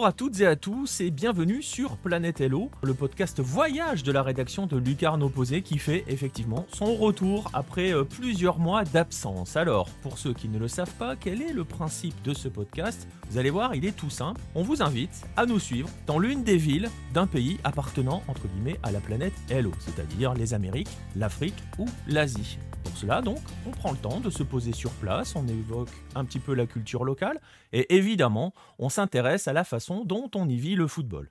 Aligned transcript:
Bonjour 0.00 0.08
à 0.08 0.12
toutes 0.12 0.40
et 0.40 0.46
à 0.46 0.56
tous 0.56 1.02
et 1.02 1.10
bienvenue 1.10 1.60
sur 1.60 1.98
Planète 1.98 2.40
Hello, 2.40 2.70
le 2.82 2.94
podcast 2.94 3.38
voyage 3.38 4.02
de 4.02 4.10
la 4.12 4.22
rédaction 4.22 4.66
de 4.66 4.78
Lucarne 4.78 5.22
Opposé 5.22 5.60
qui 5.60 5.76
fait 5.76 6.04
effectivement 6.08 6.64
son 6.72 6.94
retour 6.94 7.50
après 7.52 7.92
euh, 7.92 8.04
plusieurs 8.04 8.58
mois 8.58 8.84
d'absence. 8.84 9.56
Alors, 9.56 9.90
pour 10.00 10.16
ceux 10.16 10.32
qui 10.32 10.48
ne 10.48 10.58
le 10.58 10.68
savent 10.68 10.94
pas, 10.94 11.16
quel 11.16 11.42
est 11.42 11.52
le 11.52 11.64
principe 11.64 12.14
de 12.22 12.32
ce 12.32 12.48
podcast? 12.48 13.06
Vous 13.28 13.36
allez 13.36 13.50
voir, 13.50 13.74
il 13.74 13.84
est 13.84 13.94
tout 13.94 14.08
simple. 14.08 14.40
On 14.54 14.62
vous 14.62 14.82
invite 14.82 15.26
à 15.36 15.44
nous 15.44 15.58
suivre 15.58 15.90
dans 16.06 16.18
l'une 16.18 16.44
des 16.44 16.56
villes 16.56 16.88
d'un 17.12 17.26
pays 17.26 17.58
appartenant 17.62 18.22
entre 18.26 18.48
guillemets 18.48 18.80
à 18.82 18.92
la 18.92 19.00
planète 19.00 19.34
Hello, 19.50 19.72
c'est-à-dire 19.80 20.32
les 20.32 20.54
Amériques, 20.54 20.96
l'Afrique 21.14 21.62
ou 21.78 21.84
l'Asie. 22.06 22.56
Pour 22.84 22.96
cela, 22.96 23.22
donc, 23.22 23.38
on 23.66 23.70
prend 23.70 23.92
le 23.92 23.98
temps 23.98 24.20
de 24.20 24.30
se 24.30 24.42
poser 24.42 24.72
sur 24.72 24.90
place, 24.92 25.36
on 25.36 25.46
évoque 25.46 25.90
un 26.14 26.24
petit 26.24 26.38
peu 26.38 26.54
la 26.54 26.66
culture 26.66 27.04
locale, 27.04 27.40
et 27.72 27.94
évidemment, 27.96 28.52
on 28.78 28.88
s'intéresse 28.88 29.48
à 29.48 29.52
la 29.52 29.64
façon 29.64 30.04
dont 30.04 30.30
on 30.34 30.48
y 30.48 30.56
vit 30.56 30.74
le 30.74 30.86
football. 30.86 31.30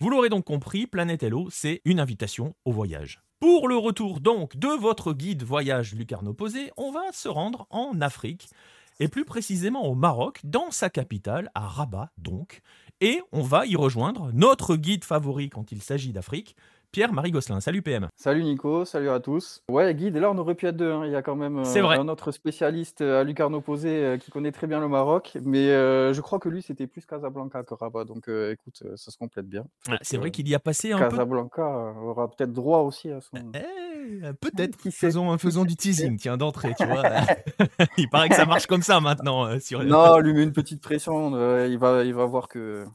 Vous 0.00 0.10
l'aurez 0.10 0.28
donc 0.28 0.44
compris, 0.44 0.86
Planète 0.86 1.22
Hello, 1.22 1.48
c'est 1.50 1.80
une 1.84 2.00
invitation 2.00 2.54
au 2.64 2.72
voyage. 2.72 3.20
Pour 3.40 3.68
le 3.68 3.76
retour 3.76 4.20
donc 4.20 4.56
de 4.56 4.68
votre 4.68 5.12
guide 5.12 5.44
voyage 5.44 5.94
Lucarne 5.94 6.34
Posé, 6.34 6.72
on 6.76 6.90
va 6.90 7.12
se 7.12 7.28
rendre 7.28 7.66
en 7.70 8.00
Afrique, 8.00 8.48
et 9.00 9.08
plus 9.08 9.24
précisément 9.24 9.86
au 9.86 9.94
Maroc, 9.94 10.40
dans 10.44 10.70
sa 10.70 10.90
capitale, 10.90 11.50
à 11.54 11.66
Rabat 11.66 12.10
donc, 12.18 12.62
et 13.00 13.22
on 13.30 13.42
va 13.42 13.64
y 13.66 13.76
rejoindre 13.76 14.30
notre 14.32 14.74
guide 14.74 15.04
favori 15.04 15.50
quand 15.50 15.70
il 15.70 15.82
s'agit 15.82 16.12
d'Afrique, 16.12 16.56
Pierre-Marie 16.92 17.30
Gosselin. 17.32 17.60
Salut 17.60 17.82
PM. 17.82 18.08
Salut 18.16 18.42
Nico, 18.44 18.84
salut 18.86 19.10
à 19.10 19.20
tous. 19.20 19.62
Ouais, 19.70 19.94
guide, 19.94 20.16
et 20.16 20.20
là 20.20 20.30
on 20.30 20.38
aurait 20.38 20.54
pu 20.54 20.66
être 20.66 20.76
deux. 20.76 20.90
hein. 20.90 21.04
Il 21.04 21.12
y 21.12 21.16
a 21.16 21.22
quand 21.22 21.36
même 21.36 21.58
euh, 21.58 21.82
vrai. 21.82 21.98
un 21.98 22.08
autre 22.08 22.32
spécialiste 22.32 23.02
euh, 23.02 23.20
à 23.20 23.24
Lucarne 23.24 23.54
Opposé 23.54 23.90
euh, 23.90 24.16
qui 24.16 24.30
connaît 24.30 24.52
très 24.52 24.66
bien 24.66 24.80
le 24.80 24.88
Maroc, 24.88 25.36
mais 25.44 25.68
euh, 25.68 26.14
je 26.14 26.20
crois 26.22 26.38
que 26.38 26.48
lui 26.48 26.62
c'était 26.62 26.86
plus 26.86 27.04
Casablanca 27.04 27.62
que 27.62 27.74
Rabat, 27.74 28.04
donc 28.04 28.28
écoute, 28.28 28.82
ça 28.96 29.10
se 29.10 29.18
complète 29.18 29.46
bien. 29.46 29.64
Ah, 29.90 29.98
C'est 30.00 30.16
vrai 30.16 30.30
qu'il 30.30 30.48
y 30.48 30.54
a 30.54 30.58
passé 30.58 30.92
un 30.92 30.98
peu. 30.98 31.08
Casablanca 31.10 31.66
aura 32.02 32.30
peut-être 32.30 32.52
droit 32.54 32.78
aussi 32.78 33.10
à 33.10 33.20
son. 33.20 33.36
Eh, 33.54 34.32
peut-être. 34.40 34.78
Qui 34.78 34.90
sait? 34.90 35.08
Faisons, 35.08 35.36
faisons 35.36 35.64
du 35.66 35.76
teasing, 35.76 36.16
tiens, 36.16 36.38
d'entrée, 36.38 36.74
tu 36.78 36.86
vois. 36.86 37.02
il 37.98 38.08
paraît 38.08 38.30
que 38.30 38.34
ça 38.34 38.46
marche 38.46 38.66
comme 38.66 38.82
ça 38.82 39.00
maintenant 39.00 39.60
sur 39.60 39.82
les- 39.82 39.90
Non, 39.90 40.18
lui 40.20 40.32
met 40.32 40.42
une 40.42 40.52
petite 40.52 40.80
pression, 40.82 41.30
il 41.66 41.78
va, 41.78 42.02
il 42.04 42.14
va 42.14 42.24
voir 42.24 42.48
que 42.48 42.86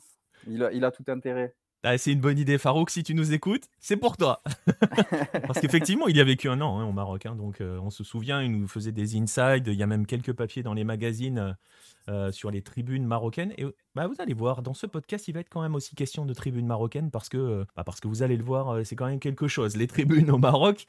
il 0.48 0.64
a, 0.64 0.72
il 0.74 0.84
a 0.84 0.92
tout 0.92 1.04
intérêt. 1.08 1.54
Ah, 1.86 1.98
c'est 1.98 2.14
une 2.14 2.22
bonne 2.22 2.40
idée, 2.40 2.58
Farouk. 2.58 2.90
Si 2.90 3.04
tu 3.04 3.14
nous 3.14 3.34
écoutes, 3.34 3.66
c'est 3.82 3.98
pour 3.98 4.16
toi. 4.16 4.42
Parce 5.48 5.60
qu'effectivement, 5.60 6.08
il 6.08 6.16
y 6.16 6.22
a 6.22 6.24
vécu 6.24 6.48
un 6.48 6.62
an 6.62 6.80
hein, 6.80 6.86
au 6.86 6.94
Maroc. 6.94 7.26
hein, 7.26 7.36
donc, 7.36 7.60
euh, 7.60 7.78
on 7.80 7.90
se 7.90 8.06
souvient, 8.06 8.42
il 8.42 8.52
nous 8.52 8.70
faisait 8.70 8.94
des 8.94 9.18
insides. 9.18 9.68
Il 9.68 9.74
y 9.74 9.84
a 9.84 9.88
même 9.88 10.06
quelques 10.06 10.32
papiers 10.32 10.64
dans 10.64 10.74
les 10.74 10.86
magazines 10.86 11.40
euh, 11.40 11.54
euh, 12.10 12.32
sur 12.32 12.52
les 12.52 12.62
tribunes 12.62 13.06
marocaines. 13.06 13.54
Et 13.58 13.66
bah, 13.96 14.08
vous 14.08 14.16
allez 14.20 14.34
voir, 14.34 14.62
dans 14.62 14.74
ce 14.74 14.88
podcast, 14.88 15.28
il 15.28 15.34
va 15.34 15.42
être 15.42 15.50
quand 15.50 15.62
même 15.62 15.76
aussi 15.76 15.94
question 15.94 16.26
de 16.26 16.34
tribunes 16.34 16.68
marocaines 16.68 17.12
parce 17.12 17.28
que, 17.28 17.38
euh, 17.38 17.66
bah, 17.76 17.84
parce 17.84 18.00
que 18.00 18.08
vous 18.08 18.24
allez 18.24 18.38
le 18.38 18.44
voir, 18.46 18.86
c'est 18.86 18.96
quand 18.96 19.08
même 19.08 19.20
quelque 19.20 19.50
chose. 19.50 19.76
Les 19.76 19.88
tribunes 19.88 20.32
au 20.32 20.38
Maroc. 20.38 20.86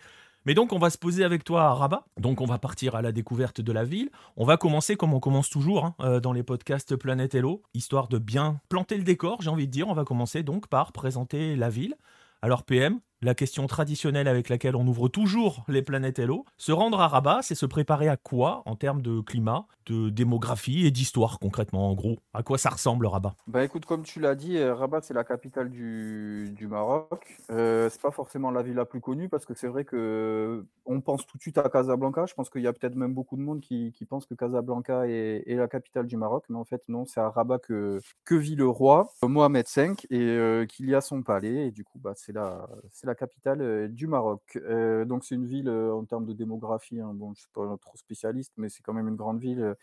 Mais 0.46 0.52
donc, 0.52 0.72
on 0.74 0.78
va 0.78 0.90
se 0.90 0.98
poser 0.98 1.24
avec 1.24 1.42
toi 1.42 1.64
à 1.64 1.72
Rabat. 1.72 2.04
Donc, 2.20 2.40
on 2.42 2.44
va 2.44 2.58
partir 2.58 2.94
à 2.94 3.02
la 3.02 3.12
découverte 3.12 3.62
de 3.62 3.72
la 3.72 3.84
ville. 3.84 4.10
On 4.36 4.44
va 4.44 4.58
commencer 4.58 4.96
comme 4.96 5.14
on 5.14 5.20
commence 5.20 5.48
toujours 5.48 5.86
hein, 5.86 5.94
euh, 6.00 6.20
dans 6.20 6.32
les 6.32 6.42
podcasts 6.42 6.96
Planète 6.96 7.34
Hello, 7.34 7.62
histoire 7.72 8.08
de 8.08 8.18
bien 8.18 8.60
planter 8.68 8.98
le 8.98 9.04
décor, 9.04 9.40
j'ai 9.40 9.48
envie 9.48 9.66
de 9.66 9.72
dire. 9.72 9.88
On 9.88 9.94
va 9.94 10.04
commencer 10.04 10.42
donc 10.42 10.66
par 10.66 10.92
présenter 10.92 11.56
la 11.56 11.70
ville. 11.70 11.94
Alors, 12.42 12.64
PM, 12.64 13.00
la 13.24 13.34
question 13.34 13.66
traditionnelle 13.66 14.28
avec 14.28 14.50
laquelle 14.50 14.76
on 14.76 14.86
ouvre 14.86 15.08
toujours 15.08 15.64
les 15.68 15.80
Planètes 15.80 16.18
Hello, 16.18 16.44
se 16.58 16.72
rendre 16.72 17.00
à 17.00 17.08
Rabat, 17.08 17.40
c'est 17.40 17.54
se 17.54 17.64
préparer 17.64 18.08
à 18.08 18.18
quoi 18.18 18.62
en 18.66 18.76
termes 18.76 19.00
de 19.00 19.20
climat, 19.20 19.66
de 19.86 20.10
démographie 20.10 20.86
et 20.86 20.90
d'histoire 20.90 21.38
concrètement, 21.38 21.90
en 21.90 21.94
gros? 21.94 22.18
À 22.34 22.42
quoi 22.42 22.58
ça 22.58 22.68
ressemble 22.68 23.06
Rabat? 23.06 23.34
Bah 23.46 23.64
écoute, 23.64 23.86
comme 23.86 24.02
tu 24.02 24.20
l'as 24.20 24.34
dit, 24.34 24.58
euh, 24.58 24.74
Rabat 24.74 25.00
c'est 25.02 25.14
la 25.14 25.24
capitale 25.24 25.70
du, 25.70 26.54
Maroc. 26.68 27.38
Euh, 27.50 27.88
c'est 27.90 28.00
pas 28.00 28.10
forcément 28.10 28.50
la 28.50 28.62
ville 28.62 28.74
la 28.74 28.84
plus 28.84 29.00
connue 29.00 29.28
parce 29.28 29.46
que 29.46 29.54
c'est 29.54 29.68
vrai 29.68 29.84
que 29.84 30.64
on 30.86 31.00
pense 31.00 31.26
tout 31.26 31.36
de 31.36 31.42
suite 31.42 31.58
à 31.58 31.68
Casablanca. 31.68 32.26
Je 32.26 32.34
pense 32.34 32.50
qu'il 32.50 32.62
y 32.62 32.66
a 32.66 32.72
peut-être 32.72 32.94
même 32.94 33.14
beaucoup 33.14 33.36
de 33.36 33.42
monde 33.42 33.60
qui, 33.60 33.92
pense 34.08 34.26
que 34.26 34.34
Casablanca 34.34 35.06
est, 35.08 35.54
la 35.54 35.68
capitale 35.68 36.06
du 36.06 36.16
Maroc, 36.16 36.44
mais 36.48 36.58
en 36.58 36.64
fait 36.64 36.82
non, 36.88 37.06
c'est 37.06 37.20
à 37.20 37.30
Rabat 37.30 37.58
que, 37.58 38.00
vit 38.30 38.56
le 38.56 38.68
roi 38.68 39.10
euh, 39.22 39.28
Mohamed 39.28 39.66
V 39.74 39.92
et 40.10 40.18
euh, 40.20 40.66
qu'il 40.66 40.88
y 40.88 40.94
a 40.94 41.00
son 41.00 41.22
palais. 41.22 41.68
Et 41.68 41.70
du 41.70 41.84
coup, 41.84 41.98
bah, 41.98 42.12
c'est 42.16 42.32
la, 42.32 43.13
la 43.14 43.26
capitale 43.26 43.60
euh, 43.62 43.88
du 43.88 44.06
Maroc. 44.06 44.42
Euh, 44.56 45.04
donc 45.04 45.24
c'est 45.24 45.34
une 45.36 45.46
ville 45.46 45.68
euh, 45.68 45.94
en 45.94 46.04
termes 46.04 46.26
de 46.26 46.32
démographie. 46.32 47.00
hein, 47.00 47.12
bon, 47.14 47.32
je 47.34 47.40
suis 47.40 47.48
pas 47.54 47.76
trop 47.80 47.96
spécialiste, 47.96 48.52
mais 48.56 48.68
c'est 48.68 48.82
quand 48.82 48.92
même 48.92 49.08
une 49.08 49.16
grande 49.16 49.38
ville. 49.40 49.74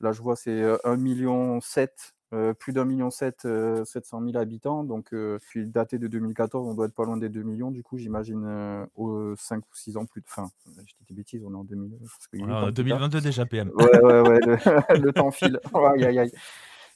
Là, 0.00 0.12
je 0.12 0.22
vois, 0.22 0.36
c'est 0.36 0.50
euh, 0.62 0.76
1,7 0.84 0.96
million, 0.98 1.58
euh, 2.32 2.54
plus 2.54 2.72
d'un 2.72 2.84
million 2.84 3.10
sept, 3.10 3.44
euh, 3.46 3.84
700 3.84 4.22
000 4.24 4.36
habitants. 4.36 4.84
Donc, 4.84 5.12
euh, 5.12 5.38
puis 5.50 5.66
daté 5.66 5.98
de 5.98 6.06
2014, 6.06 6.68
on 6.68 6.74
doit 6.74 6.86
être 6.86 6.94
pas 6.94 7.04
loin 7.04 7.16
des 7.16 7.28
2 7.28 7.42
millions. 7.42 7.70
Du 7.72 7.82
coup, 7.82 7.98
j'imagine 7.98 8.86
aux 8.94 9.34
5 9.36 9.58
ou 9.64 9.74
6 9.74 9.96
ans 9.96 10.06
plus 10.06 10.20
de. 10.20 10.26
Enfin, 10.30 10.48
je 10.76 10.82
dis 10.82 11.04
des 11.08 11.14
bêtises, 11.14 11.42
on 11.44 11.52
est 11.52 11.56
en 11.56 11.64
2000. 11.64 11.98
parce 11.98 12.28
qu'il 12.28 12.38
y 12.40 12.42
a 12.42 12.46
huit 12.46 12.52
Voilà, 12.52 12.68
ans 12.68 12.72
plus 12.72 12.74
tard. 12.88 12.98
2022 13.08 13.20
déjà, 13.20 13.44
PM. 13.46 13.70
Ouais, 13.74 14.00
ouais, 14.02 14.20
ouais, 14.28 14.38
le, 14.46 15.00
le 15.02 15.12
temps 15.12 15.30
file. 15.32 15.58
Aïe, 15.74 16.04
aïe, 16.04 16.18
aïe. 16.20 16.32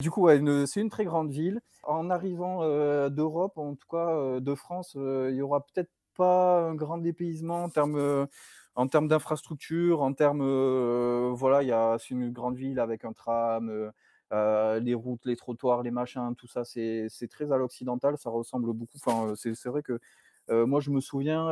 Du 0.01 0.11
coup, 0.11 0.23
ouais, 0.23 0.41
c'est 0.67 0.81
une 0.81 0.91
très 0.91 1.05
grande 1.05 1.31
ville. 1.31 1.61
En 1.85 2.11
arrivant 2.11 2.63
euh, 2.63 3.09
d'Europe, 3.09 3.59
en 3.59 3.75
tout 3.75 3.89
cas 3.91 4.11
euh, 4.11 4.41
de 4.41 4.55
France, 4.55 4.95
euh, 4.97 5.31
il 5.33 5.37
y 5.37 5.43
aura 5.43 5.67
peut-être 5.67 5.91
pas 6.17 6.61
un 6.61 6.75
grand 6.75 6.99
dépaysement 6.99 7.65
en 7.65 7.69
termes, 7.71 8.29
en 8.75 8.87
termes 8.87 9.09
d'infrastructure, 9.09 10.03
en 10.03 10.13
termes, 10.13 10.43
voilà, 11.33 11.63
il 11.63 11.69
y 11.69 11.73
a, 11.73 11.97
c'est 11.99 12.11
une 12.11 12.31
grande 12.31 12.57
ville 12.57 12.79
avec 12.79 13.07
un 13.07 13.15
tram, 13.15 13.91
les 14.31 14.95
routes, 14.95 15.25
les 15.25 15.37
trottoirs, 15.37 15.83
les 15.83 15.91
machins, 15.91 16.35
tout 16.37 16.47
ça, 16.47 16.65
c'est 16.65 17.09
très 17.31 17.51
à 17.51 17.57
l'occidental, 17.57 18.19
ça 18.19 18.29
ressemble 18.29 18.75
beaucoup. 18.75 18.99
Enfin, 19.03 19.33
c'est 19.37 19.71
vrai 19.71 19.83
que 19.83 19.99
moi, 20.51 20.81
je 20.81 20.91
me 20.91 21.01
souviens 21.01 21.47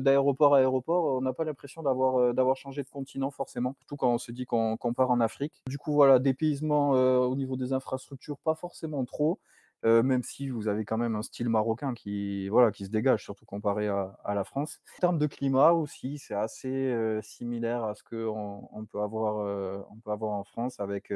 d'aéroport 0.00 0.56
à 0.56 0.58
aéroport, 0.58 1.16
on 1.16 1.20
n'a 1.20 1.32
pas 1.32 1.44
l'impression 1.44 1.84
d'avoir 1.84 2.56
changé 2.56 2.82
de 2.82 2.88
continent 2.88 3.30
forcément, 3.30 3.76
surtout 3.78 3.96
quand 3.96 4.12
on 4.12 4.18
se 4.18 4.32
dit 4.32 4.46
qu'on 4.46 4.76
part 4.96 5.12
en 5.12 5.20
Afrique. 5.20 5.62
Du 5.68 5.78
coup, 5.78 5.92
voilà, 5.92 6.18
dépaysement 6.18 6.90
au 6.90 7.36
niveau 7.36 7.56
des 7.56 7.72
infrastructures, 7.72 8.38
pas 8.38 8.56
forcément 8.56 9.04
trop, 9.04 9.38
euh, 9.84 10.02
même 10.02 10.22
si 10.22 10.48
vous 10.48 10.68
avez 10.68 10.84
quand 10.84 10.98
même 10.98 11.16
un 11.16 11.22
style 11.22 11.48
marocain 11.48 11.94
qui, 11.94 12.48
voilà, 12.48 12.70
qui 12.72 12.84
se 12.86 12.90
dégage, 12.90 13.22
surtout 13.24 13.46
comparé 13.46 13.88
à, 13.88 14.16
à 14.24 14.34
la 14.34 14.44
France. 14.44 14.80
En 14.98 15.00
termes 15.00 15.18
de 15.18 15.26
climat 15.26 15.72
aussi, 15.72 16.18
c'est 16.18 16.34
assez 16.34 16.68
euh, 16.70 17.20
similaire 17.22 17.84
à 17.84 17.94
ce 17.94 18.02
qu'on 18.04 18.68
on 18.72 18.84
peut, 18.86 19.00
avoir, 19.00 19.38
euh, 19.40 19.80
on 19.90 19.96
peut 20.00 20.10
avoir 20.12 20.32
en 20.32 20.44
France 20.44 20.80
avec. 20.80 21.12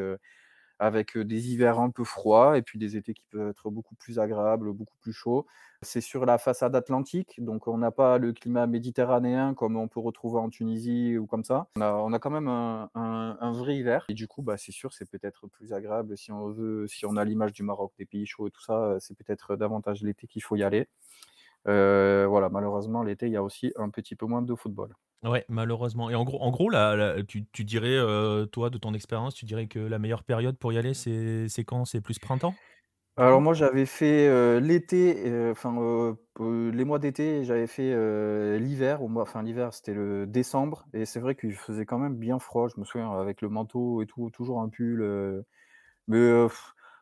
Avec 0.78 1.16
des 1.16 1.52
hivers 1.52 1.80
un 1.80 1.90
peu 1.90 2.04
froids 2.04 2.58
et 2.58 2.62
puis 2.62 2.78
des 2.78 2.96
étés 2.96 3.14
qui 3.14 3.24
peuvent 3.30 3.48
être 3.48 3.70
beaucoup 3.70 3.94
plus 3.94 4.18
agréables, 4.18 4.72
beaucoup 4.72 4.96
plus 5.00 5.12
chauds. 5.12 5.46
C'est 5.82 6.00
sur 6.00 6.26
la 6.26 6.38
façade 6.38 6.74
atlantique, 6.74 7.42
donc 7.42 7.68
on 7.68 7.78
n'a 7.78 7.90
pas 7.90 8.18
le 8.18 8.32
climat 8.32 8.66
méditerranéen 8.66 9.54
comme 9.54 9.76
on 9.76 9.88
peut 9.88 10.00
retrouver 10.00 10.38
en 10.38 10.48
Tunisie 10.48 11.18
ou 11.18 11.26
comme 11.26 11.44
ça. 11.44 11.68
On 11.76 12.12
a, 12.12 12.18
quand 12.18 12.30
même 12.30 12.48
un, 12.48 13.52
vrai 13.52 13.76
hiver 13.76 14.04
et 14.08 14.14
du 14.14 14.26
coup, 14.26 14.42
bah, 14.42 14.56
c'est 14.56 14.72
sûr, 14.72 14.92
c'est 14.92 15.08
peut-être 15.08 15.46
plus 15.46 15.72
agréable 15.72 16.16
si 16.16 16.32
on 16.32 16.48
veut, 16.48 16.86
si 16.88 17.06
on 17.06 17.16
a 17.16 17.24
l'image 17.24 17.52
du 17.52 17.62
Maroc, 17.62 17.92
des 17.98 18.06
pays 18.06 18.26
chauds 18.26 18.48
et 18.48 18.50
tout 18.50 18.62
ça, 18.62 18.96
c'est 19.00 19.16
peut-être 19.16 19.56
davantage 19.56 20.02
l'été 20.02 20.26
qu'il 20.26 20.42
faut 20.42 20.56
y 20.56 20.62
aller. 20.62 20.88
Voilà, 21.64 22.48
malheureusement, 22.50 23.02
l'été, 23.02 23.26
il 23.26 23.32
y 23.32 23.36
a 23.36 23.42
aussi 23.42 23.72
un 23.76 23.90
petit 23.90 24.16
peu 24.16 24.26
moins 24.26 24.42
de 24.42 24.54
football. 24.54 24.94
Ouais, 25.26 25.44
malheureusement. 25.48 26.08
Et 26.10 26.14
en 26.14 26.24
gros, 26.24 26.40
en 26.40 26.50
gros 26.52 26.70
là, 26.70 27.22
tu, 27.26 27.46
tu 27.50 27.64
dirais, 27.64 27.88
euh, 27.96 28.46
toi, 28.46 28.70
de 28.70 28.78
ton 28.78 28.94
expérience, 28.94 29.34
tu 29.34 29.44
dirais 29.44 29.66
que 29.66 29.78
la 29.80 29.98
meilleure 29.98 30.22
période 30.24 30.56
pour 30.56 30.72
y 30.72 30.78
aller, 30.78 30.94
c'est 30.94 31.64
quand? 31.64 31.84
C'est 31.84 32.00
plus 32.00 32.18
printemps? 32.18 32.60
Alors 33.18 33.40
moi 33.40 33.54
j'avais 33.54 33.86
fait 33.86 34.28
euh, 34.28 34.60
l'été, 34.60 35.24
euh, 35.30 35.52
enfin 35.52 35.70
les 36.38 36.84
mois 36.84 36.98
d'été, 36.98 37.44
j'avais 37.44 37.66
fait 37.66 37.94
l'hiver, 38.58 39.02
au 39.02 39.08
enfin 39.18 39.42
l'hiver 39.42 39.72
c'était 39.72 39.94
le 39.94 40.26
décembre, 40.26 40.84
et 40.92 41.06
c'est 41.06 41.20
vrai 41.20 41.34
qu'il 41.34 41.54
faisait 41.54 41.86
quand 41.86 41.98
même 41.98 42.16
bien 42.16 42.38
froid, 42.38 42.68
je 42.68 42.78
me 42.78 42.84
souviens 42.84 43.10
avec 43.12 43.40
le 43.40 43.48
manteau 43.48 44.02
et 44.02 44.06
tout, 44.06 44.28
toujours 44.30 44.60
un 44.60 44.68
pull, 44.68 45.44
mais 46.08 46.46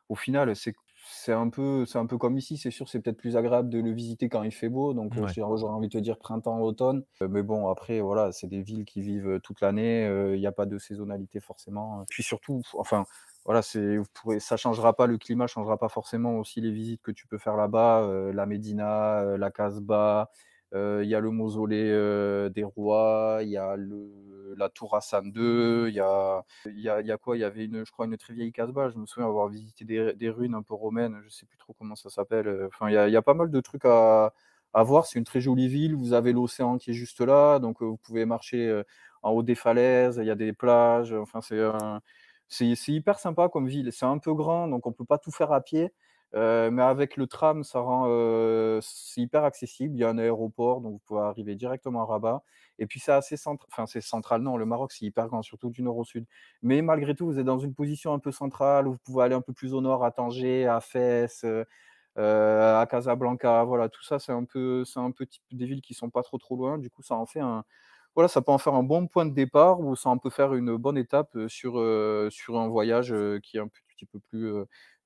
au 0.09 0.15
final 0.17 0.55
c'est 0.57 0.75
c'est 1.07 1.33
un 1.33 1.51
peu 1.51 1.85
c'est 1.87 1.99
un 1.99 2.07
peu 2.07 2.19
comme 2.19 2.39
ici, 2.39 2.57
c'est 2.57 2.71
sûr 2.71 2.89
c'est 2.89 3.01
peut-être 3.01 3.19
plus 3.19 3.37
agréable 3.37 3.69
de 3.69 3.79
le 3.81 3.93
visiter 3.93 4.29
quand 4.29 4.43
il 4.43 4.53
fait 4.53 4.69
beau, 4.69 4.95
donc 4.95 5.19
euh, 5.19 5.27
Ouais. 5.27 5.35
j'aurais 5.35 5.63
envie 5.65 5.89
de 5.89 5.93
te 5.93 5.99
dire 5.99 6.19
printemps, 6.19 6.61
automne, 6.61 7.05
Euh, 7.23 7.29
mais 7.29 7.43
bon 7.43 7.69
après 7.69 8.01
voilà 8.01 8.33
c'est 8.33 8.47
des 8.49 8.63
villes 8.63 8.85
qui 8.85 9.03
vivent 9.03 9.29
euh, 9.29 9.39
toute 9.41 9.61
l'année, 9.61 10.07
euh, 10.07 10.35
il 10.37 10.41
n'y 10.41 10.47
a 10.47 10.53
pas 10.53 10.67
de 10.67 10.79
saisonnalité 10.79 11.41
forcément, 11.41 12.05
puis 12.09 12.23
surtout 12.23 12.63
enfin 12.75 13.05
voilà, 13.45 13.61
c'est 13.63 13.99
vous 13.99 14.05
pourrez 14.15 14.41
ça 14.41 14.57
changera 14.57 14.95
pas 14.97 15.07
le 15.07 15.19
climat 15.19 15.47
changera 15.47 15.77
pas 15.79 15.89
forcément 15.91 16.39
aussi 16.39 16.61
les 16.63 16.73
visites 16.73 17.03
que 17.03 17.11
tu 17.13 17.27
peux 17.27 17.39
faire 17.39 17.57
là-bas, 17.57 18.09
la 18.33 18.47
Médina, 18.47 19.37
la 19.37 19.51
Casbah, 19.51 20.31
il 20.75 21.09
y 21.09 21.15
a 21.15 21.21
le 21.21 21.31
mausolée, 21.31 21.91
heu, 21.91 22.51
des 22.51 22.65
rois, 22.65 23.39
il 23.43 23.49
y 23.51 23.57
a 23.57 23.77
le 23.77 24.55
la 24.57 24.69
tour 24.69 24.95
Hassan 24.97 25.33
II, 25.33 25.89
il 25.89 25.95
y 25.95 26.01
a 26.01 26.45
y 26.67 26.83
y 26.83 26.89
a 27.13 27.19
quoi? 27.19 27.37
Il 27.37 27.41
y 27.41 27.45
avait 27.45 27.65
une 27.65 27.85
je 27.85 27.91
crois 27.93 28.07
une 28.07 28.17
très 28.17 28.35
vieille 28.35 28.53
Casbah, 28.53 28.89
je 28.91 28.99
me 28.99 29.07
souviens 29.07 29.29
avoir 29.29 29.49
visité 29.49 29.85
des 29.85 30.15
des 30.15 30.31
ruines 30.31 30.55
un 30.55 30.63
peu 30.63 30.75
romaines, 30.75 31.21
je 31.25 31.29
sais 31.31 31.47
plus 31.47 31.59
trop 31.59 31.75
comment 31.79 31.97
ça 31.97 32.11
s'appelle, 32.11 32.49
enfin 32.69 32.89
il 32.91 32.95
y 33.13 33.17
a 33.17 33.23
pas 33.23 33.35
mal 33.35 33.51
de 33.51 33.61
trucs 33.61 33.85
à 33.85 34.33
à 34.75 34.83
voir. 34.83 35.07
C'est 35.07 35.19
une 35.19 35.25
très 35.25 35.41
jolie 35.41 35.69
ville, 35.69 35.95
vous 35.97 36.13
avez 36.15 36.33
l'océan 36.33 36.79
qui 36.79 36.91
est 36.91 36.95
juste 36.95 37.21
là, 37.21 37.59
donc 37.61 37.83
heu, 37.83 37.87
vous 37.87 37.97
pouvez 37.99 38.25
marcher, 38.27 38.83
en 39.23 39.31
haut 39.33 39.43
des 39.43 39.55
falaises, 39.55 40.19
il 40.21 40.27
y 40.27 40.31
a 40.31 40.35
des 40.35 40.53
plages, 40.53 41.13
enfin 41.13 41.41
c'est 41.41 41.59
c'est 42.49 42.93
hyper 42.93 43.19
sympa 43.19 43.49
comme 43.49 43.67
ville. 43.69 43.91
C'est 43.93 44.07
un 44.07 44.19
peu 44.19 44.35
grand, 44.35 44.69
donc 44.69 44.87
on 44.87 44.93
peut 44.93 45.05
pas 45.05 45.19
tout 45.19 45.31
faire 45.33 45.53
à 45.53 45.61
pied. 45.63 45.93
Euh, 46.35 46.71
mais 46.71 46.83
avec 46.83 47.17
le 47.17 47.27
tram, 47.29 47.63
ça 47.63 47.81
rend, 47.81 48.07
c'est 48.83 49.21
hyper 49.21 49.45
accessible. 49.45 49.95
Il 49.97 50.01
y 50.01 50.05
a 50.05 50.09
un 50.09 50.19
aéroport, 50.19 50.81
donc 50.81 50.93
vous 50.95 50.99
pouvez 51.07 51.21
arriver 51.21 51.55
directement 51.55 52.03
à 52.03 52.07
Rabat 52.07 52.43
et 52.81 52.87
puis 52.87 52.99
c'est 52.99 53.13
assez 53.13 53.37
centr 53.37 53.67
enfin 53.71 53.87
c'est 53.87 54.01
central, 54.01 54.43
non, 54.43 54.57
le 54.57 54.67
Maroc, 54.67 54.91
c'est 54.93 55.05
hyper 55.07 55.29
grand, 55.29 55.43
surtout 55.43 55.71
du 55.71 55.83
nord 55.83 55.97
au 55.99 56.05
sud. 56.05 56.27
Mais 56.63 56.83
malgré 56.83 57.15
tout, 57.15 57.27
vous 57.27 57.39
êtes 57.39 57.45
dans 57.47 57.59
une 57.61 57.73
position 57.75 58.13
un 58.13 58.19
peu 58.19 58.33
centrale 58.33 58.89
où 58.89 58.93
vous 58.93 58.99
pouvez 59.05 59.23
aller 59.25 59.35
un 59.37 59.41
peu 59.43 59.53
plus 59.53 59.75
au 59.75 59.81
nord, 59.81 60.05
à 60.05 60.11
Tanger, 60.11 60.67
à 60.67 60.81
Fès, 60.81 61.45
heu 61.45 61.65
heu, 62.19 62.23
à 62.23 62.87
Casablanca, 62.91 63.65
voilà, 63.65 63.89
tout 63.89 64.03
ça, 64.05 64.19
c'est 64.19 64.33
un 64.33 64.45
peu 64.45 64.85
c'est 64.85 65.01
un 65.01 65.11
peu 65.13 65.27
type 65.27 65.43
des 65.53 65.67
villes 65.67 65.83
qui 65.83 65.95
sont 65.95 66.11
pas 66.11 66.23
trop, 66.23 66.39
trop 66.39 66.57
loin. 66.57 66.79
Du 66.79 66.91
coup, 66.91 67.03
ça 67.03 67.15
en 67.17 67.27
fait 67.27 67.41
un 67.41 67.65
voilà, 68.15 68.29
ça 68.29 68.43
peut 68.43 68.53
en 68.53 68.59
faire 68.59 68.75
un 68.75 68.85
bon 68.85 69.09
point 69.09 69.27
de 69.27 69.35
départ 69.35 69.81
ou 69.81 69.97
ça 69.97 70.09
en 70.11 70.19
peut 70.19 70.31
faire 70.31 70.55
une 70.55 70.77
bonne 70.77 70.97
étape, 70.99 71.37
sur, 71.49 71.75
sur 72.31 72.59
un 72.61 72.69
voyage, 72.69 73.15
qui 73.43 73.57
est 73.57 73.61
un 73.61 73.69
petit 73.69 74.07
peu 74.07 74.21
plus, 74.21 74.53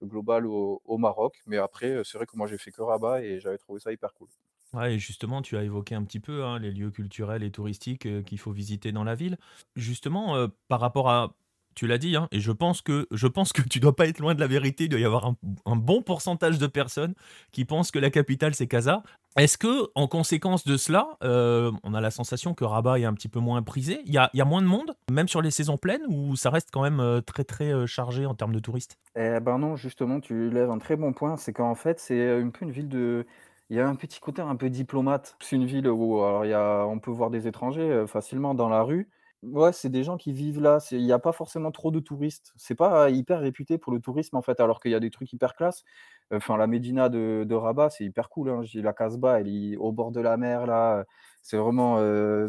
global 0.07 0.47
au 0.47 0.99
Maroc. 0.99 1.43
Mais 1.47 1.57
après, 1.59 1.91
heu, 1.91 2.05
c'est 2.05 2.19
vrai 2.19 2.27
que 2.27 2.37
moi 2.37 2.47
j'ai 2.47 2.59
fait 2.59 2.73
que 2.73 2.83
Rabat 2.83 3.23
et 3.23 3.41
j'avais 3.41 3.59
trouvé 3.59 3.81
ça 3.81 3.93
hyper 3.93 4.13
cool. 4.15 4.29
Ouais 4.75 4.95
et 4.95 4.99
justement, 4.99 5.41
tu 5.41 5.57
as 5.57 5.63
évoqué 5.65 5.95
un 5.95 6.05
petit 6.05 6.21
peu, 6.21 6.45
hein, 6.45 6.59
les 6.59 6.71
lieux 6.71 6.91
culturels 6.91 7.43
et 7.43 7.51
touristiques, 7.51 8.05
heu, 8.07 8.23
qu'il 8.23 8.39
faut 8.39 8.53
visiter 8.53 8.93
dans 8.93 9.05
la 9.05 9.15
ville. 9.15 9.39
Justement, 9.77 10.37
heu, 10.37 10.49
par 10.69 10.81
rapport 10.81 11.09
à 11.09 11.37
tu 11.79 11.87
l'as 11.87 11.99
dit, 11.99 12.17
hein, 12.17 12.27
et 12.33 12.41
je 12.41 12.51
pense 12.51 12.83
que 12.83 13.07
je 13.13 13.29
pense 13.29 13.53
que 13.53 13.63
tu 13.63 13.79
dois 13.79 13.95
pas 13.95 14.09
être 14.09 14.19
loin 14.19 14.35
de 14.35 14.41
la 14.41 14.49
vérité. 14.49 14.85
Il 14.85 14.89
doit 14.89 14.99
y 14.99 15.05
avoir 15.05 15.27
un 15.65 15.77
bon 15.77 16.03
pourcentage 16.03 16.59
de 16.59 16.67
personnes 16.67 17.15
qui 17.53 17.65
pensent 17.65 17.93
que 17.93 18.01
la 18.01 18.11
capitale, 18.11 18.53
c'est 18.57 18.67
Casa. 18.67 19.05
Est-ce 19.37 19.57
que, 19.57 19.89
en 19.95 20.09
conséquence 20.09 20.65
de 20.65 20.77
cela, 20.77 21.07
heu, 21.23 21.71
on 21.85 21.95
a 21.95 22.01
la 22.01 22.11
sensation 22.11 22.53
que 22.55 22.65
Rabat 22.65 22.99
est 22.99 23.05
un 23.05 23.15
petit 23.15 23.29
peu 23.29 23.39
moins 23.39 23.63
prisé? 23.63 24.01
Il 24.07 24.13
y 24.13 24.19
a 24.19 24.45
moins 24.45 24.61
de 24.61 24.67
monde, 24.67 24.97
même 25.09 25.29
sur 25.29 25.41
les 25.41 25.53
saisons 25.53 25.77
pleines, 25.77 26.03
ou 26.09 26.35
ça 26.35 26.51
reste 26.51 26.71
quand 26.73 26.83
même, 26.83 26.99
heu, 26.99 27.23
très, 27.23 27.45
très, 27.45 27.73
heu, 27.73 27.87
chargé 27.87 28.27
en 28.27 28.35
termes 28.35 28.53
de 28.53 28.59
touristes? 28.59 28.99
Eh 29.15 29.39
ben 29.39 29.59
non, 29.59 29.77
justement, 29.77 30.19
tu 30.19 30.51
lèves 30.51 30.71
un 30.71 30.79
très 30.79 30.97
bon 30.97 31.13
point. 31.13 31.37
C'est 31.37 31.53
qu'en 31.53 31.77
fait, 31.77 32.01
c'est, 32.01 32.41
une 32.41 32.73
ville 32.73 32.89
de 32.89 33.25
il 33.71 33.77
y 33.77 33.81
a 33.81 33.87
un 33.87 33.95
petit 33.95 34.19
côté 34.19 34.43
un 34.43 34.57
peu 34.57 34.69
diplomate. 34.69 35.37
C'est 35.41 35.55
une 35.55 35.67
ville 35.67 35.87
où 35.89 36.25
alors 36.25 36.45
il 36.45 36.49
y 36.49 36.55
a 36.55 36.85
on 36.87 36.99
peut 36.99 37.13
voir 37.13 37.31
des 37.31 37.47
étrangers, 37.47 38.05
facilement 38.09 38.55
dans 38.55 38.69
la 38.69 38.83
rue. 38.83 39.09
Ouais, 39.45 39.73
c'est 39.73 39.89
des 39.89 40.03
gens 40.03 40.17
qui 40.17 40.33
vivent 40.33 40.61
là, 40.61 40.79
il 40.91 41.01
y 41.03 41.13
a 41.13 41.21
pas 41.21 41.31
forcément 41.31 41.71
trop 41.71 41.93
de 41.93 42.01
touristes. 42.01 42.53
C'est 42.57 42.75
pas 42.75 43.09
hyper 43.09 43.39
réputé 43.39 43.79
pour 43.79 43.93
le 43.93 44.01
tourisme, 44.01 44.35
en 44.37 44.43
fait, 44.43 44.59
alors 44.59 44.81
qu'il 44.81 44.91
y 44.91 44.97
a 44.97 45.01
des 45.01 45.11
trucs 45.11 45.33
hyper 45.33 45.55
classe. 45.55 45.85
Enfin, 46.33 46.57
la 46.57 46.67
médina 46.67 47.09
de 47.09 47.55
Rabat, 47.55 47.91
c'est 47.91 48.05
hyper 48.05 48.31
cool, 48.31 48.51
hein. 48.51 48.63
La 48.75 48.93
Casbah, 48.93 49.39
elle 49.41 49.49
est 49.49 49.77
au 49.77 49.93
bord 49.93 50.11
de 50.11 50.21
la 50.21 50.37
mer 50.37 50.67
là, 50.67 51.05
c'est 51.43 51.57
vraiment, 51.57 51.99
heu, 52.01 52.49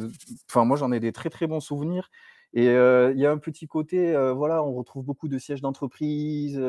enfin 0.49 0.65
moi 0.65 0.75
j'en 0.77 0.91
ai 0.91 0.99
des 0.99 1.11
très, 1.13 1.29
très 1.29 1.47
bons 1.47 1.59
souvenirs 1.61 2.09
et 2.53 2.67
heu, 2.69 3.11
il 3.15 3.19
y 3.21 3.25
a 3.27 3.31
un 3.31 3.37
petit 3.37 3.67
côté, 3.67 4.13
voilà, 4.35 4.63
on 4.63 4.73
retrouve 4.73 5.05
beaucoup 5.05 5.27
de 5.29 5.37
sièges 5.37 5.61
d'entreprise, 5.61 6.59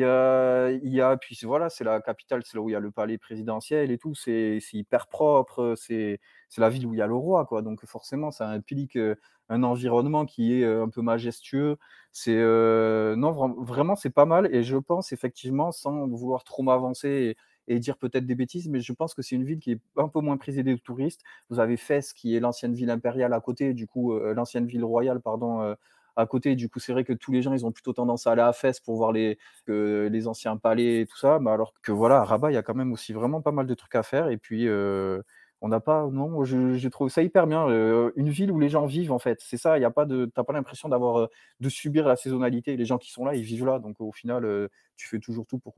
il 0.00 0.92
y 0.94 1.00
a 1.00 1.16
puis 1.16 1.38
voilà, 1.44 1.70
c'est 1.70 1.84
la 1.84 2.00
capitale, 2.00 2.42
c'est 2.44 2.56
là 2.56 2.62
où 2.62 2.68
il 2.68 2.72
y 2.72 2.76
a 2.76 2.80
le 2.80 2.90
palais 2.90 3.18
présidentiel 3.18 3.90
et 3.90 3.98
tout, 3.98 4.14
c'est 4.14 4.58
hyper 4.72 5.06
propre, 5.08 5.74
c'est 5.76 6.20
la 6.58 6.68
ville 6.70 6.86
où 6.86 6.94
il 6.94 6.98
y 6.98 7.02
a 7.02 7.06
le 7.06 7.14
roi, 7.14 7.44
quoi, 7.46 7.62
donc 7.62 7.84
forcément 7.86 8.30
ça 8.30 8.48
implique, 8.48 8.96
heu, 8.96 9.16
un 9.48 9.62
environnement 9.62 10.26
qui 10.26 10.54
est, 10.60 10.64
heu, 10.64 10.82
un 10.82 10.88
peu 10.88 11.02
majestueux. 11.02 11.76
C'est, 12.12 12.34
heu, 12.36 13.14
non, 13.16 13.32
vra 13.32 13.48
vraiment 13.58 13.94
c'est 13.96 14.10
pas 14.10 14.24
mal 14.26 14.48
et 14.54 14.62
je 14.62 14.76
pense 14.76 15.12
effectivement, 15.12 15.70
sans 15.72 16.06
vouloir 16.08 16.44
trop 16.44 16.62
m'avancer 16.62 17.36
et 17.68 17.78
dire 17.80 17.96
peut-être 17.98 18.26
des 18.26 18.34
bêtises, 18.36 18.68
mais 18.68 18.80
je 18.80 18.92
pense 18.92 19.12
que 19.14 19.22
c'est 19.22 19.34
une 19.36 19.44
ville 19.44 19.58
qui 19.58 19.72
est 19.72 19.80
un 19.96 20.08
peu 20.08 20.20
moins 20.20 20.36
prisée 20.36 20.62
des 20.62 20.78
touristes. 20.78 21.22
Vous 21.50 21.58
avez 21.60 21.76
Fès 21.76 22.12
qui 22.12 22.36
est 22.36 22.40
l'ancienne 22.40 22.74
ville 22.74 22.90
impériale 22.90 23.32
à 23.32 23.40
côté, 23.40 23.74
du 23.74 23.86
coup, 23.88 24.16
l'ancienne 24.18 24.66
ville 24.66 24.84
royale, 24.84 25.20
pardon, 25.20 25.74
à 26.16 26.26
côté. 26.26 26.54
Du 26.56 26.68
coup, 26.68 26.78
c'est 26.80 26.92
vrai 26.92 27.04
que 27.04 27.12
tous 27.12 27.32
les 27.32 27.42
gens, 27.42 27.52
ils 27.52 27.66
ont 27.66 27.72
plutôt 27.72 27.92
tendance 27.92 28.26
à 28.26 28.32
aller 28.32 28.42
à 28.42 28.52
Fès 28.52 28.80
pour 28.80 28.96
voir 28.96 29.12
les, 29.12 29.38
les 29.68 30.28
anciens 30.28 30.56
palais 30.56 31.00
et 31.02 31.06
tout 31.06 31.16
ça, 31.16 31.36
alors 31.46 31.72
que 31.82 31.92
voilà, 31.92 32.18
à 32.20 32.24
Rabat, 32.24 32.50
il 32.50 32.54
y 32.54 32.56
a 32.56 32.62
quand 32.62 32.74
même 32.74 32.92
aussi 32.92 33.12
vraiment 33.12 33.42
pas 33.42 33.52
mal 33.52 33.66
de 33.66 33.74
trucs 33.74 33.94
à 33.94 34.02
faire 34.02 34.28
et 34.28 34.36
puis, 34.38 34.66
heu, 34.66 35.22
on 35.62 35.68
n'a 35.68 35.80
pas 35.80 36.06
non, 36.08 36.44
je 36.44 36.74
j'ai 36.74 36.90
trouvé 36.90 37.10
ça 37.10 37.22
hyper 37.22 37.46
bien, 37.46 37.66
heu, 37.68 38.12
une 38.16 38.28
ville 38.28 38.52
où 38.52 38.58
les 38.60 38.68
gens 38.68 38.86
vivent 38.86 39.12
en 39.12 39.18
fait. 39.18 39.38
C'est 39.40 39.56
ça, 39.56 39.78
il 39.78 39.82
y 39.82 39.84
a 39.84 39.90
pas 39.90 40.04
de 40.04 40.26
tu 40.26 40.40
as 40.40 40.44
pas 40.44 40.52
l'impression 40.52 40.88
d'avoir, 40.88 41.28
de 41.60 41.68
subir 41.68 42.06
la 42.06 42.16
saisonnalité. 42.16 42.76
Les 42.76 42.84
gens 42.84 42.98
qui 42.98 43.10
sont 43.10 43.24
là, 43.24 43.34
ils 43.34 43.42
vivent 43.42 43.64
là, 43.66 43.78
donc 43.78 43.96
au 44.00 44.12
final, 44.12 44.68
tu 44.96 45.08
fais 45.08 45.18
toujours 45.18 45.46
tout 45.46 45.58
pour, 45.58 45.74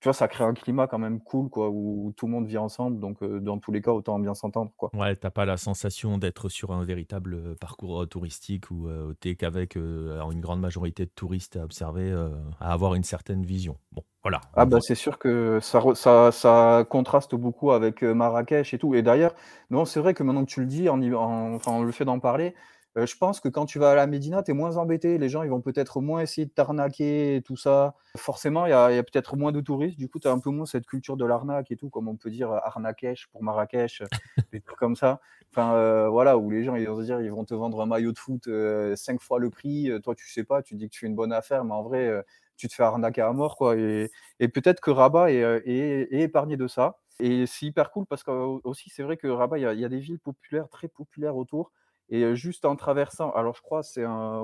tu 0.00 0.08
vois, 0.08 0.14
ça 0.14 0.28
crée 0.28 0.44
un 0.44 0.54
climat 0.54 0.86
quand 0.86 0.98
même 0.98 1.20
cool 1.22 1.48
quoi, 1.50 1.70
où 1.70 2.12
tout 2.16 2.26
le 2.26 2.32
monde 2.32 2.46
vit 2.46 2.58
ensemble, 2.58 3.00
donc 3.00 3.22
heu, 3.22 3.40
dans 3.40 3.58
tous 3.58 3.72
les 3.72 3.82
cas, 3.82 3.92
autant 3.92 4.18
bien 4.18 4.34
s'entendre 4.34 4.72
quoi. 4.76 4.92
Ouais, 4.92 5.14
t'as 5.14 5.30
pas 5.30 5.44
la 5.44 5.56
sensation 5.56 6.18
d'être 6.18 6.48
sur 6.48 6.72
un 6.72 6.82
véritable, 6.84 7.34
heu, 7.34 7.54
parcours, 7.56 8.02
heu, 8.02 8.06
touristique 8.06 8.72
où, 8.72 8.88
heu, 8.88 9.16
tu 9.20 9.36
qu'avec, 9.36 9.76
alors 9.76 10.32
une 10.32 10.40
grande 10.40 10.60
majorité 10.60 11.04
de 11.06 11.10
touristes 11.10 11.56
à 11.56 11.62
observer, 11.62 12.10
à 12.58 12.72
avoir 12.72 12.94
une 12.96 13.04
certaine 13.04 13.44
vision. 13.46 13.78
Bon, 13.92 14.02
voilà, 14.24 14.40
Ah 14.52 14.64
bah, 14.66 14.78
c'est 14.80 14.96
sûr 14.96 15.18
que 15.20 15.60
ça 15.60 15.78
re 15.78 15.96
ça 15.96 16.32
ça 16.32 16.84
contraste 16.90 17.36
beaucoup 17.36 17.70
avec, 17.70 18.02
Marrakech 18.02 18.74
et 18.74 18.78
tout 18.78 18.94
et 18.96 19.02
d'ailleurs, 19.02 19.34
non, 19.70 19.84
c'est 19.84 20.00
vrai 20.00 20.12
que 20.12 20.24
maintenant 20.24 20.44
que 20.44 20.50
tu 20.50 20.58
le 20.60 20.66
dis, 20.66 20.88
en 20.88 21.00
y 21.00 21.14
en 21.14 21.54
enfin, 21.54 21.82
le 21.84 21.92
fait 21.92 22.04
d'en 22.04 22.18
parler, 22.18 22.54
heu, 22.96 23.06
je 23.06 23.16
pense 23.16 23.40
que 23.40 23.48
quand 23.48 23.66
tu 23.66 23.78
vas 23.78 23.92
à 23.92 23.94
la 23.94 24.06
Médina, 24.06 24.42
tu 24.42 24.50
es 24.52 24.54
moins 24.54 24.76
embêté. 24.76 25.18
Les 25.18 25.28
gens, 25.28 25.42
ils 25.42 25.50
vont 25.50 25.60
peut-être 25.60 26.00
moins 26.00 26.20
essayer 26.20 26.46
de 26.46 26.50
t'arnaquer 26.52 27.36
et 27.36 27.42
tout 27.42 27.56
ça. 27.56 27.94
Forcément, 28.16 28.66
il 28.66 28.70
y 28.70 28.72
a 28.72 29.02
peut-être 29.02 29.36
moins 29.36 29.52
de 29.52 29.60
touristes, 29.60 29.98
du 29.98 30.08
coup, 30.08 30.18
tu 30.18 30.28
as 30.28 30.32
un 30.32 30.40
peu 30.40 30.50
moins 30.50 30.66
cette 30.66 30.86
culture 30.86 31.16
de 31.16 31.24
l'arnaque 31.24 31.70
et 31.70 31.76
tout, 31.76 31.90
comme 31.90 32.08
on 32.08 32.16
peut 32.16 32.30
dire, 32.30 32.50
heu, 32.52 32.58
Arnakech 32.64 33.28
pour 33.32 33.42
Marrakech, 33.44 34.02
heu, 34.02 34.08
des 34.52 34.60
trucs 34.60 34.78
comme 34.78 34.96
ça. 34.96 35.20
Enfin, 35.52 36.08
voilà, 36.08 36.36
où 36.38 36.50
les 36.50 36.62
gens, 36.64 36.76
ils 36.76 36.86
vont 36.88 36.98
se 37.00 37.04
dire, 37.04 37.20
ils 37.20 37.30
vont 37.32 37.44
te 37.44 37.54
vendre 37.54 37.80
un 37.82 37.86
maillot 37.86 38.12
de 38.12 38.18
foot, 38.18 38.48
5 38.96 39.20
fois 39.20 39.38
le 39.38 39.50
prix, 39.50 39.90
toi, 40.02 40.14
tu 40.14 40.28
sais 40.30 40.44
pas, 40.44 40.62
tu 40.62 40.74
dis 40.76 40.86
que 40.88 40.92
tu 40.94 41.00
fais 41.00 41.06
une 41.06 41.14
bonne 41.16 41.32
affaire, 41.32 41.64
mais 41.64 41.74
en 41.74 41.82
vrai, 41.82 42.24
tu 42.56 42.68
te 42.68 42.74
fais 42.74 42.82
arnaquer 42.82 43.22
à 43.22 43.32
mort, 43.32 43.56
quoi 43.56 43.76
et 43.76 44.10
et 44.38 44.48
peut-être 44.48 44.80
que 44.80 44.90
Rabat 44.90 45.32
est, 45.32 45.42
heu, 45.42 45.62
est 45.68 46.08
est 46.12 46.20
épargné 46.22 46.56
de 46.56 46.66
ça 46.68 46.98
et 47.18 47.46
c'est 47.46 47.66
hyper 47.66 47.90
cool 47.90 48.06
parce 48.06 48.22
qu'aussi 48.22 48.90
c'est 48.90 49.02
vrai 49.02 49.16
que 49.16 49.26
Rabat, 49.28 49.58
il 49.58 49.62
y 49.62 49.66
a 49.66 49.72
il 49.74 49.80
y 49.80 49.84
a 49.84 49.88
des 49.88 49.98
villes 50.00 50.20
populaires, 50.20 50.68
très 50.68 50.88
populaires 50.88 51.36
autour 51.36 51.72
et 52.10 52.36
juste 52.36 52.64
en 52.64 52.76
traversant 52.76 53.30
alors 53.32 53.54
je 53.56 53.62
crois 53.62 53.82
c'est 53.82 54.04
un 54.04 54.42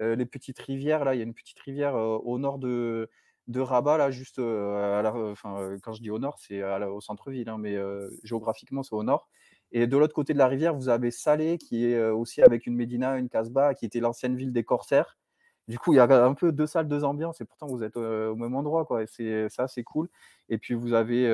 heu, 0.00 0.14
les 0.14 0.26
petites 0.26 0.58
rivières 0.58 1.04
là, 1.04 1.14
il 1.14 1.18
y 1.18 1.20
a 1.20 1.24
une 1.24 1.34
petite 1.34 1.58
rivière, 1.60 1.94
au 1.96 2.38
nord 2.38 2.58
de 2.58 3.08
de 3.48 3.60
Rabat 3.60 3.98
là, 3.98 4.10
juste, 4.12 4.38
à 4.38 5.02
la 5.02 5.12
enfin, 5.14 5.76
quand 5.82 5.92
je 5.92 6.02
dis 6.02 6.10
au 6.10 6.18
nord, 6.20 6.38
c'est 6.38 6.62
au 6.84 7.00
centre-ville, 7.00 7.48
hein, 7.48 7.58
mais 7.58 7.76
géographiquement 8.22 8.82
c'est 8.84 8.94
au 8.94 9.02
nord. 9.02 9.28
Et 9.72 9.86
de 9.88 9.96
l'autre 9.96 10.14
côté 10.14 10.32
de 10.34 10.38
la 10.38 10.46
rivière, 10.48 10.74
vous 10.74 10.88
avez 10.88 11.10
Salé 11.10 11.58
qui 11.58 11.86
est, 11.86 12.00
aussi 12.10 12.42
avec 12.42 12.66
une 12.66 12.76
médina, 12.76 13.16
une 13.18 13.28
casbah, 13.28 13.74
qui 13.74 13.86
était 13.86 14.00
l'ancienne 14.00 14.36
ville 14.36 14.52
des 14.52 14.64
corsaires. 14.64 15.18
Du 15.68 15.78
coup, 15.80 15.92
il 15.92 15.96
y 15.96 16.00
a 16.00 16.04
un 16.26 16.34
peu 16.34 16.52
2 16.52 16.66
salles, 16.66 16.88
2 16.88 17.04
ambiances 17.04 17.40
et 17.40 17.44
pourtant 17.44 17.66
vous 17.68 17.82
êtes, 17.84 17.96
au 17.96 18.36
même 18.36 18.54
endroit, 18.56 18.84
quoi 18.86 19.04
c'est 19.06 19.48
ça, 19.48 19.66
c'est 19.68 19.84
cool. 19.84 20.08
Et 20.48 20.58
puis 20.58 20.74
vous 20.74 20.92
avez, 20.94 21.26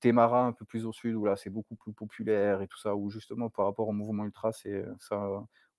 Témara 0.00 0.44
un 0.46 0.52
peu 0.52 0.64
plus 0.64 0.86
au 0.86 0.92
sud 0.92 1.14
où 1.16 1.24
là, 1.24 1.36
c'est 1.36 1.50
beaucoup 1.50 1.76
plus 1.76 1.92
populaire 1.92 2.62
et 2.62 2.68
tout 2.68 2.78
ça, 2.78 2.94
où 2.96 3.10
justement 3.10 3.50
par 3.50 3.66
rapport 3.66 3.88
au 3.88 3.92
mouvement 3.92 4.24
ultra, 4.24 4.52
c'est, 4.52 4.84
ça 5.00 5.28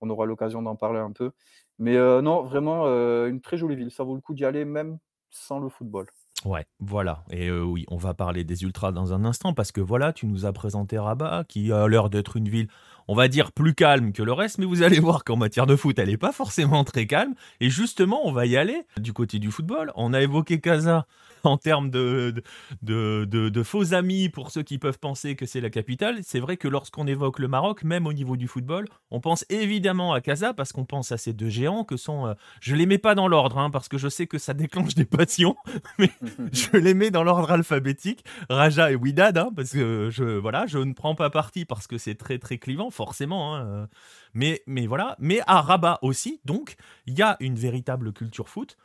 on 0.02 0.10
aura 0.10 0.26
l'occasion 0.26 0.62
d'en 0.62 0.76
parler 0.76 1.00
un 1.00 1.12
peu. 1.12 1.32
Mais, 1.78 1.96
heu, 1.98 2.22
non, 2.22 2.44
vraiment, 2.44 2.86
heu, 2.88 3.28
une 3.30 3.42
très 3.42 3.58
jolie 3.58 3.76
ville. 3.76 3.92
Ça 3.92 4.04
vaut 4.04 4.16
le 4.16 4.22
coup 4.22 4.34
d'y 4.34 4.46
aller 4.46 4.66
même 4.66 5.00
sans 5.30 5.60
le 5.60 5.70
football. 5.70 6.08
Ouais, 6.46 6.66
voilà 6.80 7.26
et 7.32 7.52
oui, 7.52 7.84
on 7.90 7.98
va 7.98 8.14
parler 8.14 8.46
des 8.46 8.64
ultras 8.64 8.94
dans 8.94 9.12
un 9.14 9.26
instant 9.26 9.54
parce 9.54 9.74
que 9.74 9.82
voilà, 9.82 10.14
tu 10.14 10.26
nous 10.26 10.46
as 10.46 10.54
présenté 10.54 10.98
Rabat 10.98 11.44
qui 11.50 11.70
a 11.74 11.86
l'air 11.90 12.10
d'être 12.10 12.38
une 12.38 12.48
ville, 12.48 12.70
on 13.10 13.16
va 13.16 13.28
dire 13.28 13.51
plus 13.51 13.74
calme 13.74 14.13
que 14.13 14.22
le 14.22 14.34
reste, 14.34 14.60
mais 14.60 14.68
vous 14.68 14.84
allez 14.84 15.00
voir 15.00 15.24
qu'en 15.24 15.36
matière 15.36 15.66
de 15.66 15.75
foot, 15.75 15.98
elle 15.98 16.12
est 16.12 16.18
pas 16.18 16.32
forcément 16.32 16.84
très 16.84 17.08
calme 17.08 17.34
et 17.60 17.72
justement, 17.72 18.22
on 18.24 18.32
va 18.32 18.46
y 18.46 18.56
aller 18.56 18.84
du 19.00 19.13
côté 19.13 19.39
du 19.39 19.50
football. 19.50 19.92
On 19.96 20.13
a 20.13 20.22
évoqué 20.22 20.62
Casa 20.62 21.08
en 21.44 21.58
termes 21.58 21.89
de 21.89 22.34
de 22.82 23.25
de 23.30 23.50
de 23.50 23.63
faux 23.63 23.94
amis 23.94 24.30
pour 24.30 24.51
ceux 24.51 24.63
qui 24.63 24.78
peuvent 24.78 25.00
penser 25.00 25.36
que 25.36 25.46
c'est 25.46 25.62
la 25.62 25.70
capitale. 25.70 26.20
C'est 26.22 26.39
vrai 26.39 26.58
que 26.58 26.68
lorsqu'on 26.68 27.08
évoque 27.08 27.39
le 27.39 27.48
Maroc, 27.48 27.84
même 27.84 28.08
au 28.08 28.13
niveau 28.13 28.36
du 28.36 28.48
football, 28.48 28.88
on 29.12 29.20
pense 29.20 29.46
évidemment 29.50 30.13
à 30.13 30.22
Casa 30.22 30.54
parce 30.54 30.72
qu'on 30.72 30.86
pense 30.86 31.12
à 31.12 31.18
ces 31.18 31.34
2 31.34 31.50
géants 31.50 31.84
que 31.84 31.98
sont, 31.98 32.28
heu, 32.28 32.36
je 32.62 32.75
les 32.75 32.86
mets 32.86 32.98
pas 32.98 33.16
dans 33.16 33.28
l'ordre, 33.28 33.58
hein, 33.58 33.70
parce 33.70 33.88
que 33.88 33.98
je 33.98 34.08
sais 34.08 34.28
que 34.28 34.38
ça 34.38 34.54
déclenche 34.54 34.96
des 34.96 35.06
passions, 35.06 35.56
mais 35.98 36.12
je 36.51 36.78
les 36.78 36.94
mets 36.94 37.12
dans 37.12 37.24
l'ordre 37.24 37.51
alphabétique, 37.51 38.24
Raja 38.50 38.92
et 38.92 38.96
Widad, 38.96 39.38
hein, 39.38 39.50
parce 39.56 39.72
que 39.72 40.10
je, 40.12 40.24
voilà, 40.24 40.68
je 40.68 40.78
ne 40.78 40.94
prends 40.94 41.16
pas 41.16 41.30
parti 41.30 41.66
parce 41.66 41.88
que 41.88 41.98
c'est 41.98 42.16
très 42.16 42.38
très 42.38 42.58
clivant, 42.58 42.89
forcément. 43.00 43.56
hein, 43.56 43.65
euh. 43.65 43.88
mais, 44.34 44.88
voilà. 44.88 45.15
Mais 45.20 45.39
à 45.48 45.62
Rabat 45.62 46.00
aussi, 46.01 46.41
donc, 46.44 46.75
il 47.06 47.18
y 47.18 47.22
a 47.22 47.38
une 47.39 47.56
véritable 47.56 48.12
culture 48.12 48.50
foot. 48.50 48.75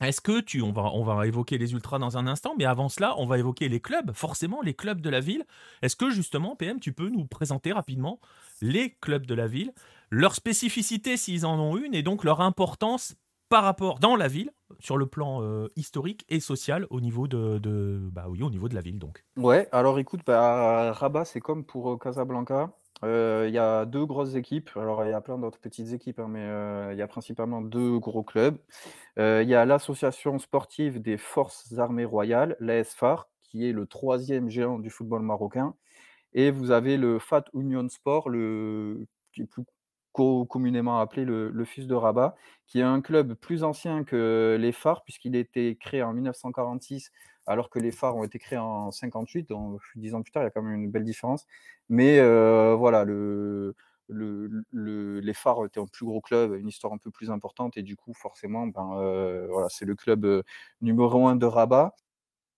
Est-ce 0.00 0.20
que 0.20 0.40
tu, 0.40 0.62
on 0.62 0.70
va, 0.70 0.92
on 0.94 1.02
va 1.02 1.26
évoquer 1.26 1.58
les 1.58 1.72
ultras 1.72 1.98
dans 1.98 2.16
un 2.16 2.28
instant, 2.28 2.54
mais 2.56 2.64
avant 2.64 2.88
cela, 2.88 3.18
on 3.18 3.26
va 3.26 3.36
évoquer 3.36 3.68
les 3.68 3.80
clubs, 3.80 4.12
forcément 4.12 4.62
les 4.62 4.74
clubs 4.74 5.00
de 5.00 5.10
la 5.10 5.18
ville. 5.18 5.44
Est-ce 5.82 5.96
que 5.96 6.10
justement, 6.10 6.54
PM, 6.54 6.78
tu 6.78 6.92
peux 6.92 7.08
nous 7.08 7.24
présenter 7.24 7.72
rapidement 7.72 8.20
les 8.62 8.94
clubs 9.00 9.26
de 9.26 9.34
la 9.34 9.48
ville, 9.48 9.72
leur 10.10 10.36
spécificité 10.36 11.16
s'ils 11.16 11.44
en 11.44 11.58
ont 11.58 11.76
une, 11.76 11.96
et 11.96 12.04
donc 12.04 12.22
leur 12.22 12.40
importance 12.40 13.16
par 13.48 13.64
rapport 13.64 13.98
dans 13.98 14.14
la 14.14 14.28
ville, 14.28 14.52
sur 14.78 14.96
le 14.96 15.06
plan 15.06 15.42
euh, 15.42 15.66
historique 15.74 16.24
et 16.28 16.38
social 16.38 16.86
au 16.90 17.00
niveau 17.00 17.26
de, 17.26 17.98
bah 18.12 18.26
oui, 18.28 18.42
au 18.42 18.50
niveau 18.50 18.68
de 18.68 18.74
la 18.74 18.82
ville 18.82 18.98
donc. 18.98 19.24
Ouais, 19.36 19.68
alors 19.72 19.98
écoute, 19.98 20.20
bah, 20.26 20.92
Rabat, 20.92 21.24
c'est 21.24 21.40
comme 21.40 21.64
pour, 21.64 21.90
heu, 21.90 21.98
Casablanca. 21.98 22.70
Il 23.02 23.50
y 23.50 23.58
a 23.58 23.84
deux 23.84 24.04
grosses 24.06 24.34
équipes. 24.34 24.70
Alors, 24.76 25.04
il 25.04 25.10
y 25.10 25.14
a 25.14 25.20
plein 25.20 25.38
d'autres 25.38 25.60
petites 25.60 25.92
équipes, 25.92 26.18
hein, 26.18 26.28
mais 26.28 26.92
il 26.94 26.98
y 26.98 27.02
a 27.02 27.06
principalement 27.08 27.60
deux 27.62 27.98
gros 27.98 28.22
clubs. 28.22 28.58
il 29.16 29.48
y 29.48 29.54
a 29.54 29.64
l'association 29.64 30.38
sportive 30.38 31.00
des 31.00 31.18
Forces 31.18 31.78
armées 31.78 32.04
royales, 32.04 32.56
l'ASFAR, 32.60 33.28
qui 33.42 33.68
est 33.68 33.72
le 33.72 33.86
troisième 33.86 34.48
géant 34.50 34.78
du 34.78 34.90
football 34.90 35.22
marocain. 35.22 35.74
Et 36.34 36.50
vous 36.50 36.70
avez 36.70 36.96
le 36.96 37.18
FAT 37.18 37.44
Union 37.54 37.88
Sport, 37.88 38.28
le, 38.28 39.06
qui 39.32 39.42
est 39.42 39.46
plus 39.46 39.64
communément 40.48 40.98
appelé 40.98 41.24
le, 41.24 41.50
le 41.50 41.64
FUS 41.64 41.86
de 41.86 41.94
Rabat, 41.94 42.34
qui 42.66 42.80
est 42.80 42.84
un 42.84 43.00
club 43.00 43.34
plus 43.34 43.62
ancien 43.62 44.04
que 44.04 44.56
les 44.58 44.72
phares, 44.72 45.04
puisqu'il 45.04 45.36
a 45.36 45.38
été 45.38 45.76
créé 45.76 46.02
en 46.02 46.12
1946, 46.12 47.12
alors 47.48 47.70
que 47.70 47.78
les 47.78 47.90
phares 47.90 48.16
ont 48.16 48.24
été 48.24 48.38
créés 48.38 48.58
en 48.58 48.90
58, 48.90 49.48
donc 49.48 49.80
dix 49.96 50.14
ans 50.14 50.22
plus 50.22 50.30
tard, 50.32 50.42
il 50.42 50.46
y 50.46 50.48
a 50.48 50.50
quand 50.50 50.62
même 50.62 50.74
une 50.74 50.90
belle 50.90 51.04
différence. 51.04 51.46
Mais 51.88 52.18
euh, 52.20 52.74
voilà, 52.74 53.04
le, 53.04 53.74
le, 54.08 55.20
les 55.20 55.34
phares 55.34 55.64
étaient 55.64 55.80
un 55.80 55.86
plus 55.86 56.06
gros 56.06 56.20
club, 56.20 56.54
une 56.54 56.68
histoire 56.68 56.92
un 56.92 56.98
peu 56.98 57.10
plus 57.10 57.30
importante, 57.30 57.76
et 57.76 57.82
du 57.82 57.96
coup, 57.96 58.12
forcément, 58.14 58.66
ben, 58.66 58.90
euh, 58.98 59.46
voilà, 59.50 59.68
c'est 59.70 59.84
le 59.86 59.94
club 59.94 60.24
euh, 60.24 60.42
numéro 60.82 61.26
un 61.26 61.36
de 61.36 61.46
Rabat 61.46 61.94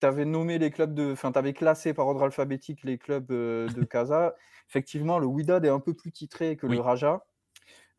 tu 0.00 0.06
avais 0.06 0.24
nommé 0.24 0.58
les 0.58 0.70
clubs 0.70 0.94
de. 0.94 1.12
Enfin, 1.12 1.30
tu 1.30 1.38
avais 1.38 1.52
classé 1.52 1.92
par 1.92 2.06
ordre 2.06 2.22
alphabétique 2.22 2.84
les 2.84 2.96
clubs 2.96 3.26
de 3.26 3.66
Casa. 3.90 4.34
Effectivement, 4.68 5.18
le 5.18 5.26
Wydad 5.26 5.64
est 5.66 5.68
un 5.68 5.80
peu 5.80 5.92
plus 5.92 6.10
titré 6.10 6.56
que 6.56 6.66
le 6.66 6.80
Raja. 6.80 7.22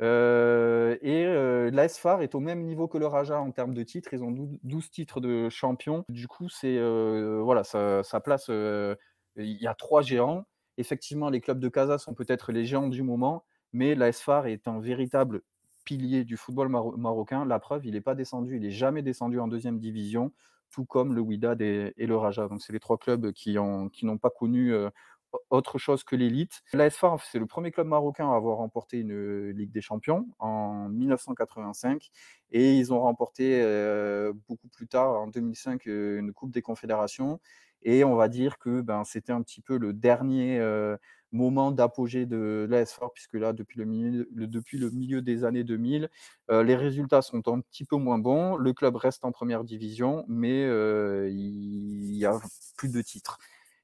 Euh, 0.01 0.97
et 1.01 1.25
euh, 1.67 1.71
l'ASFAR 1.71 2.21
est 2.21 2.35
au 2.35 2.39
même 2.39 2.63
niveau 2.63 2.87
que 2.87 2.97
le 2.97 3.07
Raja 3.07 3.39
en 3.39 3.51
termes 3.51 3.73
de 3.73 3.83
titres. 3.83 4.13
Ils 4.13 4.23
ont 4.23 4.31
12 4.63 4.89
titres 4.89 5.19
de 5.19 5.49
champion. 5.49 6.05
Du 6.09 6.27
coup, 6.27 6.49
c'est 6.49 6.77
euh, 6.77 7.41
voilà, 7.43 7.63
ça, 7.63 8.03
place. 8.23 8.49
Il 8.49 9.61
y 9.61 9.67
a 9.67 9.73
trois 9.73 10.01
géants. 10.01 10.45
Effectivement, 10.77 11.29
les 11.29 11.41
clubs 11.41 11.59
de 11.59 11.69
Casa 11.69 11.97
sont 11.97 12.13
peut-être 12.13 12.51
les 12.51 12.65
géants 12.65 12.87
du 12.87 13.03
moment, 13.03 13.45
mais 13.73 13.95
l'ASFAR 13.95 14.47
est 14.47 14.67
un 14.67 14.79
véritable 14.79 15.41
pilier 15.85 16.23
du 16.23 16.37
football 16.37 16.69
marocain. 16.69 17.45
La 17.45 17.59
preuve, 17.59 17.85
il 17.85 17.93
n'est 17.93 18.01
pas 18.01 18.15
descendu, 18.15 18.55
il 18.55 18.61
n'est 18.61 18.71
jamais 18.71 19.01
descendu 19.01 19.39
en 19.39 19.47
deuxième 19.47 19.79
division, 19.79 20.31
tout 20.71 20.85
comme 20.85 21.13
le 21.13 21.21
Wydad 21.21 21.61
et, 21.61 21.93
le 21.97 22.15
Raja. 22.15 22.47
Donc, 22.47 22.61
c'est 22.61 22.73
les 22.73 22.79
trois 22.79 22.97
clubs 22.97 23.31
qui 23.31 23.53
n'ont 23.53 23.89
qui 23.89 24.05
pas 24.21 24.29
connu 24.29 24.73
autre 25.49 25.77
chose 25.77 26.03
que 26.03 26.15
l'élite. 26.15 26.61
L'ASFA, 26.73 27.15
c'est 27.31 27.39
le 27.39 27.45
premier 27.45 27.71
club 27.71 27.87
marocain 27.87 28.31
à 28.31 28.35
avoir 28.35 28.57
remporté 28.57 28.99
une 28.99 29.49
Ligue 29.51 29.71
des 29.71 29.81
Champions 29.81 30.27
en 30.39 30.89
1985 30.89 32.09
et 32.51 32.77
ils 32.77 32.93
ont 32.93 32.99
remporté 33.01 33.61
euh, 33.61 34.33
beaucoup 34.47 34.67
plus 34.67 34.87
tard, 34.87 35.19
en 35.19 35.27
2005, 35.27 35.87
euh, 35.87 36.19
une 36.19 36.33
Coupe 36.33 36.51
des 36.51 36.61
Confédérations. 36.61 37.39
Et 37.83 38.03
on 38.03 38.15
va 38.15 38.27
dire 38.27 38.59
que 38.59 38.81
ben, 38.81 39.03
c'était 39.03 39.31
un 39.31 39.41
petit 39.41 39.61
peu 39.61 39.77
le 39.77 39.93
dernier 39.93 40.59
euh, 40.59 40.97
moment 41.31 41.71
d'apogée 41.71 42.25
de 42.25 42.67
l'ASFA, 42.69 43.07
puisque 43.13 43.33
là, 43.35 43.53
depuis 43.53 43.79
le 43.79 43.85
milieu, 43.85 44.27
depuis 44.33 44.77
le 44.77 44.91
milieu 44.91 45.21
des 45.21 45.45
années 45.45 45.63
2000, 45.63 46.09
les 46.49 46.75
résultats 46.75 47.21
sont 47.21 47.47
un 47.47 47.61
petit 47.61 47.85
peu 47.85 47.95
moins 47.95 48.19
bons. 48.19 48.57
Le 48.57 48.73
club 48.73 48.97
reste 48.97 49.23
en 49.23 49.31
première 49.31 49.63
division, 49.63 50.25
mais 50.27 50.61
il 51.31 52.13
y 52.13 52.25
a 52.25 52.37
plus 52.75 52.89
de 52.89 53.01
titres. 53.01 53.39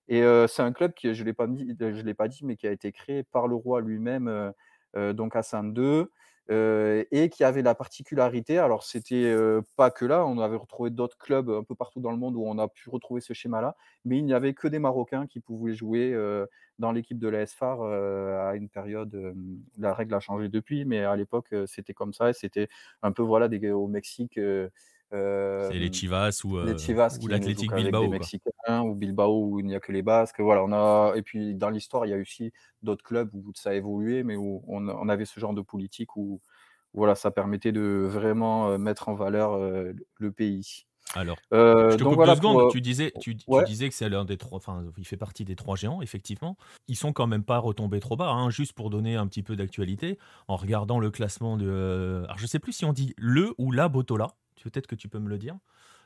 Et 0.09 0.21
c'est 0.47 0.61
un 0.61 0.71
club 0.71 0.93
qui, 0.93 1.13
je 1.13 1.21
ne 1.21 1.25
l'ai 1.25 1.33
pas 1.33 1.47
dit, 1.47 1.75
l'ai 1.79 2.13
pas 2.13 2.27
dit, 2.27 2.45
mais 2.45 2.55
qui 2.55 2.67
a 2.67 2.71
été 2.71 2.91
créé 2.91 3.23
par 3.23 3.47
le 3.47 3.55
roi 3.55 3.81
lui-même, 3.81 4.53
donc 4.95 5.35
Hassan 5.35 5.73
II, 5.75 6.05
et 6.49 7.29
qui 7.29 7.43
avait 7.43 7.61
la 7.61 7.75
particularité. 7.75 8.57
Alors 8.57 8.83
c'était 8.83 9.35
pas 9.75 9.91
que 9.91 10.05
là, 10.05 10.25
on 10.25 10.39
avait 10.39 10.55
retrouvé 10.55 10.89
d'autres 10.91 11.17
clubs 11.17 11.49
un 11.49 11.63
peu 11.63 11.75
partout 11.75 11.99
dans 11.99 12.11
le 12.11 12.17
monde 12.17 12.35
où 12.35 12.43
on 12.45 12.57
a 12.57 12.67
pu 12.69 12.89
retrouver 12.89 13.21
ce 13.21 13.33
schéma-là, 13.33 13.75
mais 14.05 14.17
il 14.17 14.25
n'y 14.25 14.33
avait 14.33 14.53
que 14.53 14.67
des 14.67 14.79
Marocains 14.79 15.27
qui 15.27 15.41
pouvaient 15.41 15.73
jouer 15.73 16.15
dans 16.79 16.91
l'équipe 16.91 17.19
de 17.19 17.27
l'ASFAR 17.27 17.81
à 17.81 18.55
une 18.55 18.69
période. 18.69 19.35
la 19.77 19.93
règle 19.93 20.13
a 20.13 20.19
changé 20.21 20.47
depuis, 20.47 20.85
mais 20.85 21.03
à 21.03 21.15
l'époque 21.17 21.53
c'était 21.65 21.93
comme 21.93 22.13
ça. 22.13 22.29
Et 22.29 22.33
c'était 22.33 22.69
un 23.01 23.11
peu 23.11 23.23
voilà 23.23 23.49
au 23.73 23.87
Mexique 23.87 24.39
c'est 25.11 25.79
les 25.79 25.91
Chivas 25.91 26.41
ou, 26.43 26.59
les 26.59 26.77
Chivas 26.77 27.17
ou 27.21 27.27
l'Athletic 27.27 27.73
Bilbao. 27.73 28.07
Mexicains, 28.09 28.81
ou 28.83 28.95
Bilbao 28.95 29.45
où 29.45 29.59
il 29.59 29.65
n'y 29.65 29.75
a 29.75 29.79
que 29.79 29.91
les 29.91 30.01
Basques. 30.01 30.39
Voilà, 30.39 30.63
on 30.63 30.71
a... 30.71 31.13
Et 31.15 31.21
puis 31.21 31.55
dans 31.55 31.69
l'histoire, 31.69 32.05
il 32.05 32.09
y 32.09 32.13
a 32.13 32.17
aussi 32.17 32.51
d'autres 32.83 33.03
clubs 33.03 33.29
où 33.33 33.51
ça 33.55 33.71
a 33.71 33.73
évolué, 33.73 34.23
mais 34.23 34.35
où 34.35 34.63
on, 34.67 34.87
on 34.87 35.09
avait 35.09 35.25
ce 35.25 35.39
genre 35.39 35.53
de 35.53 35.61
politique 35.61 36.15
où 36.15 36.41
voilà, 36.93 37.15
ça 37.15 37.31
permettait 37.31 37.71
de 37.71 38.07
vraiment 38.09 38.77
mettre 38.77 39.09
en 39.09 39.13
valeur 39.13 39.59
le 39.59 40.31
pays. 40.31 40.87
Alors, 41.15 41.37
je 41.51 41.95
te 41.95 42.03
coupe 42.03 42.15
voilà, 42.15 42.33
deux 42.33 42.41
secondes. 42.41 42.71
Tu 42.71 42.81
disais, 42.81 43.13
tu, 43.21 43.35
disais 43.65 43.89
que 43.89 43.95
c'est 43.95 44.09
l'un 44.09 44.25
des 44.25 44.37
trois. 44.37 44.57
Enfin, 44.57 44.83
il 44.97 45.05
fait 45.05 45.17
partie 45.17 45.45
des 45.45 45.55
trois 45.55 45.75
géants, 45.75 46.01
effectivement. 46.01 46.57
Ils 46.87 46.95
sont 46.95 47.13
quand 47.13 47.27
même 47.27 47.43
pas 47.43 47.59
retombés 47.59 47.99
trop 47.99 48.17
bas, 48.17 48.29
hein, 48.29 48.49
juste 48.49 48.73
pour 48.73 48.89
donner 48.89 49.15
un 49.15 49.27
petit 49.27 49.43
peu 49.43 49.55
d'actualité. 49.55 50.17
En 50.47 50.55
regardant 50.55 50.99
le 50.99 51.09
classement 51.09 51.57
de. 51.57 52.23
Alors, 52.25 52.37
je 52.37 52.45
sais 52.45 52.59
plus 52.59 52.73
si 52.73 52.85
on 52.85 52.93
dit 52.93 53.13
le 53.17 53.53
ou 53.57 53.71
la 53.71 53.87
Botola. 53.87 54.35
Peut-être 54.67 54.87
que 54.87 54.95
tu 54.95 55.07
peux 55.07 55.19
me 55.19 55.29
le 55.29 55.37
dire. 55.37 55.55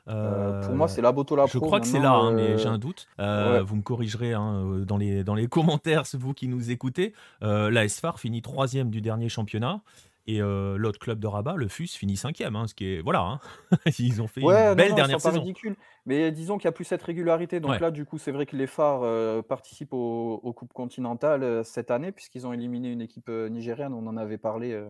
Euh, 0.08 0.62
pour 0.62 0.74
moi, 0.74 0.88
c'est 0.88 1.02
la 1.02 1.12
Botola 1.12 1.46
Je 1.46 1.58
crois 1.58 1.80
que 1.80 1.86
c'est 1.86 2.00
là, 2.00 2.12
hein, 2.12 2.32
mais 2.32 2.58
j'ai 2.58 2.68
un 2.68 2.78
doute. 2.78 3.08
Euh, 3.18 3.62
vous 3.64 3.76
me 3.76 3.82
corrigerez 3.82 4.34
hein, 4.34 4.82
dans, 4.86 4.96
les, 4.96 5.24
dans 5.24 5.34
les 5.34 5.46
commentaires, 5.48 6.04
vous 6.14 6.32
qui 6.32 6.48
nous 6.48 6.70
écoutez. 6.70 7.12
Euh, 7.42 7.70
la 7.70 7.88
SFAR 7.88 8.20
finit 8.20 8.42
troisième 8.42 8.90
du 8.90 9.00
dernier 9.00 9.28
championnat. 9.28 9.80
Et 10.28 10.38
l'autre 10.38 11.00
club 11.00 11.18
de 11.18 11.26
Rabat, 11.26 11.56
le 11.56 11.66
FUS, 11.66 11.96
finit 11.96 12.16
cinquième. 12.16 12.54
Hein, 12.54 12.68
ce 12.68 12.74
qui 12.74 12.86
est. 12.86 13.00
Voilà. 13.00 13.40
Ils 13.98 14.22
ont 14.22 14.28
fait 14.28 14.40
une 14.40 14.74
belle 14.74 14.94
dernière 14.94 15.20
saison. 15.20 15.40
ridicule. 15.40 15.74
Mais 16.06 16.30
disons 16.30 16.58
qu'il 16.58 16.68
n'y 16.68 16.70
a 16.70 16.72
plus 16.72 16.84
cette 16.84 17.02
régularité. 17.02 17.58
Donc 17.58 17.80
là, 17.80 17.90
du 17.90 18.04
coup, 18.04 18.18
c'est 18.18 18.30
vrai 18.30 18.46
que 18.46 18.54
les 18.56 18.68
phares 18.68 19.02
participent 19.44 19.92
aux, 19.92 20.40
aux, 20.40 20.52
Coupes 20.52 20.72
continentales 20.72 21.64
cette 21.64 21.90
année, 21.90 22.12
puisqu'ils 22.12 22.46
ont 22.46 22.52
éliminé 22.52 22.92
une 22.92 23.00
équipe 23.00 23.28
nigérienne. 23.28 23.92
On 23.94 24.06
en 24.06 24.16
avait 24.16 24.38
parlé 24.38 24.80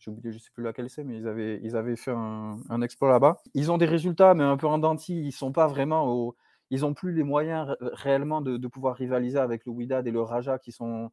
j'ai 0.00 0.10
oublié, 0.10 0.32
je 0.32 0.38
sais 0.38 0.50
plus 0.52 0.64
laquelle 0.64 0.88
c'est, 0.88 1.04
mais 1.04 1.18
ils 1.18 1.28
avaient, 1.28 1.60
ils 1.62 1.76
avaient 1.76 1.96
fait 1.96 2.10
un, 2.10 2.82
exploit 2.82 3.10
là-bas. 3.10 3.42
Ils 3.54 3.70
ont 3.70 3.78
des 3.78 3.86
résultats, 3.86 4.34
mais 4.34 4.42
un 4.42 4.56
peu 4.56 4.66
en 4.66 4.78
denti. 4.78 5.14
Ils 5.14 5.32
sont 5.32 5.52
pas 5.52 5.66
vraiment 5.66 6.08
au, 6.08 6.36
ils 6.70 6.84
ont 6.86 6.94
plus 6.94 7.12
les 7.12 7.22
moyens 7.22 7.76
réellement 7.80 8.40
de, 8.40 8.66
pouvoir 8.66 8.96
rivaliser 8.96 9.38
avec 9.38 9.66
le 9.66 9.72
Wydad 9.72 10.06
et 10.06 10.10
le 10.10 10.22
Raja 10.22 10.58
qui 10.58 10.72
sont 10.72 11.10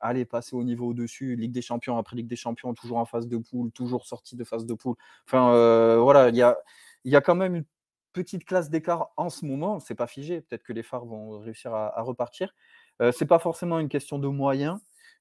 allés 0.00 0.24
passer 0.24 0.56
au 0.56 0.64
niveau 0.64 0.88
au-dessus, 0.88 1.36
Ligue 1.36 1.52
des 1.52 1.62
Champions 1.62 1.96
après 1.98 2.16
Ligue 2.16 2.28
des 2.28 2.36
Champions, 2.36 2.74
toujours 2.74 2.98
en 2.98 3.04
phase 3.04 3.28
de 3.28 3.36
poule, 3.38 3.72
toujours 3.72 4.06
sorti 4.06 4.36
de 4.36 4.44
phase 4.44 4.66
de 4.66 4.74
poule. 4.74 4.96
Enfin, 5.26 5.52
euh, 5.54 5.98
voilà, 5.98 6.28
il 6.28 6.36
y 6.36 6.42
a, 6.42 6.56
y 7.04 7.16
a 7.16 7.20
quand 7.20 7.34
même 7.34 7.54
une 7.54 7.64
petite 8.12 8.44
classe 8.44 8.70
d'écart 8.70 9.10
en 9.16 9.30
ce 9.30 9.44
moment. 9.44 9.80
C'est 9.80 9.94
pas 9.94 10.06
figé. 10.06 10.40
Peut-être 10.40 10.62
que 10.64 10.72
les 10.72 10.82
phares 10.82 11.04
vont 11.04 11.38
réussir 11.38 11.74
à, 11.74 12.02
repartir. 12.02 12.54
Euh, 13.00 13.12
c'est 13.12 13.26
pas 13.26 13.38
forcément 13.38 13.78
une 13.78 13.88
question 13.88 14.18
de 14.18 14.28
moyens. 14.28 14.78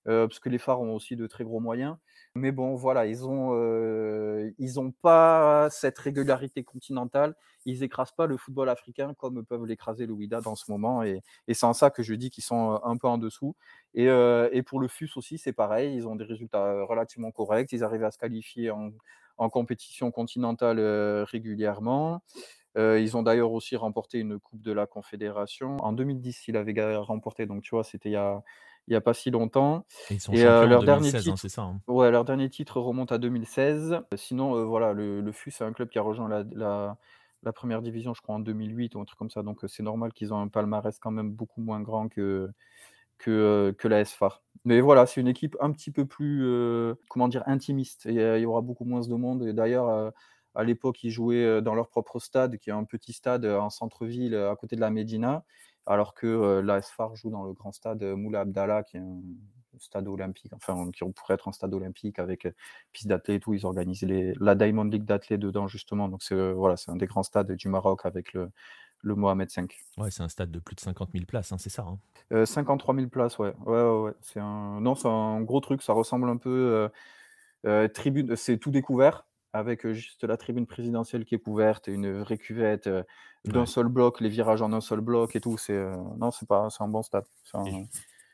Euh, 0.08 0.27
parce 0.27 0.39
que 0.39 0.50
les 0.50 0.58
phares 0.58 0.82
ont 0.82 0.96
aussi 0.96 1.16
de 1.16 1.27
très 1.27 1.44
gros 1.44 1.60
moyens. 1.60 1.98
Mais 2.38 2.51
bon, 2.51 2.75
voilà, 2.75 3.06
ils 3.06 3.22
n'ont 3.22 3.51
euh, 3.53 4.51
ils 4.58 4.79
ont 4.79 4.91
pas 4.91 5.70
cette 5.70 5.98
régularité 5.98 6.63
continentale. 6.63 7.36
Ils 7.65 7.84
écrasent 7.84 8.12
pas 8.12 8.27
le 8.27 8.38
football 8.38 8.70
africain 8.70 9.13
comme 9.15 9.44
peuvent 9.46 9.65
l'écraser 9.65 10.06
le 10.06 10.13
Wydad 10.13 10.48
en 10.48 10.56
ce 10.56 10.72
moment. 10.72 11.03
Et, 11.03 11.22
c'est 11.51 11.65
en 11.65 11.74
ça 11.74 11.89
que 11.89 12.03
je 12.03 12.13
dis 12.13 12.29
qu'ils 12.29 12.44
sont 12.44 12.74
euh, 12.74 12.77
un 12.84 12.98
peu 12.98 13.08
en 13.08 13.17
dessous. 13.17 13.56
Et, 13.94 14.06
et 14.06 14.63
pour 14.63 14.79
le 14.79 14.88
FUS 14.88 15.17
aussi, 15.17 15.38
c'est 15.38 15.53
pareil. 15.53 15.96
Ils 15.96 16.08
ont 16.08 16.15
des 16.15 16.25
résultats 16.25 16.84
relativement 16.84 17.32
corrects. 17.32 17.72
Ils 17.72 17.84
arrivent 17.84 18.03
à 18.03 18.12
se 18.12 18.17
qualifier 18.17 18.72
en, 18.72 18.91
compétition 19.50 20.12
continentale 20.12 20.79
régulièrement. 21.24 22.22
ils 22.75 23.17
ont 23.17 23.24
d'ailleurs 23.24 23.51
aussi 23.51 23.75
remporté 23.75 24.20
une 24.20 24.39
Coupe 24.39 24.62
de 24.62 24.72
la 24.72 24.86
Confédération. 24.86 25.77
En 25.77 25.94
2010, 25.94 26.48
ils 26.48 26.58
avaient 26.58 26.96
remporté, 26.98 27.48
donc 27.48 27.63
tu 27.63 27.72
vois, 27.72 27.84
c'était 27.84 28.10
il 28.10 28.13
y 28.13 28.15
a, 28.15 28.44
il 28.88 28.91
n'y 28.91 28.96
a 28.96 29.01
pas 29.01 29.13
si 29.13 29.32
longtemps. 29.32 29.86
Et 30.10 30.15
ils 30.15 30.22
sont 30.22 30.32
leur 30.34 30.84
dernier 30.84 31.13
hein, 31.13 31.20
titre, 31.20 31.38
c'est 31.38 31.50
ça. 31.50 31.63
Hein. 31.63 31.82
Ouais, 31.88 32.10
leur 32.10 32.24
dernier 32.24 32.50
titre 32.50 32.79
remonte 32.79 33.12
à 33.12 33.17
2016. 33.17 34.00
Sinon, 34.15 34.65
voilà, 34.65 34.94
le, 34.94 35.20
le 35.22 35.32
FUS, 35.32 35.51
c'est 35.51 35.65
un 35.65 35.74
club 35.74 35.89
qui 35.89 36.00
a 36.00 36.01
rejoint 36.01 36.29
la, 36.29 36.98
la, 37.44 37.53
première 37.53 37.82
division, 37.82 38.13
je 38.13 38.22
crois, 38.22 38.36
en 38.36 38.39
2008 38.39 38.96
ou 38.96 39.01
un 39.01 39.06
truc 39.06 39.20
comme 39.20 39.29
ça. 39.29 39.44
Donc, 39.44 39.60
c'est 39.67 39.84
normal 39.84 40.13
qu'ils 40.13 40.34
ont 40.34 40.39
un 40.39 40.48
palmarès 40.48 40.98
quand 41.00 41.12
même 41.12 41.32
beaucoup 41.32 41.62
moins 41.62 41.82
grand 41.82 42.08
que, 42.08 42.50
que, 43.17 43.75
que 43.77 43.88
la 43.89 44.06
SFAR. 44.06 44.41
Mais 44.63 44.79
voilà, 44.79 45.06
c'est 45.06 45.20
une 45.20 45.27
équipe 45.27 45.58
un 45.60 45.72
petit 45.72 45.91
peu 45.91 46.06
plus, 46.06 46.46
comment 47.10 47.27
dire, 47.27 47.44
intimiste. 47.46 48.06
Et, 48.06 48.13
il 48.13 48.41
y 48.41 48.46
aura 48.46 48.62
beaucoup 48.62 48.86
moins 48.86 49.01
de 49.01 49.15
monde. 49.15 49.44
Et 49.44 49.51
d'ailleurs, 49.51 50.13
à 50.56 50.63
l'époque, 50.63 51.03
ils 51.03 51.12
jouaient 51.12 51.62
dans 51.62 51.75
leur 51.75 51.89
propre 51.89 52.20
stade, 52.20 52.58
qui 52.58 52.70
est 52.70 52.74
un 52.74 52.86
petit 52.86 53.12
stade 53.12 53.44
en 53.44 53.70
centre-ville, 53.70 54.34
à 54.36 54.56
côté 54.56 54.77
de 54.77 54.82
la 54.82 54.91
Médina 54.91 55.44
alors 55.88 56.13
que 56.13 56.60
l'ASFAR 56.60 57.15
joue 57.15 57.29
dans 57.29 57.44
le 57.44 57.53
grand 57.53 57.72
stade 57.72 58.03
Moula 58.03 58.41
Abdallah, 58.41 58.84
qui 58.84 58.98
est 58.98 59.01
un 59.01 59.22
stade 59.79 60.08
olympique, 60.08 60.51
enfin, 60.53 60.89
qui 60.91 61.03
pourrait 61.13 61.36
être 61.36 61.48
un 61.48 61.51
stade 61.51 61.74
olympique 61.74 62.20
avec 62.20 62.48
piste 62.91 63.08
d'athlètes 63.08 63.38
et 63.38 63.39
tout. 63.39 63.53
Ils 63.53 63.65
organisent 63.65 64.06
la 64.39 64.56
Diamond 64.56 64.86
League 64.86 65.06
d'athlètes 65.06 65.39
dedans, 65.39 65.67
justement. 65.67 66.10
Donc, 66.10 66.24
c'est 66.24 66.51
voilà, 66.51 66.75
un 66.88 66.96
des 66.96 67.06
grands 67.06 67.24
stades 67.24 67.51
du 67.51 67.70
Maroc 67.70 68.06
avec 68.06 68.34
le, 68.34 68.50
le 69.01 69.15
Mohamed 69.15 69.50
V. 69.56 69.67
Ouais, 69.98 70.12
c'est 70.12 70.24
un 70.24 70.29
stade 70.29 70.51
de 70.51 70.60
plus 70.60 70.75
de 70.75 70.82
50 70.82 71.12
000 71.13 71.25
places, 71.25 71.51
hein, 71.51 71.58
c'est 71.58 71.70
ça 71.70 71.86
53 72.46 72.96
000 72.96 73.06
hein? 73.06 73.10
places, 73.10 73.39
ouais. 73.39 73.53
ouais, 73.65 73.84
ouais, 73.84 74.13
C'est 74.22 74.39
un... 74.39 74.82
Non, 74.82 74.96
c'est 74.96 75.08
un 75.08 75.41
gros 75.41 75.60
truc. 75.60 75.82
Ça 75.82 75.94
ressemble 75.94 76.29
un 76.29 76.38
peu. 76.38 76.89
tribune, 77.94 78.36
c'est 78.36 78.58
tout 78.58 78.72
découvert 78.72 79.26
avec 79.54 79.88
juste 79.92 80.24
la 80.24 80.38
tribune 80.38 80.68
présidentielle 80.68 81.25
qui 81.25 81.36
est 81.36 81.39
couverte 81.39 81.88
et 81.88 81.94
une 81.94 82.20
vraie 82.20 82.38
cuvette 82.38 82.89
d'un 83.46 83.66
seul 83.66 83.88
bloc, 83.88 84.22
les 84.22 84.30
virages 84.30 84.62
en 84.62 84.74
un 84.74 84.82
seul 84.82 85.01
bloc 85.01 85.36
et 85.36 85.42
tout. 85.42 85.58
C'est 85.58 85.80
non, 86.18 86.32
c'est 86.32 86.48
pas, 86.48 86.70
c'est 86.70 86.84
un 86.84 86.88
bon 86.88 87.01
stade. 87.01 87.25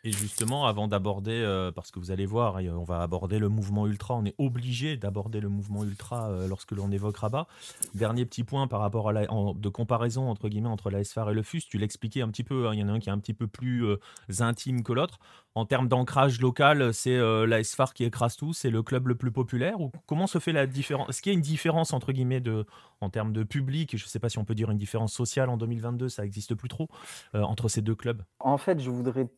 Et 0.06 0.12
justement, 0.12 0.66
avant 0.66 0.90
d'aborder, 0.90 1.32
euh, 1.32 1.72
parce 1.72 1.90
que 1.90 1.98
vous 1.98 2.12
allez 2.12 2.26
voir, 2.26 2.56
on 2.56 2.84
va 2.84 3.02
aborder 3.04 3.40
le 3.40 3.48
mouvement 3.48 3.88
ultra, 3.88 4.16
on 4.16 4.26
est 4.26 4.36
obligé 4.38 4.98
d'aborder 4.98 5.40
le 5.40 5.48
mouvement 5.48 5.86
ultra 5.86 6.30
euh, 6.30 6.46
lorsque 6.50 6.74
l'on 6.74 6.92
évoque 6.92 7.16
Rabat. 7.16 7.48
Dernier 7.96 8.26
petit 8.26 8.44
point 8.44 8.68
par 8.68 8.82
rapport 8.82 9.08
à 9.08 9.14
la, 9.14 9.28
de 9.28 9.70
comparaison 9.70 10.30
entre 10.30 10.50
guillemets 10.50 10.68
entre 10.68 10.90
la 10.90 11.06
SFAR 11.06 11.30
et 11.30 11.34
le 11.34 11.42
FUS, 11.42 11.62
tu 11.70 11.78
l'expliquais 11.78 12.22
un 12.22 12.28
petit 12.28 12.44
peu, 12.44 12.68
hein, 12.68 12.74
il 12.74 12.82
y 12.82 12.84
en 12.84 12.90
a 12.90 12.92
un 12.92 13.00
qui 13.00 13.08
est 13.08 13.14
un 13.14 13.18
petit 13.18 13.34
peu 13.34 13.48
plus 13.48 13.86
euh, 13.86 13.98
intime 14.40 14.84
que 14.84 14.92
l'autre. 14.92 15.20
En 15.56 15.66
termes 15.66 15.88
d'ancrage 15.88 16.42
local, 16.42 16.94
c'est 16.94 17.16
la 17.16 17.64
SFAR 17.64 17.94
qui 17.94 18.04
écrase 18.04 18.36
tout, 18.36 18.54
c'est 18.54 18.72
le 18.72 18.82
club 18.82 19.08
le 19.08 19.14
plus 19.14 19.32
populaire 19.32 19.80
ou 19.80 19.92
comment 20.08 20.26
se 20.26 20.40
fait 20.40 20.52
la 20.52 20.66
différence 20.66 21.10
Est-ce 21.10 21.22
qu'il 21.22 21.32
y 21.32 21.36
a 21.36 21.38
une 21.38 21.44
différence 21.44 21.94
entre 21.94 22.12
guillemets 22.12 22.42
en 23.02 23.10
termes 23.12 23.32
de 23.32 23.44
public, 23.44 23.96
je 23.96 24.04
ne 24.04 24.08
sais 24.10 24.18
pas 24.18 24.30
si 24.30 24.40
on 24.40 24.46
peut 24.46 24.56
dire 24.56 24.72
une 24.72 24.80
différence 24.80 25.14
sociale 25.14 25.50
en 25.50 25.58
2022, 25.58 26.10
ça 26.10 26.24
n'existe 26.24 26.56
plus 26.56 26.70
trop, 26.70 26.90
entre 27.36 27.68
ces 27.70 27.84
deux 27.84 27.94
clubs? 27.94 28.24
En 28.40 28.58
fait, 28.58 28.80
je 28.80 28.90
voudrais 28.90 29.30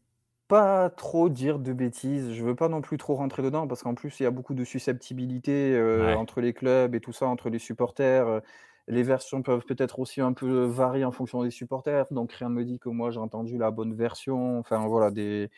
pas 0.48 0.90
trop 0.90 1.30
dire 1.30 1.60
de 1.60 1.74
bêtises. 1.74 2.32
Je 2.34 2.44
veux 2.44 2.56
pas 2.56 2.70
non 2.70 2.82
plus 2.82 2.98
trop 2.98 3.16
rentrer 3.16 3.42
dedans 3.44 3.68
parce 3.68 3.84
qu'en 3.84 3.96
plus, 3.96 4.20
il 4.20 4.24
y 4.24 4.26
a 4.26 4.32
beaucoup 4.32 4.54
de 4.54 4.64
susceptibilité, 4.64 5.78
entre 6.16 6.42
les 6.42 6.54
clubs 6.54 6.96
et 6.96 7.00
tout 7.02 7.14
ça, 7.14 7.28
entre 7.28 7.50
les 7.50 7.60
supporters, 7.60 8.42
Les 8.88 9.04
versions 9.04 9.42
peuvent 9.44 9.66
peut-être 9.66 10.00
aussi 10.00 10.22
un 10.22 10.34
peu 10.34 10.66
varier 10.66 11.06
en 11.06 11.12
fonction 11.12 11.44
des 11.44 11.52
supporters, 11.52 12.06
donc 12.12 12.34
rien 12.34 12.50
ne 12.50 12.56
me 12.56 12.64
dit 12.66 12.80
que 12.80 12.90
moi 12.90 13.12
j'ai 13.12 13.20
entendu 13.20 13.58
la 13.58 13.72
bonne 13.72 13.96
version. 13.96 14.60
Enfin 14.60 14.88
voilà, 14.88 15.12
des 15.12 15.50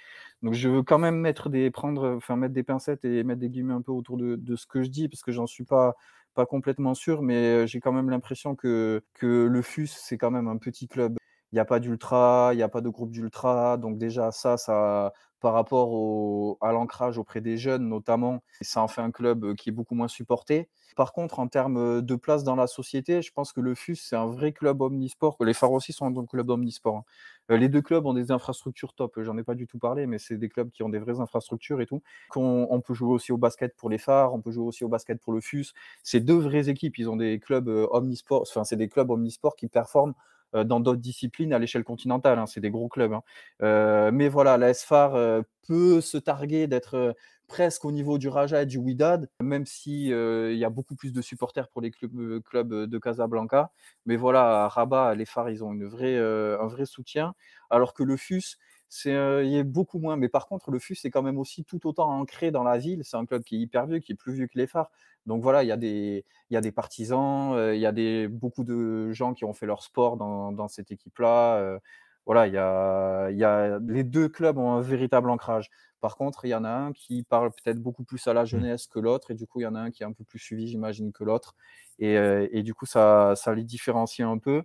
donc 0.43 0.53
je 0.53 0.69
veux 0.69 0.83
quand 0.83 0.99
même 0.99 1.17
mettre 1.17 1.49
des 1.49 1.71
prendre, 1.71 2.15
enfin 2.17 2.37
mettre 2.37 2.53
des 2.53 2.63
pincettes 2.63 3.03
et 3.05 3.23
mettre 3.25 3.41
des 3.41 3.49
guillemets 3.49 3.73
un 3.73 3.81
peu 3.81 3.91
autour 3.91 4.17
de 4.17 4.37
de 4.37 4.55
ce 4.55 4.65
que 4.67 4.81
je 4.83 4.89
dis 4.89 5.09
parce 5.09 5.23
que 5.23 5.33
j'en 5.33 5.47
suis 5.47 5.65
pas 5.65 5.95
pas 6.35 6.45
complètement 6.45 6.93
sûr, 6.93 7.21
mais 7.21 7.67
j'ai 7.67 7.81
quand 7.81 7.91
même 7.93 8.09
l'impression 8.09 8.55
que 8.55 9.03
que 9.13 9.45
le 9.47 9.61
FUS, 9.61 9.87
c'est 9.87 10.17
quand 10.17 10.31
même 10.31 10.47
un 10.47 10.57
petit 10.57 10.87
club 10.87 11.17
il 11.51 11.55
n'y 11.55 11.59
a 11.59 11.65
pas 11.65 11.79
d'ultra, 11.79 12.49
il 12.53 12.57
n'y 12.57 12.63
a 12.63 12.69
pas 12.69 12.81
de 12.81 12.89
groupe 12.89 13.11
d'ultra. 13.11 13.77
Donc 13.77 13.97
déjà, 13.97 14.31
ça, 14.31 14.57
ça, 14.57 15.13
par 15.39 15.53
rapport 15.53 15.91
au, 15.91 16.57
à 16.61 16.71
l'ancrage 16.71 17.17
auprès 17.17 17.41
des 17.41 17.57
jeunes 17.57 17.87
notamment, 17.87 18.43
ça 18.61 18.81
en 18.81 18.87
fait 18.87 19.01
un 19.01 19.11
club 19.11 19.55
qui 19.55 19.69
est 19.69 19.71
beaucoup 19.71 19.95
moins 19.95 20.07
supporté. 20.07 20.69
Par 20.95 21.13
contre, 21.13 21.37
en 21.37 21.47
termes 21.47 22.01
de 22.01 22.15
place 22.15 22.43
dans 22.43 22.55
la 22.55 22.65
société, 22.65 23.21
je 23.21 23.31
pense 23.31 23.53
que 23.53 23.61
le 23.61 23.75
FUS, 23.75 23.95
c'est 23.95 24.15
un 24.15 24.25
vrai 24.25 24.51
club 24.51 24.81
omnisport. 24.81 25.37
Les 25.41 25.53
Phares 25.53 25.71
aussi 25.73 25.93
sont 25.93 26.17
un 26.17 26.25
club 26.25 26.49
omnisport. 26.49 27.03
Hein. 27.49 27.57
Les 27.57 27.69
deux 27.69 27.83
clubs 27.83 28.03
ont 28.07 28.15
des 28.15 28.31
infrastructures 28.31 28.95
top. 28.95 29.19
J'en 29.21 29.37
ai 29.37 29.43
pas 29.43 29.53
du 29.53 29.67
tout 29.67 29.77
parlé, 29.77 30.07
mais 30.07 30.17
c'est 30.17 30.37
des 30.37 30.49
clubs 30.49 30.71
qui 30.71 30.81
ont 30.81 30.89
des 30.89 30.97
vraies 30.97 31.19
infrastructures 31.19 31.81
et 31.81 31.85
tout. 31.85 32.01
On, 32.35 32.81
peut 32.81 32.95
jouer 32.95 33.13
aussi 33.13 33.31
au 33.31 33.37
basket 33.37 33.75
pour 33.75 33.91
les 33.91 33.99
Phares, 33.99 34.33
on 34.33 34.41
peut 34.41 34.49
jouer 34.49 34.65
aussi 34.65 34.83
au 34.83 34.89
basket 34.89 35.21
pour 35.21 35.33
le 35.33 35.39
FUS. 35.39 35.71
C'est 36.01 36.19
deux 36.19 36.39
vraies 36.39 36.67
équipes. 36.67 36.97
Ils 36.97 37.09
ont 37.11 37.15
des 37.15 37.39
clubs 37.39 37.67
omnisport, 37.91 38.41
enfin, 38.41 38.63
c'est 38.63 38.75
des 38.75 38.89
clubs 38.89 39.11
omnisport 39.11 39.55
qui 39.55 39.67
performent 39.67 40.15
dans 40.53 40.79
d'autres 40.79 41.01
disciplines 41.01 41.53
à 41.53 41.59
l'échelle 41.59 41.83
continentale. 41.83 42.39
Hein, 42.39 42.45
c'est 42.45 42.61
des 42.61 42.71
gros 42.71 42.87
clubs. 42.87 43.13
Hein. 43.13 43.23
Euh, 43.63 44.11
mais 44.11 44.29
voilà, 44.29 44.57
la 44.57 44.73
SFAR 44.73 45.15
euh, 45.15 45.41
peut 45.67 46.01
se 46.01 46.17
targuer 46.17 46.67
d'être 46.67 47.15
presque 47.47 47.85
au 47.85 47.91
niveau 47.91 48.17
du 48.17 48.27
Raja 48.27 48.63
et 48.63 48.65
du 48.65 48.77
Widad, 48.77 49.29
même 49.41 49.65
si 49.65 50.07
il 50.07 50.57
y 50.57 50.65
a 50.65 50.69
beaucoup 50.69 50.95
plus 50.95 51.13
de 51.13 51.21
supporters 51.21 51.69
pour 51.69 51.81
les 51.81 51.91
clubs, 51.91 52.41
clubs 52.43 52.73
de 52.73 52.97
Casablanca. 52.99 53.71
Mais 54.05 54.17
voilà, 54.17 54.65
à 54.65 54.67
Rabat, 54.67 55.15
les 55.15 55.25
phares, 55.25 55.49
ils 55.49 55.63
ont 55.63 55.71
une 55.71 55.85
vraie, 55.85 56.17
un 56.17 56.67
vrai 56.67 56.85
soutien, 56.85 57.35
alors 57.69 57.93
que 57.93 58.03
le 58.03 58.17
FUS, 58.17 58.57
c'est 58.89 59.11
il 59.11 59.49
y 59.49 59.57
a 59.59 59.63
beaucoup 59.63 59.99
moins. 59.99 60.15
Mais 60.17 60.29
par 60.29 60.47
contre, 60.47 60.71
le 60.71 60.79
FUS 60.79 60.97
est 61.05 61.11
quand 61.11 61.23
même 61.23 61.37
aussi 61.37 61.63
tout 61.63 61.87
autant 61.87 62.09
ancré 62.09 62.51
dans 62.51 62.63
la 62.63 62.77
ville. 62.77 63.01
C'est 63.03 63.17
un 63.17 63.25
club 63.25 63.43
qui 63.43 63.55
est 63.55 63.59
hyper 63.59 63.87
vieux, 63.87 63.99
qui 63.99 64.13
est 64.13 64.15
plus 64.15 64.33
vieux 64.33 64.47
que 64.47 64.57
les 64.57 64.67
phares. 64.67 64.91
Donc 65.25 65.43
voilà, 65.43 65.63
il 65.63 65.67
y 65.67 65.71
a 65.71 65.77
des, 65.77 66.25
il 66.49 66.53
y 66.53 66.57
a 66.57 66.61
des 66.61 66.71
partisans, 66.71 67.73
il 67.73 67.79
y 67.79 67.85
a 67.85 67.91
des, 67.91 68.27
beaucoup 68.27 68.63
de 68.63 69.11
gens 69.11 69.33
qui 69.33 69.43
ont 69.45 69.53
fait 69.53 69.65
leur 69.65 69.83
sport 69.83 70.17
dans, 70.17 70.51
dans 70.53 70.67
cette 70.69 70.91
équipe-là. 70.91 71.79
voilà, 72.25 72.47
il 72.47 72.53
y 72.53 72.57
a, 72.57 73.29
il 73.31 73.37
y 73.37 73.43
a, 73.43 73.79
les 73.79 74.03
deux 74.03 74.29
clubs 74.29 74.57
ont 74.57 74.73
un 74.73 74.81
véritable 74.81 75.29
ancrage. 75.29 75.69
Par 75.99 76.15
contre, 76.15 76.45
il 76.45 76.49
y 76.49 76.55
en 76.55 76.63
a 76.63 76.69
un 76.69 76.93
qui 76.93 77.23
parle 77.23 77.51
peut-être 77.51 77.79
beaucoup 77.79 78.03
plus 78.03 78.25
à 78.27 78.33
la 78.33 78.43
mmh. 78.43 78.45
jeunesse 78.45 78.87
que 78.87 78.99
l'autre, 78.99 79.31
et 79.31 79.33
du 79.35 79.47
coup, 79.47 79.59
il 79.61 79.63
y 79.63 79.67
en 79.67 79.75
a 79.75 79.79
un 79.79 79.91
qui 79.91 80.03
est 80.03 80.05
un 80.05 80.13
peu 80.13 80.23
plus 80.23 80.39
suivi, 80.39 80.67
j'imagine, 80.67 81.11
que 81.11 81.23
l'autre. 81.23 81.55
Et, 81.99 82.13
et, 82.13 82.61
du 82.63 82.73
coup, 82.75 82.85
ça, 82.85 83.33
ça 83.35 83.55
les 83.55 83.63
différencie 83.63 84.27
un 84.27 84.37
peu. 84.37 84.63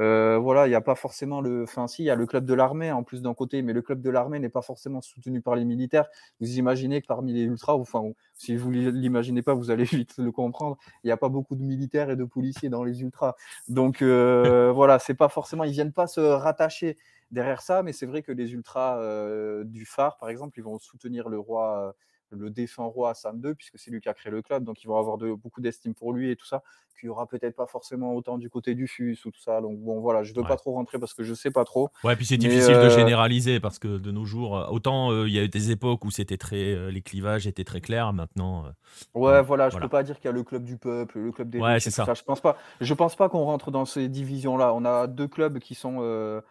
Euh, 0.00 0.38
voilà, 0.38 0.66
il 0.66 0.70
n'y 0.70 0.74
a 0.74 0.80
pas 0.80 0.96
forcément 0.96 1.40
le. 1.40 1.62
Enfin, 1.62 1.86
si, 1.86 2.02
il 2.02 2.06
y 2.06 2.10
a 2.10 2.16
le 2.16 2.26
club 2.26 2.44
de 2.44 2.54
l'armée 2.54 2.90
en 2.90 3.04
plus 3.04 3.22
d'un 3.22 3.34
côté, 3.34 3.62
mais 3.62 3.72
le 3.72 3.82
club 3.82 4.00
de 4.00 4.10
l'armée 4.10 4.40
n'est 4.40 4.48
pas 4.48 4.62
forcément 4.62 5.00
soutenu 5.00 5.40
par 5.40 5.54
les 5.54 5.64
militaires. 5.64 6.08
Vous 6.40 6.58
imaginez 6.58 7.00
que 7.00 7.06
parmi 7.06 7.32
les 7.32 7.42
ultras, 7.42 7.74
enfin, 7.74 8.02
si 8.34 8.56
vous 8.56 8.70
ne 8.72 8.90
l'imaginez 8.90 9.42
pas, 9.42 9.54
vous 9.54 9.70
allez 9.70 9.84
vite 10.06 10.16
le 10.18 10.32
comprendre, 10.32 10.78
il 11.04 11.08
n'y 11.08 11.12
a 11.12 11.16
pas 11.16 11.28
beaucoup 11.28 11.54
de 11.54 11.62
militaires 11.62 12.10
et 12.10 12.16
de 12.16 12.24
policiers 12.24 12.68
dans 12.68 12.82
les 12.82 13.02
ultras. 13.02 13.36
Donc 13.68 14.02
euh, 14.02 14.72
voilà, 14.72 14.98
c'est 14.98 15.14
pas 15.14 15.28
forcément. 15.28 15.64
Ils 15.64 15.72
viennent 15.72 15.92
pas 15.92 16.08
se 16.08 16.20
rattacher 16.20 16.96
derrière 17.30 17.62
ça, 17.62 17.82
mais 17.82 17.92
c'est 17.92 18.06
vrai 18.06 18.22
que 18.22 18.32
les 18.32 18.52
ultras 18.52 18.98
euh, 19.00 19.64
du 19.64 19.86
phare, 19.86 20.18
par 20.18 20.28
exemple, 20.28 20.58
ils 20.58 20.62
vont 20.62 20.78
soutenir 20.78 21.28
le 21.28 21.38
roi 21.38 21.94
le 22.34 22.50
défunt 22.50 22.84
roi 22.84 23.10
Hassan 23.10 23.40
II, 23.44 23.54
puisque 23.54 23.78
c'est 23.78 23.90
lui 23.90 24.00
qui 24.00 24.08
a 24.08 24.14
créé 24.14 24.30
le 24.30 24.42
club, 24.42 24.64
donc 24.64 24.82
ils 24.82 24.86
vont 24.86 24.98
avoir 24.98 25.18
de, 25.18 25.32
beaucoup 25.32 25.60
d'estime 25.60 25.94
pour 25.94 26.12
lui 26.12 26.30
et 26.30 26.36
tout 26.36 26.46
ça, 26.46 26.62
qu'il 26.98 27.08
n'y 27.08 27.10
aura 27.10 27.26
peut-être 27.26 27.56
pas 27.56 27.66
forcément 27.66 28.14
autant 28.14 28.38
du 28.38 28.48
côté 28.48 28.74
du 28.74 28.86
FUS 28.86 29.18
ou 29.24 29.30
tout 29.30 29.40
ça. 29.40 29.60
Donc 29.60 29.78
bon, 29.78 30.00
voilà, 30.00 30.22
je 30.22 30.32
ne 30.32 30.38
veux 30.38 30.46
pas 30.46 30.56
trop 30.56 30.72
rentrer 30.72 30.98
parce 30.98 31.14
que 31.14 31.22
je 31.22 31.30
ne 31.30 31.34
sais 31.34 31.50
pas 31.50 31.64
trop. 31.64 31.90
Ouais, 32.02 32.16
puis 32.16 32.24
c'est 32.24 32.36
difficile 32.36 32.74
de 32.74 32.78
euh, 32.78 32.90
généraliser 32.90 33.60
parce 33.60 33.78
que 33.78 33.98
de 33.98 34.10
nos 34.10 34.24
jours, 34.24 34.56
euh, 34.56 34.66
autant 34.68 35.10
euh, 35.10 35.28
il 35.28 35.34
y 35.34 35.38
a 35.38 35.42
eu 35.42 35.48
des 35.48 35.70
époques 35.70 36.04
où 36.04 36.10
c'était 36.10 36.36
très, 36.36 36.90
les 36.90 37.02
clivages 37.02 37.46
étaient 37.46 37.64
très 37.64 37.80
clairs, 37.80 38.12
maintenant. 38.12 38.64
ouais, 39.14 39.42
voilà, 39.42 39.68
je 39.70 39.76
ne 39.76 39.82
peux 39.82 39.88
pas 39.88 40.02
dire 40.02 40.16
qu'il 40.16 40.26
y 40.26 40.28
a 40.28 40.32
le 40.32 40.44
club 40.44 40.64
du 40.64 40.78
peuple, 40.78 41.18
le 41.18 41.32
club 41.32 41.50
des. 41.50 41.58
Ouais, 41.58 41.80
c'est 41.80 41.90
ça. 41.90 42.06
Je 42.14 42.22
pense 42.22 42.40
pas. 42.40 42.56
Je 42.80 42.94
pense 42.94 43.16
pas 43.16 43.28
qu'on 43.28 43.44
rentre 43.44 43.70
dans 43.70 43.84
ces 43.84 44.08
divisions-là. 44.08 44.72
On 44.74 44.84
a 44.84 45.06
deux 45.06 45.28
clubs 45.28 45.58
qui 45.58 45.74
sont 45.74 46.42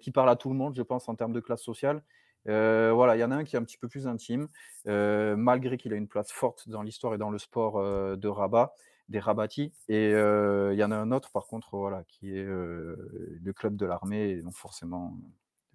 qui 0.00 0.10
parlent 0.10 0.30
à 0.30 0.36
tout 0.36 0.50
le 0.50 0.56
monde, 0.56 0.74
je 0.76 0.82
pense, 0.82 1.08
en 1.08 1.14
termes 1.14 1.32
de 1.32 1.40
classe 1.40 1.62
sociale. 1.62 2.02
Euh, 2.48 2.92
voilà, 2.94 3.16
il 3.16 3.20
y 3.20 3.24
en 3.24 3.30
a 3.30 3.36
un 3.36 3.44
qui 3.44 3.56
est 3.56 3.58
un 3.58 3.64
petit 3.64 3.78
peu 3.78 3.88
plus 3.88 4.06
intime, 4.06 4.48
euh, 4.86 5.36
malgré 5.36 5.76
qu'il 5.76 5.92
a 5.92 5.96
une 5.96 6.08
place 6.08 6.30
forte 6.30 6.68
dans 6.68 6.82
l'histoire 6.82 7.14
et 7.14 7.18
dans 7.18 7.30
le 7.30 7.38
sport 7.38 7.78
euh, 7.78 8.16
de 8.16 8.28
Rabat, 8.28 8.74
des 9.08 9.18
Rabati. 9.18 9.72
Et 9.88 10.10
il 10.10 10.78
y 10.78 10.84
en 10.84 10.90
a 10.90 10.96
un 10.96 11.12
autre, 11.12 11.30
par 11.32 11.46
contre, 11.46 11.76
voilà, 11.76 12.04
qui 12.04 12.36
est 12.36 12.44
le 12.44 13.52
club 13.54 13.76
de 13.76 13.86
l'armée, 13.86 14.42
donc 14.42 14.54
forcément 14.54 15.16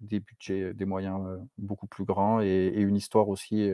des 0.00 0.20
budgets, 0.20 0.74
des 0.74 0.84
moyens 0.84 1.40
beaucoup 1.58 1.86
plus 1.86 2.04
grands 2.04 2.40
et, 2.40 2.72
une 2.74 2.96
histoire 2.96 3.28
aussi 3.28 3.70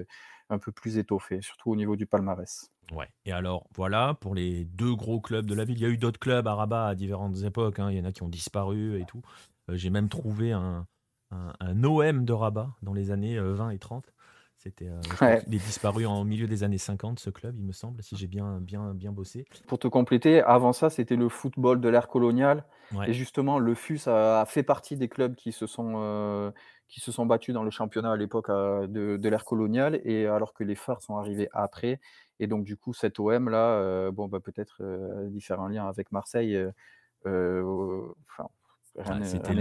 un 0.50 0.58
peu 0.58 0.72
plus 0.72 0.98
étoffée, 0.98 1.40
surtout 1.42 1.70
au 1.70 1.76
niveau 1.76 1.96
du 1.96 2.06
palmarès. 2.06 2.70
Ouais. 2.92 3.08
Et 3.24 3.32
alors, 3.32 3.66
voilà, 3.74 4.14
pour 4.14 4.34
les 4.34 4.64
deux 4.64 4.94
gros 4.94 5.20
clubs 5.20 5.44
de 5.44 5.54
la 5.54 5.64
ville, 5.64 5.76
il 5.78 5.82
y 5.82 5.86
a 5.86 5.90
eu 5.90 5.98
d'autres 5.98 6.20
clubs 6.20 6.46
à 6.46 6.54
Rabat 6.54 6.86
à 6.86 6.94
différentes 6.94 7.42
époques. 7.42 7.78
Hein. 7.80 7.90
Il 7.90 7.98
y 7.98 8.00
en 8.00 8.04
a 8.04 8.12
qui 8.12 8.22
ont 8.22 8.28
disparu 8.28 9.00
et 9.00 9.04
tout. 9.04 9.22
J'ai 9.68 9.90
même 9.90 10.08
trouvé 10.08 10.52
un, 10.52 10.86
un, 11.30 11.84
OM 11.84 12.24
de 12.24 12.32
Rabat 12.32 12.70
dans 12.82 12.92
les 12.92 13.10
années 13.10 13.38
20 13.38 13.68
euh, 13.68 13.70
et 13.70 13.78
30. 13.78 14.12
C'était, 14.56 14.88
euh, 14.88 15.38
Il 15.46 15.54
est 15.54 15.64
disparu 15.64 16.04
en 16.04 16.24
milieu 16.24 16.48
des 16.48 16.64
années 16.64 16.78
50, 16.78 17.20
ce 17.20 17.30
club, 17.30 17.56
il 17.58 17.64
me 17.64 17.72
semble, 17.72 18.02
si 18.02 18.16
j'ai 18.16 18.26
bien, 18.26 18.58
bien, 18.60 18.92
bien 18.92 19.12
bossé. 19.12 19.44
Pour 19.68 19.78
te 19.78 19.86
compléter, 19.86 20.42
avant 20.42 20.72
ça, 20.72 20.90
c'était 20.90 21.14
le 21.14 21.28
football 21.28 21.80
de 21.80 21.88
l'ère 21.88 22.08
coloniale. 22.08 22.64
Et 23.06 23.12
justement, 23.12 23.58
le 23.58 23.74
FUS 23.74 24.08
a, 24.08 24.44
fait 24.46 24.62
partie 24.64 24.96
des 24.96 25.08
clubs 25.08 25.36
qui 25.36 25.52
se 25.52 25.66
sont, 25.66 25.92
euh, 25.98 26.50
qui 26.88 27.00
se 27.00 27.12
sont 27.12 27.24
battus 27.24 27.54
dans 27.54 27.62
le 27.62 27.70
championnat 27.70 28.12
à 28.12 28.16
l'époque 28.16 28.48
de, 28.50 29.16
de 29.16 29.28
l'ère 29.28 29.44
coloniale, 29.44 30.00
et 30.04 30.26
alors 30.26 30.54
que 30.54 30.64
les 30.64 30.74
phares 30.74 31.02
sont 31.02 31.16
arrivés 31.16 31.48
après. 31.52 32.00
Et 32.40 32.48
donc, 32.48 32.64
du 32.64 32.76
coup, 32.76 32.94
cet 32.94 33.20
OM-là, 33.20 34.10
bon, 34.10 34.26
bah, 34.26 34.40
peut-être 34.40 34.82
différents 35.28 35.66
faire 35.66 35.66
un 35.66 35.68
lien 35.70 35.88
avec 35.88 36.10
Marseille. 36.10 36.58
Enfin, 37.24 38.48
c'était 39.22 39.54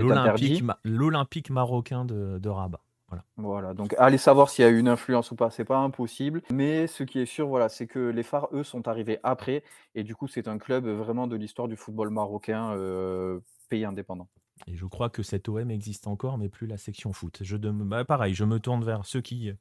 l'Olympique 0.84 1.50
marocain 1.50 2.06
de, 2.06 2.50
Rabat. 2.50 2.82
Voilà. 3.10 3.24
voilà. 3.38 3.74
donc 3.74 3.96
allez 4.00 4.18
savoir 4.18 4.50
s'il 4.50 4.66
y 4.66 4.68
a 4.68 4.70
eu 4.70 4.80
une 4.80 4.90
influence 4.90 5.32
ou 5.32 5.36
pas, 5.36 5.50
c'est 5.50 5.64
pas 5.64 5.78
impossible. 5.78 6.42
Mais 6.52 6.88
ce 6.88 7.04
qui 7.04 7.20
est 7.20 7.26
sûr, 7.26 7.48
voilà, 7.48 7.70
c'est 7.70 7.88
que 7.88 8.00
les 8.00 8.24
phares, 8.24 8.50
eux, 8.52 8.64
sont 8.64 8.88
arrivés 8.88 9.20
après. 9.24 9.64
Et 9.96 10.04
du 10.04 10.14
coup, 10.14 10.28
c'est 10.28 10.48
un 10.48 10.58
club 10.58 10.88
vraiment 10.88 11.28
de 11.28 11.38
l'histoire 11.38 11.68
du 11.70 11.78
football 11.78 12.10
marocain, 12.10 12.74
euh, 12.74 13.40
pays 13.70 13.86
indépendant. 13.86 14.28
Et 14.66 14.76
je 14.76 14.86
crois 14.86 15.10
que 15.10 15.24
cet 15.24 15.48
OM 15.48 15.70
existe 15.72 16.08
encore, 16.08 16.38
mais 16.38 16.50
plus 16.50 16.68
la 16.68 16.78
section 16.78 17.14
foot. 17.14 17.40
Je 17.42 17.56
bah, 17.58 18.04
pareil, 18.04 18.34
je 18.34 18.44
me 18.44 18.60
tourne 18.60 18.84
vers 18.84 19.06
ceux 19.06 19.22
qui, 19.22 19.52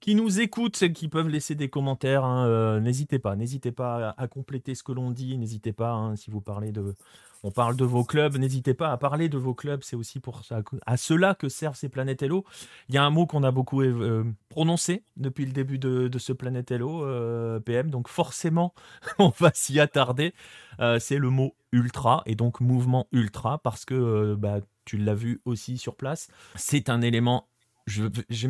qui 0.00 0.14
nous 0.14 0.40
écoutent 0.40 0.82
et 0.82 0.92
qui 0.92 1.08
peuvent 1.08 1.28
laisser 1.28 1.54
des 1.54 1.70
commentaires. 1.70 2.24
Hein, 2.24 2.46
euh, 2.46 2.80
n'hésitez 2.80 3.18
pas, 3.18 3.36
n'hésitez 3.36 3.72
pas 3.72 4.14
à, 4.18 4.28
compléter 4.28 4.74
ce 4.74 4.82
que 4.82 4.92
l'on 4.92 5.10
dit. 5.10 5.38
N'hésitez 5.38 5.72
pas, 5.72 5.92
hein, 5.92 6.16
si 6.16 6.30
vous 6.30 6.40
parlez 6.40 6.72
de, 6.72 6.94
on 7.42 7.50
parle 7.50 7.76
de 7.76 7.84
vos 7.84 8.04
clubs, 8.04 8.36
n'hésitez 8.36 8.74
pas 8.74 8.92
à 8.92 8.96
parler 8.96 9.28
de 9.28 9.38
vos 9.38 9.54
clubs, 9.54 9.82
c'est 9.82 9.96
aussi 9.96 10.20
pour 10.20 10.44
ça, 10.44 10.60
à 10.86 10.96
cela 10.96 11.34
que 11.34 11.48
servent 11.48 11.76
ces 11.76 11.88
Planètes 11.88 12.22
Hello. 12.22 12.44
Il 12.88 12.94
y 12.94 12.98
a 12.98 13.04
un 13.04 13.10
mot 13.10 13.26
qu'on 13.26 13.42
a 13.42 13.50
beaucoup 13.50 13.82
euh, 13.82 14.24
prononcé 14.48 15.04
depuis 15.16 15.44
le 15.44 15.52
début 15.52 15.78
de, 15.78 16.10
ce 16.18 16.32
Planète 16.32 16.70
Hello, 16.70 17.04
euh, 17.04 17.58
PM, 17.60 17.90
donc 17.90 18.08
forcément 18.08 18.74
on 19.18 19.30
va 19.38 19.50
s'y 19.54 19.80
attarder. 19.80 20.34
Euh, 20.80 20.98
c'est 20.98 21.18
le 21.18 21.30
mot 21.30 21.54
ultra 21.72 22.22
et 22.26 22.34
donc 22.34 22.60
mouvement 22.60 23.06
ultra 23.12 23.58
parce 23.58 23.84
que 23.84 24.34
bah, 24.34 24.60
tu 24.84 24.96
l'as 24.96 25.14
vu 25.14 25.40
aussi 25.44 25.78
sur 25.78 25.96
place, 25.96 26.28
c'est 26.54 26.90
un 26.90 27.00
élément 27.00 27.48
je, 27.86 28.04
je, 28.30 28.48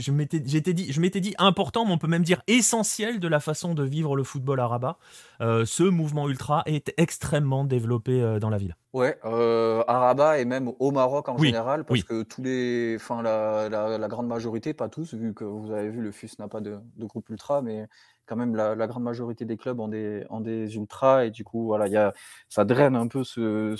je, 0.00 0.12
m'étais 0.12 0.40
dit, 0.40 0.92
je 0.92 1.00
m'étais 1.00 1.20
dit 1.20 1.34
important, 1.38 1.84
mais 1.84 1.92
on 1.92 1.98
peut 1.98 2.06
même 2.06 2.22
dire 2.22 2.42
essentiel 2.46 3.20
de 3.20 3.28
la 3.28 3.40
façon 3.40 3.74
de 3.74 3.82
vivre 3.82 4.16
le 4.16 4.24
football 4.24 4.60
à 4.60 4.66
Rabat. 4.66 4.98
Euh, 5.40 5.64
ce 5.64 5.82
mouvement 5.82 6.28
ultra 6.28 6.62
est 6.66 6.92
extrêmement 6.96 7.64
développé 7.64 8.22
euh, 8.22 8.38
dans 8.38 8.50
la 8.50 8.58
ville. 8.58 8.76
Ouais, 8.94 9.18
heu, 9.24 9.82
à 9.86 9.98
Rabat 9.98 10.38
et 10.38 10.44
même 10.44 10.72
au 10.78 10.90
Maroc 10.92 11.28
en 11.28 11.38
Oui, 11.38 11.48
général, 11.48 11.84
parce 11.84 12.00
oui. 12.00 12.06
que 12.06 12.22
tous 12.22 12.42
les 12.42 12.96
enfin 12.96 13.22
la 13.22 13.68
la 13.68 13.98
la 13.98 14.08
grande 14.08 14.26
majorité, 14.28 14.72
pas 14.74 14.88
tous, 14.88 15.12
vu 15.14 15.34
que 15.34 15.44
vous 15.44 15.72
avez 15.72 15.90
vu 15.90 16.00
le 16.00 16.10
FUS 16.10 16.38
n'a 16.38 16.48
pas 16.48 16.60
de 16.60 16.78
de 16.96 17.04
groupe 17.04 17.28
ultra, 17.28 17.60
mais 17.60 17.86
quand 18.28 18.36
même 18.36 18.54
la 18.56 18.86
grande 18.86 19.02
majorité 19.04 19.44
des 19.46 19.56
clubs 19.56 19.80
ont 19.80 19.88
des 19.88 20.24
ont 20.30 20.40
des 20.40 20.76
ultras 20.76 21.24
et 21.26 21.30
du 21.30 21.44
coup, 21.44 21.64
voilà, 21.66 21.86
il 21.88 21.92
y 21.92 21.96
a 21.96 22.12
ça 22.48 22.64
draine 22.64 22.96
un 22.96 23.08
peu 23.08 23.24
ce 23.24 23.74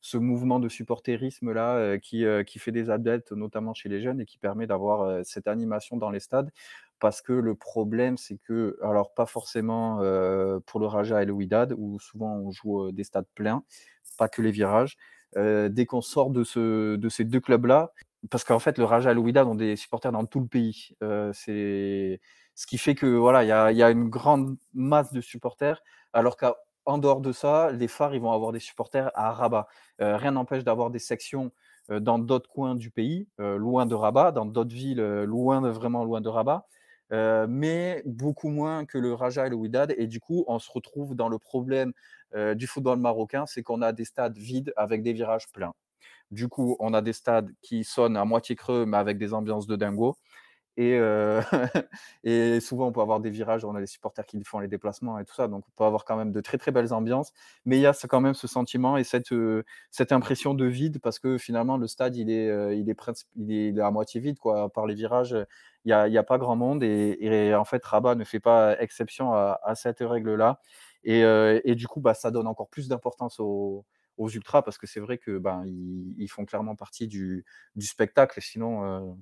ce 0.00 0.18
mouvement 0.18 0.60
de 0.60 0.68
supporterisme-là, 0.68 1.78
heu, 1.94 1.96
qui, 1.98 2.24
heu, 2.24 2.42
qui 2.42 2.58
fait 2.58 2.72
des 2.72 2.90
adeptes, 2.90 3.32
notamment 3.32 3.72
chez 3.74 3.88
les 3.88 4.02
jeunes 4.02 4.20
et 4.20 4.26
qui 4.26 4.38
permet 4.38 4.66
d'avoir, 4.66 5.04
heu, 5.08 5.22
cette 5.24 5.48
animation 5.48 5.96
dans 5.96 6.10
les 6.10 6.20
stades. 6.20 6.50
Parce 7.00 7.22
que 7.22 7.32
le 7.32 7.54
problème, 7.54 8.16
c'est 8.18 8.38
que 8.38 8.78
alors 8.82 9.14
pas 9.14 9.26
forcément, 9.26 9.98
pour 10.66 10.80
le 10.80 10.86
Raja 10.86 11.22
et 11.22 11.26
le 11.26 11.32
Wydad, 11.32 11.74
où 11.76 11.98
souvent 12.00 12.34
on 12.36 12.50
joue, 12.52 12.92
des 12.92 13.04
stades 13.04 13.26
pleins, 13.34 13.64
pas 14.18 14.28
que 14.28 14.42
les 14.42 14.50
virages. 14.52 14.96
Dès 15.36 15.86
qu'on 15.86 16.00
sort 16.02 16.30
de 16.30 16.44
ce 16.44 16.96
de 16.96 17.08
ces 17.08 17.24
2 17.24 17.40
clubs-là 17.40 17.92
parce 18.30 18.44
qu'en 18.44 18.58
fait, 18.60 18.78
le 18.78 18.84
Raja 18.84 19.10
et 19.10 19.14
le 19.14 19.20
Wydad 19.20 19.46
ont 19.46 19.54
des 19.56 19.76
supporters 19.76 20.12
dans 20.12 20.24
tout 20.26 20.40
le 20.40 20.46
pays. 20.46 20.96
C'est 21.34 22.20
ce 22.54 22.66
qui 22.66 22.78
fait 22.78 22.94
que, 22.94 23.06
voilà, 23.06 23.42
il 23.72 23.76
y 23.76 23.82
a 23.82 23.90
une 23.90 24.08
grande 24.08 24.56
masse 24.74 25.12
de 25.12 25.20
supporters, 25.20 25.82
alors 26.12 26.36
qu'en 26.36 26.98
dehors 26.98 27.20
de 27.20 27.32
ça, 27.32 27.70
les 27.72 27.88
phares, 27.88 28.14
ils 28.14 28.20
vont 28.20 28.32
avoir 28.32 28.52
des 28.52 28.60
supporters 28.60 29.10
à 29.14 29.32
Rabat. 29.32 29.66
Heu, 30.00 30.14
rien 30.16 30.32
n'empêche 30.32 30.64
d'avoir 30.64 30.90
des 30.90 30.98
sections, 31.00 31.52
heu, 31.90 32.00
dans 32.00 32.18
d'autres 32.18 32.48
coins 32.48 32.74
du 32.76 32.90
pays, 32.90 33.28
heu, 33.40 33.56
loin 33.56 33.86
de 33.86 33.94
Rabat, 33.94 34.32
dans 34.32 34.46
d'autres 34.46 34.74
villes, 34.74 35.00
loin 35.24 35.60
de 35.62 35.68
vraiment 35.68 36.04
loin 36.04 36.20
de 36.20 36.28
Rabat, 36.28 36.66
mais 37.48 38.02
beaucoup 38.06 38.48
moins 38.48 38.84
que 38.86 38.98
le 38.98 39.14
Raja 39.14 39.46
et 39.46 39.50
le 39.50 39.56
Wydad 39.56 39.94
et 39.98 40.06
du 40.06 40.20
coup, 40.20 40.44
on 40.48 40.58
se 40.58 40.70
retrouve 40.70 41.14
dans 41.14 41.28
le 41.28 41.38
problème 41.38 41.92
du 42.56 42.66
football 42.66 42.98
marocain, 42.98 43.46
c'est 43.46 43.62
qu'on 43.62 43.82
a 43.82 43.92
des 43.92 44.04
stades 44.04 44.36
vides 44.36 44.72
avec 44.76 45.02
des 45.02 45.12
virages 45.12 45.48
pleins. 45.52 45.74
Du 46.30 46.48
coup, 46.48 46.76
on 46.80 46.94
a 46.94 47.02
des 47.02 47.12
stades 47.12 47.50
qui 47.62 47.84
sonnent 47.84 48.16
à 48.16 48.24
moitié 48.24 48.56
creux, 48.56 48.86
mais 48.86 48.96
avec 48.96 49.18
des 49.18 49.34
ambiances 49.34 49.66
de 49.66 49.76
dingo 49.76 50.16
et 50.76 50.94
heu 50.98 51.40
et 52.24 52.60
souvent, 52.60 52.88
on 52.88 52.92
peut 52.92 53.00
avoir 53.00 53.20
des 53.20 53.30
virages 53.30 53.64
on 53.64 53.74
a 53.74 53.80
des 53.80 53.86
supporters 53.86 54.26
qui 54.26 54.42
font 54.44 54.58
les 54.60 54.68
déplacements 54.68 55.18
et 55.18 55.24
tout 55.24 55.34
ça, 55.34 55.48
donc 55.48 55.64
on 55.68 55.72
peut 55.76 55.84
avoir 55.84 56.04
quand 56.04 56.16
même 56.16 56.32
de 56.32 56.40
très, 56.40 56.58
très 56.58 56.70
belles 56.72 56.92
ambiances. 56.92 57.32
Mais 57.64 57.76
il 57.78 57.80
y 57.82 57.86
a 57.86 57.92
quand 58.08 58.20
même 58.20 58.34
ce 58.34 58.46
sentiment 58.46 58.96
et 58.96 59.04
cette, 59.04 59.32
heu, 59.32 59.64
cette 59.90 60.12
impression 60.12 60.54
de 60.54 60.64
vide 60.66 61.00
parce 61.00 61.18
que 61.18 61.38
finalement 61.38 61.76
le 61.76 61.86
stade 61.86 62.16
il 62.16 62.30
est, 62.30 62.48
heu, 62.48 62.74
il 62.74 62.88
est 62.90 63.80
à 63.80 63.90
moitié 63.90 64.20
vide 64.20 64.38
quoi, 64.38 64.68
par 64.70 64.86
les 64.86 64.94
virages, 64.94 65.36
il 65.84 65.90
y 65.90 65.92
a 65.92 66.02
a 66.04 66.22
pas 66.22 66.38
grand 66.38 66.56
monde 66.56 66.82
et 66.82 67.54
en 67.54 67.64
fait 67.64 67.84
Rabat 67.84 68.14
ne 68.14 68.24
fait 68.24 68.40
pas 68.40 68.78
exception 68.80 69.32
à 69.34 69.74
cette 69.74 70.00
règle-là 70.00 70.60
et 71.04 71.74
du 71.74 71.86
coup, 71.88 72.00
bah, 72.00 72.14
ça 72.14 72.30
donne 72.30 72.46
encore 72.46 72.68
plus 72.68 72.88
d'importance 72.88 73.40
aux 73.40 73.84
aux 74.16 74.28
ultras 74.30 74.62
parce 74.62 74.78
que 74.78 74.86
c'est 74.86 75.00
vrai 75.00 75.18
que, 75.18 75.38
ben, 75.38 75.64
ils 75.66 76.14
ils 76.18 76.28
font 76.28 76.44
clairement 76.44 76.76
partie 76.76 77.08
du 77.08 77.44
du 77.74 77.86
spectacle 77.86 78.40
sinon, 78.40 79.16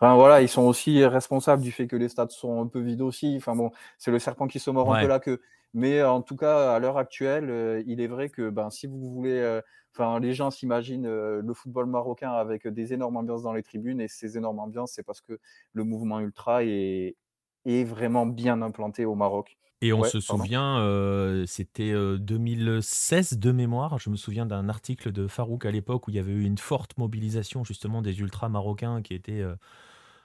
Enfin 0.00 0.14
voilà, 0.14 0.42
ils 0.42 0.48
sont 0.48 0.62
aussi 0.62 1.04
responsables 1.06 1.62
du 1.62 1.72
fait 1.72 1.86
que 1.86 1.96
les 1.96 2.08
stades 2.08 2.30
sont 2.30 2.60
un 2.60 2.66
peu 2.66 2.80
vides 2.80 3.00
aussi. 3.02 3.34
Enfin 3.38 3.56
bon, 3.56 3.70
c'est 3.98 4.10
le 4.10 4.18
serpent 4.18 4.46
qui 4.46 4.58
se 4.60 4.70
mord 4.70 4.90
un 4.90 4.96
peu 4.96 5.06
la 5.06 5.20
queue. 5.20 5.40
Mais 5.74 6.02
en 6.02 6.22
tout 6.22 6.36
cas, 6.36 6.74
à 6.74 6.78
l'heure 6.78 6.98
actuelle, 6.98 7.48
heu, 7.50 7.82
il 7.86 8.00
est 8.00 8.06
vrai 8.06 8.28
que, 8.30 8.50
ben, 8.50 8.70
si 8.70 8.86
vous 8.86 8.98
voulez, 9.10 9.38
heu, 9.40 9.62
enfin 9.94 10.20
les 10.20 10.34
gens 10.34 10.50
s'imaginent, 10.50 11.08
le 11.08 11.54
football 11.54 11.86
marocain 11.86 12.30
avec 12.32 12.66
des 12.68 12.92
énormes 12.94 13.16
ambiances 13.16 13.42
dans 13.42 13.52
les 13.54 13.62
tribunes 13.62 14.00
et 14.00 14.08
ces 14.08 14.36
énormes 14.36 14.58
ambiances, 14.60 14.92
c'est 14.94 15.02
parce 15.02 15.20
que 15.22 15.38
le 15.72 15.84
mouvement 15.84 16.20
ultra 16.20 16.64
est 16.64 17.16
est 17.64 17.82
vraiment 17.84 18.26
bien 18.26 18.62
implanté 18.62 19.04
au 19.06 19.14
Maroc. 19.16 19.56
Et 19.82 19.92
on 19.92 20.02
Ouais, 20.02 20.04
se 20.04 20.20
souvient, 20.20 20.78
heu, 20.80 21.44
c'était, 21.46 21.90
heu, 21.92 22.18
2016 22.18 23.38
de 23.38 23.52
mémoire. 23.52 23.98
Je 23.98 24.08
me 24.08 24.16
souviens 24.16 24.46
d'un 24.46 24.70
article 24.70 25.12
de 25.12 25.26
Farouk 25.28 25.66
à 25.66 25.70
l'époque 25.70 26.08
où 26.08 26.10
il 26.10 26.16
y 26.16 26.18
avait 26.18 26.32
eu 26.32 26.44
une 26.44 26.56
forte 26.56 26.96
mobilisation 26.96 27.62
justement 27.62 28.00
des 28.00 28.18
ultras 28.20 28.48
marocains 28.48 29.02
qui 29.02 29.12
étaient, 29.12 29.44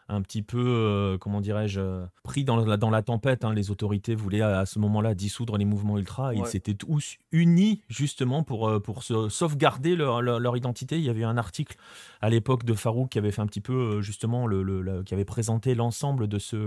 un 0.09 0.21
petit 0.21 0.43
peu, 0.43 1.17
comment 1.21 1.41
dirais-je? 1.41 1.81
Pris 2.23 2.43
dans 2.45 2.57
la 2.57 2.77
dans 2.77 2.89
la 2.91 3.01
tempête, 3.03 3.45
hein. 3.45 3.53
Les 3.53 3.71
autorités 3.71 4.15
voulaient 4.15 4.41
à 4.41 4.59
à 4.59 4.65
ce 4.67 4.79
moment-là 4.79 5.15
dissoudre 5.15 5.57
les 5.57 5.65
mouvements 5.65 5.97
ultras 5.97 6.33
et 6.35 6.37
ils 6.39 6.45
Ouais. 6.45 6.49
s'étaient 6.49 6.75
tous 6.75 7.17
unis 7.31 7.81
justement 7.89 8.43
pour, 8.43 8.81
pour 8.83 9.03
se 9.03 9.29
sauvegarder 9.29 9.95
leur 9.95 10.21
leur 10.21 10.39
leur 10.39 10.57
identité. 10.57 10.97
Il 10.99 11.03
y 11.05 11.09
avait 11.09 11.21
eu 11.21 11.25
un 11.25 11.37
article 11.37 11.77
à 12.21 12.29
l'époque 12.29 12.65
de 12.65 12.73
Farouk 12.75 13.09
qui 13.11 13.19
avait 13.19 13.31
fait 13.31 13.41
un 13.41 13.47
petit 13.47 13.61
peu, 13.61 14.01
justement 14.01 14.47
le 14.47 14.63
le 14.63 14.81
le 14.81 15.03
qui 15.03 15.13
avait 15.15 15.25
présenté 15.25 15.75
l'ensemble 15.75 16.27
de 16.27 16.39
ce, 16.39 16.57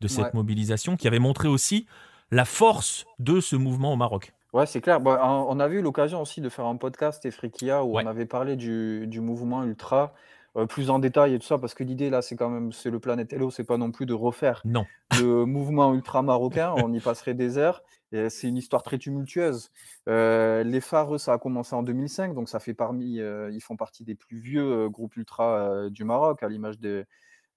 de 0.00 0.08
cette 0.08 0.32
Ouais. 0.32 0.34
mobilisation, 0.34 0.96
qui 0.96 1.08
avait 1.08 1.18
montré 1.20 1.48
aussi 1.48 1.86
la 2.30 2.44
force 2.44 3.06
de 3.18 3.40
ce 3.40 3.56
mouvement 3.56 3.92
au 3.92 3.96
Maroc. 3.96 4.32
Ouais, 4.52 4.66
c'est 4.66 4.80
clair. 4.80 5.00
Bah, 5.00 5.20
on 5.24 5.60
avait 5.60 5.76
eu 5.76 5.82
l'occasion 5.82 6.20
aussi 6.20 6.40
de 6.40 6.48
faire 6.48 6.66
un 6.66 6.76
podcast, 6.76 7.24
Efrikia, 7.24 7.84
où 7.84 7.96
on 7.96 8.06
avait 8.06 8.26
parlé 8.26 8.56
du 8.56 9.06
du 9.06 9.20
mouvement 9.20 9.62
ultra, 9.62 10.12
heu, 10.56 10.66
plus 10.66 10.90
en 10.90 10.98
détail 10.98 11.34
et 11.34 11.38
tout 11.38 11.46
ça, 11.46 11.58
parce 11.58 11.74
que 11.74 11.84
l'idée 11.84 12.10
là, 12.10 12.20
c'est 12.20 12.34
quand 12.36 12.50
même 12.50 12.72
c'est 12.72 12.90
le 12.90 12.98
Planète 12.98 13.32
Hello, 13.32 13.50
c'est 13.50 13.64
pas 13.64 13.76
non 13.76 13.92
plus 13.92 14.06
de 14.06 14.14
refaire 14.14 14.62
non. 14.64 14.86
le 15.16 15.44
mouvement 15.46 15.94
ultra 15.94 16.22
marocain, 16.22 16.72
on 16.76 16.92
y 16.92 17.00
passerait 17.00 17.34
des 17.34 17.58
heures 17.58 17.82
c'est 18.28 18.48
une 18.48 18.56
histoire 18.56 18.82
très 18.82 18.98
tumultueuse. 18.98 19.70
Heu, 20.08 20.62
les 20.64 20.80
phares, 20.80 21.14
eux, 21.14 21.18
ça 21.18 21.34
a 21.34 21.38
commencé 21.38 21.76
en 21.76 21.84
2005, 21.84 22.34
donc 22.34 22.48
ça 22.48 22.58
fait 22.58 22.74
parmi, 22.74 23.20
heu, 23.20 23.50
ils 23.52 23.60
font 23.60 23.76
partie 23.76 24.02
des 24.02 24.16
plus 24.16 24.40
vieux, 24.40 24.88
groupes 24.88 25.16
ultra, 25.16 25.88
du 25.90 26.02
Maroc, 26.02 26.42
à 26.42 26.48
l'image 26.48 26.80
des 26.80 27.04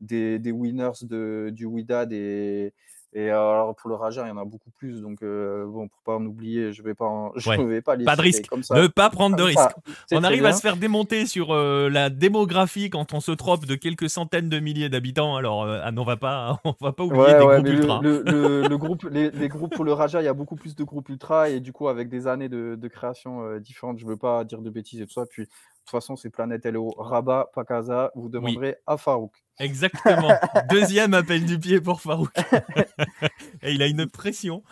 des 0.01 0.37
des 0.37 0.51
Winners 0.51 0.91
de 1.03 1.49
du 1.51 1.65
Wydad 1.65 2.11
et 2.13 2.73
et 3.13 3.29
alors 3.29 3.75
pour 3.75 3.89
le 3.89 3.95
Raja, 3.95 4.23
il 4.25 4.29
y 4.29 4.31
en 4.31 4.37
a 4.37 4.45
beaucoup 4.45 4.71
plus 4.71 5.01
donc 5.01 5.23
heu, 5.23 5.65
bon, 5.67 5.87
pour 5.87 6.01
pas 6.03 6.15
en 6.15 6.25
oublier, 6.25 6.73
je 6.73 6.81
vais 6.83 6.95
pas 6.95 7.05
en 7.05 7.31
je 7.37 7.49
Ouais, 7.49 7.57
vais 7.61 7.81
pas 7.81 7.95
les 7.95 8.05
pas 8.05 8.15
de 8.15 8.21
risque, 8.21 8.47
comme 8.49 8.63
ça. 8.63 8.75
Ne 8.75 8.87
pas 8.87 9.09
prendre 9.09 9.35
de 9.35 9.43
risque. 9.43 9.71
On 10.11 10.23
arrive 10.23 10.45
à 10.45 10.53
se 10.53 10.61
faire 10.61 10.77
démonter 10.77 11.25
sur, 11.25 11.53
heu, 11.53 11.89
la 11.89 12.09
démographie 12.09 12.89
quand 12.89 13.13
on 13.13 13.19
se 13.19 13.31
trompe 13.31 13.65
de 13.65 13.75
quelques 13.75 14.09
centaines 14.09 14.49
de 14.49 14.59
milliers 14.59 14.89
d'habitants, 14.89 15.35
alors, 15.35 15.65
ah 15.67 15.91
non, 15.91 16.01
on 16.01 16.05
va 16.05 16.17
pas 16.17 16.59
on 16.65 16.75
va 16.81 16.91
pas 16.93 17.03
oublier 17.03 17.33
Ouais, 17.33 17.35
des 17.35 17.47
ouais, 17.47 17.61
groupes 17.61 17.63
mais 17.63 17.71
le 17.99 18.21
le 18.23 18.63
le 18.63 18.77
groupe 18.77 19.03
les 19.11 19.29
les 19.31 19.47
groupes 19.49 19.73
pour 19.73 19.83
le 19.83 19.93
Raja, 19.93 20.21
il 20.21 20.25
y 20.25 20.27
a 20.27 20.33
beaucoup 20.33 20.55
plus 20.55 20.75
de 20.75 20.83
groupes 20.83 21.09
ultra 21.09 21.49
et 21.49 21.59
du 21.59 21.73
coup, 21.73 21.87
avec 21.89 22.09
des 22.09 22.27
années 22.27 22.49
de 22.49 22.75
de 22.79 22.87
création, 22.87 23.57
différentes, 23.59 23.99
je 23.99 24.05
veux 24.05 24.17
pas 24.17 24.43
dire 24.45 24.61
de 24.61 24.69
bêtises 24.69 25.01
et 25.01 25.05
tout 25.05 25.13
ça. 25.13 25.25
Puis, 25.25 25.47
toute 25.85 25.91
façon, 25.91 26.15
c'est 26.15 26.29
Planète 26.29 26.65
LO, 26.65 26.91
Rabat, 26.97 27.51
pas 27.53 27.65
Casa, 27.65 28.11
vous 28.15 28.29
Oui, 28.41 28.57
demanderez 28.57 28.77
à 28.87 28.97
Farouk. 28.97 29.33
exactement. 29.59 30.39
Deuxième 30.69 31.13
appel 31.13 31.45
du 31.45 31.59
pied 31.59 31.79
pour 31.81 32.01
Farouk 32.01 32.31
et 33.63 33.71
il 33.73 33.81
a 33.81 33.87
une 33.87 34.07
pression. 34.07 34.63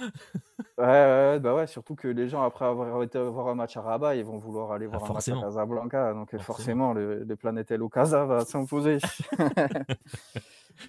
Ouais, 0.77 0.85
ouais, 0.87 1.39
bah, 1.39 1.53
ouais, 1.53 1.67
surtout 1.67 1.95
que 1.95 2.07
les 2.07 2.27
gens 2.27 2.41
après 2.43 2.65
avoir 2.65 3.03
été 3.03 3.19
voir 3.19 3.49
un 3.49 3.55
match 3.55 3.77
à 3.77 3.81
Rabat, 3.81 4.15
ils 4.15 4.23
vont 4.25 4.37
vouloir 4.37 4.71
aller 4.71 4.87
Ah 4.91 4.97
voir 4.97 5.03
un 5.11 5.13
match 5.13 5.29
à 5.29 5.35
Casablanca, 5.35 6.13
donc 6.13 6.33
heu, 6.33 6.39
forcément. 6.39 6.93
forcément 6.93 6.93
le 6.93 7.23
le 7.23 7.35
Planète 7.35 7.71
LO 7.71 7.89
Casa 7.89 8.25
va 8.25 8.45
s'imposer. 8.45 8.97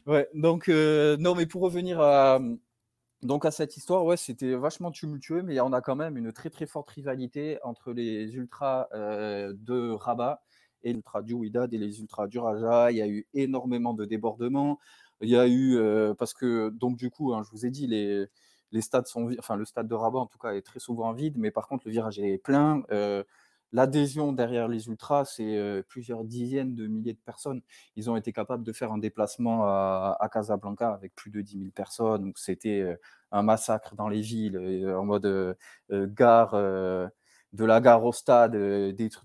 Ouais, 0.07 0.29
donc 0.35 0.69
heu, 0.69 1.17
non, 1.19 1.35
mais 1.35 1.47
pour 1.47 1.63
revenir 1.63 2.01
à, 2.01 2.39
donc 3.23 3.45
à 3.45 3.51
cette 3.51 3.77
histoire, 3.77 4.05
ouais, 4.05 4.17
c'était 4.17 4.55
vachement 4.55 4.91
tumultueux, 4.91 5.43
mais 5.43 5.61
on 5.61 5.73
a 5.73 5.81
quand 5.81 5.97
même 5.97 6.17
une 6.17 6.33
très, 6.33 6.51
très 6.51 6.67
forte 6.67 6.91
rivalité 6.91 7.59
entre 7.63 7.93
les 7.93 8.35
ultras, 8.35 8.89
de 8.93 9.91
Rabat 9.93 10.43
et 10.83 10.93
les 10.93 10.97
ultras 10.97 11.23
du 11.23 11.35
Wydad 11.35 11.73
et 11.73 11.79
les 11.79 12.01
ultras 12.01 12.27
du 12.27 12.39
Raja. 12.39 12.91
Il 12.91 12.97
y 12.97 13.03
a 13.03 13.07
eu 13.09 13.27
énormément 13.35 13.95
de 13.95 14.05
débordements. 14.05 14.79
Il 15.21 15.29
y 15.29 15.37
a 15.37 15.47
eu, 15.49 15.79
parce 16.19 16.35
que 16.35 16.71
donc 16.71 16.97
du 16.97 17.11
coup, 17.11 17.33
hein, 17.33 17.43
je 17.45 17.51
vous 17.51 17.65
ai 17.65 17.71
dit, 17.71 17.87
les 17.87 18.81
stades 18.81 19.07
sont 19.07 19.31
enfin 19.39 19.57
le 19.57 19.65
stade 19.65 19.87
de 19.87 19.95
Rabat 19.95 20.19
en 20.19 20.27
tout 20.27 20.39
cas 20.39 20.55
est 20.55 20.63
très 20.63 20.81
souvent 20.81 21.13
vide, 21.13 21.35
mais 21.39 21.51
par 21.51 21.69
contre 21.69 21.85
le 21.87 21.93
virage 21.93 22.19
est 22.19 22.39
plein. 22.39 22.83
L'adhésion 23.73 24.33
derrière 24.33 24.69
les 24.69 24.89
ultras, 24.89 25.25
c'est, 25.25 25.57
heu, 25.57 25.85
plusieurs 25.89 26.25
dizaines 26.25 26.75
de 26.75 26.87
milliers 26.87 27.15
de 27.15 27.19
personnes. 27.25 27.63
Ils 27.97 28.11
ont 28.11 28.17
été 28.17 28.33
capables 28.33 28.65
de 28.65 28.73
faire 28.73 28.93
un 28.93 28.99
déplacement 28.99 29.65
à 29.67 30.29
Casablanca 30.33 30.93
avec 30.95 31.15
plus 31.15 31.31
de 31.31 31.41
10 31.43 31.59
000 31.59 31.73
personnes, 31.73 32.33
c'était, 32.37 32.81
heu, 32.83 32.99
un 33.33 33.43
massacre 33.43 33.95
dans 33.97 34.09
les 34.09 34.21
villes, 34.21 34.57
heu, 34.57 34.97
en 34.99 35.05
mode, 35.05 35.57
gare, 35.91 36.55
de 37.53 37.65
la 37.67 37.81
gare 37.83 38.05
au 38.05 38.13
stade, 38.13 38.55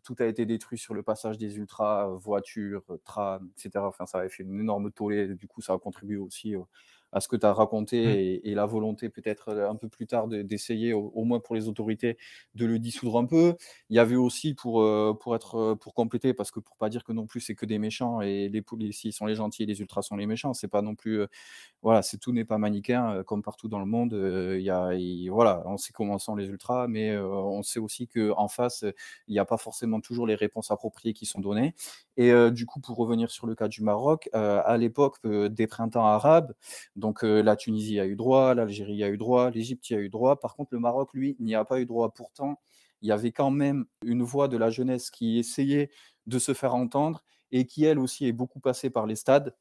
tout 0.03 0.15
a 0.19 0.25
été 0.25 0.45
détruit 0.45 0.77
sur 0.77 0.93
le 0.93 1.01
passage 1.03 1.37
des 1.37 1.55
ultras, 1.57 2.07
voitures, 2.17 2.83
trams, 3.05 3.47
et 3.57 3.61
cetera. 3.61 3.87
Enfin, 3.87 4.05
ça 4.05 4.19
avait 4.19 4.29
fait 4.29 4.43
une 4.43 4.59
énorme 4.59 4.91
tollé, 4.91 5.33
du 5.35 5.47
coup, 5.47 5.61
ça 5.61 5.73
a 5.73 5.79
contribué 5.79 6.17
aussi 6.17 6.55
au 6.55 6.67
à 7.11 7.21
ce 7.21 7.27
que 7.27 7.35
tu 7.35 7.45
as 7.45 7.53
raconté 7.53 7.97
Mmh. 8.03 8.17
et 8.35 8.49
et 8.51 8.55
la 8.55 8.65
volonté 8.65 9.09
peut-être, 9.09 9.49
heu, 9.53 9.67
un 9.67 9.75
peu 9.75 9.89
plus 9.89 10.07
tard 10.07 10.27
de 10.27 10.41
d'essayer, 10.41 10.93
au 10.93 11.11
au 11.15 11.23
moins 11.25 11.39
pour 11.39 11.55
les 11.55 11.67
autorités, 11.67 12.17
de 12.55 12.65
le 12.65 12.79
dissoudre 12.79 13.17
un 13.17 13.25
peu. 13.25 13.55
Il 13.89 13.95
y 13.95 13.99
avait 13.99 14.15
aussi 14.15 14.53
pour, 14.53 14.81
heu, 14.81 15.13
pour 15.19 15.35
être, 15.35 15.55
heu, 15.73 15.75
pour 15.75 15.93
compléter, 15.93 16.33
parce 16.33 16.51
que 16.51 16.59
pour 16.59 16.77
pas 16.77 16.89
dire 16.89 17.03
que 17.03 17.11
non 17.13 17.27
plus 17.27 17.41
c'est 17.41 17.55
que 17.55 17.65
des 17.65 17.79
méchants 17.79 18.21
et 18.21 18.49
les 18.49 18.61
policiers 18.61 19.11
sont 19.11 19.25
les 19.25 19.35
gentils 19.35 19.63
et 19.63 19.65
les 19.65 19.79
ultras 19.79 20.01
sont 20.01 20.15
les 20.17 20.25
méchants, 20.27 20.53
c'est 20.53 20.67
pas 20.67 20.81
non 20.81 20.95
plus, 20.95 21.25
voilà, 21.81 22.01
c'est 22.01 22.17
tout 22.17 22.31
n'est 22.33 22.45
pas 22.45 22.57
manichéen, 22.57 23.23
comme 23.25 23.41
partout 23.43 23.67
dans 23.67 23.79
le 23.79 23.85
monde, 23.85 24.13
il 24.57 24.61
y 24.61 24.69
a 24.69 24.93
il 24.95 25.29
voilà, 25.29 25.63
on 25.65 25.77
sait 25.77 25.93
comment 25.93 26.17
sont 26.19 26.35
les 26.35 26.47
ultras, 26.47 26.87
mais 26.87 27.17
on 27.17 27.63
sait 27.63 27.79
aussi 27.79 28.07
qu'en 28.07 28.47
face, 28.47 28.83
il 29.27 29.35
y 29.35 29.39
a 29.39 29.45
pas 29.45 29.57
forcément 29.57 30.01
toujours 30.01 30.27
les 30.27 30.35
réponses 30.35 30.71
appropriées 30.71 31.13
qui 31.13 31.25
sont 31.25 31.39
données 31.41 31.75
et 32.17 32.31
du 32.51 32.65
coup, 32.65 32.79
pour 32.81 32.97
revenir 32.97 33.29
sur 33.31 33.45
le 33.47 33.55
cas 33.55 33.67
du 33.67 33.83
Maroc, 33.83 34.29
à 34.33 34.77
l'époque, 34.77 35.17
des 35.25 35.67
printemps 35.67 36.05
arabes, 36.05 36.53
donc 36.95 37.06
heu, 37.23 37.41
la 37.41 37.55
Tunisie 37.55 37.99
a 37.99 38.05
eu 38.05 38.15
droit, 38.15 38.53
l'Algérie 38.53 39.03
a 39.03 39.09
eu 39.09 39.17
droit, 39.17 39.49
l'Égypte 39.51 39.89
y 39.89 39.95
a 39.95 39.99
eu 39.99 40.09
droit. 40.09 40.39
Par 40.39 40.55
contre, 40.55 40.69
le 40.73 40.79
Maroc, 40.79 41.09
lui, 41.13 41.35
n'y 41.39 41.55
a 41.55 41.65
pas 41.65 41.79
eu 41.79 41.85
droit. 41.85 42.11
Pourtant, 42.13 42.59
il 43.01 43.09
y 43.09 43.11
avait 43.11 43.31
quand 43.31 43.51
même 43.51 43.85
une 44.05 44.23
voix 44.23 44.47
de 44.47 44.57
la 44.57 44.69
jeunesse 44.69 45.11
qui 45.11 45.39
essayait 45.39 45.89
de 46.25 46.39
se 46.39 46.53
faire 46.53 46.75
entendre 46.75 47.23
et 47.51 47.65
qui, 47.65 47.85
elle 47.85 47.99
aussi, 47.99 48.27
est 48.27 48.33
beaucoup 48.33 48.59
passée 48.59 48.89
par 48.89 49.05
les 49.05 49.15
stades, 49.15 49.55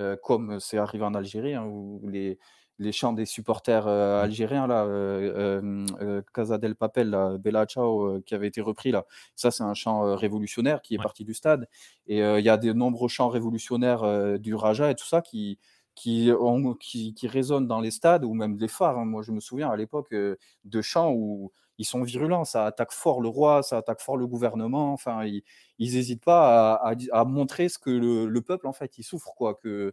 euh, 0.00 0.16
comme 0.22 0.60
c'est 0.60 0.78
arrivé 0.78 1.04
en 1.04 1.14
Algérie, 1.14 1.54
hein, 1.54 1.64
où 1.66 2.08
les, 2.08 2.38
les 2.80 2.92
chants 2.92 3.12
des 3.12 3.26
supporters 3.26 3.86
euh, 3.86 4.22
algériens, 4.22 4.66
là, 4.66 4.84
euh, 4.86 5.86
euh, 6.00 6.22
Casa 6.34 6.56
del 6.56 6.74
Papel, 6.74 7.16
Bella 7.38 7.66
Ciao, 7.66 8.20
qui 8.22 8.34
avait 8.34 8.48
été 8.48 8.62
repris, 8.62 8.90
là, 8.90 9.04
ça, 9.36 9.50
c'est 9.50 9.62
un 9.62 9.74
chant 9.74 10.16
révolutionnaire 10.16 10.80
qui 10.80 10.94
est 10.94 10.98
parti 10.98 11.24
du 11.24 11.34
stade. 11.34 11.68
Et 12.06 12.18
il 12.20 12.44
y 12.44 12.48
a 12.48 12.56
de 12.56 12.72
nombreux 12.72 13.08
chants 13.08 13.28
révolutionnaires 13.28 14.38
du 14.38 14.54
Raja 14.54 14.90
et 14.90 14.94
tout 14.94 15.06
ça 15.06 15.20
qui, 15.20 15.58
qui, 16.00 17.14
qui, 17.14 17.28
résonnent 17.28 17.66
dans 17.66 17.80
les 17.80 17.90
stades 17.90 18.24
ou 18.24 18.34
même 18.34 18.56
des 18.56 18.68
phares. 18.68 18.98
Hein. 18.98 19.04
Moi, 19.04 19.22
je 19.22 19.32
me 19.32 19.40
souviens 19.40 19.70
à 19.70 19.76
l'époque 19.76 20.12
de 20.12 20.82
chants 20.82 21.12
où 21.12 21.52
ils 21.78 21.84
sont 21.86 22.02
virulents, 22.02 22.44
ça 22.44 22.66
attaque 22.66 22.92
fort 22.92 23.20
le 23.22 23.28
roi, 23.28 23.62
ça 23.62 23.78
attaque 23.78 24.00
fort 24.00 24.16
le 24.16 24.26
gouvernement. 24.26 24.92
Enfin, 24.92 25.24
ils 25.24 25.42
n'hésitent 25.78 26.24
pas 26.24 26.74
à, 26.74 27.24
montrer 27.24 27.68
ce 27.68 27.78
que 27.78 27.90
le, 27.90 28.26
le, 28.26 28.42
peuple, 28.42 28.66
en 28.66 28.72
fait, 28.72 28.98
il 28.98 29.02
souffre, 29.02 29.32
quoi. 29.34 29.58
Que, 29.62 29.92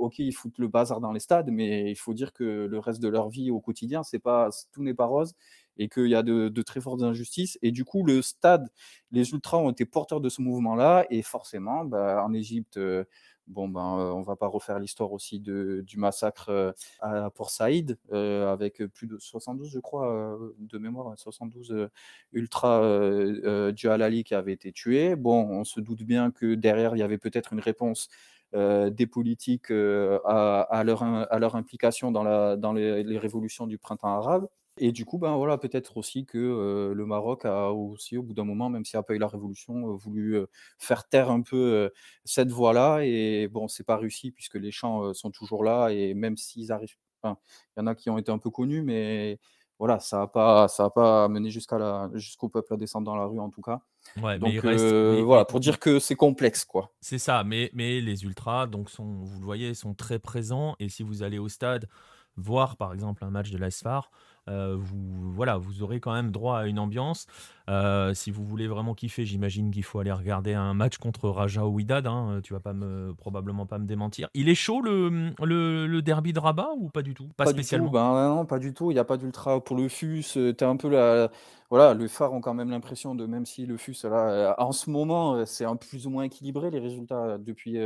ok, 0.00 0.18
ils 0.18 0.32
foutent 0.32 0.58
le 0.58 0.68
bazar 0.68 1.00
dans 1.00 1.12
les 1.12 1.20
stades, 1.20 1.50
mais 1.50 1.90
il 1.90 1.96
faut 1.96 2.12
dire 2.12 2.32
que 2.34 2.66
le 2.70 2.78
reste 2.78 3.00
de 3.00 3.08
leur 3.08 3.30
vie 3.30 3.50
au 3.50 3.60
quotidien, 3.60 4.02
c'est 4.02 4.18
pas, 4.18 4.50
tout 4.72 4.82
n'est 4.82 4.94
pas 4.94 5.06
rose 5.06 5.34
et 5.78 5.88
qu'il 5.88 6.08
y 6.08 6.14
a 6.14 6.22
de, 6.22 6.62
très 6.62 6.80
fortes 6.80 7.02
injustices. 7.02 7.58
Et 7.62 7.70
du 7.70 7.84
coup, 7.84 8.04
le 8.04 8.20
stade, 8.22 8.68
les 9.12 9.30
ultras 9.30 9.58
ont 9.58 9.70
été 9.70 9.86
porteurs 9.86 10.20
de 10.20 10.28
ce 10.28 10.42
mouvement-là, 10.42 11.06
et 11.10 11.22
forcément, 11.22 11.84
bah, 11.84 12.24
en 12.24 12.32
Égypte, 12.34 12.76
euh, 12.76 13.04
bon, 13.48 13.68
ben, 13.68 13.98
euh, 13.98 14.12
on 14.12 14.22
va 14.22 14.36
pas 14.36 14.46
refaire 14.46 14.78
l'histoire 14.78 15.12
aussi 15.12 15.40
de, 15.40 15.82
du 15.86 15.98
massacre 15.98 16.48
euh, 16.50 16.72
à 17.00 17.30
Port 17.30 17.50
Saïd, 17.50 17.98
avec 18.12 18.82
plus 18.86 19.06
de 19.06 19.18
72, 19.18 19.70
je 19.70 19.80
crois, 19.80 20.38
de 20.58 20.78
mémoire, 20.78 21.18
72 21.18 21.88
ultras 22.32 23.70
du 23.72 23.88
Halali 23.88 24.24
qui 24.24 24.34
avaient 24.34 24.52
été 24.52 24.72
tués. 24.72 25.16
Bon, 25.16 25.48
on 25.48 25.64
se 25.64 25.80
doute 25.80 26.02
bien 26.02 26.30
que 26.30 26.54
derrière, 26.54 26.94
il 26.96 26.98
y 26.98 27.02
avait 27.02 27.18
peut-être 27.18 27.52
une 27.52 27.60
réponse 27.60 28.08
euh, 28.54 28.88
des 28.88 29.06
politiques 29.06 29.70
euh, 29.70 30.18
à, 30.24 30.82
leur, 30.82 31.02
à, 31.02 31.38
leur, 31.38 31.54
implication 31.54 32.10
dans, 32.10 32.22
la, 32.22 32.56
dans 32.56 32.72
les, 32.72 33.18
révolutions 33.18 33.66
du 33.66 33.76
printemps 33.76 34.08
arabe. 34.08 34.48
Et 34.80 34.92
du 34.92 35.04
coup, 35.04 35.18
ben 35.18 35.36
voilà, 35.36 35.58
peut-être 35.58 35.96
aussi 35.96 36.24
que 36.26 36.38
euh, 36.38 36.94
le 36.94 37.06
Maroc 37.06 37.44
a 37.44 37.70
aussi, 37.72 38.16
au 38.16 38.22
bout 38.22 38.34
d'un 38.34 38.44
moment, 38.44 38.70
même 38.70 38.84
s'il 38.84 38.96
n'y 38.96 39.00
a 39.00 39.04
pas 39.04 39.14
eu 39.14 39.18
la 39.18 39.28
révolution, 39.28 39.94
voulu 39.96 40.38
faire 40.78 41.08
taire 41.08 41.30
un 41.30 41.42
peu 41.42 41.90
cette 42.24 42.50
voie-là. 42.50 43.00
Et 43.04 43.48
bon, 43.48 43.68
c'est 43.68 43.84
pas 43.84 43.96
réussi 43.96 44.30
puisque 44.30 44.56
les 44.56 44.70
champs 44.70 45.12
sont 45.14 45.30
toujours 45.30 45.64
là. 45.64 45.88
Et 45.90 46.14
même 46.14 46.36
s'ils 46.36 46.72
arrivent, 46.72 46.96
il 47.24 47.34
y 47.76 47.80
en 47.80 47.86
a 47.86 47.94
qui 47.94 48.10
ont 48.10 48.18
été 48.18 48.30
un 48.30 48.38
peu 48.38 48.50
connus, 48.50 48.82
mais 48.82 49.38
voilà, 49.78 50.00
ça 50.00 50.18
n'a 50.18 50.26
pas, 50.26 50.68
ça 50.68 50.86
a 50.86 50.90
pas 50.90 51.28
mené 51.28 51.50
jusqu'à 51.50 52.10
jusqu'au 52.14 52.48
peuple 52.48 52.74
à 52.74 52.76
descendre 52.76 53.06
dans 53.06 53.16
la 53.16 53.26
rue 53.26 53.38
en 53.38 53.50
tout 53.50 53.62
cas. 53.62 53.80
Ouais, 54.20 54.38
donc 54.38 54.64
euh, 54.64 55.22
voilà, 55.24 55.44
pour 55.44 55.60
dire 55.60 55.78
que 55.78 55.98
c'est 55.98 56.16
complexe 56.16 56.64
quoi. 56.64 56.90
C'est 57.00 57.18
ça, 57.18 57.44
mais, 57.44 57.70
mais 57.74 58.00
les 58.00 58.24
ultras, 58.24 58.66
donc 58.66 58.90
sont, 58.90 59.22
vous 59.22 59.38
le 59.38 59.44
voyez, 59.44 59.74
sont 59.74 59.94
très 59.94 60.18
présents 60.18 60.74
et 60.80 60.88
si 60.88 61.02
vous 61.02 61.22
allez 61.22 61.38
au 61.38 61.48
stade 61.48 61.88
voir 62.36 62.76
par 62.76 62.92
exemple 62.92 63.24
un 63.24 63.30
match 63.30 63.50
de 63.50 63.58
l'ASFAR, 63.58 64.10
euh, 64.48 64.76
vous, 64.78 65.32
voilà, 65.32 65.56
vous 65.56 65.82
aurez 65.82 66.00
quand 66.00 66.12
même 66.12 66.30
droit 66.30 66.58
à 66.58 66.66
une 66.66 66.78
ambiance. 66.78 67.26
Euh, 67.68 68.14
si 68.14 68.30
vous 68.30 68.44
voulez 68.44 68.66
vraiment 68.66 68.94
kiffer, 68.94 69.26
j'imagine 69.26 69.70
qu'il 69.70 69.84
faut 69.84 69.98
aller 69.98 70.12
regarder 70.12 70.54
un 70.54 70.72
match 70.72 70.96
contre 70.96 71.28
Raja 71.28 71.66
ou 71.66 71.74
Widad. 71.74 72.06
Hein, 72.06 72.40
tu 72.42 72.54
vas 72.54 72.60
pas 72.60 72.72
me, 72.72 73.12
probablement 73.14 73.66
pas 73.66 73.78
me 73.78 73.86
démentir. 73.86 74.28
Il 74.34 74.48
est 74.48 74.54
chaud 74.54 74.80
le, 74.80 75.32
le, 75.44 76.00
derby 76.00 76.32
de 76.32 76.38
Rabat 76.38 76.70
ou 76.78 76.88
pas 76.88 77.02
du 77.02 77.14
tout? 77.14 77.28
Pas, 77.36 77.46
spécialement. 77.46 77.90
Ben, 77.90 78.28
non, 78.28 78.46
pas 78.46 78.58
du 78.58 78.72
tout. 78.72 78.90
Il 78.90 78.94
n'y 78.94 79.00
a 79.00 79.04
pas 79.04 79.18
d'ultra 79.18 79.62
pour 79.62 79.76
le 79.76 79.88
FUS. 79.88 80.36
Euh, 80.36 80.54
tu 80.56 80.64
un 80.64 80.76
peu 80.76 80.88
la, 80.88 81.30
voilà, 81.70 81.94
le 81.94 82.08
phare 82.08 82.32
ont 82.32 82.40
quand 82.40 82.54
même 82.54 82.70
l'impression 82.70 83.14
de, 83.14 83.26
même 83.26 83.44
si 83.44 83.66
le 83.66 83.76
FUS, 83.76 84.04
là, 84.04 84.54
en 84.58 84.72
ce 84.72 84.90
moment, 84.90 85.44
c'est 85.44 85.64
un 85.64 85.76
plus 85.76 86.06
ou 86.06 86.10
moins 86.10 86.24
équilibré 86.24 86.70
les 86.70 86.78
résultats 86.78 87.36
depuis 87.38 87.78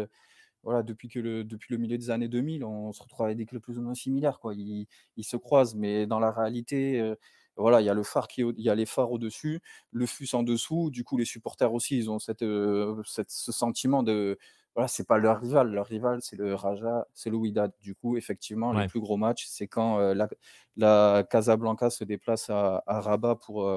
voilà, 0.62 0.82
depuis, 0.82 1.08
que 1.08 1.18
le, 1.18 1.44
depuis 1.44 1.74
le 1.74 1.78
milieu 1.78 1.98
des 1.98 2.10
années 2.10 2.28
2000, 2.28 2.64
on 2.64 2.92
se 2.92 3.02
retrouve 3.02 3.26
avec 3.26 3.36
des 3.36 3.46
clubs 3.46 3.62
plus 3.62 3.78
ou 3.78 3.82
moins 3.82 3.94
similaires. 3.94 4.38
Quoi. 4.38 4.54
Ils, 4.54 4.86
se 5.22 5.36
croisent, 5.36 5.74
mais 5.74 6.06
dans 6.06 6.20
la 6.20 6.30
réalité, 6.30 7.00
euh, 7.00 7.16
voilà, 7.56 7.80
il 7.80 7.84
y 7.84 7.90
a 7.90 7.94
le 7.94 8.04
phare 8.04 8.28
qui, 8.28 8.42
il 8.42 8.64
y 8.64 8.70
a 8.70 8.74
les 8.74 8.86
phares 8.86 9.10
au-dessus, 9.10 9.60
le 9.90 10.06
FUS 10.06 10.34
en 10.34 10.42
dessous. 10.42 10.90
Du 10.90 11.02
coup, 11.04 11.16
les 11.16 11.24
supporters 11.24 11.72
aussi, 11.72 11.96
ils 11.98 12.10
ont 12.10 12.18
cette, 12.18 12.42
euh, 12.42 13.02
cette 13.04 13.30
ce 13.30 13.50
sentiment 13.50 14.04
de, 14.04 14.38
voilà, 14.74 14.86
c'est 14.86 15.06
pas 15.06 15.18
leur 15.18 15.40
rival. 15.40 15.72
Leur 15.72 15.86
rival, 15.86 16.20
c'est 16.22 16.36
le 16.36 16.54
Raja, 16.54 17.06
c'est 17.12 17.30
le 17.30 17.36
Wydad. 17.36 17.72
Du 17.80 17.94
coup, 17.96 18.16
effectivement, 18.16 18.72
le 18.72 18.86
plus 18.86 19.00
gros 19.00 19.16
match, 19.16 19.46
c'est 19.48 19.66
quand 19.66 19.98
euh, 19.98 20.14
la, 20.14 20.28
la, 20.76 21.24
Casablanca 21.28 21.90
se 21.90 22.04
déplace 22.04 22.50
à, 22.50 22.84
à 22.86 23.00
Rabat 23.00 23.34
pour, 23.34 23.68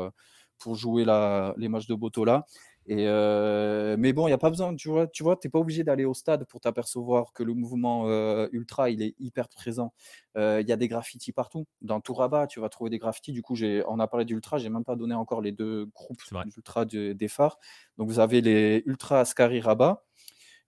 pour 0.60 0.76
jouer 0.76 1.04
la, 1.04 1.56
les 1.58 1.68
matchs 1.68 1.88
de 1.88 1.96
Botola. 1.96 2.46
Et 2.88 3.08
euh, 3.08 3.96
mais 3.98 4.14
bon, 4.14 4.28
il 4.28 4.30
n'y 4.30 4.34
a 4.34 4.38
pas 4.38 4.52
besoin, 4.52 4.76
tu 4.76 4.90
vois, 4.90 5.08
tu 5.08 5.24
vois, 5.24 5.36
t'es 5.36 5.50
pas 5.50 5.58
obligé 5.58 5.84
d'aller 5.84 6.06
au 6.06 6.14
stade 6.14 6.46
pour 6.46 6.62
t'apercevoir 6.62 7.34
que 7.34 7.42
le 7.42 7.56
mouvement 7.56 8.08
euh, 8.08 8.48
ultra, 8.52 8.92
il 8.92 9.02
est 9.02 9.16
hyper 9.20 9.50
présent. 9.50 9.94
Euh, 10.38 10.62
il 10.62 10.70
y 10.70 10.72
a 10.72 10.78
des 10.78 10.88
graffitis 10.88 11.32
partout. 11.32 11.66
Dans 11.82 12.00
tout 12.00 12.14
Rabat, 12.14 12.46
tu 12.46 12.60
vas 12.60 12.70
trouver 12.70 12.92
des 12.92 13.00
graffitis. 13.00 13.32
Du 13.32 13.42
coup, 13.42 13.56
on 13.88 14.00
a 14.00 14.08
parlé 14.08 14.26
d'ultra, 14.26 14.60
j'ai 14.60 14.70
même 14.70 14.84
pas 14.84 14.96
donné 14.96 15.16
encore 15.16 15.42
les 15.42 15.52
deux 15.52 15.86
groupes 15.96 16.22
d'ultra 16.46 16.86
des 16.86 17.28
phares. 17.28 17.58
Donc, 17.98 18.08
vous 18.08 18.20
avez 18.20 18.42
les 18.42 18.84
ultra 18.86 19.22
Ascari 19.22 19.62
Rabat, 19.62 20.04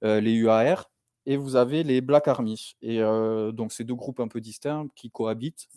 les 0.01 0.34
UAR, 0.34 0.89
et 1.28 1.36
vous 1.36 1.58
avez 1.58 1.84
les 1.84 2.00
Black 2.00 2.30
Army. 2.30 2.78
Et 2.82 3.00
donc, 3.00 3.74
c'est 3.74 3.84
deux 3.84 3.96
groupes 3.96 4.22
un 4.22 4.30
peu 4.30 4.40
distincts 4.40 4.88
qui 4.96 5.12
cohabitent, 5.12 5.68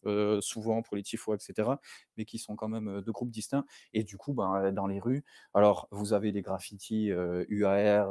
souvent 0.40 0.80
pour 0.80 0.96
les 0.96 1.02
tifos, 1.02 1.34
etc., 1.34 1.68
mais 2.16 2.24
qui 2.24 2.38
sont 2.38 2.54
quand 2.54 2.68
même 2.68 3.02
deux 3.04 3.10
groupes 3.10 3.32
distincts. 3.32 3.64
Et 3.92 4.04
du 4.04 4.16
coup, 4.16 4.32
ben, 4.32 4.70
dans 4.70 4.86
les 4.86 5.00
rues, 5.00 5.24
alors, 5.52 5.88
vous 5.90 6.12
avez 6.12 6.30
des 6.30 6.40
graffitis 6.40 7.10
UAR, 7.48 8.08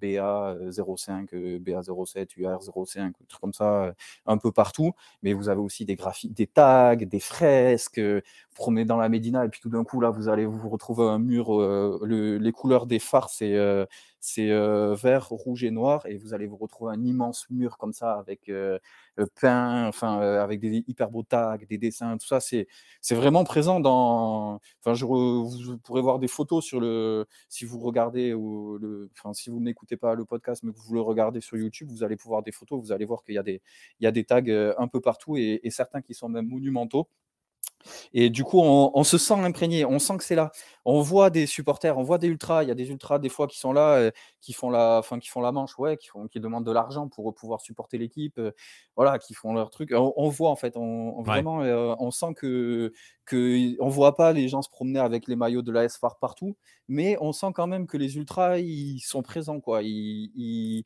BA05, 0.00 1.60
BA07, 1.60 2.38
UAR05, 2.38 3.12
trucs 3.28 3.40
comme 3.40 3.52
ça, 3.52 3.94
un 4.24 4.38
peu 4.38 4.50
partout. 4.50 4.92
Mais 5.22 5.34
vous 5.34 5.50
avez 5.50 5.60
aussi 5.60 5.84
des 5.84 5.94
graffitis, 5.94 6.32
des 6.32 6.46
tags, 6.46 6.96
des 6.96 7.20
fresques. 7.20 8.00
promenez 8.54 8.86
dans 8.86 8.96
la 8.96 9.10
Médina, 9.10 9.44
et 9.44 9.50
puis 9.50 9.60
tout 9.60 9.68
d'un 9.68 9.84
coup, 9.84 10.00
là, 10.00 10.08
vous 10.08 10.28
allez 10.30 10.46
vous 10.46 10.70
retrouver 10.70 11.04
un 11.04 11.18
mur. 11.18 11.60
les 12.02 12.52
couleurs 12.52 12.86
des 12.86 12.98
phares, 12.98 13.28
c'est 13.28 13.54
c'est 14.20 14.48
vert, 14.48 15.28
rouge 15.28 15.64
et 15.64 15.70
noir, 15.70 16.06
et 16.06 16.16
vous 16.16 16.34
allez 16.34 16.46
vous 16.46 16.56
retrouver 16.56 16.92
un 16.94 17.04
immense 17.04 17.46
mur 17.50 17.78
comme 17.78 17.92
ça 17.92 18.14
avec 18.14 18.50
peint, 19.40 19.86
enfin 19.86 20.20
avec 20.20 20.60
des 20.60 20.84
hyper 20.86 21.10
beaux 21.10 21.22
tags, 21.22 21.58
des 21.68 21.78
dessins, 21.78 22.16
tout 22.18 22.26
ça. 22.26 22.40
C'est 22.40 22.66
c'est 23.00 23.14
vraiment 23.14 23.44
présent 23.44 23.80
dans. 23.80 24.60
Enfin, 24.84 24.92
vous 25.04 25.78
pourrez 25.82 26.02
voir 26.02 26.18
des 26.18 26.28
photos 26.28 26.64
sur 26.64 26.80
le. 26.80 27.26
Si 27.48 27.64
vous 27.64 27.78
regardez 27.80 28.34
ou. 28.34 28.78
Enfin, 29.12 29.32
si 29.34 29.50
vous 29.50 29.60
n'écoutez 29.60 29.96
pas 29.96 30.14
le 30.14 30.24
podcast, 30.24 30.62
mais 30.62 30.72
que 30.72 30.78
vous 30.78 30.94
le 30.94 31.00
regardez 31.00 31.40
sur 31.40 31.56
YouTube, 31.56 31.88
vous 31.90 32.04
allez 32.04 32.16
pouvoir 32.16 32.42
des 32.42 32.52
photos. 32.52 32.80
Vous 32.80 32.92
allez 32.92 33.04
voir 33.04 33.22
qu'il 33.24 33.34
y 33.34 33.38
a 33.38 33.42
des 33.42 33.62
il 34.00 34.04
y 34.04 34.06
a 34.06 34.12
des 34.12 34.24
tags 34.24 34.42
un 34.78 34.88
peu 34.88 35.00
partout 35.00 35.36
et 35.36 35.60
certains 35.70 36.02
qui 36.02 36.14
sont 36.14 36.28
même 36.28 36.48
monumentaux. 36.48 37.08
Et 38.12 38.30
du 38.30 38.44
coup, 38.44 38.60
on, 38.60 39.04
se 39.04 39.18
sent 39.18 39.34
imprégné, 39.34 39.84
on 39.84 39.98
sent 39.98 40.16
que 40.18 40.24
c'est 40.24 40.34
là. 40.34 40.50
On 40.84 41.00
voit 41.00 41.30
des 41.30 41.46
supporters, 41.46 41.96
on 41.98 42.02
voit 42.02 42.18
des 42.18 42.28
ultras. 42.28 42.62
Il 42.62 42.68
y 42.68 42.72
a 42.72 42.74
des 42.74 42.88
ultras 42.90 43.18
des 43.18 43.28
fois 43.28 43.46
qui 43.46 43.58
sont 43.58 43.72
là, 43.72 43.94
euh, 43.94 44.10
qui 44.40 44.52
font 44.52 44.70
la, 44.70 45.02
qui 45.20 45.28
font 45.28 45.40
la 45.40 45.52
manche, 45.52 45.78
ouais, 45.78 45.96
qui, 45.96 46.08
font, 46.08 46.26
qui 46.28 46.40
demandent 46.40 46.66
de 46.66 46.72
l'argent 46.72 47.08
pour 47.08 47.34
pouvoir 47.34 47.60
supporter 47.60 47.98
l'équipe, 47.98 48.38
euh, 48.38 48.52
voilà, 48.96 49.18
qui 49.18 49.34
font 49.34 49.52
leur 49.54 49.70
truc. 49.70 49.92
On, 49.94 50.28
voit 50.28 50.50
en 50.50 50.56
fait, 50.56 50.76
on, 50.76 51.22
vraiment, 51.22 51.62
euh, 51.62 51.94
on 51.98 52.10
sent 52.10 52.34
que, 52.36 52.92
que, 53.26 53.80
on 53.80 53.88
voit 53.88 54.16
pas 54.16 54.32
les 54.32 54.48
gens 54.48 54.62
se 54.62 54.70
promener 54.70 55.00
avec 55.00 55.26
les 55.28 55.36
maillots 55.36 55.62
de 55.62 55.72
la 55.72 55.88
SFAR 55.88 56.18
partout, 56.18 56.56
mais 56.88 57.16
on 57.20 57.32
sent 57.32 57.52
quand 57.54 57.66
même 57.66 57.86
que 57.86 57.96
les 57.96 58.16
ultras, 58.16 58.58
ils 58.58 59.00
sont 59.00 59.22
présents, 59.22 59.60
quoi. 59.60 59.80
ils 59.82 60.84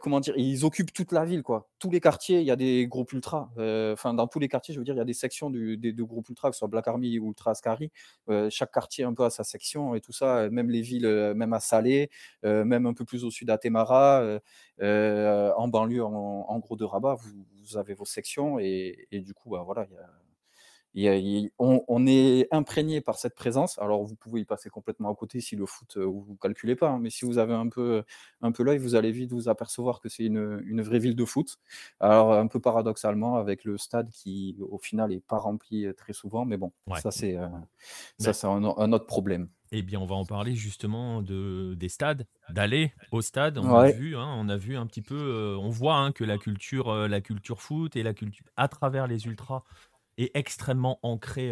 comment 0.00 0.20
dire, 0.20 0.34
ils 0.36 0.64
occupent 0.64 0.92
toute 0.92 1.12
la 1.12 1.24
ville, 1.24 1.42
quoi. 1.42 1.68
Tous 1.78 1.90
les 1.90 2.00
quartiers, 2.00 2.40
il 2.40 2.46
y 2.46 2.50
a 2.50 2.56
des 2.56 2.86
groupes 2.86 3.12
ultra. 3.12 3.50
Enfin, 3.92 4.14
dans 4.14 4.26
tous 4.26 4.38
les 4.38 4.48
quartiers, 4.48 4.74
je 4.74 4.78
veux 4.78 4.84
dire, 4.84 4.94
il 4.94 4.98
y 4.98 5.00
a 5.00 5.04
des 5.04 5.12
sections 5.12 5.50
des 5.50 5.76
deux 5.76 6.04
groupes 6.04 6.28
ultra, 6.28 6.50
que 6.50 6.54
ce 6.54 6.60
soit 6.60 6.68
Black 6.68 6.88
Army 6.88 7.18
ou 7.18 7.28
Ultra 7.28 7.52
Ascari. 7.52 7.90
chaque 8.50 8.72
quartier 8.72 9.04
un 9.04 9.14
peu 9.14 9.24
à 9.24 9.30
sa 9.30 9.44
section 9.44 9.94
et 9.94 10.00
tout 10.00 10.12
ça. 10.12 10.48
Même 10.50 10.70
les 10.70 10.82
villes, 10.82 11.34
même 11.36 11.52
à 11.52 11.60
Salé, 11.60 12.10
même 12.42 12.86
un 12.86 12.94
peu 12.94 13.04
plus 13.04 13.24
au 13.24 13.30
sud 13.30 13.50
à 13.50 13.58
Temara, 13.58 14.40
en 14.80 15.68
banlieue, 15.68 16.04
en, 16.04 16.58
gros 16.58 16.76
de 16.76 16.84
Rabat, 16.84 17.16
vous, 17.16 17.76
avez 17.76 17.94
vos 17.94 18.04
sections 18.04 18.58
et, 18.58 19.08
du 19.12 19.34
coup, 19.34 19.50
bah, 19.50 19.62
voilà, 19.64 19.82
a 19.82 20.25
on, 21.58 22.06
est 22.06 22.48
imprégné 22.50 23.00
par 23.02 23.18
cette 23.18 23.34
présence. 23.34 23.78
Alors, 23.78 24.02
vous 24.04 24.14
pouvez 24.14 24.40
y 24.40 24.44
passer 24.44 24.70
complètement 24.70 25.12
à 25.12 25.14
côté 25.14 25.40
si 25.40 25.54
le 25.54 25.66
foot, 25.66 25.96
euh, 25.98 26.04
vous 26.04 26.26
ne 26.30 26.36
calculez 26.36 26.74
pas. 26.74 26.88
Hein, 26.88 26.98
mais 27.00 27.10
si 27.10 27.26
vous 27.26 27.36
avez 27.36 27.52
un 27.52 27.68
peu, 27.68 28.02
un 28.40 28.50
peu 28.50 28.62
l'œil, 28.62 28.78
vous 28.78 28.94
allez 28.94 29.12
vite 29.12 29.30
vous 29.32 29.48
apercevoir 29.48 30.00
que 30.00 30.08
c'est 30.08 30.24
une, 30.24 30.80
vraie 30.80 30.98
ville 30.98 31.14
de 31.14 31.24
foot. 31.26 31.58
Alors, 32.00 32.32
un 32.32 32.46
peu 32.46 32.60
paradoxalement, 32.60 33.36
avec 33.36 33.64
le 33.64 33.76
stade 33.76 34.08
qui, 34.10 34.56
au 34.60 34.78
final, 34.78 35.10
n'est 35.10 35.20
pas 35.20 35.36
rempli 35.36 35.84
euh, 35.84 35.92
très 35.92 36.14
souvent. 36.14 36.46
Mais 36.46 36.56
bon, 36.56 36.72
ça, 36.94 37.10
c'est 37.10 37.36
euh, 37.36 37.48
c'est 38.18 38.44
un, 38.44 38.64
autre 38.64 39.06
problème. 39.06 39.48
Eh 39.72 39.82
bien, 39.82 40.00
on 40.00 40.06
va 40.06 40.14
en 40.14 40.24
parler 40.24 40.54
justement 40.54 41.20
de, 41.20 41.74
des 41.74 41.90
stades, 41.90 42.26
d'aller 42.48 42.94
au 43.10 43.20
stade. 43.20 43.58
On 43.58 43.74
a 43.74 43.90
vu, 43.90 44.16
hein, 44.16 44.34
on 44.38 44.48
a 44.48 44.56
vu 44.56 44.76
un 44.76 44.86
petit 44.86 45.02
peu, 45.02 45.56
on 45.60 45.68
voit 45.68 45.96
hein, 45.96 46.12
que 46.12 46.24
la 46.24 46.38
culture, 46.38 47.08
la 47.08 47.20
culture 47.20 47.60
foot 47.60 47.96
et 47.96 48.02
la 48.02 48.14
culture 48.14 48.46
à 48.56 48.68
travers 48.68 49.08
les 49.08 49.26
ultras 49.26 49.64
est 50.18 50.30
extrêmement 50.34 50.98
ancrée 51.02 51.50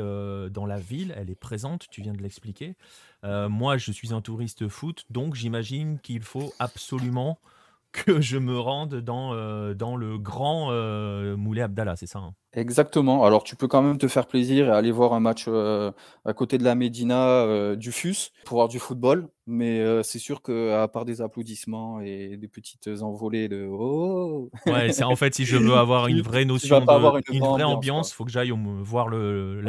dans 0.50 0.66
la 0.66 0.78
ville, 0.78 1.14
elle 1.16 1.30
est 1.30 1.34
présente, 1.38 1.86
tu 1.90 2.02
viens 2.02 2.12
de 2.12 2.22
l'expliquer. 2.22 2.76
moi, 3.22 3.76
je 3.76 3.92
suis 3.92 4.12
un 4.12 4.20
touriste 4.20 4.68
foot, 4.68 5.04
donc 5.10 5.34
j'imagine 5.34 5.98
qu'il 5.98 6.22
faut 6.22 6.52
absolument 6.58 7.38
que 7.94 8.20
je 8.20 8.38
me 8.38 8.58
rende 8.58 8.96
dans, 8.96 9.34
euh, 9.34 9.72
dans 9.72 9.94
le 9.94 10.18
grand 10.18 10.72
euh, 10.72 11.36
Moulay 11.36 11.62
Abdallah, 11.62 11.94
c'est 11.94 12.06
ça 12.06 12.18
hein? 12.18 12.34
Exactement. 12.52 13.24
Alors, 13.24 13.44
tu 13.44 13.56
peux 13.56 13.68
quand 13.68 13.82
même 13.82 13.98
te 13.98 14.08
faire 14.08 14.26
plaisir 14.26 14.66
et 14.66 14.70
aller 14.70 14.90
voir 14.90 15.12
un 15.12 15.20
match 15.20 15.46
euh, 15.48 15.90
à 16.24 16.32
côté 16.34 16.58
de 16.58 16.64
la 16.64 16.74
Médina 16.74 17.74
du 17.74 17.90
FUS 17.90 18.30
pour 18.44 18.58
voir 18.58 18.68
du 18.68 18.78
football. 18.78 19.28
Mais 19.46 20.02
c'est 20.04 20.20
sûr 20.20 20.40
qu'à 20.40 20.86
part 20.86 21.04
des 21.04 21.20
applaudissements 21.20 22.00
et 22.00 22.36
des 22.36 22.48
petites 22.48 22.88
envolées 23.00 23.48
de 23.48 23.66
Oh! 23.68 24.50
Ouais, 24.66 24.92
c'est 24.92 25.02
en 25.02 25.16
fait, 25.16 25.34
si 25.34 25.44
je 25.44 25.56
veux 25.56 25.74
avoir 25.74 26.06
une 26.08 26.20
vraie 26.20 26.44
notion, 26.44 26.78
de, 26.78 27.32
une, 27.32 27.44
vraie 27.44 27.64
ambiance, 27.64 28.12
il 28.12 28.14
faut 28.14 28.24
que 28.24 28.30
j'aille 28.30 28.52
voir 28.82 29.08
le, 29.08 29.60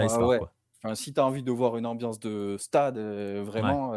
Enfin, 0.83 0.93
si 0.93 1.11
tu 1.11 1.19
as 1.19 1.25
envie 1.25 1.41
de 1.41 1.51
voir 1.51 1.77
une 1.77 1.87
ambiance 1.87 2.19
de 2.19 2.57
stade, 2.59 2.99
vraiment, 2.99 3.93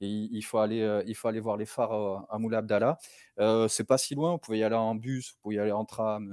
il 0.00 0.42
faut 0.42 0.58
aller, 0.58 1.02
il 1.06 1.14
faut 1.14 1.28
aller 1.28 1.40
voir 1.40 1.56
les 1.56 1.66
phares 1.66 2.26
à 2.30 2.38
Moulay 2.38 2.56
Abdallah. 2.56 2.98
c'est 3.68 3.86
pas 3.86 3.98
si 3.98 4.14
loin, 4.14 4.32
vous 4.32 4.38
pouvez 4.38 4.58
y 4.58 4.64
aller 4.64 4.76
en 4.76 4.94
bus, 4.94 5.32
vous 5.32 5.38
pouvez 5.42 5.56
y 5.56 5.58
aller 5.58 5.72
en 5.72 5.84
tram, 5.84 6.28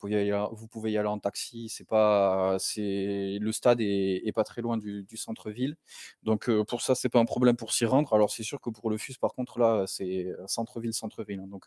vous 0.00 0.08
pouvez 0.08 0.26
y 0.26 0.32
aller, 0.32 0.46
vous 0.52 0.66
pouvez 0.66 0.92
y 0.92 0.98
aller 0.98 1.08
en 1.08 1.18
taxi. 1.18 1.68
C'est 1.68 1.86
pas, 1.86 2.56
c'est 2.58 3.38
le 3.40 3.52
stade 3.52 3.80
est, 3.80 4.32
pas 4.34 4.44
très 4.44 4.62
loin 4.62 4.76
du, 4.78 5.06
centre-ville, 5.16 5.76
donc 6.22 6.50
pour 6.64 6.82
ça 6.82 6.94
c'est 6.94 7.08
pas 7.08 7.20
un 7.20 7.24
problème 7.24 7.56
pour 7.56 7.72
s'y 7.72 7.84
rendre. 7.84 8.12
Alors 8.14 8.30
c'est 8.30 8.42
sûr 8.42 8.60
que 8.60 8.70
pour 8.70 8.90
le 8.90 8.98
FUS 8.98 9.18
par 9.20 9.34
contre 9.34 9.58
là 9.58 9.84
c'est 9.86 10.26
centre-ville 10.46 10.92
centre-ville, 10.94 11.40
hein, 11.40 11.48
donc 11.48 11.66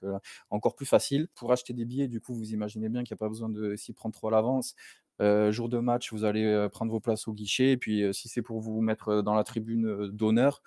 encore 0.50 0.76
plus 0.76 0.86
facile 0.86 1.28
pour 1.36 1.52
acheter 1.52 1.74
des 1.74 1.86
billets. 1.86 2.08
Du 2.08 2.20
coup 2.22 2.34
vous 2.34 2.52
imaginez 2.54 2.90
bien 2.90 3.04
qu'il 3.04 3.14
n'y 3.14 3.18
a 3.18 3.24
pas 3.24 3.30
besoin 3.30 3.50
de 3.50 3.76
s'y 3.76 3.94
prendre 3.94 4.14
trop 4.16 4.28
à 4.30 4.32
l'avance. 4.32 4.76
jour 5.20 5.70
de 5.70 5.78
match, 5.80 6.12
vous 6.12 6.26
allez 6.26 6.68
prendre 6.72 6.92
vos 6.92 7.00
places 7.00 7.28
au 7.28 7.34
guichet. 7.34 7.72
Et 7.72 7.78
puis, 7.78 8.14
si 8.14 8.30
c'est 8.30 8.42
pour 8.42 8.60
vous 8.60 8.82
mettre 8.82 9.22
dans 9.22 9.36
la 9.36 9.44
tribune 9.44 10.08
d'honneur, 10.08 10.62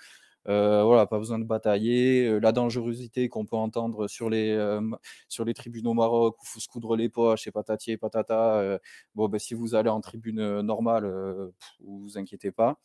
euh, 0.48 0.82
voilà, 0.84 1.06
pas 1.06 1.18
besoin 1.18 1.38
de 1.38 1.44
batailler. 1.44 2.26
Euh, 2.26 2.38
la 2.38 2.52
dangerosité 2.52 3.28
qu'on 3.28 3.46
peut 3.46 3.56
entendre 3.56 4.06
sur 4.08 4.30
les, 4.30 4.50
euh, 4.50 4.80
sur 5.28 5.44
les 5.44 5.54
tribunes 5.54 5.86
au 5.86 5.94
Maroc, 5.94 6.36
où 6.38 6.42
il 6.44 6.48
faut 6.48 6.60
se 6.60 6.68
coudre 6.68 6.96
les 6.96 7.08
poches 7.08 7.46
et 7.46 7.50
patati 7.50 7.92
et 7.92 7.96
patata. 7.96 8.78
bon, 9.14 9.28
ben, 9.28 9.38
si 9.38 9.54
vous 9.54 9.74
allez 9.74 9.90
en 9.90 10.00
tribune 10.00 10.60
normale, 10.60 11.06
vous 11.80 12.00
vous 12.00 12.18
inquiétez 12.18 12.52
pas. 12.52 12.78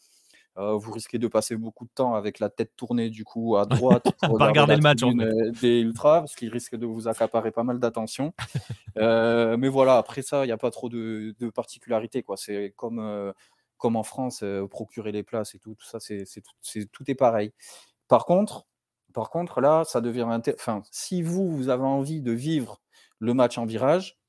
vous 0.56 0.92
risquez 0.92 1.20
de 1.20 1.28
passer 1.28 1.56
beaucoup 1.56 1.86
de 1.86 1.92
temps 1.94 2.16
avec 2.16 2.40
la 2.40 2.50
tête 2.50 2.72
tournée 2.76 3.10
du 3.10 3.24
coup 3.24 3.58
à 3.58 3.66
droite 3.66 4.06
pour 4.24 4.40
regarder 4.40 4.76
le 4.76 4.82
match 4.82 5.02
des 5.62 5.82
ultras 5.82 6.22
parce 6.22 6.36
qu'il 6.36 6.50
risque 6.50 6.76
de 6.76 6.86
vous 6.86 7.08
accaparer 7.08 7.52
pas 7.52 7.64
mal 7.64 7.80
d'attention. 7.80 8.34
mais 8.96 9.70
voilà, 9.70 9.98
après 9.98 10.22
ça, 10.22 10.44
il 10.44 10.48
n'y 10.48 10.54
a 10.54 10.58
pas 10.58 10.72
trop 10.72 10.90
de, 10.90 11.36
de 11.40 11.50
particularités. 11.50 12.24
C'est 12.36 12.74
comme 12.76 13.34
comme 13.82 13.96
en 13.96 14.04
France, 14.04 14.44
procurer 14.70 15.12
les 15.12 15.24
places 15.24 15.56
et 15.56 15.60
tout, 15.60 15.76
tout 15.76 15.86
ça, 15.86 16.00
c'est, 16.00 16.24
tout, 16.92 17.04
est 17.12 17.16
pareil. 17.16 17.52
Par 18.08 18.26
contre, 18.26 18.68
par 19.14 19.30
contre, 19.30 19.60
là, 19.60 19.84
ça 19.86 20.00
devient. 20.00 20.26
Enfin, 20.54 20.84
si 20.92 21.22
vous, 21.24 21.50
vous 21.52 21.70
avez 21.70 21.84
envie 21.84 22.22
de 22.22 22.32
vivre 22.32 22.82
le 23.20 23.34
match 23.34 23.58
en 23.58 23.66
virage, 23.66 24.20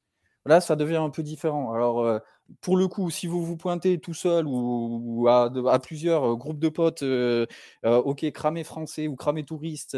là, 0.46 0.60
ça 0.60 0.74
devient 0.74 0.96
un 0.96 1.10
peu 1.10 1.22
différent. 1.22 1.72
Alors, 1.72 2.20
pour 2.62 2.76
le 2.76 2.88
coup, 2.88 3.10
si 3.10 3.26
vous 3.26 3.44
vous 3.44 3.56
pointez 3.56 4.00
tout 4.00 4.14
seul 4.14 4.46
ou, 4.48 5.28
à, 5.28 5.50
plusieurs 5.80 6.36
groupes 6.36 6.58
de 6.58 6.68
potes, 6.70 7.04
ok, 7.84 8.30
cramé 8.32 8.64
français 8.64 9.06
ou 9.06 9.16
cramé 9.16 9.44
touriste 9.44 9.96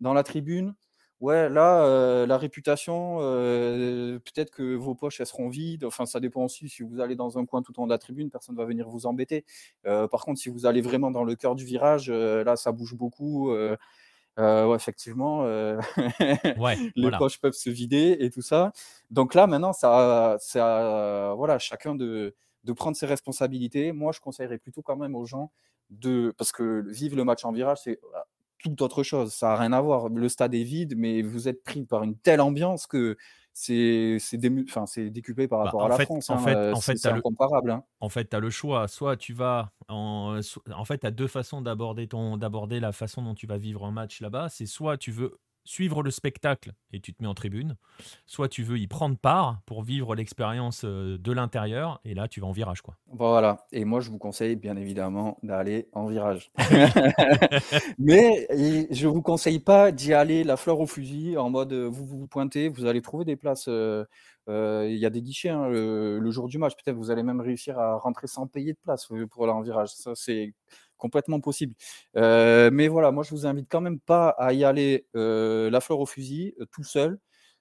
dans 0.00 0.12
la 0.14 0.22
tribune, 0.24 0.74
Ouais, 1.20 1.50
là, 1.50 2.24
la 2.26 2.38
réputation, 2.38 3.18
peut-être 3.18 4.50
que 4.50 4.74
vos 4.74 4.94
poches, 4.94 5.20
elles 5.20 5.26
seront 5.26 5.48
vides. 5.48 5.84
Enfin, 5.84 6.06
ça 6.06 6.18
dépend 6.18 6.44
aussi 6.44 6.68
si 6.68 6.82
vous 6.82 7.00
allez 7.00 7.14
dans 7.14 7.38
un 7.38 7.44
coin 7.44 7.62
tout 7.62 7.78
en 7.78 7.82
haut 7.82 7.86
de 7.86 7.90
la 7.90 7.98
tribune, 7.98 8.30
personne 8.30 8.54
ne 8.54 8.60
va 8.60 8.66
venir 8.66 8.88
vous 8.88 9.06
embêter. 9.06 9.44
par 9.84 10.24
contre, 10.24 10.40
si 10.40 10.48
vous 10.48 10.66
allez 10.66 10.80
vraiment 10.80 11.10
dans 11.10 11.24
le 11.24 11.36
cœur 11.36 11.54
du 11.54 11.64
virage, 11.64 12.10
là, 12.10 12.56
ça 12.56 12.72
bouge 12.72 12.94
beaucoup. 12.94 13.52
ouais, 13.52 14.74
effectivement, 14.74 15.44
les 16.96 17.10
poches 17.18 17.38
peuvent 17.38 17.52
se 17.52 17.70
vider 17.70 18.16
et 18.20 18.30
tout 18.30 18.42
ça. 18.42 18.72
Donc 19.10 19.34
là, 19.34 19.46
maintenant, 19.46 19.74
ça, 19.74 20.36
ça 20.40 21.34
voilà, 21.36 21.58
chacun 21.58 21.94
de, 21.94 22.34
de 22.64 22.72
prendre 22.72 22.96
ses 22.96 23.06
responsabilités. 23.06 23.92
Moi, 23.92 24.12
je 24.12 24.20
conseillerais 24.20 24.58
plutôt 24.58 24.82
quand 24.82 24.96
même 24.96 25.14
aux 25.14 25.26
gens 25.26 25.50
de, 25.90 26.32
parce 26.36 26.52
que 26.52 26.84
vivre 26.88 27.16
le 27.16 27.24
match 27.24 27.44
en 27.44 27.52
virage, 27.52 27.78
c'est 27.84 28.00
tout 28.62 28.82
autre 28.82 29.02
chose. 29.02 29.32
Ça 29.32 29.48
n'a 29.48 29.56
rien 29.56 29.72
à 29.72 29.80
voir. 29.80 30.08
Le 30.08 30.28
stade 30.28 30.54
est 30.54 30.62
vide, 30.62 30.94
mais 30.96 31.22
vous 31.22 31.48
êtes 31.48 31.62
pris 31.62 31.84
par 31.84 32.02
une 32.02 32.16
telle 32.16 32.40
ambiance 32.40 32.86
que 32.86 33.16
c'est 33.52 34.18
enfin, 34.68 34.84
décuplé 34.96 35.48
par 35.48 35.58
bah, 35.58 35.64
rapport 35.66 35.84
à 35.84 35.88
la 35.88 35.98
France. 35.98 36.30
En 36.30 36.34
hein, 36.34 36.38
fait, 36.38 36.72
en 36.72 36.80
fait 36.80 36.96
c'est 36.96 37.08
incomparable. 37.08 37.70
Hein. 37.70 37.84
En 38.00 38.08
fait, 38.08 38.28
tu 38.28 38.36
as 38.36 38.40
le 38.40 38.50
choix. 38.50 38.88
Soit 38.88 39.16
tu 39.16 39.32
vas. 39.32 39.72
En, 39.88 40.40
en 40.72 40.84
fait, 40.84 40.98
tu 40.98 41.06
as 41.06 41.10
deux 41.10 41.26
façons 41.26 41.60
d'aborder 41.60 42.80
la 42.80 42.92
façon 42.92 43.22
dont 43.22 43.34
tu 43.34 43.46
vas 43.46 43.58
vivre 43.58 43.84
un 43.84 43.90
match 43.90 44.20
là-bas. 44.20 44.48
C'est 44.48 44.66
soit 44.66 44.96
tu 44.96 45.10
veux 45.10 45.38
suivre 45.64 46.02
le 46.02 46.10
spectacle 46.10 46.72
et 46.92 47.00
tu 47.00 47.12
te 47.14 47.22
mets 47.22 47.28
en 47.28 47.34
tribune, 47.34 47.76
soit 48.26 48.48
tu 48.48 48.62
veux 48.62 48.78
y 48.78 48.86
prendre 48.86 49.16
part 49.16 49.60
pour 49.66 49.82
vivre 49.82 50.14
l'expérience 50.14 50.82
euh, 50.84 51.18
de 51.18 51.32
l'intérieur 51.32 52.00
et 52.04 52.14
là 52.14 52.28
tu 52.28 52.40
vas 52.40 52.46
en 52.46 52.52
virage 52.52 52.82
quoi. 52.82 52.96
Voilà, 53.06 53.66
et 53.72 53.84
moi 53.84 54.00
je 54.00 54.10
vous 54.10 54.18
conseille 54.18 54.56
bien 54.56 54.76
évidemment 54.76 55.38
d'aller 55.42 55.88
en 55.92 56.06
virage. 56.06 56.50
Mais 57.98 58.46
je 58.90 59.06
vous 59.06 59.22
conseille 59.22 59.60
pas 59.60 59.92
d'y 59.92 60.14
aller 60.14 60.44
la 60.44 60.56
fleur 60.56 60.80
au 60.80 60.86
fusil 60.86 61.36
en 61.36 61.50
mode 61.50 61.72
euh, 61.72 61.88
vous 61.88 62.06
vous 62.06 62.26
pointez, 62.26 62.68
vous 62.68 62.86
allez 62.86 63.02
trouver 63.02 63.24
des 63.24 63.36
places. 63.36 63.68
Euh, 63.68 64.04
il 64.88 64.96
y 64.96 65.06
a 65.06 65.10
des 65.10 65.22
guichets 65.22 65.50
hein, 65.50 65.68
le, 65.68 66.30
jour 66.30 66.48
du 66.48 66.58
match, 66.58 66.72
peut-être 66.74 66.96
vous 66.96 67.10
allez 67.10 67.22
même 67.22 67.40
réussir 67.40 67.78
à 67.78 67.96
rentrer 67.96 68.26
sans 68.26 68.48
payer 68.48 68.72
de 68.72 68.78
place 68.82 69.06
pour 69.30 69.44
aller 69.44 69.52
en 69.52 69.60
virage. 69.60 69.90
Ça 69.90 70.12
c'est 70.14 70.54
complètement 71.00 71.40
possible. 71.40 71.74
mais 72.14 72.88
voilà, 72.88 73.10
moi 73.10 73.24
je 73.24 73.30
vous 73.30 73.46
invite 73.46 73.66
quand 73.68 73.80
même 73.80 74.00
pas 74.00 74.30
à 74.30 74.52
y 74.52 74.64
aller 74.64 75.06
la 75.14 75.80
fleur 75.80 76.00
au 76.00 76.06
fusil 76.06 76.54
tout 76.72 76.84
seul. 76.84 77.18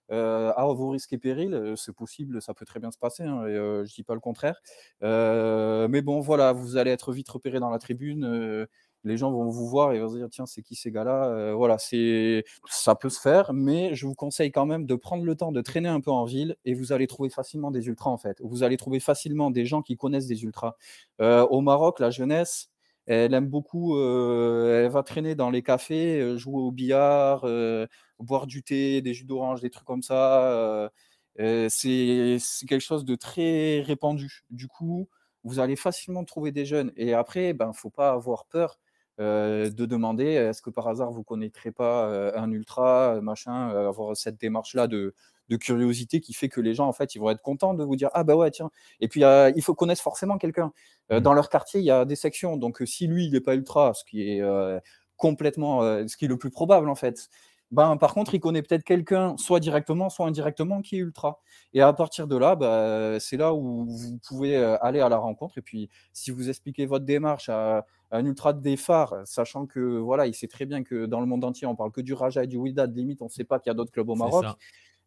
à 0.10 0.66
vos 0.66 0.90
risques 0.90 1.14
et 1.14 1.18
périls, 1.18 1.74
c'est 1.78 1.96
possible, 1.96 2.42
ça 2.42 2.54
peut 2.54 2.66
très 2.66 2.80
bien 2.80 2.92
se 2.92 2.98
passer, 2.98 3.24
hein, 3.24 3.46
et, 3.48 3.54
je 3.54 3.94
dis 3.94 4.04
pas 4.04 4.14
le 4.16 4.20
contraire. 4.20 4.62
mais 5.02 6.02
bon, 6.02 6.20
voilà, 6.20 6.52
vous 6.54 6.78
allez 6.78 6.92
être 6.92 7.12
vite 7.14 7.30
repéré 7.30 7.60
dans 7.60 7.70
la 7.70 7.80
tribune. 7.80 8.68
les 9.04 9.18
gens 9.18 9.32
vont 9.32 9.50
vous 9.50 9.68
voir 9.68 9.94
et 9.94 10.00
vont 10.00 10.10
se 10.10 10.18
dire 10.18 10.28
tiens 10.30 10.46
c'est 10.46 10.62
qui 10.62 10.76
ces 10.76 10.92
gars-là 10.92 11.54
voilà 11.54 11.78
ça 11.80 12.96
peut 12.96 13.10
se 13.10 13.20
faire 13.20 13.54
mais 13.54 13.96
je 13.96 14.06
vous 14.06 14.16
conseille 14.16 14.52
quand 14.52 14.66
même 14.66 14.86
de 14.86 14.96
prendre 14.96 15.24
le 15.24 15.36
temps 15.36 15.52
de 15.52 15.62
traîner 15.62 15.90
un 15.90 16.02
peu 16.02 16.12
en 16.12 16.26
ville 16.26 16.58
et 16.66 16.74
vous 16.74 16.92
allez 16.92 17.08
trouver 17.08 17.30
facilement 17.30 17.72
des 17.72 17.88
ultras 17.88 18.10
en 18.10 18.18
fait 18.18 18.38
vous 18.42 18.64
allez 18.64 18.78
trouver 18.78 19.00
facilement 19.00 19.52
des 19.52 19.66
gens 19.66 19.82
qui 19.82 19.96
connaissent 19.96 20.28
des 20.28 20.44
ultras 20.44 20.76
au 21.20 21.62
Maroc 21.62 22.00
la 22.00 22.10
jeunesse 22.10 22.70
elle 23.10 23.34
aime 23.34 23.48
beaucoup, 23.48 23.98
elle 24.00 24.90
va 24.90 25.04
traîner 25.04 25.36
dans 25.36 25.50
les 25.50 25.64
cafés, 25.64 26.38
jouer 26.38 26.62
au 26.62 26.72
billard, 26.72 27.46
boire 28.20 28.48
du 28.48 28.64
thé, 28.64 29.02
des 29.02 29.14
jus 29.14 29.26
d'orange, 29.26 29.62
des 29.62 29.70
trucs 29.70 29.86
comme 29.86 30.04
ça. 30.04 30.92
c'est 31.38 32.38
quelque 32.68 32.80
chose 32.80 33.06
de 33.06 33.16
très 33.16 33.82
répandu. 33.82 34.44
Du 34.52 34.68
coup, 34.68 35.10
vous 35.44 35.60
allez 35.60 35.76
facilement 35.76 36.24
trouver 36.24 36.52
des 36.52 36.66
jeunes. 36.66 36.92
Et 36.98 37.14
après, 37.14 37.54
ben, 37.54 37.74
faut 37.74 37.90
pas 37.90 38.12
avoir 38.12 38.46
peur 38.46 38.80
de 39.18 39.86
demander 39.86 40.26
est-ce 40.26 40.62
que 40.62 40.70
par 40.70 40.88
hasard 40.88 41.12
vous 41.12 41.24
connaîtrez 41.24 41.72
pas 41.72 42.32
un 42.38 42.52
ultra, 42.52 43.20
machin, 43.22 43.70
avoir 43.70 44.16
cette 44.16 44.40
démarche-là 44.40 44.88
de, 44.88 45.16
de 45.50 45.56
curiosité 45.58 46.22
qui 46.22 46.34
fait 46.34 46.48
que 46.48 46.62
les 46.62 46.74
gens, 46.74 46.88
en 46.88 46.94
fait, 46.94 47.16
ils 47.16 47.20
vont 47.20 47.30
être 47.30 47.42
contents 47.42 47.74
de 47.74 47.84
vous 47.84 47.96
dire 47.96 48.10
Ah, 48.14 48.24
bah 48.24 48.36
ouais, 48.36 48.52
tiens. 48.52 48.70
Et 49.00 49.08
puis, 49.08 49.22
il 49.22 49.62
faut 49.62 49.74
connaître 49.74 50.02
forcément 50.02 50.38
quelqu'un. 50.38 50.72
Euh, 51.12 51.20
mmh. 51.20 51.24
Dans 51.24 51.34
leur 51.34 51.50
quartier, 51.50 51.80
il 51.80 51.86
y 51.86 51.92
a 51.92 52.06
des 52.06 52.16
sections. 52.16 52.58
Donc, 52.58 52.82
si 52.86 53.08
lui, 53.08 53.26
il 53.26 53.34
n'est 53.34 53.42
pas 53.42 53.56
ultra, 53.56 53.94
ce 53.94 54.04
qui 54.04 54.30
est 54.30 54.42
euh, 54.42 54.80
complètement, 55.18 55.84
euh, 55.84 56.06
ce 56.08 56.18
qui 56.18 56.26
est 56.26 56.28
le 56.28 56.38
plus 56.38 56.52
probable, 56.52 56.90
en 56.90 56.96
fait. 56.96 57.30
Ben, 57.72 57.98
par 57.98 58.16
contre, 58.16 58.34
il 58.34 58.40
connaît 58.40 58.64
peut-être 58.64 58.84
quelqu'un, 58.84 59.38
soit 59.38 59.60
directement, 59.60 60.10
soit 60.10 60.26
indirectement, 60.26 60.82
qui 60.82 60.96
est 60.96 61.00
ultra. 61.00 61.40
Et 61.74 61.82
à 61.82 61.94
partir 61.94 62.28
de 62.28 62.36
là, 62.36 62.56
bah, 62.56 63.20
c'est 63.20 63.38
là 63.38 63.54
où 63.54 63.86
vous 63.86 64.18
pouvez 64.28 64.56
aller 64.82 65.02
à 65.02 65.10
la 65.10 65.18
rencontre. 65.18 65.60
Et 65.60 65.62
puis, 65.62 65.88
si 66.12 66.32
vous 66.32 66.50
expliquez 66.50 66.88
votre 66.88 67.06
démarche 67.06 67.48
à, 67.50 67.86
un 68.12 68.26
ultra 68.26 68.54
de 68.54 68.76
phare, 68.76 69.14
sachant 69.26 69.68
que 69.68 70.00
voilà, 70.00 70.26
il 70.26 70.34
sait 70.34 70.48
très 70.48 70.66
bien 70.66 70.84
que 70.84 71.06
dans 71.06 71.20
le 71.20 71.28
monde 71.28 71.44
entier, 71.44 71.68
on 71.68 71.76
parle 71.76 71.92
que 71.92 72.02
du 72.02 72.14
Raja 72.14 72.44
et 72.44 72.48
du 72.48 72.58
Wydad, 72.58 72.96
limite, 72.98 73.22
on 73.22 73.26
ne 73.26 73.30
sait 73.30 73.44
pas 73.44 73.60
qu'il 73.60 73.70
y 73.70 73.72
a 73.72 73.76
d'autres 73.76 73.92
clubs 73.92 74.10
au 74.10 74.16
Maroc 74.16 74.46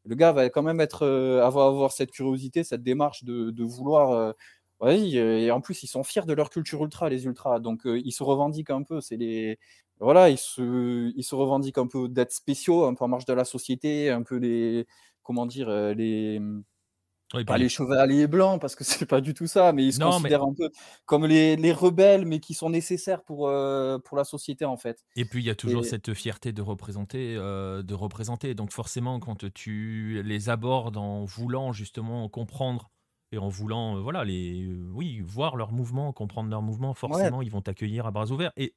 le 0.05 0.15
gars 0.15 0.33
va 0.33 0.49
quand 0.51 0.63
même 0.63 0.81
être, 0.81 1.03
euh, 1.05 1.45
avoir, 1.45 1.69
avoir, 1.69 1.93
cette 1.93 2.11
curiosité, 2.11 2.65
cette 2.65 2.83
démarche 2.83 3.25
de, 3.25 3.63
vouloir. 3.65 4.13
Euh, 4.13 4.33
et 4.85 5.51
en 5.53 5.61
plus, 5.61 5.83
ils 5.85 5.87
sont 5.89 6.03
fiers 6.03 6.27
de 6.27 6.33
leur 6.33 6.51
culture 6.51 6.83
ultra, 6.83 7.09
les 7.09 7.25
ultras. 7.25 7.61
Donc, 7.61 7.87
euh, 7.87 8.01
ils 8.05 8.13
se 8.13 8.23
revendiquent 8.25 8.71
un 8.71 8.83
peu. 8.83 9.01
C'est 9.01 9.17
les. 9.17 9.59
Voilà, 10.01 10.31
ils 10.31 10.39
se, 10.39 11.13
ils 11.17 11.23
se 11.23 11.35
revendiquent 11.37 11.79
un 11.79 11.87
peu 11.87 12.09
d'être 12.09 12.33
spéciaux, 12.33 12.85
un 12.87 12.95
peu 12.95 13.05
en 13.05 13.09
marge 13.09 13.25
de 13.27 13.33
la 13.33 13.45
société, 13.45 14.11
un 14.11 14.23
peu 14.23 14.37
les. 14.37 14.87
Comment 15.23 15.47
dire 15.47 15.71
Les 15.95 16.41
pas 17.47 17.59
les 17.59 17.69
chevaliers 17.69 18.27
blancs, 18.27 18.61
parce 18.61 18.75
que 18.75 18.85
c'est 18.85 19.07
pas 19.07 19.21
du 19.21 19.35
tout 19.35 19.47
ça, 19.47 19.73
mais 19.73 19.85
ils 19.85 19.93
se 19.93 20.01
considèrent 20.01 20.45
un 20.45 20.55
peu 20.55 20.71
comme 21.07 21.27
les, 21.27 21.73
rebelles, 21.73 22.27
mais 22.27 22.41
qui 22.41 22.55
sont 22.55 22.71
nécessaires 22.71 23.23
pour, 23.23 23.49
euh, 23.49 23.99
pour 23.99 24.17
la 24.17 24.25
société, 24.25 24.65
en 24.65 24.77
fait. 24.77 25.05
Et 25.17 25.25
puis, 25.25 25.43
il 25.43 25.47
y 25.47 25.51
a 25.51 25.55
toujours 25.55 25.85
cette 25.85 26.15
fierté 26.15 26.53
de 26.53 26.63
représenter, 26.63 27.37
euh, 27.37 27.83
de 27.83 27.95
représenter. 27.95 28.55
Donc, 28.55 28.71
forcément, 28.73 29.21
quand 29.21 29.53
tu 29.53 30.23
les 30.25 30.49
abordes 30.49 30.97
en 30.97 31.25
voulant 31.25 31.73
justement 31.73 32.29
comprendre 32.29 32.91
et 33.33 33.39
en 33.39 33.49
voulant, 33.49 34.01
voilà, 34.01 34.25
les, 34.25 34.69
oui, 34.93 35.21
voir 35.25 35.57
leurs 35.57 35.73
mouvements, 35.73 36.13
comprendre 36.13 36.51
leurs 36.51 36.63
mouvements, 36.63 36.95
forcément, 36.95 37.41
ils 37.41 37.51
vont 37.51 37.63
t'accueillir 37.63 38.07
à 38.07 38.11
bras 38.11 38.31
ouverts. 38.31 38.53
Et 38.57 38.75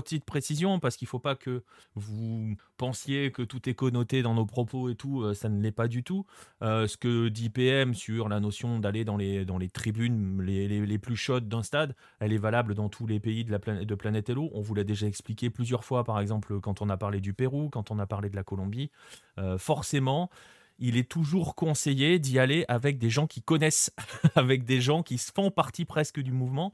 petite 0.00 0.24
précision, 0.24 0.80
parce 0.80 0.96
qu'il 0.96 1.06
ne 1.06 1.10
faut 1.10 1.18
pas 1.18 1.34
que 1.34 1.62
vous 1.94 2.56
pensiez 2.76 3.30
que 3.32 3.42
tout 3.42 3.68
est 3.68 3.74
connoté 3.74 4.22
dans 4.22 4.34
nos 4.34 4.46
propos 4.46 4.88
et 4.88 4.94
tout, 4.94 5.22
euh, 5.22 5.34
ça 5.34 5.48
ne 5.48 5.60
l'est 5.60 5.72
pas 5.72 5.88
du 5.88 6.02
tout. 6.02 6.24
Euh, 6.62 6.86
ce 6.86 6.96
que 6.96 7.28
dit 7.28 7.50
PM 7.50 7.94
sur 7.94 8.28
la 8.28 8.40
notion 8.40 8.78
d'aller 8.78 9.04
dans 9.04 9.16
les, 9.16 9.44
tribunes 9.72 10.42
les, 10.42 10.68
les, 10.68 10.98
plus 10.98 11.16
chaudes 11.16 11.48
d'un 11.48 11.62
stade, 11.62 11.94
elle 12.20 12.32
est 12.32 12.38
valable 12.38 12.74
dans 12.74 12.88
tous 12.88 13.06
les 13.06 13.20
pays 13.20 13.44
de, 13.44 13.50
la 13.50 13.58
planète, 13.58 13.86
de 13.86 13.94
Planète 13.94 14.28
Hello. 14.30 14.50
On 14.54 14.60
vous 14.60 14.74
l'a 14.74 14.84
déjà 14.84 15.06
expliqué 15.06 15.50
plusieurs 15.50 15.84
fois, 15.84 16.04
par 16.04 16.20
exemple, 16.20 16.60
quand 16.60 16.82
on 16.82 16.88
a 16.88 16.96
parlé 16.96 17.20
du 17.20 17.34
Pérou, 17.34 17.68
quand 17.68 17.90
on 17.90 17.98
a 17.98 18.06
parlé 18.06 18.30
de 18.30 18.36
la 18.36 18.44
Colombie. 18.44 18.90
Euh, 19.38 19.58
forcément, 19.58 20.30
il 20.78 20.96
est 20.96 21.08
toujours 21.08 21.54
conseillé 21.54 22.18
d'y 22.18 22.38
aller 22.38 22.64
avec 22.68 22.98
des 22.98 23.10
gens 23.10 23.26
qui 23.26 23.42
connaissent, 23.42 23.92
avec 24.34 24.64
des 24.64 24.80
gens 24.80 25.02
qui 25.02 25.18
font 25.18 25.50
partie 25.50 25.84
presque 25.84 26.20
du 26.20 26.32
mouvement. 26.32 26.72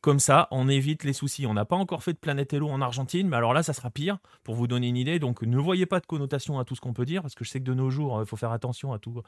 Comme 0.00 0.18
ça, 0.18 0.48
on 0.50 0.68
évite 0.68 1.04
les 1.04 1.12
soucis. 1.12 1.46
On 1.46 1.52
n'a 1.52 1.66
pas 1.66 1.76
encore 1.76 2.02
fait 2.02 2.14
de 2.14 2.18
Planète 2.18 2.54
Hello 2.54 2.70
en 2.70 2.80
Argentine, 2.80 3.28
mais 3.28 3.36
alors 3.36 3.52
là, 3.52 3.62
ça 3.62 3.74
sera 3.74 3.90
pire, 3.90 4.18
pour 4.44 4.54
vous 4.54 4.66
donner 4.66 4.88
une 4.88 4.96
idée. 4.96 5.18
Donc, 5.18 5.42
ne 5.42 5.58
voyez 5.58 5.84
pas 5.84 6.00
de 6.00 6.06
connotation 6.06 6.58
à 6.58 6.64
tout 6.64 6.74
ce 6.74 6.80
qu'on 6.80 6.94
peut 6.94 7.04
dire, 7.04 7.20
parce 7.20 7.34
que 7.34 7.44
je 7.44 7.50
sais 7.50 7.60
que 7.60 7.64
de 7.64 7.74
nos 7.74 7.90
jours, 7.90 8.20
il 8.20 8.26
faut 8.26 8.36
faire 8.36 8.52
attention 8.52 8.94
à 8.94 8.98
tout. 8.98 9.20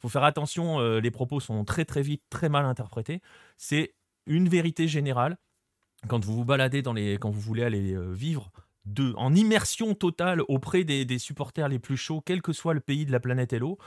Faut 0.00 0.08
faire 0.08 0.22
attention, 0.22 0.78
euh, 0.78 1.00
les 1.00 1.10
propos 1.10 1.40
sont 1.40 1.64
très 1.64 1.84
très 1.84 2.02
vite, 2.02 2.22
très 2.30 2.48
mal 2.48 2.64
interprétés. 2.64 3.22
C'est 3.56 3.94
une 4.26 4.48
vérité 4.48 4.86
générale. 4.86 5.36
Quand 6.06 6.24
vous 6.24 6.34
vous 6.34 6.44
baladez 6.44 6.80
dans 6.80 6.92
les, 6.92 7.14
quand 7.18 7.30
vous 7.30 7.40
voulez 7.40 7.64
aller 7.64 7.94
euh, 7.94 8.12
vivre 8.12 8.50
de, 8.86 9.14
en 9.16 9.34
immersion 9.34 9.94
totale 9.94 10.42
auprès 10.48 10.84
des, 10.84 11.18
supporters 11.18 11.68
les 11.68 11.78
plus 11.78 11.96
chauds, 11.96 12.22
quel 12.24 12.42
que 12.42 12.52
soit 12.52 12.74
le 12.74 12.80
pays 12.80 13.04
de 13.04 13.12
la 13.12 13.20
planète 13.20 13.52
Hello, 13.52 13.78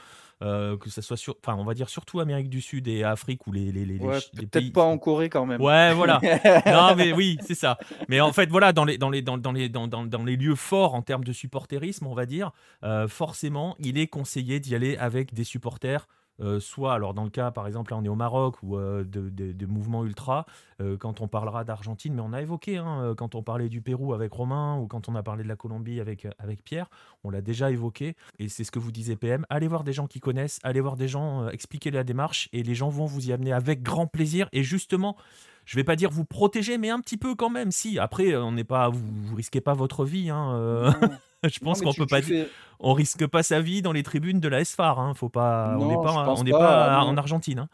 euh, 0.42 0.76
que 0.76 0.90
ce 0.90 1.02
soit 1.02 1.16
sur, 1.16 1.36
enfin, 1.44 1.56
on 1.58 1.64
va 1.64 1.74
dire 1.74 1.88
surtout 1.88 2.20
Amérique 2.20 2.48
du 2.48 2.60
Sud 2.60 2.86
et 2.88 3.02
Afrique 3.02 3.46
ou 3.46 3.52
les, 3.52 3.72
les, 3.72 3.84
les, 3.84 3.98
peut-être 3.98 4.72
pas 4.72 4.84
en 4.84 4.98
Corée 4.98 5.28
quand 5.28 5.46
même. 5.46 5.60
Ouais, 5.60 5.92
voilà. 5.94 6.20
non, 6.66 6.94
mais 6.96 7.12
oui, 7.12 7.38
c'est 7.42 7.54
ça. 7.54 7.78
Mais 8.08 8.20
en 8.20 8.32
fait, 8.32 8.48
voilà, 8.50 8.72
dans 8.72 8.84
les, 8.84 8.98
dans 8.98 9.10
les, 9.10 9.22
dans, 9.22 9.38
dans 9.38 9.52
les, 9.52 9.68
dans, 9.68 9.88
dans, 9.88 10.04
dans 10.04 10.24
les 10.24 10.36
lieux 10.36 10.56
forts 10.56 10.94
en 10.94 11.02
termes 11.02 11.24
de 11.24 11.32
supporterisme, 11.32 12.06
on 12.06 12.14
va 12.14 12.26
dire, 12.26 12.52
euh, 12.82 13.08
forcément, 13.08 13.76
il 13.78 13.98
est 13.98 14.06
conseillé 14.06 14.60
d'y 14.60 14.74
aller 14.74 14.96
avec 14.96 15.34
des 15.34 15.44
supporters 15.44 16.06
euh, 16.40 16.58
soit, 16.60 16.94
alors 16.94 17.14
dans 17.14 17.24
le 17.24 17.30
cas 17.30 17.50
par 17.50 17.66
exemple, 17.66 17.92
là 17.92 17.98
on 17.98 18.04
est 18.04 18.08
au 18.08 18.14
Maroc 18.14 18.56
ou 18.62 18.76
euh, 18.76 19.04
de, 19.04 19.66
mouvements 19.66 20.04
ultra, 20.04 20.46
euh, 20.80 20.96
quand 20.96 21.20
on 21.20 21.28
parlera 21.28 21.64
d'Argentine, 21.64 22.14
mais 22.14 22.22
on 22.22 22.32
a 22.32 22.42
évoqué, 22.42 22.78
hein, 22.78 23.14
quand 23.16 23.34
on 23.34 23.42
parlait 23.42 23.68
du 23.68 23.80
Pérou 23.80 24.14
avec 24.14 24.32
Romain 24.32 24.78
ou 24.78 24.86
quand 24.86 25.08
on 25.08 25.14
a 25.14 25.22
parlé 25.22 25.44
de 25.44 25.48
la 25.48 25.56
Colombie 25.56 26.00
avec, 26.00 26.26
avec 26.38 26.64
Pierre, 26.64 26.90
on 27.22 27.30
l'a 27.30 27.40
déjà 27.40 27.70
évoqué 27.70 28.16
et 28.38 28.48
c'est 28.48 28.64
ce 28.64 28.70
que 28.70 28.78
vous 28.78 28.92
disiez 28.92 29.16
PM, 29.16 29.46
allez 29.48 29.68
voir 29.68 29.84
des 29.84 29.92
gens 29.92 30.06
qui 30.06 30.20
connaissent, 30.20 30.58
allez 30.62 30.80
voir 30.80 30.96
des 30.96 31.08
gens, 31.08 31.48
expliquer 31.48 31.90
la 31.90 32.04
démarche 32.04 32.48
et 32.52 32.62
les 32.62 32.74
gens 32.74 32.88
vont 32.88 33.06
vous 33.06 33.28
y 33.28 33.32
amener 33.32 33.52
avec 33.52 33.82
grand 33.82 34.06
plaisir 34.06 34.48
et 34.52 34.62
justement 34.62 35.16
je 35.64 35.76
vais 35.76 35.84
pas 35.84 35.96
dire 35.96 36.10
vous 36.10 36.26
protéger, 36.26 36.76
mais 36.76 36.90
un 36.90 37.00
petit 37.00 37.16
peu 37.16 37.34
quand 37.34 37.48
même. 37.48 37.70
Si 37.70 37.98
après, 37.98 38.36
on 38.36 38.52
n'est 38.52 38.64
pas, 38.64 38.90
vous, 38.90 39.00
vous, 39.00 39.34
risquez 39.34 39.62
pas 39.62 39.72
votre 39.72 40.04
vie. 40.04 40.28
Hein, 40.28 40.94
je 41.52 41.60
pense 41.60 41.80
qu'on 41.80 41.92
peut 41.92 42.06
pas 42.06 42.20
dire. 42.20 42.46
On 42.80 42.92
risque 42.92 43.26
pas 43.26 43.42
sa 43.42 43.60
vie 43.60 43.82
dans 43.82 43.92
les 43.92 44.02
tribunes 44.02 44.40
de 44.40 44.48
la 44.48 44.64
SFAR. 44.64 44.98
Hein. 44.98 45.14
Faut 45.14 45.28
pas. 45.28 45.76
on 45.78 45.86
n'est 45.86 45.94
pas, 45.94 46.34
on 46.36 46.42
n'est 46.42 46.50
pas, 46.50 47.04
en 47.04 47.16
Argentine. 47.16 47.60
Hein. 47.60 47.68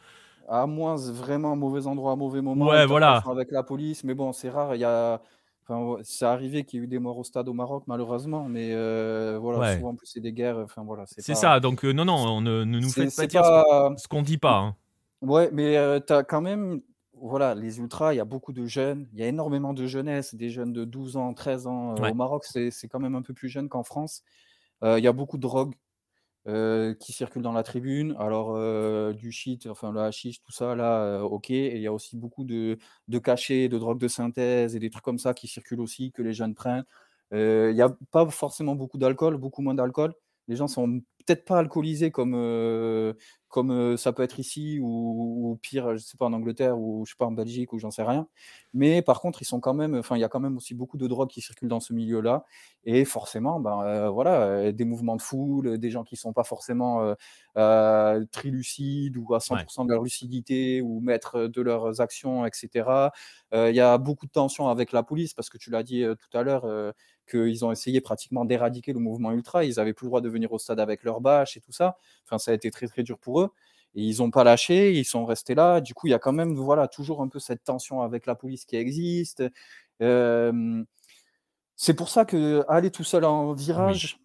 À 0.48 0.66
moins 0.66 0.96
vraiment 0.96 1.54
mauvais 1.56 1.86
endroit, 1.86 2.16
mauvais 2.16 2.42
moment. 2.42 2.66
Ouais, 2.66 2.86
voilà. 2.86 3.22
Avec 3.30 3.50
la 3.50 3.62
police, 3.62 4.04
mais 4.04 4.14
bon, 4.14 4.32
c'est 4.32 4.50
rare. 4.50 4.74
Il 4.74 4.80
y 4.80 4.84
a. 4.84 5.20
Enfin, 5.68 6.00
c'est 6.02 6.24
arrivé 6.24 6.64
qu'il 6.64 6.80
y 6.80 6.82
ait 6.82 6.84
eu 6.86 6.88
des 6.88 6.98
morts 6.98 7.18
au 7.18 7.22
stade 7.22 7.48
au 7.48 7.52
Maroc, 7.52 7.84
malheureusement, 7.86 8.48
mais 8.48 8.70
euh, 8.72 9.38
voilà, 9.40 9.76
souvent, 9.76 9.90
en 9.90 9.94
plus, 9.94 10.08
c'est 10.08 10.20
des 10.20 10.32
guerres. 10.32 10.58
Enfin, 10.58 10.82
voilà, 10.84 11.04
c'est 11.06 11.34
ça, 11.34 11.60
donc 11.60 11.84
euh, 11.84 11.92
non, 11.92 12.04
non, 12.04 12.16
on 12.16 12.40
ne, 12.40 12.64
nous 12.64 12.88
faites 12.88 13.14
pas 13.14 13.26
dire 13.26 13.44
ce 13.96 14.08
qu'on 14.08 14.22
dit 14.22 14.38
pas. 14.38 14.56
Hein. 14.56 14.74
Ouais, 15.22 15.50
mais 15.52 15.76
euh, 15.76 16.00
tu 16.04 16.12
as 16.12 16.24
quand 16.24 16.40
même 16.40 16.80
voilà, 17.20 17.54
les 17.54 17.78
ultras, 17.78 18.14
il 18.14 18.16
y 18.16 18.20
a 18.20 18.24
beaucoup 18.24 18.52
de 18.52 18.66
jeunes, 18.66 19.08
il 19.12 19.18
y 19.18 19.22
a 19.22 19.26
énormément 19.26 19.74
de 19.74 19.86
jeunesse, 19.86 20.34
des 20.34 20.50
jeunes 20.50 20.72
de 20.72 20.84
12 20.84 21.16
ans, 21.16 21.34
13 21.34 21.66
ans. 21.66 21.94
Au 21.94 22.14
Maroc, 22.14 22.44
c'est 22.44 22.88
quand 22.88 23.00
même 23.00 23.14
un 23.14 23.22
peu 23.22 23.34
plus 23.34 23.48
jeune 23.48 23.68
qu'en 23.68 23.82
France. 23.82 24.22
il 24.82 24.98
y 24.98 25.06
a 25.06 25.12
beaucoup 25.12 25.36
de 25.36 25.42
drogue 25.42 25.74
qui 26.46 27.12
circulent 27.12 27.42
dans 27.42 27.52
la 27.52 27.62
tribune. 27.62 28.16
Alors, 28.18 28.58
du 29.14 29.32
shit, 29.32 29.66
enfin 29.66 29.92
le 29.92 30.00
hashish, 30.00 30.40
tout 30.42 30.52
ça, 30.52 30.74
là, 30.74 31.22
ok. 31.22 31.50
Et 31.50 31.76
il 31.76 31.82
y 31.82 31.86
a 31.86 31.92
aussi 31.92 32.16
beaucoup 32.16 32.44
de, 32.44 32.78
de 33.08 33.18
cachets, 33.18 33.68
de 33.68 33.78
drogue 33.78 33.98
de 33.98 34.08
synthèse 34.08 34.74
et 34.74 34.78
des 34.78 34.90
trucs 34.90 35.04
comme 35.04 35.18
ça 35.18 35.34
qui 35.34 35.46
circulent 35.46 35.80
aussi, 35.80 36.12
que 36.12 36.22
les 36.22 36.32
jeunes 36.32 36.54
prennent. 36.54 36.84
Il 37.32 37.72
n'y 37.74 37.82
a 37.82 37.94
pas 38.10 38.28
forcément 38.28 38.74
beaucoup 38.74 38.98
d'alcool, 38.98 39.36
beaucoup 39.36 39.62
moins 39.62 39.74
d'alcool. 39.74 40.14
Les 40.48 40.56
gens 40.56 40.66
sont 40.66 41.00
peut-être 41.30 41.44
pas 41.44 41.58
alcoolisés 41.58 42.10
comme, 42.10 42.34
comme 43.48 43.96
ça 43.96 44.12
peut 44.12 44.22
être 44.22 44.40
ici 44.40 44.80
ou, 44.82 45.58
pire, 45.62 45.96
je 45.96 46.02
sais 46.02 46.16
pas, 46.16 46.26
en 46.26 46.32
Angleterre 46.32 46.78
ou 46.78 47.04
je 47.06 47.12
sais 47.12 47.16
pas, 47.16 47.26
en 47.26 47.32
Belgique 47.32 47.72
ou 47.72 47.78
j'en 47.78 47.92
sais 47.92 48.02
rien. 48.02 48.26
Mais 48.72 49.00
par 49.02 49.20
contre, 49.20 49.42
ils 49.42 49.44
sont 49.44 49.60
quand 49.60 49.74
même, 49.74 49.94
enfin, 49.94 50.16
il 50.16 50.20
y 50.20 50.24
a 50.24 50.28
quand 50.28 50.40
même 50.40 50.56
aussi 50.56 50.74
beaucoup 50.74 50.96
de 50.96 51.06
drogues 51.06 51.28
qui 51.28 51.40
circulent 51.40 51.68
dans 51.68 51.80
ce 51.80 51.92
milieu-là. 51.92 52.44
Et 52.84 53.04
forcément, 53.04 53.60
ben, 53.60 54.10
voilà, 54.10 54.72
des 54.72 54.84
mouvements 54.84 55.16
de 55.16 55.22
foule, 55.22 55.78
des 55.78 55.90
gens 55.90 56.02
qui 56.02 56.16
sont 56.16 56.32
pas 56.32 56.44
forcément 56.44 57.14
très 57.54 58.48
lucides 58.50 59.16
ou 59.16 59.32
à 59.34 59.38
100% 59.38 59.84
de 59.84 59.92
leur 59.92 60.02
lucidité 60.02 60.82
ou 60.82 61.00
maîtres 61.00 61.46
de 61.46 61.62
leurs 61.62 62.00
actions, 62.00 62.44
etc. 62.44 63.10
Il 63.52 63.74
y 63.74 63.80
a 63.80 63.98
beaucoup 63.98 64.26
de 64.26 64.32
tensions 64.32 64.68
avec 64.68 64.90
la 64.90 65.04
police 65.04 65.32
parce 65.32 65.48
que 65.48 65.58
tu 65.58 65.70
l'as 65.70 65.84
dit 65.84 66.04
tout 66.04 66.36
à 66.36 66.42
l'heure 66.42 66.92
qu'ils 67.30 67.64
ont 67.64 67.72
essayé 67.72 68.00
pratiquement 68.00 68.44
d'éradiquer 68.44 68.92
le 68.92 68.98
mouvement 68.98 69.32
ultra. 69.32 69.64
Ils 69.64 69.76
n'avaient 69.76 69.92
plus 69.92 70.06
le 70.06 70.10
droit 70.10 70.20
de 70.20 70.28
venir 70.28 70.52
au 70.52 70.58
stade 70.58 70.80
avec 70.80 71.04
leur 71.04 71.20
bâche 71.20 71.56
et 71.56 71.60
tout 71.60 71.72
ça. 71.72 71.96
Enfin, 72.24 72.38
ça 72.38 72.50
a 72.50 72.54
été 72.54 72.70
très 72.70 72.86
très 72.88 73.02
dur 73.02 73.18
pour 73.18 73.40
eux. 73.40 73.50
Et 73.94 74.02
ils 74.02 74.18
n'ont 74.18 74.30
pas 74.30 74.44
lâché, 74.44 74.92
ils 74.92 75.04
sont 75.04 75.24
restés 75.24 75.54
là. 75.54 75.80
Du 75.80 75.94
coup, 75.94 76.06
il 76.06 76.10
y 76.10 76.14
a 76.14 76.18
quand 76.18 76.32
même 76.32 76.54
voilà, 76.54 76.88
toujours 76.88 77.22
un 77.22 77.28
peu 77.28 77.38
cette 77.38 77.64
tension 77.64 78.02
avec 78.02 78.26
la 78.26 78.34
police 78.34 78.64
qui 78.64 78.76
existe. 78.76 79.42
c'est 81.76 81.94
pour 81.94 82.08
ça 82.08 82.24
que 82.24 82.64
aller 82.68 82.90
tout 82.90 83.04
seul 83.04 83.24
en 83.24 83.52
virage, 83.52 84.20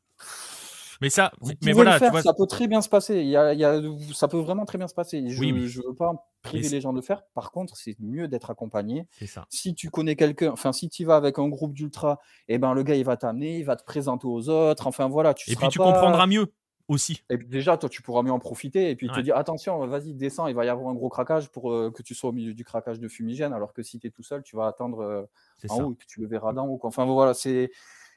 mais 1.06 1.12
ça, 1.12 1.32
mais 1.62 1.72
voilà, 1.72 2.00
ça 2.00 2.34
peut 2.34 2.48
très 2.48 2.68
bien 2.68 2.82
se 2.82 2.90
passer. 2.90 3.20
Il 3.20 3.28
y 3.28 3.36
a, 3.38 3.82
ça 4.12 4.28
peut 4.28 4.40
vraiment 4.40 4.66
très 4.66 4.80
bien 4.80 4.88
se 4.88 4.96
passer. 4.96 5.24
Je 5.30 5.44
ne 5.44 5.88
veux 5.88 5.94
pas 5.94 6.32
priver 6.42 6.68
les 6.68 6.82
gens 6.82 6.94
de 6.94 6.98
le 6.98 7.04
faire. 7.04 7.22
Par 7.36 7.52
contre, 7.52 7.78
c'est 7.78 7.96
mieux 8.00 8.28
d'être 8.28 8.50
accompagné. 8.50 9.08
Ça. 9.28 9.46
Si 9.50 9.76
tu 9.76 9.92
connais 9.92 10.16
quelqu'un, 10.16 10.52
enfin, 10.52 10.74
si 10.74 10.90
tu 10.90 11.06
vas 11.06 11.16
avec 11.16 11.38
un 11.38 11.48
groupe 11.48 11.74
d'ultra, 11.74 12.20
et 12.48 12.56
eh 12.56 12.58
ben, 12.58 12.74
le 12.74 12.82
gars, 12.82 12.96
il 12.96 13.06
va 13.06 13.18
t'amener, 13.18 13.60
il 13.60 13.66
va 13.66 13.76
te 13.76 13.84
présenter 13.84 14.26
aux 14.26 14.50
autres. 14.50 14.88
Enfin, 14.88 15.08
voilà. 15.08 15.36
Tu 15.36 15.52
et 15.52 15.56
puis, 15.56 15.68
tu 15.68 15.78
comprendras 15.78 16.26
mieux 16.26 16.52
aussi. 16.88 17.24
Et 17.30 17.38
déjà, 17.38 17.78
toi, 17.78 17.88
tu 17.88 18.02
pourras 18.02 18.24
mieux 18.24 18.32
en 18.32 18.40
profiter 18.40 18.90
et 18.90 18.96
puis 18.96 19.08
te 19.10 19.20
dire 19.20 19.38
attention, 19.38 19.86
vas-y, 19.86 20.16
descends, 20.16 20.48
il 20.48 20.56
va 20.56 20.66
y 20.66 20.70
avoir 20.70 20.90
un 20.90 20.96
gros 20.96 21.10
craquage 21.10 21.50
pour 21.50 21.72
euh, 21.72 21.92
que 21.92 22.02
tu 22.02 22.16
sois 22.16 22.32
au 22.32 22.34
milieu 22.34 22.56
du 22.56 22.64
craquage 22.66 23.00
de 23.00 23.08
fumigène, 23.08 23.54
alors 23.54 23.74
que 23.74 23.84
si 23.84 24.00
tu 24.00 24.08
es 24.08 24.10
tout 24.10 24.24
seul, 24.24 24.42
tu 24.42 24.56
vas 24.56 24.66
attendre 24.66 25.02
euh, 25.02 25.70
en 25.70 25.84
haut 25.84 25.92
et 25.92 25.96
puis 25.96 26.08
tu 26.08 26.22
le 26.22 26.28
verras 26.28 26.54
d'en 26.54 26.66
haut. 26.66 26.80
Enfin, 26.82 27.06
voilà, 27.06 27.36
c'est. 27.36 27.70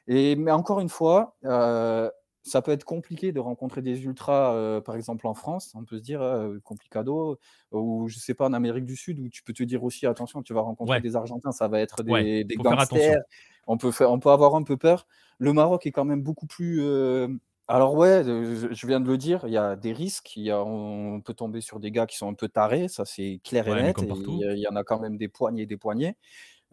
Et, 0.07 0.35
mais 0.35 0.51
encore 0.51 0.79
une 0.79 0.89
fois, 0.89 1.35
euh, 1.45 2.09
ça 2.43 2.61
peut 2.61 2.71
être 2.71 2.83
compliqué 2.83 3.31
de 3.31 3.39
rencontrer 3.39 3.81
des 3.81 4.03
ultras, 4.03 4.53
euh, 4.53 4.81
par 4.81 4.95
exemple 4.95 5.27
en 5.27 5.33
France, 5.33 5.73
on 5.75 5.83
peut 5.83 5.97
se 5.97 6.01
dire 6.01 6.21
euh, 6.21 6.57
complicado, 6.63 7.37
ou 7.71 8.07
je 8.07 8.17
sais 8.17 8.33
pas 8.33 8.47
en 8.47 8.53
Amérique 8.53 8.85
du 8.85 8.95
Sud, 8.95 9.19
où 9.19 9.29
tu 9.29 9.43
peux 9.43 9.53
te 9.53 9.63
dire 9.63 9.83
aussi 9.83 10.05
attention, 10.05 10.41
tu 10.41 10.53
vas 10.53 10.61
rencontrer 10.61 11.01
des 11.01 11.15
Argentins, 11.15 11.51
ça 11.51 11.67
va 11.67 11.79
être 11.79 12.03
des, 12.03 12.45
gangsters, 12.57 13.21
on 13.67 13.77
peut, 13.77 13.91
faire, 13.91 14.11
on 14.11 14.19
peut 14.19 14.29
avoir 14.31 14.55
un 14.55 14.63
peu 14.63 14.77
peur. 14.77 15.05
Le 15.37 15.53
Maroc 15.53 15.85
est 15.85 15.91
quand 15.91 16.05
même 16.05 16.21
beaucoup 16.21 16.47
plus. 16.47 16.81
Euh, 16.81 17.27
alors 17.67 17.93
ouais, 17.93 18.23
je 18.23 18.87
viens 18.87 18.99
de 18.99 19.07
le 19.07 19.17
dire, 19.17 19.41
il 19.45 19.53
y 19.53 19.57
a 19.57 19.75
des 19.75 19.93
risques, 19.93 20.35
il 20.35 20.43
y 20.43 20.51
a, 20.51 20.63
on 20.63 21.21
peut 21.21 21.35
tomber 21.35 21.61
sur 21.61 21.79
des 21.79 21.91
gars 21.91 22.07
qui 22.07 22.17
sont 22.17 22.27
un 22.27 22.33
peu 22.33 22.49
tarés, 22.49 22.87
ça 22.87 23.05
c'est 23.05 23.39
clair 23.43 23.67
et 23.67 23.83
net, 23.83 23.95
il 23.99 24.57
y, 24.57 24.67
en 24.67 24.75
a 24.75 24.83
quand 24.83 24.99
même 24.99 25.17
des 25.17 25.27
poignées, 25.27 25.67
des 25.67 25.77
poignées, 25.77 26.15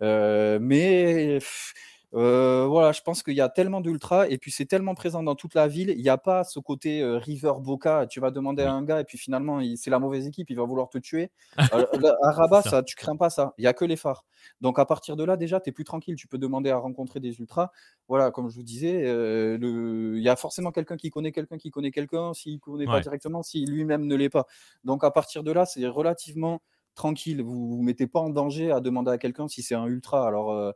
mais 0.00 1.38
voilà, 2.20 2.92
je 2.92 3.02
pense 3.02 3.22
qu'il 3.22 3.34
y 3.34 3.40
a 3.40 3.48
tellement 3.48 3.80
d'ultra 3.80 4.28
et 4.28 4.38
puis 4.38 4.50
c'est 4.50 4.64
tellement 4.64 4.94
présent 4.94 5.22
dans 5.22 5.34
toute 5.34 5.54
la 5.54 5.68
ville. 5.68 5.90
Il 5.90 6.02
n'y 6.02 6.08
a 6.08 6.18
pas 6.18 6.44
ce 6.44 6.58
côté 6.58 7.04
River 7.04 7.52
Boca. 7.60 8.06
Tu 8.06 8.20
vas 8.20 8.30
demander 8.30 8.62
à 8.62 8.72
un 8.72 8.82
gars 8.82 9.00
et 9.00 9.04
puis 9.04 9.18
finalement, 9.18 9.60
c'est 9.76 9.90
la 9.90 9.98
mauvaise 9.98 10.26
équipe, 10.26 10.48
il 10.50 10.56
va 10.56 10.64
vouloir 10.64 10.88
te 10.88 10.98
tuer. 10.98 11.30
à 11.56 12.30
Rabat, 12.32 12.62
ça. 12.62 12.82
tu 12.82 12.96
crains 12.96 13.16
pas 13.16 13.30
ça. 13.30 13.54
Il 13.58 13.62
n'y 13.62 13.66
a 13.66 13.72
que 13.72 13.84
les 13.84 13.96
phares. 13.96 14.24
Donc 14.60 14.78
à 14.78 14.84
partir 14.86 15.16
de 15.16 15.24
là, 15.24 15.36
déjà, 15.36 15.60
tu 15.60 15.70
es 15.70 15.72
plus 15.72 15.84
tranquille. 15.84 16.16
Tu 16.16 16.28
peux 16.28 16.38
demander 16.38 16.70
à 16.70 16.78
rencontrer 16.78 17.20
des 17.20 17.38
ultras. 17.38 17.70
Voilà, 18.08 18.30
comme 18.30 18.48
je 18.48 18.56
vous 18.56 18.62
disais, 18.62 19.02
il 19.60 20.22
y 20.22 20.28
a 20.28 20.36
forcément 20.36 20.72
quelqu'un 20.72 20.96
qui 20.96 21.10
connaît 21.10 21.32
quelqu'un 21.32 21.58
qui 21.58 21.70
connaît 21.70 21.90
quelqu'un. 21.90 22.32
S'il 22.34 22.54
ne 22.54 22.58
connaît 22.58 22.86
pas 22.86 23.00
directement, 23.00 23.42
s'il 23.42 23.70
lui-même 23.70 24.06
ne 24.06 24.14
l'est 24.14 24.30
pas. 24.30 24.46
Donc 24.84 25.04
à 25.04 25.10
partir 25.10 25.42
de 25.42 25.52
là, 25.52 25.66
c'est 25.66 25.86
relativement 25.86 26.62
tranquille. 26.94 27.42
Vous 27.42 27.54
ne 27.54 27.76
vous 27.76 27.82
mettez 27.82 28.06
pas 28.06 28.20
en 28.20 28.30
danger 28.30 28.70
à 28.70 28.80
demander 28.80 29.10
à 29.10 29.18
quelqu'un 29.18 29.48
si 29.48 29.62
c'est 29.62 29.74
un 29.74 29.86
ultra. 29.86 30.26
Alors 30.26 30.74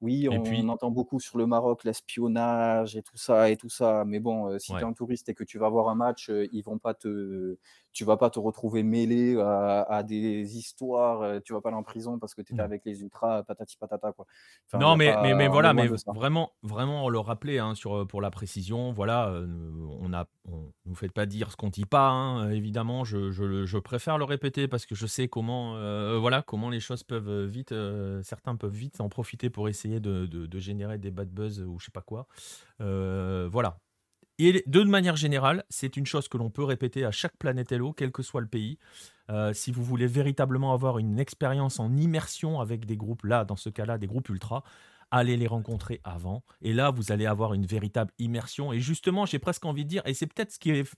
oui, 0.00 0.28
on, 0.28 0.68
entend 0.68 0.90
beaucoup 0.90 1.20
sur 1.20 1.38
le 1.38 1.46
Maroc 1.46 1.84
l'espionnage 1.84 2.96
et 2.96 3.02
tout 3.02 3.18
ça 3.18 3.50
et 3.50 3.56
tout 3.56 3.68
ça, 3.68 4.04
mais 4.06 4.20
bon, 4.20 4.58
si 4.58 4.72
tu 4.72 4.78
es 4.78 4.84
un 4.84 4.92
touriste 4.92 5.28
et 5.28 5.34
que 5.34 5.44
tu 5.44 5.58
vas 5.58 5.68
voir 5.68 5.88
un 5.88 5.94
match, 5.94 6.30
ils 6.52 6.62
vont 6.62 6.78
pas 6.78 6.94
te, 6.94 7.58
tu 7.92 8.04
vas 8.04 8.16
pas 8.16 8.30
te 8.30 8.38
retrouver 8.38 8.82
mêlé 8.82 9.38
à, 9.40 10.02
des 10.02 10.56
histoires, 10.56 11.40
tu 11.42 11.52
vas 11.52 11.60
pas 11.60 11.70
aller 11.70 11.78
en 11.78 11.82
prison 11.82 12.18
parce 12.18 12.34
que 12.34 12.42
tu 12.42 12.52
étais 12.52 12.62
avec 12.62 12.84
les 12.84 13.02
ultras, 13.02 13.42
patati 13.42 13.76
patata 13.76 14.12
quoi. 14.12 14.26
non, 14.74 14.96
mais, 14.96 15.14
mais, 15.22 15.34
mais, 15.34 15.48
voilà, 15.48 15.74
mais 15.74 15.88
vraiment, 16.06 16.52
vraiment 16.62 17.08
le 17.08 17.18
rappeler 17.18 17.58
hein, 17.58 17.74
sur, 17.74 18.06
pour 18.06 18.20
la 18.20 18.30
précision, 18.30 18.92
voilà, 18.92 19.32
on 20.00 20.12
a, 20.12 20.26
on, 20.48 20.72
nous 20.86 20.94
faites 20.94 21.12
pas 21.12 21.26
dire 21.26 21.50
ce 21.50 21.56
qu'on 21.56 21.68
dit 21.68 21.84
pas, 21.84 22.08
hein, 22.08 22.50
évidemment, 22.50 23.04
je, 23.04 23.30
je, 23.30 23.64
je, 23.64 23.78
préfère 23.78 24.18
le 24.18 24.24
répéter 24.24 24.68
parce 24.68 24.86
que 24.86 24.94
je 24.94 25.06
sais 25.06 25.28
comment, 25.28 25.72
voilà, 26.20 26.42
comment 26.42 26.70
les 26.70 26.80
choses 26.80 27.02
peuvent 27.02 27.44
vite, 27.46 27.74
certains 28.22 28.56
peuvent 28.56 28.74
vite 28.74 29.00
en 29.00 29.08
profiter 29.08 29.50
pour 29.50 29.68
essayer 29.68 30.00
de, 30.00 30.26
de, 30.26 30.46
de 30.46 30.58
générer 30.58 30.98
des 30.98 31.10
bad 31.10 31.30
buzz 31.30 31.60
ou 31.60 31.78
je 31.78 31.86
sais 31.86 31.92
pas 31.92 32.02
quoi. 32.02 32.26
voilà, 32.78 33.78
et 34.48 34.64
de 34.66 34.82
manière 34.84 35.16
générale, 35.16 35.64
c'est 35.68 35.96
une 35.96 36.06
chose 36.06 36.28
que 36.28 36.38
l'on 36.38 36.50
peut 36.50 36.64
répéter 36.64 37.04
à 37.04 37.10
chaque 37.10 37.36
planète 37.36 37.72
Hello, 37.72 37.92
quel 37.92 38.12
que 38.12 38.22
soit 38.22 38.40
le 38.40 38.46
pays. 38.46 38.78
Euh, 39.30 39.52
si 39.52 39.70
vous 39.70 39.84
voulez 39.84 40.06
véritablement 40.06 40.72
avoir 40.72 40.98
une 40.98 41.18
expérience 41.18 41.78
en 41.78 41.96
immersion 41.96 42.60
avec 42.60 42.86
des 42.86 42.96
groupes, 42.96 43.24
là, 43.24 43.44
dans 43.44 43.56
ce 43.56 43.68
cas-là, 43.68 43.98
des 43.98 44.06
groupes 44.06 44.28
ultra, 44.28 44.64
allez 45.10 45.36
les 45.36 45.46
rencontrer 45.46 46.00
avant. 46.04 46.42
Et 46.62 46.72
là, 46.72 46.90
vous 46.90 47.12
allez 47.12 47.26
avoir 47.26 47.54
une 47.54 47.66
véritable 47.66 48.12
immersion. 48.18 48.72
Et 48.72 48.80
justement, 48.80 49.26
j'ai 49.26 49.38
presque 49.38 49.64
envie 49.64 49.84
de 49.84 49.90
dire, 49.90 50.02
et 50.04 50.14
c'est 50.14 50.26
peut-être 50.26 50.52
ce 50.52 50.58
qui, 50.58 50.70
est, 50.70 50.90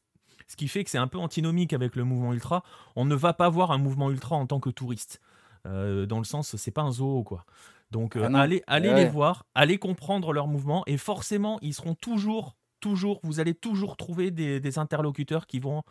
ce 0.46 0.56
qui 0.56 0.68
fait 0.68 0.84
que 0.84 0.90
c'est 0.90 0.98
un 0.98 1.08
peu 1.08 1.18
antinomique 1.18 1.72
avec 1.72 1.96
le 1.96 2.04
mouvement 2.04 2.32
ultra, 2.32 2.62
on 2.96 3.04
ne 3.04 3.14
va 3.14 3.32
pas 3.32 3.48
voir 3.48 3.70
un 3.70 3.78
mouvement 3.78 4.10
ultra 4.10 4.36
en 4.36 4.46
tant 4.46 4.60
que 4.60 4.70
touriste. 4.70 5.20
Euh, 5.66 6.06
dans 6.06 6.18
le 6.18 6.24
sens, 6.24 6.56
c'est 6.56 6.70
pas 6.70 6.82
un 6.82 6.92
zoo, 6.92 7.22
quoi. 7.22 7.44
Donc, 7.90 8.16
euh, 8.16 8.28
ah 8.32 8.40
allez, 8.40 8.62
allez 8.66 8.92
les 8.94 9.06
voir, 9.06 9.44
allez 9.54 9.78
comprendre 9.78 10.32
leur 10.32 10.46
mouvement, 10.46 10.82
et 10.86 10.96
forcément, 10.96 11.58
ils 11.60 11.74
seront 11.74 11.94
toujours 11.94 12.56
toujours, 12.82 13.20
vous 13.22 13.40
allez 13.40 13.54
toujours 13.54 13.96
trouver 13.96 14.30
des, 14.30 14.78
interlocuteurs 14.78 15.46
qui 15.46 15.60
vont, 15.60 15.82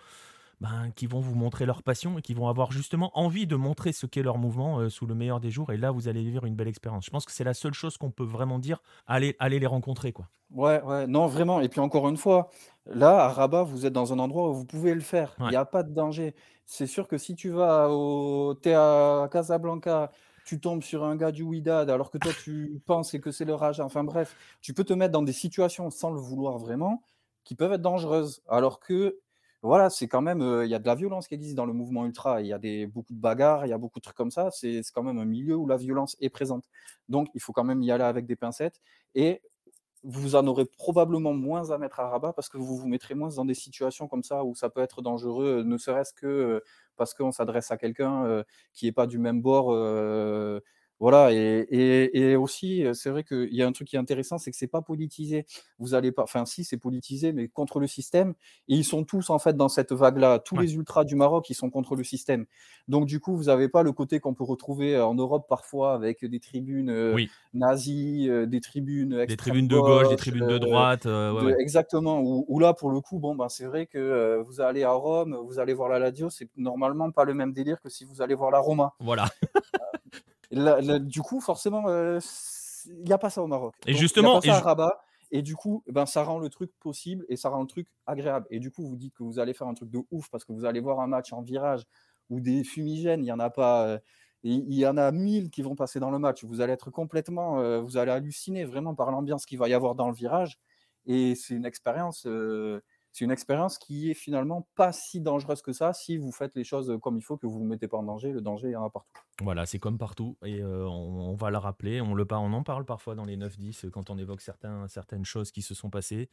ben, 0.60 0.92
qui 0.96 1.08
vont 1.08 1.22
vous 1.22 1.34
montrer 1.34 1.66
leur 1.66 1.82
passion 1.82 2.20
et 2.20 2.22
qui 2.22 2.34
vont 2.34 2.48
avoir 2.48 2.72
justement 2.72 3.12
envie 3.18 3.48
de 3.48 3.56
montrer 3.56 3.94
ce 3.94 4.06
qu'est 4.06 4.22
leur 4.22 4.38
mouvement 4.38 4.80
euh, 4.80 4.90
sous 4.90 5.08
le 5.08 5.16
meilleur 5.16 5.40
des 5.40 5.50
jours. 5.50 5.72
Et 5.72 5.78
là, 5.78 5.92
vous 5.92 6.08
allez 6.08 6.22
vivre 6.24 6.46
une 6.46 6.56
belle 6.56 6.68
expérience. 6.68 7.06
Je 7.06 7.10
pense 7.10 7.26
que 7.26 7.32
c'est 7.32 7.44
la 7.44 7.54
seule 7.54 7.74
chose 7.74 7.98
qu'on 7.98 8.12
peut 8.12 8.26
vraiment 8.26 8.60
dire. 8.60 8.82
Allez, 9.08 9.36
allez 9.40 9.60
les 9.60 9.68
rencontrer, 9.68 10.12
quoi. 10.12 10.28
Ouais, 10.52 10.82
ouais, 10.84 11.08
non, 11.08 11.28
vraiment. 11.28 11.62
Et 11.62 11.70
puis 11.70 11.80
encore 11.80 12.10
une 12.10 12.18
fois, 12.18 12.50
là, 12.86 13.24
à 13.24 13.30
Rabat, 13.30 13.64
vous 13.64 13.86
êtes 13.86 13.94
dans 13.94 14.12
un 14.12 14.20
endroit 14.20 14.50
où 14.50 14.54
vous 14.54 14.66
pouvez 14.66 14.94
le 14.94 15.00
faire. 15.00 15.34
Il 15.40 15.48
n'y 15.48 15.56
a 15.56 15.66
pas 15.66 15.84
de 15.84 15.94
danger. 15.94 16.36
C'est 16.66 16.88
sûr 16.88 17.08
que 17.08 17.18
si 17.18 17.36
tu 17.36 17.50
vas 17.50 17.90
au, 17.90 18.58
es 18.66 18.74
à 18.74 19.30
Casablanca, 19.32 20.12
tu 20.46 20.60
tombes 20.60 20.84
sur 20.84 21.04
un 21.04 21.16
gars 21.16 21.32
du 21.32 21.44
Widad 21.44 21.90
alors 21.90 22.12
que 22.12 22.18
toi 22.18 22.32
tu 22.44 22.82
penses 22.86 23.18
que 23.20 23.32
c'est 23.32 23.46
le 23.46 23.54
Raja. 23.54 23.86
Enfin 23.86 24.04
bref, 24.04 24.36
tu 24.62 24.74
peux 24.74 24.84
te 24.84 24.94
mettre 24.94 25.12
dans 25.12 25.24
des 25.24 25.34
situations 25.34 25.90
sans 25.90 26.12
le 26.12 26.20
vouloir 26.20 26.58
vraiment 26.58 27.04
qui 27.44 27.56
peuvent 27.56 27.74
être 27.74 27.82
dangereuses. 27.82 28.42
Alors 28.48 28.80
que 28.80 29.20
voilà, 29.64 29.92
c'est 29.92 30.08
quand 30.08 30.22
même, 30.22 30.42
euh, 30.42 30.66
il 30.66 30.72
y 30.72 30.76
a 30.76 30.80
de 30.80 30.88
la 30.88 30.96
violence 30.96 31.28
qui 31.28 31.36
existe 31.36 31.56
dans 31.56 31.68
le 31.68 31.74
mouvement 31.74 32.06
ultra. 32.06 32.42
Il 32.42 32.48
y 32.48 32.54
a 32.54 32.58
des, 32.58 32.88
beaucoup 32.88 33.14
de 33.14 33.20
bagarres, 33.20 33.66
il 33.68 33.70
y 33.70 33.74
a 33.74 33.78
beaucoup 33.78 34.00
de 34.00 34.04
trucs 34.04 34.18
comme 34.18 34.32
ça. 34.32 34.50
C'est 34.52 34.82
quand 34.94 35.04
même 35.04 35.20
un 35.20 35.26
milieu 35.26 35.56
où 35.56 35.68
la 35.68 35.78
violence 35.78 36.18
est 36.20 36.30
présente. 36.30 36.66
Donc 37.10 37.28
il 37.36 37.42
faut 37.42 37.54
quand 37.54 37.64
même 37.64 37.84
y 37.84 37.92
aller 37.92 38.04
avec 38.04 38.26
des 38.26 38.36
pincettes. 38.36 38.82
Et 39.14 39.42
vous 40.04 40.36
en 40.36 40.48
aurez 40.48 40.66
probablement 40.66 41.34
moins 41.34 41.72
à 41.72 41.78
mettre 41.78 42.00
à 42.00 42.10
rabat 42.10 42.34
parce 42.34 42.50
que 42.50 42.58
vous 42.58 42.76
vous 42.76 42.88
mettrez 42.88 43.14
moins 43.14 43.30
dans 43.30 43.46
des 43.46 43.54
situations 43.54 44.08
comme 44.08 44.24
ça 44.24 44.44
où 44.44 44.56
ça 44.56 44.70
peut 44.70 44.82
être 44.82 45.02
dangereux, 45.02 45.64
ne 45.64 45.78
serait-ce 45.78 46.14
que 46.14 46.28
euh, 46.28 46.60
parce 46.98 47.14
qu'on 47.14 47.32
s'adresse 47.32 47.72
à 47.72 47.78
quelqu'un 47.78 48.26
euh, 48.26 48.44
qui 48.74 48.86
n'est 48.86 48.92
pas 48.92 49.08
du 49.08 49.20
même 49.20 49.42
bord 49.42 49.72
euh, 49.72 50.60
voilà, 51.02 51.32
et, 51.34 52.36
aussi, 52.36 52.86
c'est 52.94 53.10
vrai 53.10 53.24
qu'il 53.24 53.56
y 53.56 53.64
a 53.64 53.68
un 53.68 53.72
truc 53.72 53.88
qui 53.88 53.96
est 53.96 54.00
intéressant, 54.00 54.38
c'est 54.38 54.52
que 54.52 54.56
c'est 54.56 54.68
pas 54.68 54.84
politisé. 54.84 55.48
Vous 55.80 55.96
allez 55.96 56.12
pas, 56.12 56.22
enfin 56.22 56.46
si, 56.46 56.64
c'est 56.64 56.78
politisé, 56.78 57.34
mais 57.34 57.48
contre 57.48 57.80
le 57.80 57.88
système. 57.88 58.36
Et 58.68 58.76
ils 58.76 58.84
sont 58.84 59.04
tous 59.04 59.32
en 59.32 59.40
fait 59.40 59.58
dans 59.58 59.68
cette 59.68 59.94
vague-là. 59.94 60.38
Tous 60.38 60.58
les 60.58 60.76
ultras 60.76 61.04
du 61.04 61.16
Maroc, 61.16 61.50
ils 61.50 61.56
sont 61.56 61.72
contre 61.72 61.96
le 61.96 62.04
système. 62.04 62.46
Donc 62.88 63.08
du 63.08 63.20
coup, 63.20 63.36
vous 63.36 63.46
n'avez 63.46 63.68
pas 63.68 63.82
le 63.82 63.92
côté 63.94 64.20
qu'on 64.20 64.36
peut 64.36 64.44
retrouver 64.44 64.96
en 65.02 65.16
Europe 65.16 65.48
parfois 65.50 65.96
avec 65.96 66.24
des 66.24 66.40
tribunes 66.40 67.16
nazies, 67.56 68.30
des 68.46 68.62
tribunes 68.62 69.26
des 69.26 69.38
tribunes 69.38 69.68
de 69.68 69.80
gauche, 69.80 70.08
des 70.08 70.18
tribunes 70.18 70.48
de 70.48 70.60
droite. 70.60 71.08
exactement. 71.58 72.22
Où, 72.22 72.60
là, 72.60 72.76
pour 72.76 72.92
le 72.92 73.02
coup, 73.02 73.18
bon, 73.18 73.34
ben 73.34 73.50
c'est 73.50 73.66
vrai 73.66 73.88
que 73.88 74.40
vous 74.46 74.62
allez 74.62 74.84
à 74.84 74.92
Rome, 74.92 75.36
vous 75.48 75.58
allez 75.58 75.74
voir 75.74 75.90
la 75.90 75.98
Ladio, 75.98 76.30
c'est 76.30 76.48
normalement 76.58 77.10
pas 77.10 77.26
le 77.26 77.34
même 77.34 77.54
délire 77.54 77.82
que 77.82 77.90
si 77.90 78.06
vous 78.06 78.22
allez 78.22 78.36
voir 78.36 78.52
la 78.52 78.60
Roma. 78.60 78.94
Voilà. 79.00 79.26
du 80.52 81.22
coup, 81.22 81.42
forcément, 81.42 81.88
euh, 81.88 82.20
il 82.88 83.04
n'y 83.04 83.14
a 83.14 83.18
pas 83.18 83.30
ça 83.30 83.42
au 83.42 83.48
Maroc. 83.48 83.76
Et 83.86 83.94
justement, 83.94 84.40
y 84.40 84.48
pas 84.48 84.54
ça 84.54 84.58
à 84.58 84.62
Rabat. 84.62 85.02
Et 85.32 85.42
du 85.42 85.56
coup, 85.56 85.84
ben, 85.88 86.06
ça 86.06 86.24
rend 86.24 86.40
le 86.40 86.50
truc 86.50 86.72
possible 86.80 87.26
et 87.30 87.38
ça 87.38 87.50
rend 87.50 87.62
le 87.62 87.68
truc 87.68 87.88
agréable. 88.06 88.48
Et 88.50 88.60
du 88.60 88.70
coup, 88.70 88.86
vous 88.86 88.98
dites 88.98 89.14
que 89.14 89.24
vous 89.24 89.40
allez 89.40 89.54
faire 89.54 89.68
un 89.68 89.74
truc 89.74 89.90
de 89.90 90.02
ouf 90.12 90.30
parce 90.30 90.44
que 90.44 90.52
vous 90.52 90.66
allez 90.66 90.82
voir 90.82 91.00
un 91.00 91.08
match 91.08 91.32
en 91.32 91.42
virage 91.42 91.84
ou 92.30 92.42
des 92.42 92.64
fumigènes, 92.64 93.22
il 93.22 93.26
n'y 93.26 93.32
en 93.32 93.40
a 93.40 93.50
pas. 93.50 93.88
Euh, 93.88 94.00
il 94.44 94.74
y 94.74 94.88
en 94.88 94.98
a 94.98 95.12
mille 95.12 95.52
qui 95.52 95.62
vont 95.62 95.76
passer 95.76 96.00
dans 96.00 96.10
le 96.10 96.18
match. 96.18 96.44
Vous 96.44 96.62
allez 96.62 96.74
être 96.74 96.90
complètement, 96.90 97.60
euh, 97.60 97.80
vous 97.80 97.98
allez 97.98 98.12
halluciner 98.12 98.66
vraiment 98.66 98.96
par 98.96 99.12
l'ambiance 99.12 99.46
qu'il 99.46 99.60
va 99.60 99.70
y 99.70 99.74
avoir 99.76 99.94
dans 99.94 100.08
le 100.08 100.16
virage. 100.16 100.58
Et 101.06 101.36
c'est 101.36 101.54
une 101.54 101.66
expérience 101.66 102.28
c'est 103.12 103.26
une 103.26 103.32
expérience 103.32 103.78
qui 103.78 104.10
est 104.10 104.14
finalement 104.14 104.68
pas 104.76 104.92
si 104.92 105.20
dangereuse 105.20 105.62
que 105.62 105.74
ça 105.74 105.94
si 105.94 106.18
vous 106.18 106.32
faites 106.32 106.56
les 106.56 106.64
choses 106.64 106.98
comme 107.02 107.18
il 107.18 107.22
faut, 107.22 107.38
que 107.38 107.46
vous 107.46 107.56
ne 107.56 107.60
vous 107.60 107.66
mettez 107.66 107.88
pas 107.88 107.98
en 107.98 108.04
danger. 108.04 108.32
Le 108.32 108.42
danger, 108.42 108.70
il 108.70 108.72
y 108.72 108.76
en 108.76 108.86
a 108.86 108.90
partout. 108.90 109.22
Voilà, 109.42 109.66
c'est 109.66 109.80
comme 109.80 109.98
partout. 109.98 110.38
Et 110.46 110.64
on, 110.64 111.36
va 111.36 111.50
le 111.50 111.58
rappeler. 111.58 112.02
On, 112.02 112.14
le, 112.14 112.26
on 112.32 112.54
en 112.54 112.64
parle 112.64 112.86
parfois 112.86 113.16
dans 113.16 113.26
les 113.26 113.38
9-10 113.38 113.90
quand 113.90 114.10
on 114.10 114.18
évoque 114.18 114.42
certaines 114.42 115.26
choses 115.26 115.52
qui 115.52 115.62
se 115.62 115.74
sont 115.74 115.90
passées. 115.90 116.30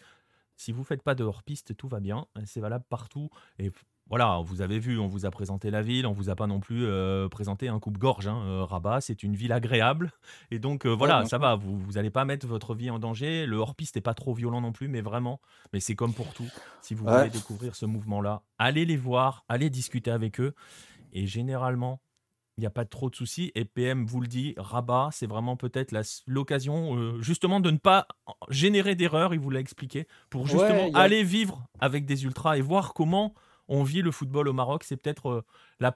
Si 0.57 0.73
vous 0.73 0.83
faites 0.83 1.03
pas 1.03 1.15
de 1.15 1.25
hors-piste, 1.25 1.77
tout 1.77 1.89
va 1.89 2.01
bien. 2.01 2.27
C'est 2.45 2.61
valable 2.61 2.85
partout. 2.89 3.31
Et 3.59 3.71
voilà, 4.09 4.41
vous 4.43 4.63
avez 4.63 4.79
vu, 4.79 4.99
on 4.99 5.07
vous 5.07 5.27
a 5.27 5.31
présenté 5.31 5.71
la 5.71 5.83
ville, 5.83 6.07
on 6.07 6.13
vous 6.13 6.31
a 6.31 6.35
pas 6.35 6.47
non 6.47 6.61
plus 6.61 6.87
euh, 6.87 7.29
présenté 7.29 7.69
un 7.69 7.79
coupe-gorge. 7.79 8.27
Hein. 8.27 8.43
Euh, 8.47 8.65
Rabat, 8.65 9.03
c'est 9.03 9.23
une 9.23 9.35
ville 9.35 9.53
agréable. 9.53 10.13
Et 10.51 10.59
donc, 10.59 10.87
euh, 10.87 10.91
voilà, 10.91 11.27
ça 11.27 11.37
va, 11.37 11.57
vous 11.57 11.93
n'allez 11.93 12.11
pas 12.11 12.25
mettre 12.25 12.47
votre 12.47 12.75
vie 12.75 12.89
en 12.89 12.99
danger. 12.99 13.45
Le 13.45 13.57
hors-piste 13.57 13.97
n'est 13.97 14.03
pas 14.03 14.15
trop 14.15 14.33
violent 14.33 14.63
non 14.63 14.73
plus, 14.73 14.89
mais 14.89 15.03
vraiment, 15.03 15.41
mais 15.73 15.81
c'est 15.81 15.95
comme 15.95 16.15
pour 16.15 16.33
tout. 16.33 16.49
Si 16.81 16.95
vous 16.95 17.05
voulez 17.05 17.29
découvrir 17.29 17.75
ce 17.75 17.85
mouvement-là, 17.85 18.43
allez 18.59 18.87
les 18.87 18.97
voir, 18.97 19.45
allez 19.49 19.69
discuter 19.69 20.11
avec 20.11 20.41
eux. 20.41 20.55
Et 21.13 21.27
généralement, 21.27 22.01
il 22.57 22.63
n'y 22.63 22.67
a 22.67 22.71
pas 22.71 22.87
trop 22.87 23.11
de 23.11 23.15
soucis. 23.15 23.53
Et 23.55 23.67
PM 23.67 24.07
vous 24.07 24.23
le 24.23 24.27
dit, 24.27 24.55
Rabat, 24.57 25.11
c'est 25.13 25.27
vraiment 25.27 25.57
peut-être 25.57 25.95
l'occasion 26.27 27.21
justement 27.21 27.61
de 27.61 27.71
ne 27.71 27.77
pas 27.77 28.09
générer 28.49 28.95
d'erreurs, 28.95 29.35
il 29.35 29.41
vous 29.41 29.51
l'a 29.51 29.61
expliqué, 29.61 30.09
pour 30.31 30.47
justement 30.47 30.91
aller 30.95 31.23
vivre 31.23 31.69
avec 31.79 32.07
des 32.07 32.25
ultras 32.25 32.57
et 32.57 32.63
voir 32.63 32.95
comment 32.95 33.35
on 33.69 33.83
vit 33.83 34.03
le 34.03 34.11
football 34.11 34.49
au 34.49 34.53
Maroc. 34.53 34.85
C'est 34.85 34.97
peut-être 34.97 35.29
euh, 35.29 35.45
la, 35.81 35.93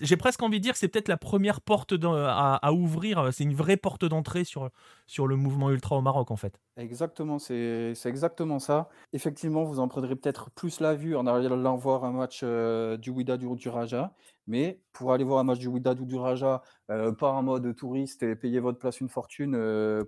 j'ai 0.00 0.16
presque 0.16 0.42
envie 0.42 0.58
de 0.58 0.62
dire 0.62 0.72
que 0.72 0.78
c'est 0.78 0.88
peut-être 0.88 1.08
la 1.08 1.16
première 1.16 1.60
porte 1.60 1.94
à, 2.04 2.72
ouvrir. 2.72 3.32
C'est 3.32 3.44
une 3.44 3.54
vraie 3.54 3.76
porte 3.76 4.04
d'entrée 4.04 4.44
sur, 4.44 4.70
sur 5.06 5.26
le 5.26 5.36
mouvement 5.36 5.70
ultra 5.70 5.96
au 5.96 6.02
Maroc 6.02 6.30
en 6.30 6.36
fait. 6.36 6.60
Exactement, 6.76 7.38
c'est 7.38 7.94
exactement 8.04 8.58
ça. 8.58 8.88
Effectivement, 9.12 9.64
vous 9.64 9.80
en 9.80 9.88
prendrez 9.88 10.14
peut-être 10.14 10.50
plus 10.50 10.80
la 10.80 10.94
vue 10.94 11.16
en 11.16 11.26
allant 11.26 11.76
voir 11.76 12.04
un 12.04 12.12
match 12.12 12.40
euh, 12.42 12.96
du 12.96 13.10
Wydad 13.10 13.42
ou 13.42 13.56
du 13.56 13.68
Raja. 13.68 14.14
Mais 14.46 14.80
pour 14.92 15.12
aller 15.12 15.24
voir 15.24 15.38
un 15.38 15.44
match 15.44 15.58
du 15.58 15.68
Wydad 15.68 16.00
ou 16.00 16.04
du 16.04 16.16
Raja, 16.16 16.62
euh, 16.90 17.12
pas 17.12 17.30
en 17.30 17.42
mode 17.42 17.74
touriste 17.76 18.22
et 18.22 18.34
payer 18.34 18.58
votre 18.58 18.78
place 18.78 19.00
une 19.00 19.08
fortune 19.08 19.52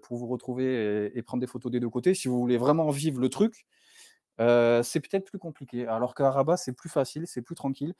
pour 0.02 0.18
vous 0.18 0.26
retrouver 0.26 1.06
et, 1.06 1.18
et, 1.18 1.22
prendre 1.22 1.40
des 1.40 1.46
photos 1.46 1.70
des 1.70 1.80
deux 1.80 1.88
côtés, 1.88 2.14
si 2.14 2.28
vous 2.28 2.38
voulez 2.38 2.58
vraiment 2.58 2.90
vivre 2.90 3.20
le 3.20 3.28
truc, 3.28 3.66
c'est 4.38 5.00
peut-être 5.00 5.24
plus 5.24 5.38
compliqué. 5.38 5.86
Alors 5.86 6.14
qu'à 6.14 6.30
Rabat, 6.30 6.56
c'est 6.56 6.72
plus 6.72 6.88
facile, 6.88 7.26
c'est 7.26 7.42
plus 7.42 7.54
tranquille. 7.54 7.94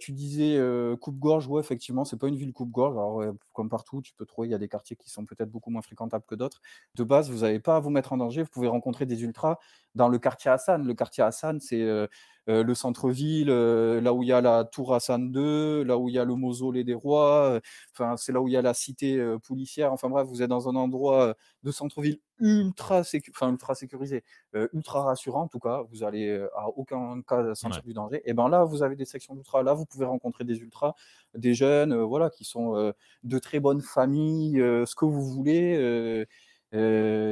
tu 0.00 0.12
disais, 0.12 0.58
coupe-gorge, 1.00 1.46
ouais, 1.48 1.60
effectivement, 1.60 2.04
c'est 2.04 2.18
pas 2.18 2.28
une 2.28 2.36
ville 2.36 2.52
coupe-gorge. 2.52 3.34
Comme 3.52 3.68
partout, 3.68 4.02
tu 4.02 4.14
peux 4.14 4.26
trouver, 4.26 4.48
il 4.48 4.50
y 4.52 4.54
a 4.54 4.58
des 4.58 4.68
quartiers 4.68 4.96
qui 4.96 5.10
sont 5.10 5.24
peut-être 5.26 5.50
beaucoup 5.50 5.70
moins 5.70 5.82
fréquentables 5.82 6.24
que 6.26 6.34
d'autres. 6.34 6.60
De 6.94 7.04
base, 7.04 7.30
vous 7.30 7.40
n'avez 7.40 7.60
pas 7.60 7.76
à 7.76 7.80
vous 7.80 7.90
mettre 7.90 8.12
en 8.12 8.16
danger. 8.16 8.42
Vous 8.42 8.50
pouvez 8.50 8.68
rencontrer 8.68 9.06
des 9.06 9.22
ultras 9.22 9.58
dans 9.94 10.08
le 10.08 10.18
quartier 10.18 10.50
Hassan. 10.50 10.86
Le 10.86 10.94
quartier 10.94 11.24
Hassan, 11.24 11.60
c'est, 11.60 12.08
le 12.46 12.74
centre-ville, 12.74 13.48
là 13.48 14.12
où 14.12 14.22
il 14.22 14.28
y 14.28 14.32
a 14.32 14.40
la 14.40 14.64
tour 14.64 14.94
Hassan 14.94 15.32
II, 15.34 15.84
là 15.84 15.98
où 15.98 16.08
il 16.08 16.14
y 16.14 16.18
a 16.18 16.24
le 16.24 16.34
mausolée 16.34 16.84
des 16.84 16.94
rois, 16.94 17.60
enfin, 17.92 18.16
c'est 18.16 18.32
là 18.32 18.40
où 18.40 18.48
il 18.48 18.52
y 18.52 18.56
a 18.56 18.62
la 18.62 18.74
cité, 18.74 19.22
policière. 19.46 19.92
Enfin 19.92 20.08
bref, 20.08 20.26
vous 20.28 20.42
êtes 20.42 20.50
dans 20.50 20.68
un 20.68 20.76
endroit, 20.76 21.34
de 21.62 21.70
centre-ville 21.70 22.18
ultra 22.40 23.02
enfin, 23.30 23.50
ultra 23.52 23.74
sécurisé, 23.74 24.24
ultra 24.72 25.02
rassurant 25.02 25.42
en 25.42 25.48
tout 25.48 25.60
cas. 25.60 25.82
Vous 25.90 26.04
allez, 26.04 26.46
à 26.56 26.68
aucun 26.68 27.22
cas 27.22 27.54
sentir 27.54 27.82
du 27.82 27.94
danger. 27.94 28.20
Et 28.24 28.34
ben 28.34 28.48
là, 28.48 28.64
vous 28.64 28.82
avez 28.82 28.96
des 28.96 29.04
sections 29.06 29.34
d'ultra. 29.34 29.62
Là, 29.62 29.72
vous 29.72 29.86
pouvez 29.86 30.04
rencontrer 30.04 30.44
des 30.44 30.58
ultras, 30.58 30.94
des 31.34 31.54
jeunes, 31.54 31.94
voilà, 32.02 32.30
qui 32.30 32.44
sont, 32.44 32.92
de 33.22 33.38
très 33.38 33.60
bonnes 33.60 33.80
familles, 33.80 34.56
ce 34.56 34.94
que 34.94 35.04
vous 35.04 35.22
voulez, 35.22 36.26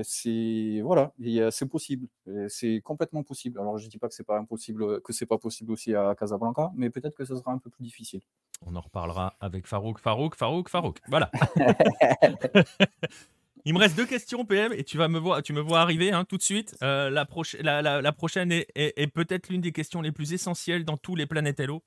c'est 0.04 0.80
voilà, 0.82 1.12
c'est 1.50 1.68
possible, 1.68 2.06
c'est 2.48 2.80
complètement 2.82 3.22
possible. 3.22 3.58
Alors 3.58 3.78
je 3.78 3.88
dis 3.88 3.98
pas 3.98 4.08
que 4.08 4.14
c'est 4.14 4.26
pas 4.26 4.38
impossible, 4.38 5.00
que 5.02 5.12
c'est 5.12 5.26
pas 5.26 5.38
possible 5.38 5.72
aussi 5.72 5.94
à 5.94 6.14
Casablanca, 6.14 6.70
mais 6.74 6.90
peut-être 6.90 7.16
que 7.16 7.24
ce 7.24 7.36
sera 7.36 7.52
un 7.52 7.58
peu 7.58 7.70
plus 7.70 7.84
difficile. 7.84 8.20
On 8.64 8.76
en 8.76 8.80
reparlera 8.80 9.34
avec 9.40 9.66
Farouk, 9.66 9.98
Farouk, 9.98 10.36
Farouk, 10.36 10.68
Farouk. 10.68 11.00
Voilà. 11.08 11.30
Il 13.64 13.74
me 13.74 13.78
reste 13.78 13.96
deux 13.96 14.06
questions, 14.06 14.44
PM, 14.44 14.72
et 14.72 14.82
tu 14.82 14.98
vas 14.98 15.06
me 15.06 15.20
voir, 15.20 15.40
tu 15.40 15.52
me 15.52 15.60
vois 15.60 15.80
arriver 15.80 16.10
hein, 16.10 16.24
tout 16.24 16.36
de 16.36 16.42
suite. 16.42 16.76
Euh, 16.82 17.10
la, 17.10 17.82
la, 17.82 18.12
prochaine 18.12 18.50
est, 18.52 19.06
peut-être 19.14 19.50
l'une 19.50 19.60
des 19.60 19.70
questions 19.70 20.02
les 20.02 20.10
plus 20.10 20.32
essentielles 20.32 20.84
dans 20.84 20.96
tous 20.96 21.14
les 21.14 21.26
Planètes 21.26 21.60
Hello. 21.60 21.82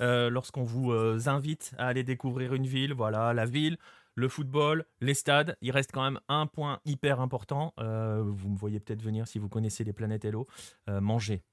Euh, 0.00 0.30
lorsqu'on 0.30 0.62
vous 0.62 0.92
euh, 0.92 1.18
invite 1.26 1.72
à 1.76 1.88
aller 1.88 2.02
découvrir 2.02 2.54
une 2.54 2.66
ville, 2.66 2.94
voilà, 2.94 3.34
la 3.34 3.44
ville, 3.44 3.76
le 4.18 4.28
football, 4.28 4.84
les 5.00 5.14
stades, 5.14 5.56
il 5.60 5.70
reste 5.70 5.92
quand 5.92 6.02
même 6.02 6.18
un 6.28 6.46
point 6.46 6.80
hyper 6.84 7.20
important. 7.20 7.72
vous 7.78 8.48
me 8.48 8.56
voyez 8.56 8.80
peut-être 8.80 9.02
venir 9.02 9.28
si 9.28 9.38
vous 9.38 9.48
connaissez 9.48 9.84
les 9.84 9.92
Planètes 9.92 10.24
Hello. 10.24 10.48
manger. 10.88 11.44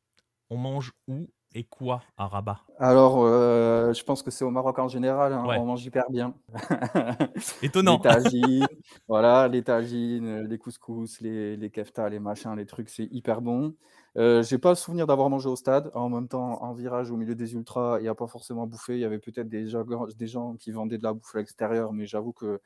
On 0.50 0.58
mange 0.58 0.92
où 1.08 1.28
et 1.54 1.64
quoi 1.64 2.02
à 2.18 2.28
Rabat? 2.28 2.60
Alors, 2.80 3.24
euh, 3.24 3.94
je 3.94 4.04
pense 4.04 4.22
que 4.22 4.30
c'est 4.30 4.44
au 4.44 4.50
Maroc 4.50 4.78
en 4.78 4.88
général, 4.88 5.32
hein, 5.32 5.44
on 5.48 5.66
mange 5.66 5.86
hyper 5.86 6.10
bien. 6.10 6.34
Étonnant. 7.62 7.96
les 7.96 8.02
tagines, 8.02 8.68
voilà, 9.08 9.48
les 9.48 9.64
tagines, 9.64 10.42
les 10.42 10.58
couscous, 10.58 11.22
les, 11.22 11.56
les 11.56 11.70
keftas, 11.70 12.10
les 12.10 12.20
machins, 12.20 12.56
les 12.56 12.66
trucs, 12.66 12.90
c'est 12.90 13.08
hyper 13.12 13.42
bon. 13.42 13.76
Euh, 14.18 14.44
j'ai 14.44 14.58
pas 14.58 14.70
le 14.70 14.76
souvenir 14.76 15.08
d'avoir 15.08 15.30
mangé 15.30 15.50
au 15.50 15.56
stade. 15.58 15.92
En 15.94 16.10
même 16.10 16.28
temps, 16.30 16.62
en 16.64 16.74
virage 16.74 17.12
au 17.12 17.18
milieu 17.18 17.36
des 17.36 17.54
ultras, 17.54 18.00
il 18.00 18.04
n'y 18.04 18.08
a 18.08 18.16
pas 18.16 18.28
forcément 18.28 18.66
bouffé. 18.66 18.94
Il 18.96 19.00
y 19.00 19.06
avait 19.06 19.20
peut-être 19.20 19.50
des, 19.50 19.66
des 20.18 20.28
gens 20.28 20.56
qui 20.56 20.72
vendaient 20.72 20.98
de 20.98 21.04
la 21.04 21.14
bouffe 21.14 21.36
à 21.36 21.40
l'extérieur, 21.40 21.92
mais 21.94 22.06
j'avoue 22.06 22.32
que 22.32 22.62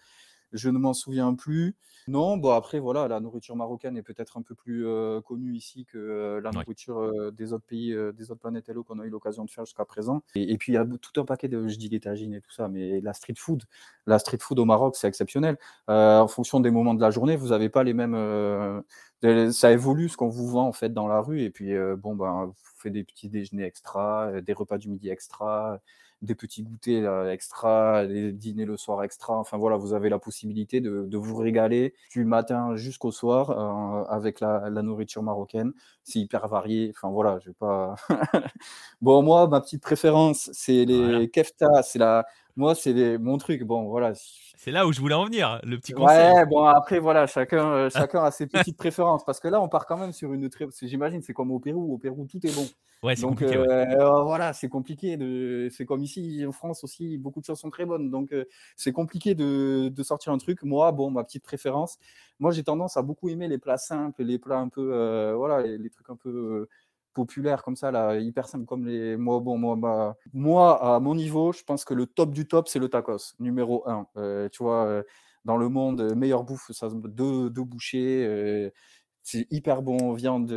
je 0.51 0.69
ne 0.69 0.77
m'en 0.77 0.93
souviens 0.93 1.33
plus. 1.33 1.75
Non, 2.07 2.37
bon 2.37 2.51
après 2.51 2.79
voilà, 2.79 3.07
la 3.07 3.19
nourriture 3.19 3.55
marocaine 3.55 3.95
est 3.95 4.01
peut-être 4.01 4.37
un 4.37 4.41
peu 4.41 4.55
plus 4.55 4.85
connue 5.25 5.53
ici 5.53 5.85
que 5.85 6.39
la 6.43 6.49
nourriture 6.51 7.31
des 7.31 7.53
autres 7.53 7.65
pays, 7.65 7.95
des 8.17 8.31
autres 8.31 8.39
planètes 8.39 8.67
Hello 8.67 8.83
qu'on 8.83 8.99
a 8.99 9.05
eu 9.05 9.09
l'occasion 9.09 9.45
de 9.45 9.51
faire 9.51 9.65
jusqu'à 9.65 9.85
présent. 9.85 10.23
Et, 10.33 10.57
puis 10.57 10.71
il 10.71 10.75
y 10.75 10.77
a 10.77 10.85
tout 10.85 11.21
un 11.21 11.25
paquet 11.25 11.47
de, 11.47 11.67
je 11.67 11.77
dis 11.77 11.89
les 11.89 11.99
tagines 11.99 12.33
et 12.33 12.41
tout 12.41 12.51
ça, 12.51 12.67
mais 12.67 12.99
la 13.01 13.13
street 13.13 13.35
food, 13.37 13.63
la 14.07 14.17
street 14.17 14.39
food 14.39 14.57
au 14.57 14.65
Maroc, 14.65 14.95
c'est 14.95 15.07
exceptionnel. 15.07 15.57
en 15.87 16.27
fonction 16.27 16.59
des 16.59 16.71
moments 16.71 16.95
de 16.95 17.01
la 17.01 17.11
journée, 17.11 17.35
vous 17.35 17.49
n'avez 17.49 17.69
pas 17.69 17.83
les 17.83 17.93
mêmes. 17.93 18.81
ça 19.51 19.71
évolue 19.71 20.09
ce 20.09 20.17
qu'on 20.17 20.29
vous 20.29 20.47
vend 20.47 20.67
en 20.67 20.73
fait 20.73 20.91
dans 20.91 21.07
la 21.07 21.21
rue. 21.21 21.43
Et 21.43 21.51
puis 21.51 21.73
bon 21.97 22.15
ben, 22.15 22.45
vous 22.45 22.55
faites 22.77 22.93
des 22.93 23.03
petits 23.03 23.29
déjeuners 23.29 23.65
extra, 23.65 24.41
des 24.41 24.53
repas 24.53 24.79
du 24.79 24.89
midi 24.89 25.09
extra 25.09 25.79
des 26.21 26.35
petits 26.35 26.63
goûters 26.63 27.29
extra, 27.29 28.05
des 28.05 28.31
dîners 28.31 28.65
le 28.65 28.77
soir 28.77 29.03
extra. 29.03 29.37
Enfin 29.37 29.57
voilà, 29.57 29.77
vous 29.77 29.93
avez 29.93 30.09
la 30.09 30.19
possibilité 30.19 30.81
de, 30.81 31.17
vous 31.17 31.35
régaler 31.35 31.93
du 32.11 32.25
matin 32.25 32.75
jusqu'au 32.75 33.11
soir 33.11 33.51
euh, 33.51 34.03
avec 34.09 34.39
la, 34.39 34.69
nourriture 34.69 35.23
marocaine. 35.23 35.73
C'est 36.03 36.19
hyper 36.19 36.47
varié. 36.47 36.91
Enfin 36.95 37.09
voilà, 37.09 37.39
je 37.39 37.49
vais 37.49 37.55
pas. 37.57 37.95
bon, 39.01 39.21
moi, 39.23 39.47
ma 39.47 39.61
petite 39.61 39.81
préférence, 39.81 40.49
c'est 40.53 40.85
les 40.85 41.29
kefta. 41.29 41.83
C'est 41.83 41.99
la. 41.99 42.25
Moi, 42.59 42.75
c'est 42.75 43.17
mon 43.17 43.37
truc. 43.37 43.63
Bon, 43.63 43.85
voilà. 43.85 44.11
C'est 44.57 44.71
là 44.71 44.85
où 44.85 44.91
je 44.91 44.99
voulais 44.99 45.15
en 45.15 45.23
venir, 45.23 45.61
le 45.63 45.77
petit 45.77 45.93
conseil. 45.93 46.33
Ouais, 46.33 46.45
bon, 46.45 46.65
après, 46.65 46.99
voilà, 46.99 47.25
chacun, 47.25 47.65
euh, 47.71 47.89
chacun 48.11 48.21
a 48.21 48.31
ses 48.31 48.47
petites 48.47 48.75
préférences. 48.75 49.23
Parce 49.23 49.39
que 49.39 49.47
là, 49.47 49.61
on 49.61 49.69
part 49.69 49.85
quand 49.85 49.95
même 49.95 50.11
sur 50.11 50.33
une 50.33 50.49
très. 50.49 50.67
J'imagine, 50.81 51.21
c'est 51.21 51.31
comme 51.31 51.51
au 51.51 51.59
Pérou. 51.59 51.93
Au 51.93 51.97
Pérou, 51.97 52.27
tout 52.29 52.45
est 52.45 52.53
bon. 52.53 52.67
Ouais, 53.01 53.15
c'est 53.15 53.25
compliqué. 53.25 53.55
Euh, 53.55 54.23
voilà, 54.23 54.51
c'est 54.51 54.67
compliqué. 54.67 55.15
De... 55.15 55.69
C'est 55.71 55.85
comme 55.85 56.03
ici, 56.03 56.43
en 56.45 56.51
France 56.51 56.83
aussi, 56.83 57.17
beaucoup 57.17 57.39
de 57.39 57.45
choses 57.45 57.59
sont 57.59 57.69
très 57.69 57.85
bonnes. 57.85 58.11
Donc, 58.11 58.33
euh, 58.33 58.43
c'est 58.75 58.91
compliqué 58.91 59.35
de... 59.35 59.87
de, 59.87 60.03
sortir 60.03 60.33
un 60.33 60.37
truc. 60.37 60.63
Moi, 60.63 60.91
bon, 60.91 61.11
ma 61.11 61.23
petite 61.23 61.45
préférence, 61.45 61.97
moi, 62.41 62.51
j'ai 62.51 62.63
tendance 62.65 62.97
à 62.97 63.01
beaucoup 63.03 63.29
aimer 63.29 63.47
les 63.47 63.57
plats 63.57 63.77
simples, 63.77 64.21
les 64.23 64.37
plats 64.37 64.59
un 64.59 64.67
peu. 64.67 65.31
voilà, 65.33 65.61
les, 65.61 65.89
trucs 65.89 66.09
un 66.09 66.17
peu 66.17 66.67
populaires 67.13 67.63
comme 67.63 67.75
ça, 67.75 67.91
là, 67.91 68.15
hyper 68.17 68.47
simples 68.47 68.65
comme 68.65 68.85
les. 68.85 69.17
Moi, 69.17 69.39
bon, 69.39 69.57
moi, 69.57 69.75
bah, 69.75 70.17
moi, 70.33 70.95
à 70.95 70.99
mon 70.99 71.15
niveau, 71.15 71.51
je 71.51 71.63
pense 71.63 71.85
que 71.85 71.93
le 71.93 72.05
top 72.05 72.31
du 72.31 72.47
top, 72.47 72.67
c'est 72.67 72.79
le 72.79 72.89
tacos, 72.89 73.35
numéro 73.39 73.87
un. 73.89 74.07
tu 74.51 74.63
vois, 74.63 75.03
dans 75.45 75.57
le 75.57 75.69
monde, 75.69 76.15
meilleure 76.15 76.43
bouffe, 76.43 76.71
ça, 76.71 76.89
deux, 76.91 77.49
deux 77.49 77.63
bouchées 77.63 78.71
c'est 79.23 79.47
hyper 79.51 79.81
bon, 79.81 80.13
viande 80.13 80.49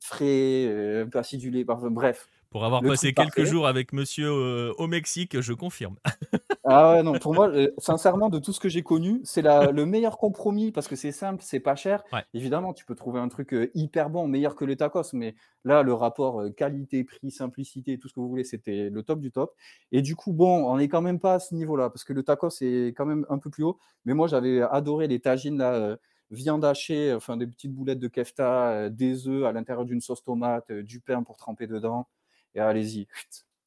frais, 0.00 0.66
euh, 0.66 1.06
acidulé, 1.14 1.64
bref. 1.64 2.28
Pour 2.50 2.64
avoir 2.64 2.82
passé 2.82 3.12
quelques 3.12 3.44
jours 3.44 3.68
avec 3.68 3.92
monsieur 3.92 4.28
euh, 4.28 4.72
au 4.78 4.88
Mexique, 4.88 5.40
je 5.40 5.52
confirme. 5.52 5.96
ah 6.70 6.92
ouais, 6.92 7.02
non, 7.02 7.18
pour 7.18 7.34
moi, 7.34 7.48
euh, 7.48 7.70
sincèrement, 7.78 8.28
de 8.28 8.38
tout 8.38 8.52
ce 8.52 8.60
que 8.60 8.68
j'ai 8.68 8.82
connu, 8.82 9.20
c'est 9.24 9.42
le 9.42 9.84
meilleur 9.84 10.18
compromis 10.18 10.72
parce 10.72 10.88
que 10.88 10.96
c'est 10.96 11.12
simple, 11.12 11.42
c'est 11.44 11.60
pas 11.60 11.76
cher. 11.76 12.02
Évidemment, 12.34 12.72
tu 12.72 12.84
peux 12.84 12.94
trouver 12.94 13.20
un 13.20 13.28
truc 13.28 13.54
hyper 13.74 14.10
bon, 14.10 14.26
meilleur 14.28 14.54
que 14.56 14.64
le 14.64 14.76
tacos, 14.76 15.12
mais 15.12 15.34
là, 15.64 15.82
le 15.82 15.92
rapport 15.92 16.42
qualité, 16.56 17.04
prix, 17.04 17.30
simplicité, 17.30 17.98
tout 17.98 18.08
ce 18.08 18.14
que 18.14 18.20
vous 18.20 18.28
voulez, 18.28 18.44
c'était 18.44 18.90
le 18.90 19.02
top 19.02 19.20
du 19.20 19.30
top. 19.30 19.54
Et 19.92 20.02
du 20.02 20.16
coup, 20.16 20.32
bon, 20.32 20.70
on 20.70 20.76
n'est 20.76 20.88
quand 20.88 21.02
même 21.02 21.20
pas 21.20 21.34
à 21.34 21.38
ce 21.38 21.54
niveau-là 21.54 21.90
parce 21.90 22.04
que 22.04 22.12
le 22.12 22.22
tacos 22.22 22.62
est 22.62 22.94
quand 22.96 23.06
même 23.06 23.26
un 23.28 23.38
peu 23.38 23.50
plus 23.50 23.64
haut. 23.64 23.78
Mais 24.04 24.14
moi, 24.14 24.28
j'avais 24.28 24.62
adoré 24.62 25.08
les 25.08 25.20
tagines 25.20 25.58
là 25.58 25.96
viande 26.30 26.64
hachée, 26.64 27.12
enfin 27.12 27.36
des 27.36 27.46
petites 27.46 27.72
boulettes 27.72 27.98
de 27.98 28.08
kefta, 28.08 28.70
euh, 28.70 28.88
des 28.88 29.28
œufs 29.28 29.44
à 29.44 29.52
l'intérieur 29.52 29.84
d'une 29.84 30.00
sauce 30.00 30.22
tomate, 30.22 30.70
euh, 30.70 30.82
du 30.82 31.00
pain 31.00 31.22
pour 31.22 31.36
tremper 31.36 31.66
dedans. 31.66 32.08
Et 32.54 32.60
allez-y. 32.60 33.08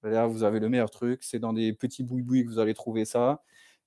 Là, 0.03 0.27
vous 0.27 0.43
avez 0.43 0.59
le 0.59 0.69
meilleur 0.69 0.89
truc. 0.89 1.23
C'est 1.23 1.39
dans 1.39 1.53
des 1.53 1.73
petits 1.73 2.03
bouis-bouis 2.03 2.43
que 2.43 2.49
vous 2.49 2.59
allez 2.59 2.73
trouver 2.73 3.05
ça. 3.05 3.41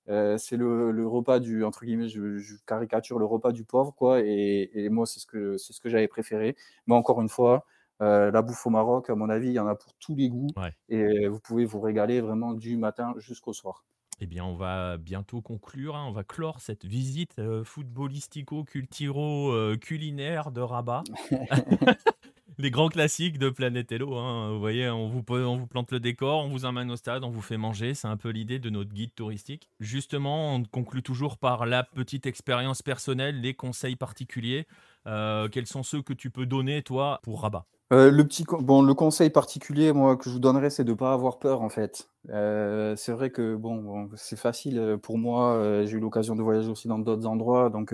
Euh, 0.09 0.37
c'est 0.37 0.57
le, 0.57 1.07
repas 1.07 1.39
du, 1.39 1.63
entre 1.63 1.85
guillemets, 1.85 2.09
je, 2.09 2.55
caricature 2.65 3.19
le 3.19 3.25
repas 3.25 3.51
du 3.51 3.63
pauvre, 3.63 3.93
quoi. 3.95 4.21
Et, 4.21 4.89
moi, 4.89 5.05
c'est 5.05 5.19
ce 5.19 5.25
que, 5.25 5.57
c'est 5.57 5.73
ce 5.73 5.81
que 5.81 5.89
j'avais 5.89 6.07
préféré. 6.07 6.55
Mais 6.87 6.95
encore 6.95 7.21
une 7.21 7.29
fois, 7.29 7.65
la 7.99 8.41
bouffe 8.41 8.65
au 8.65 8.69
Maroc, 8.69 9.09
à 9.09 9.15
mon 9.15 9.29
avis, 9.29 9.47
il 9.47 9.53
y 9.53 9.59
en 9.59 9.67
a 9.67 9.75
pour 9.75 9.93
tous 9.99 10.15
les 10.15 10.29
goûts. 10.29 10.49
Et 10.89 11.27
vous 11.27 11.39
pouvez 11.39 11.65
vous 11.65 11.81
régaler 11.81 12.21
vraiment 12.21 12.53
du 12.53 12.77
matin 12.77 13.13
jusqu'au 13.17 13.53
soir. 13.53 13.83
Eh 14.19 14.25
bien, 14.25 14.43
on 14.45 14.55
va 14.55 14.97
bientôt 14.97 15.41
conclure. 15.41 15.95
Hein. 15.95 16.07
On 16.07 16.11
va 16.11 16.23
clore 16.23 16.59
cette 16.59 16.85
visite 16.85 17.37
euh, 17.37 17.63
footballistico-cultiro-culinaire 17.63 20.47
euh, 20.47 20.51
de 20.51 20.61
Rabat. 20.61 21.03
Les 22.59 22.71
grands 22.71 22.89
classiques 22.89 23.37
de 23.37 23.51
Planète 23.51 23.91
Hello. 23.91 24.15
Hein. 24.15 24.49
Vous 24.51 24.59
voyez, 24.59 24.89
on 24.89 25.07
vous, 25.07 25.23
on 25.29 25.57
vous 25.57 25.67
plante 25.67 25.91
le 25.91 25.99
décor, 25.99 26.43
on 26.43 26.49
vous 26.49 26.65
emmène 26.65 26.89
au 26.89 26.95
stade, 26.95 27.23
on 27.23 27.29
vous 27.29 27.43
fait 27.43 27.55
manger. 27.55 27.93
C'est 27.93 28.07
un 28.07 28.17
peu 28.17 28.29
l'idée 28.29 28.57
de 28.57 28.71
notre 28.71 28.91
guide 28.91 29.13
touristique. 29.13 29.69
Justement, 29.79 30.55
on 30.55 30.63
conclut 30.63 31.03
toujours 31.03 31.37
par 31.37 31.67
la 31.67 31.83
petite 31.83 32.25
expérience 32.25 32.81
personnelle, 32.81 33.41
les 33.41 33.53
conseils 33.53 33.95
particuliers. 33.95 34.65
Euh, 35.05 35.47
quels 35.49 35.67
sont 35.67 35.83
ceux 35.83 36.01
que 36.01 36.13
tu 36.13 36.31
peux 36.31 36.47
donner, 36.47 36.81
toi, 36.81 37.19
pour 37.21 37.43
Rabat? 37.43 37.67
Euh, 37.93 38.09
le 38.09 38.25
petit 38.25 38.43
bon, 38.43 38.81
le 38.81 38.95
conseil 38.95 39.29
particulier, 39.29 39.93
moi, 39.93 40.17
que 40.17 40.23
je 40.23 40.31
vous 40.31 40.39
donnerais, 40.39 40.71
c'est 40.71 40.83
de 40.83 40.93
ne 40.93 40.97
pas 40.97 41.13
avoir 41.13 41.37
peur, 41.37 41.61
en 41.61 41.69
fait. 41.69 42.09
Euh, 42.29 42.95
c'est 42.95 43.11
vrai 43.11 43.29
que, 43.29 43.55
bon, 43.55 44.09
c'est 44.15 44.35
facile, 44.35 44.97
pour 45.03 45.19
moi, 45.19 45.83
j'ai 45.85 45.97
eu 45.97 45.99
l'occasion 45.99 46.35
de 46.35 46.41
voyager 46.41 46.69
aussi 46.69 46.87
dans 46.87 46.97
d'autres 46.97 47.27
endroits, 47.27 47.69
donc 47.69 47.93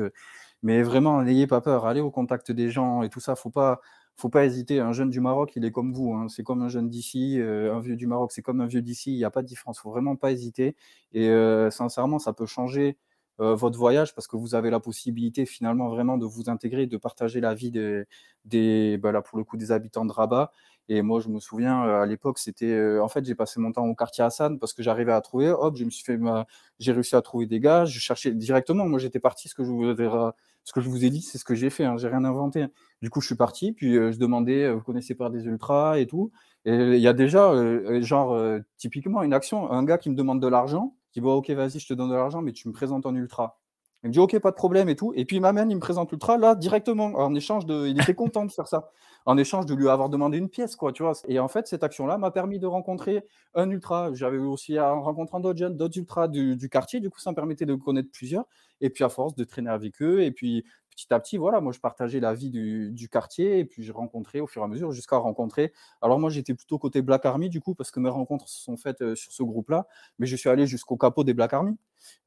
mais 0.66 0.82
vraiment, 0.82 1.22
n'ayez 1.22 1.46
pas 1.46 1.60
peur, 1.60 1.86
allez 1.86 2.00
au 2.00 2.10
contact 2.10 2.50
des 2.50 2.70
gens 2.70 3.04
et 3.04 3.10
tout 3.10 3.20
ça, 3.20 3.36
faut 3.36 3.50
pas 3.50 3.82
faut 4.16 4.30
pas 4.30 4.46
hésiter. 4.46 4.80
Un 4.80 4.94
jeune 4.94 5.10
du 5.10 5.20
Maroc, 5.22 5.54
il 5.56 5.66
est 5.66 5.72
comme 5.72 5.94
vous, 5.94 6.14
hein, 6.14 6.28
c'est 6.30 6.44
comme 6.44 6.62
un 6.62 6.70
jeune 6.70 6.90
d'ici, 6.90 7.40
un 7.42 7.80
vieux 7.80 7.96
du 7.96 8.08
Maroc, 8.08 8.32
c'est 8.32 8.42
comme 8.42 8.62
un 8.62 8.68
vieux 8.68 8.82
d'ici, 8.82 9.12
il 9.14 9.18
y 9.18 9.26
a 9.26 9.32
pas 9.32 9.42
de 9.42 9.48
différence, 9.48 9.80
faut 9.80 9.92
vraiment 9.92 10.16
pas 10.16 10.32
hésiter 10.32 10.76
et 11.14 11.30
sincèrement, 11.72 12.20
ça 12.20 12.34
peut 12.34 12.46
changer 12.46 12.98
euh, 13.40 13.56
votre 13.56 13.80
voyage 13.80 14.14
parce 14.14 14.28
que 14.28 14.36
vous 14.38 14.54
avez 14.56 14.70
la 14.70 14.80
possibilité 14.80 15.46
finalement 15.48 15.90
vraiment 15.90 16.18
de 16.18 16.26
vous 16.26 16.50
intégrer, 16.50 16.86
de 16.86 16.98
partager 16.98 17.42
la 17.42 17.56
vie 17.56 17.72
des, 17.72 18.04
des 18.46 18.98
bah 19.00 19.12
là, 19.12 19.22
pour 19.24 19.38
le 19.40 19.44
coup 19.44 19.58
des 19.58 19.72
habitants 19.72 20.06
de 20.06 20.12
Rabat. 20.12 20.52
Et 20.90 21.02
moi, 21.02 21.20
je 21.20 21.30
me 21.30 21.40
souviens 21.40 21.84
euh, 21.88 22.02
à 22.04 22.06
l'époque, 22.06 22.38
c'était 22.38 22.66
euh, 22.72 23.02
en 23.04 23.08
fait, 23.08 23.26
j'ai 23.26 23.34
passé 23.36 23.60
mon 23.60 23.72
temps 23.72 23.86
au 23.88 23.96
quartier 23.96 24.24
Hassan 24.24 24.60
parce 24.60 24.74
que 24.74 24.84
j'arrivais 24.84 25.14
à 25.14 25.22
trouver. 25.22 25.50
Hop, 25.50 25.76
je 25.78 25.86
me 25.86 25.90
suis 25.90 26.04
fait, 26.04 26.20
j'ai 26.80 26.92
réussi 26.92 27.16
à 27.16 27.22
trouver 27.24 27.48
des 27.48 27.60
gars. 27.60 27.86
Je 27.86 28.00
cherchais 28.00 28.32
directement. 28.34 28.86
Moi, 28.88 29.00
j'étais 29.00 29.20
parti. 29.20 29.50
Ce 29.50 29.56
que 29.56 29.64
je 29.64 29.70
vous, 29.72 29.84
ce 30.64 30.74
que 30.74 30.82
je 30.82 30.90
vous 30.90 31.06
ai 31.06 31.10
dit, 31.10 31.22
c'est 31.22 31.38
ce 31.38 31.46
que 31.46 31.56
j'ai 31.56 31.70
fait. 31.70 31.86
Hein, 31.86 31.98
j'ai 31.98 32.08
rien 32.08 32.24
inventé. 32.24 32.66
Du 33.02 33.10
coup, 33.10 33.22
je 33.22 33.28
suis 33.28 33.36
parti. 33.36 33.74
Puis 33.74 33.94
je 33.94 34.18
demandais, 34.18 34.72
vous 34.72 34.82
connaissez 34.82 35.16
pas 35.16 35.30
des 35.30 35.44
ultras 35.46 36.00
et 36.00 36.08
tout. 36.08 36.32
Et 36.66 36.74
il 36.74 37.02
y 37.02 37.08
a 37.08 37.14
déjà, 37.14 37.54
genre, 38.02 38.40
typiquement 38.78 39.24
une 39.24 39.34
action, 39.34 39.72
un 39.72 39.84
gars 39.84 39.98
qui 39.98 40.10
me 40.10 40.16
demande 40.16 40.42
de 40.42 40.48
l'argent 40.48 40.96
dit 41.14 41.22
bon, 41.22 41.36
ok, 41.36 41.50
vas-y, 41.52 41.80
je 41.80 41.88
te 41.88 41.94
donne 41.94 42.10
de 42.10 42.16
l'argent, 42.16 42.42
mais 42.42 42.52
tu 42.52 42.68
me 42.68 42.74
présentes 42.74 43.06
en 43.06 43.16
ultra. 43.16 43.60
Il 44.04 44.08
me 44.08 44.14
dit 44.14 44.20
ok, 44.20 44.38
pas 44.40 44.52
de 44.52 44.56
problème 44.56 44.90
et 44.90 44.96
tout. 44.96 45.14
Et 45.16 45.24
puis 45.26 45.38
il 45.38 45.42
m'amène, 45.42 45.72
il 45.72 45.76
me 45.76 45.80
présente 45.80 46.12
l'ultra 46.12 46.38
là 46.38 46.56
directement. 46.56 47.06
En 47.16 47.34
échange 47.36 47.66
de, 47.66 47.88
il 47.88 48.02
était 48.02 48.16
content 48.16 48.46
de 48.46 48.52
faire 48.52 48.68
ça. 48.68 48.90
En 49.26 49.38
échange 49.38 49.66
de 49.66 49.74
lui 49.74 49.88
avoir 49.88 50.10
demandé 50.10 50.38
une 50.38 50.50
pièce, 50.50 50.76
quoi, 50.76 50.92
tu 50.92 51.04
vois. 51.04 51.14
Et 51.28 51.40
en 51.40 51.48
fait, 51.48 51.68
cette 51.68 51.84
action-là 51.84 52.18
m'a 52.18 52.32
permis 52.32 52.60
de 52.60 52.68
rencontrer 52.68 53.26
un 53.54 53.70
ultra. 53.70 54.14
J'avais 54.14 54.38
aussi 54.38 54.80
en 54.80 55.02
rencontrant 55.02 55.40
d'autres 55.40 55.60
jeunes, 55.60 55.78
d'autres 55.78 55.98
ultras 55.98 56.28
du, 56.28 56.58
du, 56.58 56.70
quartier. 56.70 57.00
Du 57.00 57.10
coup, 57.10 57.20
ça 57.20 57.32
me 57.32 57.36
permettait 57.36 57.66
de 57.66 57.76
connaître 57.76 58.10
plusieurs. 58.12 58.46
Et 58.82 58.90
puis 58.90 59.04
à 59.04 59.10
force 59.10 59.36
de 59.36 59.44
traîner 59.46 59.70
avec 59.70 60.02
eux, 60.02 60.22
et 60.24 60.32
puis 60.32 60.66
petit 60.96 61.14
à 61.14 61.20
petit, 61.20 61.38
voilà, 61.38 61.62
moi 61.62 61.72
je 61.72 61.80
partageais 61.80 62.20
la 62.20 62.34
vie 62.34 62.50
du, 62.50 63.10
quartier 63.12 63.60
et 63.60 63.66
puis 63.66 63.84
je 63.84 63.92
rencontrais 63.92 64.40
au 64.40 64.48
fur 64.48 64.62
et 64.62 64.66
à 64.66 64.68
mesure 64.68 64.92
jusqu'à 64.92 65.18
rencontrer. 65.18 65.74
Alors 66.02 66.20
moi 66.20 66.30
j'étais 66.30 66.54
plutôt 66.54 66.80
côté 66.80 67.02
Black 67.02 67.26
Army 67.26 67.50
du 67.50 67.62
coup 67.62 67.76
parce 67.76 67.92
que 67.92 68.00
mes 68.00 68.10
rencontres 68.10 68.48
se 68.48 68.62
sont 68.64 68.78
faites 68.78 69.02
euh, 69.02 69.16
sur 69.16 69.32
ce 69.32 69.44
groupe-là, 69.44 69.88
mais 70.20 70.26
je 70.26 70.36
suis 70.36 70.50
allé 70.50 70.66
jusqu'au 70.66 70.98
capot 70.98 71.24
des 71.24 71.34
Black 71.34 71.54
Army. 71.54 71.78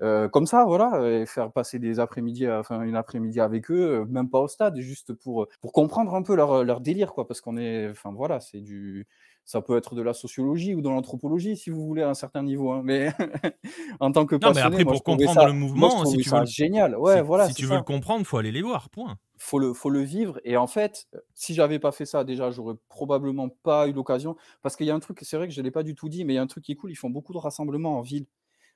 Euh, 0.02 0.28
comme 0.28 0.46
ça, 0.46 0.64
voilà, 0.64 1.06
et 1.06 1.26
faire 1.26 1.52
passer 1.52 1.78
des 1.78 2.00
après-midi, 2.00 2.48
enfin 2.50 2.80
une 2.82 2.96
après-midi 2.96 3.40
avec 3.40 3.70
eux, 3.70 4.00
euh, 4.00 4.04
même 4.06 4.30
pas 4.30 4.40
au 4.40 4.48
stade, 4.48 4.78
juste 4.78 5.12
pour, 5.12 5.48
pour 5.60 5.72
comprendre 5.72 6.14
un 6.14 6.22
peu 6.22 6.34
leur, 6.34 6.64
leur 6.64 6.80
délire, 6.80 7.12
quoi, 7.12 7.26
parce 7.26 7.42
qu'on 7.42 7.58
est, 7.58 7.90
enfin 7.90 8.10
voilà, 8.12 8.40
c'est 8.40 8.60
du 8.60 9.06
ça 9.46 9.62
peut 9.62 9.76
être 9.76 9.94
de 9.94 10.02
la 10.02 10.12
sociologie 10.12 10.74
ou 10.74 10.82
de 10.82 10.88
l'anthropologie 10.88 11.56
si 11.56 11.70
vous 11.70 11.86
voulez 11.86 12.02
à 12.02 12.10
un 12.10 12.14
certain 12.14 12.42
niveau. 12.42 12.72
Hein. 12.72 12.82
Mais 12.84 13.12
en 14.00 14.10
tant 14.10 14.26
que 14.26 14.34
Non, 14.34 14.40
mais 14.52 14.60
après, 14.60 14.62
passionné, 14.62 14.84
moi 14.84 14.92
pour 14.94 15.04
comprendre 15.04 15.40
ça, 15.40 15.46
le 15.46 15.52
moi 15.52 15.68
mouvement, 15.68 15.90
si 16.04 16.18
trouvais 16.18 16.22
tu 16.22 16.30
veux 16.30 16.44
génial. 16.46 16.96
Ouais, 16.98 17.18
si, 17.18 17.22
voilà, 17.22 17.48
si 17.48 17.54
tu 17.54 17.66
veux 17.66 17.76
le 17.76 17.82
comprendre, 17.82 18.26
faut 18.26 18.38
aller 18.38 18.50
les 18.50 18.62
voir, 18.62 18.90
point. 18.90 19.16
Faut 19.38 19.60
le, 19.60 19.72
faut 19.72 19.90
le 19.90 20.00
vivre. 20.00 20.40
Et 20.44 20.56
en 20.56 20.66
fait, 20.66 21.06
euh, 21.14 21.20
si 21.34 21.54
j'avais 21.54 21.78
pas 21.78 21.92
fait 21.92 22.06
ça, 22.06 22.24
déjà, 22.24 22.50
j'aurais 22.50 22.74
probablement 22.88 23.48
pas 23.48 23.86
eu 23.86 23.92
l'occasion. 23.92 24.34
Parce 24.62 24.74
qu'il 24.74 24.86
y 24.86 24.90
a 24.90 24.94
un 24.94 25.00
truc, 25.00 25.20
c'est 25.22 25.36
vrai 25.36 25.46
que 25.46 25.54
je 25.54 25.62
l'ai 25.62 25.70
pas 25.70 25.84
du 25.84 25.94
tout 25.94 26.08
dit, 26.08 26.24
mais 26.24 26.32
il 26.32 26.36
y 26.36 26.40
a 26.40 26.42
un 26.42 26.48
truc 26.48 26.64
qui 26.64 26.72
est 26.72 26.76
cool. 26.76 26.90
Ils 26.90 26.96
font 26.96 27.10
beaucoup 27.10 27.32
de 27.32 27.38
rassemblements 27.38 27.98
en 27.98 28.02
ville. 28.02 28.26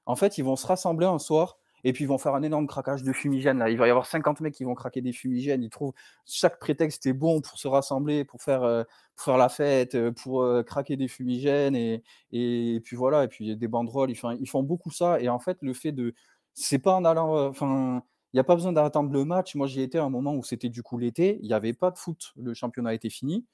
En 0.06 0.14
fait, 0.14 0.38
ils 0.38 0.44
vont 0.44 0.56
se 0.56 0.66
rassembler 0.66 1.06
un 1.06 1.18
soir 1.18 1.58
et 1.84 1.92
puis 1.92 2.04
ils 2.04 2.06
vont 2.06 2.18
faire 2.18 2.34
un 2.34 2.42
énorme 2.42 2.66
craquage 2.66 3.02
de 3.02 3.12
fumigène. 3.12 3.58
Là. 3.58 3.70
Il 3.70 3.78
va 3.78 3.86
y 3.86 3.90
avoir 3.90 4.06
50 4.06 4.40
mecs 4.40 4.54
qui 4.54 4.64
vont 4.64 4.74
craquer 4.74 5.00
des 5.00 5.12
fumigènes. 5.12 5.62
Ils 5.62 5.70
trouvent 5.70 5.92
chaque 6.26 6.58
prétexte 6.58 7.06
est 7.06 7.12
bon 7.12 7.40
pour 7.40 7.58
se 7.58 7.68
rassembler, 7.68 8.24
pour 8.24 8.42
faire, 8.42 8.62
euh, 8.62 8.84
faire 9.16 9.36
la 9.36 9.48
fête, 9.48 9.94
euh, 9.94 10.12
pour 10.12 10.42
euh, 10.42 10.62
craquer 10.62 10.96
des 10.96 11.08
fumigènes. 11.08 11.76
Et, 11.76 12.02
et, 12.32 12.80
puis 12.80 12.96
voilà, 12.96 13.24
et 13.24 13.28
puis 13.28 13.56
des 13.56 13.68
banderoles. 13.68 14.10
Ils 14.10 14.48
font, 14.48 14.62
beaucoup 14.62 14.90
ça. 14.90 15.20
Et 15.20 15.28
en 15.28 15.38
fait, 15.38 15.58
le 15.62 15.72
fait 15.74 15.92
de. 15.92 16.14
C'est 16.54 16.78
pas 16.78 16.94
en 16.94 17.04
allant. 17.04 17.48
Enfin. 17.48 18.02
il 18.32 18.36
n'y 18.36 18.40
a 18.40 18.44
pas 18.44 18.54
besoin 18.54 18.72
d'attendre 18.72 19.10
le 19.12 19.24
match. 19.24 19.54
Moi, 19.54 19.66
j'y 19.66 19.82
étais 19.82 19.98
à 19.98 20.04
un 20.04 20.10
moment 20.10 20.34
où 20.34 20.44
c'était 20.44 20.68
du 20.68 20.82
coup 20.82 20.98
l'été. 20.98 21.38
Il 21.42 21.48
n'y 21.48 21.54
avait 21.54 21.72
pas 21.72 21.90
de 21.90 21.98
foot. 21.98 22.32
Le 22.36 22.54
championnat 22.54 22.94
était 22.94 23.10
fini. 23.10 23.46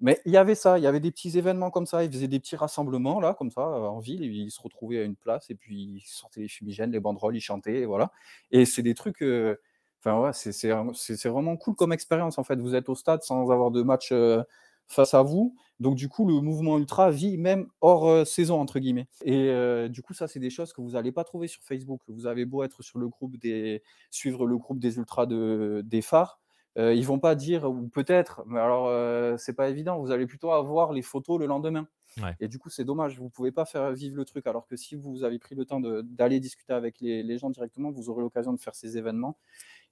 Mais 0.00 0.20
il 0.26 0.32
y 0.32 0.36
avait 0.36 0.54
ça, 0.54 0.78
il 0.78 0.82
y 0.84 0.86
avait 0.86 1.00
des 1.00 1.10
petits 1.10 1.38
événements 1.38 1.70
comme 1.70 1.86
ça, 1.86 2.04
ils 2.04 2.12
faisaient 2.12 2.28
des 2.28 2.38
petits 2.38 2.56
rassemblements 2.56 3.18
là, 3.18 3.32
comme 3.34 3.50
ça, 3.50 3.62
euh, 3.62 3.86
en 3.86 3.98
ville, 3.98 4.22
ils 4.22 4.50
se 4.50 4.60
retrouvaient 4.60 4.98
à 5.00 5.04
une 5.04 5.16
place, 5.16 5.48
et 5.48 5.54
puis 5.54 5.74
ils 5.74 6.00
sortaient 6.06 6.40
les 6.42 6.48
fumigènes, 6.48 6.92
les 6.92 7.00
banderoles, 7.00 7.34
ils 7.36 7.40
chantaient, 7.40 7.80
et 7.80 7.86
voilà. 7.86 8.12
Et 8.50 8.66
c'est 8.66 8.82
des 8.82 8.94
trucs, 8.94 9.22
euh, 9.22 9.56
ouais, 10.04 10.30
c'est 10.34 11.28
vraiment 11.28 11.56
cool 11.56 11.74
comme 11.76 11.92
expérience 11.92 12.38
en 12.38 12.44
fait. 12.44 12.56
Vous 12.56 12.74
êtes 12.74 12.88
au 12.90 12.94
stade 12.94 13.22
sans 13.22 13.50
avoir 13.50 13.70
de 13.70 13.82
match 13.82 14.10
euh, 14.12 14.42
face 14.86 15.14
à 15.14 15.22
vous, 15.22 15.56
donc 15.80 15.96
du 15.96 16.08
coup 16.08 16.26
le 16.28 16.40
mouvement 16.42 16.78
ultra 16.78 17.10
vit 17.10 17.38
même 17.38 17.66
hors 17.80 18.26
saison 18.26 18.60
entre 18.60 18.78
guillemets. 18.78 19.08
Et 19.24 19.50
du 19.88 20.00
coup 20.00 20.14
ça 20.14 20.28
c'est 20.28 20.38
des 20.38 20.48
choses 20.50 20.72
que 20.72 20.80
vous 20.80 20.92
n'allez 20.92 21.10
pas 21.10 21.24
trouver 21.24 21.48
sur 21.48 21.62
Facebook. 21.64 22.00
Vous 22.06 22.26
avez 22.26 22.44
beau 22.44 22.62
être 22.62 22.82
sur 22.82 23.00
le 23.00 23.08
groupe 23.08 23.36
des, 23.36 23.82
suivre 24.12 24.46
le 24.46 24.56
groupe 24.58 24.78
des 24.78 24.96
ultras 24.96 25.26
de, 25.26 25.82
des 25.84 26.02
phares. 26.02 26.38
Euh, 26.78 26.94
ils 26.94 27.06
vont 27.06 27.18
pas 27.18 27.34
dire, 27.34 27.70
ou 27.70 27.88
peut-être, 27.88 28.42
mais 28.46 28.60
alors 28.60 28.88
euh, 28.88 29.36
c'est 29.38 29.54
pas 29.54 29.68
évident, 29.68 29.98
vous 29.98 30.10
allez 30.10 30.26
plutôt 30.26 30.52
avoir 30.52 30.92
les 30.92 31.02
photos 31.02 31.38
le 31.38 31.46
lendemain. 31.46 31.88
Ouais. 32.22 32.34
Et 32.40 32.48
du 32.48 32.58
coup, 32.58 32.70
c'est 32.70 32.84
dommage, 32.84 33.18
vous 33.18 33.30
pouvez 33.30 33.52
pas 33.52 33.64
faire 33.64 33.92
vivre 33.92 34.16
le 34.16 34.24
truc, 34.24 34.46
alors 34.46 34.66
que 34.66 34.76
si 34.76 34.94
vous 34.94 35.24
avez 35.24 35.38
pris 35.38 35.54
le 35.54 35.64
temps 35.64 35.80
d'aller 35.80 36.40
discuter 36.40 36.72
avec 36.72 37.00
les, 37.00 37.22
les 37.22 37.38
gens 37.38 37.50
directement, 37.50 37.90
vous 37.90 38.10
aurez 38.10 38.22
l'occasion 38.22 38.52
de 38.52 38.60
faire 38.60 38.74
ces 38.74 38.98
événements. 38.98 39.38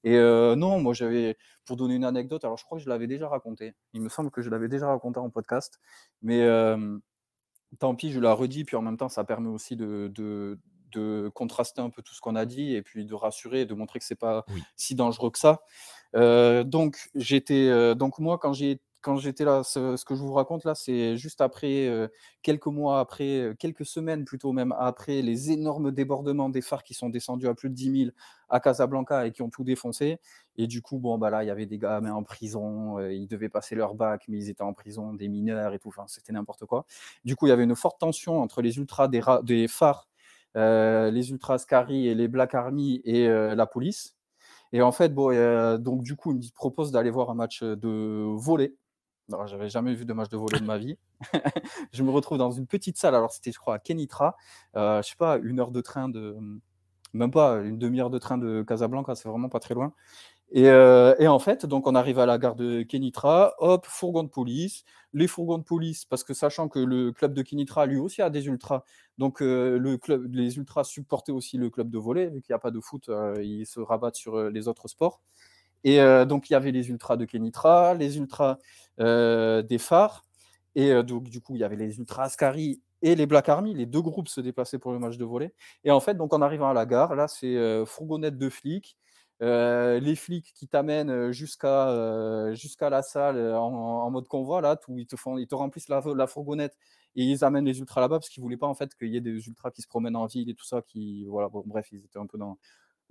Et 0.05 0.16
euh, 0.16 0.55
non, 0.55 0.80
moi 0.80 0.93
j'avais, 0.93 1.37
pour 1.64 1.76
donner 1.76 1.95
une 1.95 2.05
anecdote, 2.05 2.45
alors 2.45 2.59
je 2.59 2.64
crois 2.64 2.76
que 2.76 2.85
je 2.85 2.91
l'avais 2.91 3.07
déjà 3.07 3.28
raconté, 3.28 3.74
il 3.95 4.03
me 4.03 4.11
semble 4.11 4.30
que 4.30 4.43
je 4.43 4.51
l'avais 4.51 4.68
déjà 4.68 4.87
raconté 4.87 5.18
en 5.18 5.30
podcast, 5.30 5.80
mais 6.20 6.43
euh, 6.43 6.99
tant 7.78 7.95
pis, 7.95 8.12
je 8.12 8.20
la 8.20 8.35
redis, 8.35 8.64
puis 8.64 8.76
en 8.76 8.82
même 8.82 8.99
temps, 8.99 9.09
ça 9.09 9.24
permet 9.24 9.49
aussi 9.49 9.76
de, 9.76 10.11
de, 10.14 10.61
de 10.95 11.30
contraster 11.34 11.80
un 11.80 11.90
peu 11.90 12.03
tout 12.03 12.14
ce 12.14 12.20
qu'on 12.20 12.36
a 12.36 12.47
dit, 12.47 12.74
et 12.74 12.82
puis 12.82 13.05
de 13.05 13.14
rassurer, 13.14 13.62
et 13.62 13.66
de 13.66 13.74
montrer 13.74 13.99
que 13.99 14.05
c'est 14.05 14.14
pas 14.14 14.45
Oui. 14.55 14.62
si 14.76 14.95
dangereux 14.95 15.30
que 15.30 15.38
ça. 15.38 15.62
Euh, 16.14 16.64
donc, 16.64 17.11
j'étais, 17.14 17.68
euh, 17.68 17.95
donc 17.95 18.18
moi, 18.18 18.38
quand 18.38 18.53
j'ai, 18.53 18.80
quand 19.01 19.16
j'étais 19.16 19.45
là, 19.45 19.62
ce, 19.62 19.97
ce 19.97 20.05
que 20.07 20.14
je 20.14 20.20
vous 20.22 20.32
raconte 20.32 20.64
là, 20.64 20.74
c'est 20.74 21.18
juste 21.18 21.42
après, 21.42 21.86
euh, 21.88 22.09
quelques 22.40 22.68
mois 22.68 23.01
après, 23.01 23.38
euh, 23.40 23.55
quelques 23.55 23.84
semaines 23.84 24.24
plutôt 24.24 24.53
même 24.53 24.72
après 24.78 25.20
les 25.20 25.51
énormes 25.51 25.90
débordements 25.92 26.49
des 26.49 26.62
phares 26.62 26.82
qui 26.84 26.95
sont 26.95 27.11
descendus 27.11 27.47
à 27.47 27.55
plus 27.55 27.68
de 27.68 27.74
10 27.74 28.05
000 28.05 28.11
à 28.49 28.61
Casablanca 28.61 29.26
et 29.26 29.32
qui 29.32 29.42
ont 29.42 29.51
tout 29.51 29.62
défoncé. 29.64 30.20
Et 30.57 30.66
du 30.66 30.80
coup, 30.80 30.99
bon, 31.01 31.18
bah 31.18 31.28
là, 31.28 31.45
il 31.45 31.49
y 31.49 31.51
avait 31.51 31.66
des 31.66 31.76
gars 31.78 32.01
mais 32.01 32.09
en 32.09 32.22
prison, 32.22 32.99
euh, 32.99 33.12
ils 33.12 33.26
devaient 33.26 33.51
passer 33.51 33.74
leur 33.74 33.95
bac, 33.95 34.24
mais 34.28 34.38
ils 34.38 34.49
étaient 34.49 34.62
en 34.62 34.72
prison, 34.72 35.12
des 35.12 35.28
mineurs 35.28 35.74
et 35.74 35.78
tout, 35.78 35.88
enfin, 35.88 36.05
c'était 36.07 36.32
n'importe 36.32 36.64
quoi. 36.64 36.86
Du 37.26 37.36
coup, 37.36 37.47
il 37.47 37.51
y 37.51 37.53
avait 37.53 37.64
une 37.64 37.76
forte 37.76 38.01
tension 38.01 38.40
entre 38.40 38.62
les 38.62 38.78
ultras 38.78 39.09
des, 39.09 39.20
des 39.42 39.68
phares, 39.68 40.09
les 40.55 41.30
ultras 41.30 41.59
Scary 41.59 42.09
et 42.09 42.14
les 42.14 42.28
Black 42.28 42.55
Army 42.55 43.00
et 43.05 43.28
euh, 43.28 43.55
la 43.55 43.66
police. 43.66 44.16
Et 44.72 44.82
en 44.82 44.92
fait, 44.92 45.14
bon, 45.14 45.32
euh, 45.32 45.78
donc 45.78 46.02
du 46.02 46.16
coup, 46.16 46.32
il 46.32 46.38
me 46.38 46.55
propose 46.55 46.90
d'aller 46.90 47.11
voir 47.11 47.30
un 47.30 47.34
match 47.34 47.62
de 47.62 48.24
volley. 48.36 48.74
Alors, 49.32 49.46
j'avais 49.46 49.68
jamais 49.68 49.94
vu 49.94 50.05
de 50.05 50.12
match 50.12 50.28
de 50.28 50.36
volley 50.36 50.61
de 50.61 50.66
ma 50.66 50.78
vie. 50.78 50.98
je 51.92 52.02
me 52.02 52.11
retrouve 52.11 52.38
dans 52.38 52.50
une 52.50 52.66
petite 52.66 52.98
salle. 52.98 53.14
Alors, 53.14 53.32
c'était, 53.32 53.52
je 53.52 53.59
crois, 53.59 53.76
à 53.76 53.78
Kenitra. 53.78 54.36
Euh, 54.76 55.00
je 55.02 55.11
sais 55.11 55.16
pas, 55.16 55.38
une 55.38 55.61
heure 55.61 55.70
de 55.70 55.80
train 55.80 56.09
de. 56.09 56.36
Même 57.12 57.30
pas 57.30 57.59
une 57.59 57.78
demi-heure 57.78 58.11
de 58.11 58.18
train 58.18 58.36
de 58.36 58.64
Casablanca, 58.66 59.14
c'est 59.14 59.28
vraiment 59.28 59.48
pas 59.48 59.61
très 59.61 59.74
loin. 59.74 59.92
Et, 60.57 60.68
euh, 60.68 61.16
et 61.18 61.26
en 61.26 61.40
fait, 61.40 61.66
donc 61.66 61.88
on 61.88 61.96
arrive 61.96 62.20
à 62.20 62.26
la 62.26 62.38
gare 62.38 62.55
de 62.55 62.82
Kenitra, 62.82 63.55
hop, 63.59 63.86
fourgon 63.86 64.22
de 64.22 64.28
police. 64.28 64.84
Les 65.12 65.26
fourgons 65.26 65.59
de 65.59 65.64
police, 65.64 66.05
parce 66.05 66.22
que 66.22 66.32
sachant 66.32 66.68
que 66.68 66.78
le 66.78 67.11
club 67.11 67.34
de 67.34 67.42
Kenitra, 67.42 67.86
lui 67.86 67.98
aussi, 67.98 68.22
a 68.22 68.30
des 68.30 68.46
ultras. 68.46 68.84
Donc 69.18 69.42
euh, 69.42 69.98
les 70.30 70.57
ultras 70.57 70.84
supportaient 70.84 71.32
aussi 71.32 71.59
le 71.59 71.70
club 71.70 71.90
de 71.90 71.98
volley, 71.98 72.26
vu 72.26 72.40
qu'il 72.40 72.52
n'y 72.52 72.55
a 72.55 72.61
pas 72.61 72.70
de 72.70 72.78
foot, 72.78 73.09
euh, 73.09 73.34
ils 73.42 73.66
se 73.66 73.80
rabattent 73.80 74.14
sur 74.14 74.48
les 74.48 74.68
autres 74.68 74.86
sports. 74.86 75.22
Et 75.82 75.98
donc 76.26 76.48
il 76.48 76.55
y 76.55 76.57
avait 76.57 76.70
les 76.70 76.88
ultras 76.88 77.18
de 77.18 77.26
Kenitra, 77.26 77.92
les 77.92 78.16
ultras 78.16 78.57
des 78.98 79.78
phares, 79.78 80.24
et 80.74 81.02
donc 81.02 81.24
du 81.24 81.42
coup 81.42 81.57
il 81.57 81.61
y 81.61 81.64
avait 81.64 81.76
les 81.76 81.98
ultras 81.98 82.24
Ascari 82.24 82.80
et 83.02 83.14
les 83.14 83.26
Black 83.26 83.50
Army, 83.50 83.74
les 83.74 83.84
deux 83.84 84.00
groupes 84.00 84.28
se 84.28 84.40
déplaçaient 84.40 84.78
pour 84.78 84.92
le 84.92 84.98
match 84.98 85.18
de 85.18 85.26
volley. 85.26 85.52
Et 85.84 85.90
en 85.90 86.00
fait, 86.00 86.14
donc 86.14 86.32
en 86.32 86.40
arrivant 86.40 86.70
à 86.70 86.72
la 86.72 86.86
gare, 86.86 87.14
là 87.14 87.28
c'est 87.28 87.84
fourgonnette 87.84 88.38
de 88.38 88.48
flics, 88.48 88.96
euh, 89.45 90.01
les 90.01 90.16
flics 90.16 90.53
qui 90.55 90.68
t'amènent 90.68 91.11
euh, 91.11 91.32
jusqu'à 91.32 91.90
euh, 91.90 92.55
jusqu'à 92.55 92.90
la 92.90 93.03
salle 93.03 93.38
en, 93.55 93.62
en 94.05 94.11
mode 94.11 94.28
convoi, 94.28 94.61
là, 94.61 94.78
où 94.88 94.99
ils 94.99 95.07
te, 95.07 95.16
font, 95.16 95.38
ils 95.38 95.47
te 95.47 95.55
remplissent 95.55 95.88
la, 95.88 96.03
la 96.16 96.26
fourgonnette 96.26 96.76
et 97.16 97.24
ils 97.24 97.45
amènent 97.45 97.66
les 97.66 97.78
ultras 97.80 98.01
là-bas 98.01 98.18
parce 98.18 98.28
qu'ils 98.30 98.42
voulaient 98.42 98.57
pas 98.57 98.66
en 98.68 98.74
fait 98.74 98.95
qu'il 98.97 99.09
y 99.09 99.16
ait 99.16 99.20
des 99.20 99.47
ultras 99.49 99.70
qui 99.70 99.82
se 99.82 99.88
promènent 99.88 100.16
en 100.16 100.26
ville 100.26 100.51
et 100.51 100.55
tout 100.55 100.64
ça. 100.66 100.82
Qui, 100.82 101.26
voilà, 101.26 101.49
bon, 101.49 101.62
bref, 101.66 101.88
ils 101.92 102.05
étaient 102.05 102.18
un 102.18 102.26
peu 102.26 102.38
dans. 102.38 102.59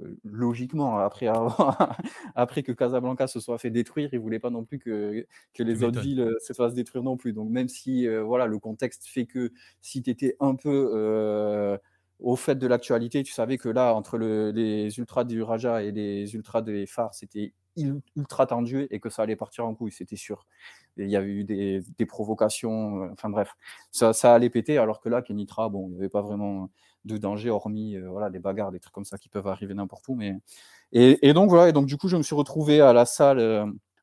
euh, 0.02 0.18
logiquement, 0.24 0.98
après, 1.00 1.28
avoir- 1.28 1.98
après 2.36 2.64
que 2.64 2.72
Casablanca 2.72 3.28
se 3.28 3.40
soit 3.40 3.58
fait 3.60 3.72
détruire, 3.72 4.10
ils 4.14 4.20
voulaient 4.20 4.40
pas 4.40 4.50
non 4.52 4.66
plus 4.66 4.80
que, 4.80 5.26
que 5.54 5.64
les 5.64 5.84
autres 5.84 6.00
villes 6.00 6.30
se 6.42 6.54
fassent 6.54 6.74
détruire 6.76 7.04
non 7.04 7.18
plus. 7.18 7.34
Donc 7.34 7.50
même 7.52 7.68
si 7.70 8.08
voilà, 8.08 8.48
le 8.48 8.60
contexte 8.60 9.06
fait 9.08 9.26
que 9.28 9.52
si 9.82 10.02
tu 10.04 10.10
étais 10.10 10.36
un 10.40 10.56
peu 10.56 11.80
au 12.20 12.36
fait 12.36 12.55
de 12.55 12.68
l'actualité, 12.68 13.24
tu 13.24 13.34
savais 13.34 13.57
que 13.57 13.70
là, 13.70 13.93
entre 13.93 14.18
le- 14.18 14.51
les 14.51 14.97
ultras 14.99 15.24
du 15.26 15.41
Raja 15.43 15.84
et 15.84 15.91
les 15.91 16.34
ultras 16.36 16.61
des 16.61 16.86
phares, 16.86 17.14
c'était 17.14 17.53
ultra 18.16 18.45
tendu 18.45 18.88
et 18.91 18.99
que 18.99 19.09
ça 19.09 19.24
allait 19.24 19.36
partir 19.36 19.66
en 19.66 19.74
couille, 19.76 19.91
c'était 19.91 20.16
sûr. 20.16 20.45
Il 20.97 21.09
y 21.09 21.16
avait 21.16 21.28
eu 21.32 21.43
des, 21.43 21.82
provocations, 22.05 23.03
euh, 23.03 23.09
enfin 23.14 23.30
bref, 23.30 23.55
ça, 23.91 24.14
ça 24.14 24.34
allait 24.34 24.49
péter, 24.51 24.78
alors 24.78 25.01
que 25.01 25.09
là, 25.09 25.22
Kenitra, 25.24 25.70
bon, 25.70 25.88
il 25.89 25.93
n'y 25.93 25.97
avait 25.99 26.09
pas 26.09 26.22
vraiment 26.22 26.70
de 27.05 27.18
danger, 27.18 27.49
hormis 27.49 27.95
euh, 27.97 28.09
voilà, 28.09 28.30
des 28.30 28.39
bagarres, 28.39 28.72
des 28.72 28.80
trucs 28.80 28.93
comme 28.93 29.05
ça 29.05 29.18
qui 29.18 29.28
peuvent 29.30 29.47
arriver 29.47 29.74
n'importe 29.74 30.07
où. 30.07 30.16
Mais... 30.16 30.36
Et, 30.91 31.28
et 31.28 31.34
donc 31.34 31.49
voilà, 31.49 31.70
et 31.70 31.74
donc 31.74 31.88
du 31.88 31.97
coup, 31.97 32.07
je 32.09 32.18
me 32.18 32.24
suis 32.24 32.36
retrouvé 32.36 32.80
à 32.82 32.93
la 32.93 33.05
salle. 33.05 33.39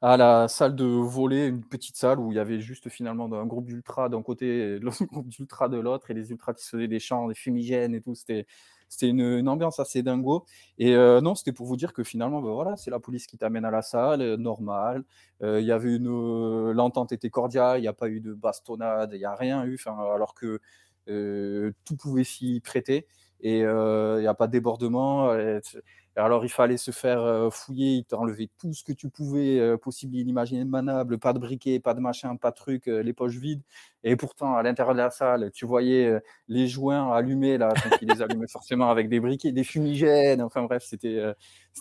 À 0.02 0.16
la 0.16 0.48
salle 0.48 0.74
de 0.76 0.84
volley, 0.84 1.46
une 1.48 1.62
petite 1.64 1.96
salle 1.96 2.18
où 2.20 2.32
il 2.32 2.36
y 2.36 2.38
avait 2.38 2.60
juste 2.60 2.88
finalement 2.88 3.30
un 3.32 3.46
groupe 3.46 3.66
d'ultra 3.66 4.08
d'un 4.08 4.22
côté 4.22 4.46
et 4.76 4.78
l'autre 4.78 5.04
groupe 5.12 5.28
d'ultra 5.28 5.68
de 5.68 5.78
l'autre, 5.78 6.10
et 6.10 6.14
les 6.14 6.30
ultras 6.30 6.54
qui 6.54 6.64
se 6.64 6.70
faisaient 6.70 6.88
des 6.88 7.00
chants, 7.00 7.28
des 7.28 7.34
fumigènes 7.34 7.94
et 7.94 8.00
tout. 8.00 8.14
C'était, 8.14 8.46
c'était 8.88 9.08
une, 9.08 9.48
ambiance 9.48 9.78
assez 9.78 10.02
dingo. 10.02 10.44
Et 10.78 10.94
euh, 10.94 11.20
non, 11.20 11.34
c'était 11.34 11.52
pour 11.52 11.66
vous 11.66 11.76
dire 11.76 11.92
que 11.92 12.02
finalement, 12.02 12.40
ben 12.42 12.50
voilà, 12.52 12.76
c'est 12.76 12.90
la 12.90 12.98
police 12.98 13.26
qui 13.26 13.38
t'amène 13.38 13.64
à 13.64 13.70
la 13.70 13.82
salle, 13.82 14.22
euh, 14.22 14.36
normal. 14.36 15.04
Euh, 15.42 15.60
Il 15.60 15.66
y 15.66 15.72
avait 15.72 15.94
une, 15.94 16.08
euh, 16.08 16.72
l'entente 16.72 17.12
était 17.12 17.30
cordiale, 17.30 17.78
il 17.78 17.82
n'y 17.82 17.88
a 17.88 17.92
pas 17.92 18.08
eu 18.08 18.20
de 18.20 18.32
bastonnade, 18.34 19.10
il 19.14 19.18
n'y 19.18 19.24
a 19.24 19.34
rien 19.34 19.64
eu, 19.64 19.78
alors 19.86 20.34
que 20.34 20.60
tout 21.84 21.96
pouvait 21.96 22.24
s'y 22.24 22.60
prêter. 22.60 23.06
Et 23.42 23.64
euh, 23.64 24.16
il 24.18 24.22
n'y 24.22 24.26
a 24.26 24.34
pas 24.34 24.46
de 24.46 24.52
débordement. 24.52 25.30
euh, 25.30 25.60
alors, 26.16 26.44
il 26.44 26.48
fallait 26.50 26.76
se 26.76 26.90
faire 26.90 27.20
euh, 27.22 27.50
fouiller, 27.50 27.92
ils 27.94 28.04
t'enlevaient 28.04 28.50
tout 28.58 28.74
ce 28.74 28.82
que 28.82 28.92
tu 28.92 29.08
pouvais, 29.08 29.58
euh, 29.60 29.76
possible 29.78 30.16
inimaginable, 30.16 31.18
pas 31.18 31.32
de 31.32 31.38
briquet, 31.38 31.78
pas 31.78 31.94
de 31.94 32.00
machin, 32.00 32.36
pas 32.36 32.50
de 32.50 32.56
truc, 32.56 32.88
euh, 32.88 33.02
les 33.02 33.12
poches 33.12 33.36
vides. 33.36 33.62
Et 34.02 34.16
pourtant, 34.16 34.54
à 34.56 34.62
l'intérieur 34.62 34.94
de 34.94 34.98
la 34.98 35.10
salle, 35.10 35.50
tu 35.52 35.66
voyais 35.66 36.06
euh, 36.06 36.20
les 36.48 36.66
joints 36.66 37.12
allumés, 37.12 37.58
là, 37.58 37.68
donc 37.68 37.98
ils 38.02 38.08
les 38.08 38.22
allumaient 38.22 38.48
forcément 38.48 38.90
avec 38.90 39.08
des 39.08 39.20
briquets, 39.20 39.52
des 39.52 39.64
fumigènes, 39.64 40.42
enfin 40.42 40.64
bref, 40.64 40.82
c'était 40.84 41.16
euh, 41.18 41.32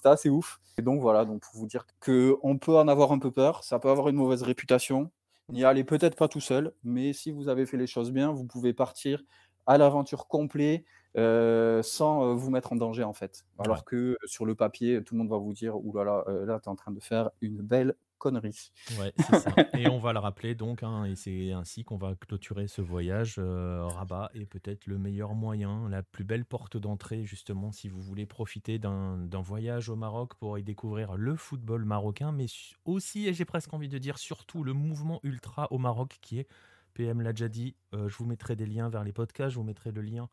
assez 0.03 0.29
ouf. 0.29 0.59
Et 0.77 0.83
donc 0.83 1.01
voilà, 1.01 1.25
donc 1.25 1.41
pour 1.41 1.55
vous 1.55 1.67
dire 1.67 1.85
qu'on 1.99 2.57
peut 2.59 2.77
en 2.77 2.87
avoir 2.87 3.11
un 3.11 3.19
peu 3.19 3.31
peur, 3.31 3.63
ça 3.63 3.79
peut 3.79 3.89
avoir 3.89 4.09
une 4.09 4.15
mauvaise 4.15 4.43
réputation. 4.43 5.09
N'y 5.49 5.65
allez 5.65 5.83
peut-être 5.83 6.15
pas 6.15 6.27
tout 6.27 6.39
seul, 6.39 6.71
mais 6.83 7.13
si 7.13 7.31
vous 7.31 7.49
avez 7.49 7.65
fait 7.65 7.77
les 7.77 7.87
choses 7.87 8.11
bien, 8.11 8.31
vous 8.31 8.45
pouvez 8.45 8.73
partir 8.73 9.23
à 9.65 9.77
l'aventure 9.77 10.27
complet 10.27 10.85
euh, 11.17 11.81
sans 11.81 12.23
euh, 12.23 12.33
vous 12.33 12.49
mettre 12.51 12.73
en 12.73 12.75
danger 12.75 13.03
en 13.03 13.13
fait. 13.13 13.45
Ouais. 13.57 13.65
Alors 13.65 13.83
que 13.85 13.95
euh, 13.95 14.15
sur 14.25 14.45
le 14.45 14.55
papier, 14.55 15.03
tout 15.03 15.15
le 15.15 15.19
monde 15.19 15.29
va 15.29 15.37
vous 15.37 15.53
dire 15.53 15.75
Ouh 15.77 15.95
là 15.97 16.03
là, 16.03 16.23
là, 16.45 16.59
tu 16.59 16.65
es 16.65 16.69
en 16.69 16.75
train 16.75 16.91
de 16.91 16.99
faire 16.99 17.31
une 17.41 17.61
belle 17.61 17.95
connerie. 18.19 18.71
Ouais, 18.99 19.13
c'est 19.17 19.39
ça. 19.39 19.49
Et 19.73 19.87
on 19.87 19.97
va 19.97 20.13
le 20.13 20.19
rappeler 20.19 20.53
donc, 20.53 20.83
hein, 20.83 21.05
et 21.05 21.15
c'est 21.15 21.53
ainsi 21.53 21.83
qu'on 21.83 21.97
va 21.97 22.15
clôturer 22.15 22.67
ce 22.67 22.81
voyage. 22.81 23.35
euh, 23.39 23.85
Rabat 23.87 24.29
est 24.33 24.45
peut-être 24.45 24.87
le 24.87 24.97
meilleur 24.97 25.33
moyen, 25.33 25.87
la 25.89 26.03
plus 26.03 26.25
belle 26.25 26.45
porte 26.45 26.75
d'entrée, 26.75 27.23
justement, 27.23 27.71
si 27.71 27.87
vous 27.87 28.01
voulez 28.01 28.25
profiter 28.25 28.77
d'un 28.77 29.41
voyage 29.41 29.89
au 29.89 29.95
Maroc 29.95 30.35
pour 30.35 30.57
y 30.59 30.63
découvrir 30.63 31.15
le 31.15 31.35
football 31.35 31.85
marocain, 31.85 32.31
mais 32.33 32.47
aussi, 32.83 33.27
et 33.27 33.33
j'ai 33.33 33.45
presque 33.45 33.73
envie 33.73 33.89
de 33.89 33.97
dire 33.97 34.17
surtout, 34.17 34.63
le 34.65 34.73
mouvement 34.73 35.21
ultra 35.23 35.67
au 35.71 35.77
Maroc 35.77 36.17
qui 36.21 36.39
est 36.39 36.47
PM 36.93 37.21
l'a 37.21 37.31
déjà 37.31 37.47
dit, 37.47 37.75
je 37.93 38.15
vous 38.17 38.25
mettrai 38.25 38.57
des 38.57 38.65
liens 38.65 38.89
vers 38.89 39.05
les 39.05 39.13
podcasts, 39.13 39.51
je 39.51 39.59
vous 39.59 39.63
mettrai 39.63 39.91
le 39.91 40.01
lien 40.01 40.29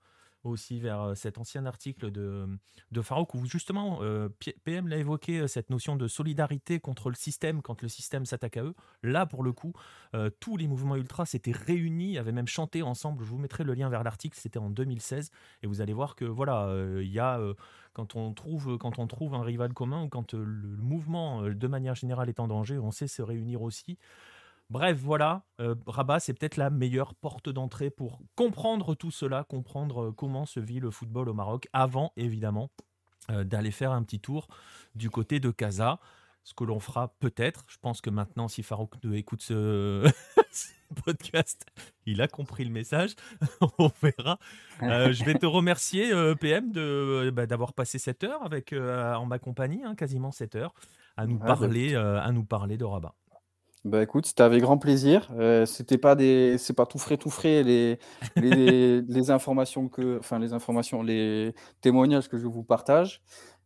aussi 0.48 0.80
vers 0.80 1.16
cet 1.16 1.38
ancien 1.38 1.66
article 1.66 2.10
de, 2.10 2.46
de 2.90 3.02
Farouk 3.02 3.34
où 3.34 3.44
justement 3.46 4.00
PM 4.64 4.88
l'a 4.88 4.96
évoqué 4.96 5.46
cette 5.48 5.70
notion 5.70 5.96
de 5.96 6.08
solidarité 6.08 6.80
contre 6.80 7.10
le 7.10 7.14
système 7.14 7.62
quand 7.62 7.82
le 7.82 7.88
système 7.88 8.24
s'attaque 8.26 8.56
à 8.56 8.62
eux. 8.62 8.74
Là, 9.02 9.26
pour 9.26 9.42
le 9.42 9.52
coup, 9.52 9.72
tous 10.40 10.56
les 10.56 10.68
mouvements 10.68 10.96
ultra 10.96 11.26
s'étaient 11.26 11.52
réunis, 11.52 12.18
avaient 12.18 12.32
même 12.32 12.46
chanté 12.46 12.82
ensemble. 12.82 13.24
Je 13.24 13.30
vous 13.30 13.38
mettrai 13.38 13.64
le 13.64 13.74
lien 13.74 13.88
vers 13.88 14.02
l'article, 14.02 14.38
c'était 14.40 14.58
en 14.58 14.70
2016 14.70 15.30
et 15.62 15.66
vous 15.66 15.80
allez 15.80 15.92
voir 15.92 16.14
que 16.14 16.24
voilà, 16.24 16.74
il 17.00 17.10
y 17.10 17.18
a 17.18 17.40
quand 17.92 18.16
on 18.16 18.32
trouve 18.32 18.78
quand 18.78 18.98
on 18.98 19.06
trouve 19.06 19.34
un 19.34 19.42
rival 19.42 19.72
commun 19.72 20.04
ou 20.04 20.08
quand 20.08 20.34
le 20.34 20.76
mouvement 20.76 21.42
de 21.42 21.66
manière 21.66 21.94
générale 21.94 22.28
est 22.28 22.40
en 22.40 22.48
danger, 22.48 22.78
on 22.78 22.90
sait 22.90 23.08
se 23.08 23.22
réunir 23.22 23.62
aussi. 23.62 23.98
Bref, 24.68 24.98
voilà, 24.98 25.44
euh, 25.60 25.76
Rabat, 25.86 26.18
c'est 26.18 26.34
peut-être 26.34 26.56
la 26.56 26.70
meilleure 26.70 27.14
porte 27.14 27.48
d'entrée 27.48 27.88
pour 27.88 28.20
comprendre 28.34 28.96
tout 28.96 29.12
cela, 29.12 29.44
comprendre 29.44 30.06
euh, 30.06 30.12
comment 30.12 30.44
se 30.44 30.58
vit 30.58 30.80
le 30.80 30.90
football 30.90 31.28
au 31.28 31.34
Maroc, 31.34 31.68
avant 31.72 32.12
évidemment 32.16 32.70
euh, 33.30 33.44
d'aller 33.44 33.70
faire 33.70 33.92
un 33.92 34.02
petit 34.02 34.18
tour 34.18 34.48
du 34.96 35.08
côté 35.08 35.38
de 35.38 35.50
Casa. 35.50 36.00
Ce 36.42 36.54
que 36.54 36.64
l'on 36.64 36.78
fera 36.78 37.14
peut-être. 37.18 37.64
Je 37.68 37.76
pense 37.80 38.00
que 38.00 38.10
maintenant, 38.10 38.46
si 38.46 38.62
Farouk 38.62 38.94
écoute 39.12 39.42
ce, 39.42 40.08
podcast, 41.04 41.66
il 42.04 42.20
a 42.20 42.28
compris 42.28 42.64
le 42.64 42.70
message. 42.70 43.14
On 43.78 43.90
verra. 44.00 44.38
je 44.80 45.24
vais 45.24 45.34
te 45.34 45.46
remercier, 45.46 46.12
PM, 46.40 46.70
bah, 47.32 47.46
d'avoir 47.46 47.72
passé 47.72 47.98
cette 47.98 48.22
heure 48.22 48.44
avec, 48.44 48.72
en 48.72 49.26
ma 49.26 49.40
compagnie, 49.40 49.82
hein, 49.82 49.96
quasiment 49.96 50.30
cette 50.30 50.54
heure, 50.54 50.72
à 51.16 51.26
nous, 51.26 51.36
bah, 51.36 51.46
parler, 51.46 51.96
à 51.96 52.30
nous 52.30 52.44
parler 52.44 52.76
de 52.76 52.84
Rabat. 52.84 53.16
Bah 53.86 54.02
écoute, 54.02 54.26
c'était 54.26 54.42
avec 54.42 54.62
grand 54.62 54.78
plaisir. 54.78 55.28
Euh, 55.38 55.64
c'était 55.64 55.96
pas 55.96 56.16
des, 56.16 56.58
c'est 56.58 56.72
pas 56.72 56.86
tout 56.86 56.98
frais, 56.98 57.16
tout 57.18 57.30
frais 57.30 57.62
les, 57.62 57.98
les, 58.34 59.30
informations 59.30 59.88
que, 59.88 60.18
enfin 60.18 60.40
les 60.40 60.52
informations, 60.52 61.02
les 61.04 61.54
témoignages 61.82 62.28
que 62.28 62.36
je 62.36 62.46
vous 62.48 62.64
partage. 62.64 63.22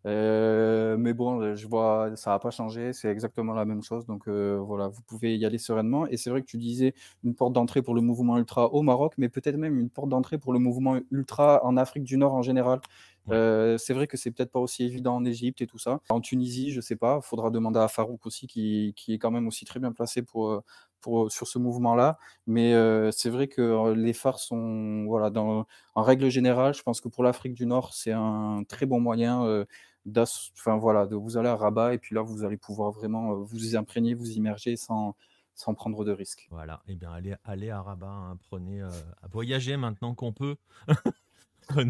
Euh, 0.06 0.96
mais 0.98 1.14
bon, 1.14 1.54
je 1.56 1.66
vois, 1.66 2.10
ça 2.16 2.30
n'a 2.32 2.38
pas 2.38 2.50
changé, 2.50 2.92
c'est 2.92 3.08
exactement 3.10 3.54
la 3.54 3.64
même 3.64 3.82
chose. 3.82 4.04
Donc 4.06 4.28
euh, 4.28 4.58
voilà, 4.62 4.88
vous 4.88 5.00
pouvez 5.06 5.38
y 5.38 5.46
aller 5.46 5.56
sereinement. 5.58 6.06
Et 6.06 6.18
c'est 6.18 6.28
vrai 6.28 6.42
que 6.42 6.46
tu 6.46 6.58
disais 6.58 6.92
une 7.24 7.34
porte 7.34 7.54
d'entrée 7.54 7.80
pour 7.80 7.94
le 7.94 8.02
mouvement 8.02 8.36
ultra 8.38 8.66
au 8.74 8.82
Maroc, 8.82 9.14
mais 9.16 9.30
peut-être 9.30 9.56
même 9.56 9.78
une 9.78 9.88
porte 9.90 10.10
d'entrée 10.10 10.36
pour 10.38 10.52
le 10.52 10.58
mouvement 10.58 10.98
ultra 11.10 11.64
en 11.64 11.78
Afrique 11.78 12.04
du 12.04 12.18
Nord 12.18 12.34
en 12.34 12.42
général. 12.42 12.80
Euh, 13.28 13.78
c'est 13.78 13.92
vrai 13.92 14.06
que 14.06 14.16
c'est 14.16 14.30
peut-être 14.30 14.50
pas 14.50 14.60
aussi 14.60 14.84
évident 14.84 15.16
en 15.16 15.24
Égypte 15.24 15.60
et 15.62 15.66
tout 15.66 15.78
ça. 15.78 16.00
En 16.08 16.20
Tunisie, 16.20 16.72
je 16.72 16.80
sais 16.80 16.96
pas, 16.96 17.20
faudra 17.20 17.50
demander 17.50 17.78
à 17.78 17.88
Farouk 17.88 18.26
aussi, 18.26 18.46
qui, 18.46 18.92
qui, 18.96 19.14
est 19.14 19.18
quand 19.18 19.30
même 19.30 19.46
aussi 19.46 19.64
très 19.64 19.80
bien 19.80 19.92
placé 19.92 20.22
pour, 20.22 20.50
euh, 20.50 20.60
pour, 21.00 21.30
sur 21.30 21.46
ce 21.46 21.58
mouvement-là. 21.58 22.18
Mais 22.46 22.74
euh, 22.74 23.10
c'est 23.10 23.30
vrai 23.30 23.48
que 23.48 23.92
les 23.92 24.12
phares 24.12 24.38
sont, 24.38 25.04
voilà, 25.06 25.30
dans, 25.30 25.66
en 25.94 26.02
règle 26.02 26.28
générale, 26.28 26.74
je 26.74 26.82
pense 26.82 27.00
que 27.00 27.08
pour 27.08 27.22
l'Afrique 27.24 27.54
du 27.54 27.66
Nord, 27.66 27.94
c'est 27.94 28.12
un 28.12 28.62
très 28.68 28.86
bon 28.86 29.00
moyen. 29.00 29.64
Enfin, 30.16 30.76
voilà, 30.78 31.06
de 31.06 31.14
vous 31.14 31.36
aller 31.36 31.48
à 31.48 31.56
Rabat 31.56 31.94
et 31.94 31.98
puis 31.98 32.14
là, 32.14 32.22
vous 32.22 32.44
allez 32.44 32.56
pouvoir 32.56 32.90
vraiment 32.90 33.34
vous 33.34 33.76
imprégner, 33.76 34.14
vous 34.14 34.30
immerger 34.32 34.76
sans, 34.76 35.14
sans 35.54 35.74
prendre 35.74 36.04
de 36.04 36.12
risques. 36.12 36.48
Voilà, 36.50 36.82
et 36.88 36.92
eh 36.92 36.96
bien 36.96 37.12
allez, 37.12 37.34
allez 37.44 37.70
à 37.70 37.82
Rabat, 37.82 38.08
hein, 38.08 38.38
prenez 38.48 38.80
à 38.80 39.28
voyager 39.30 39.76
maintenant 39.76 40.14
qu'on 40.14 40.32
peut. 40.32 40.56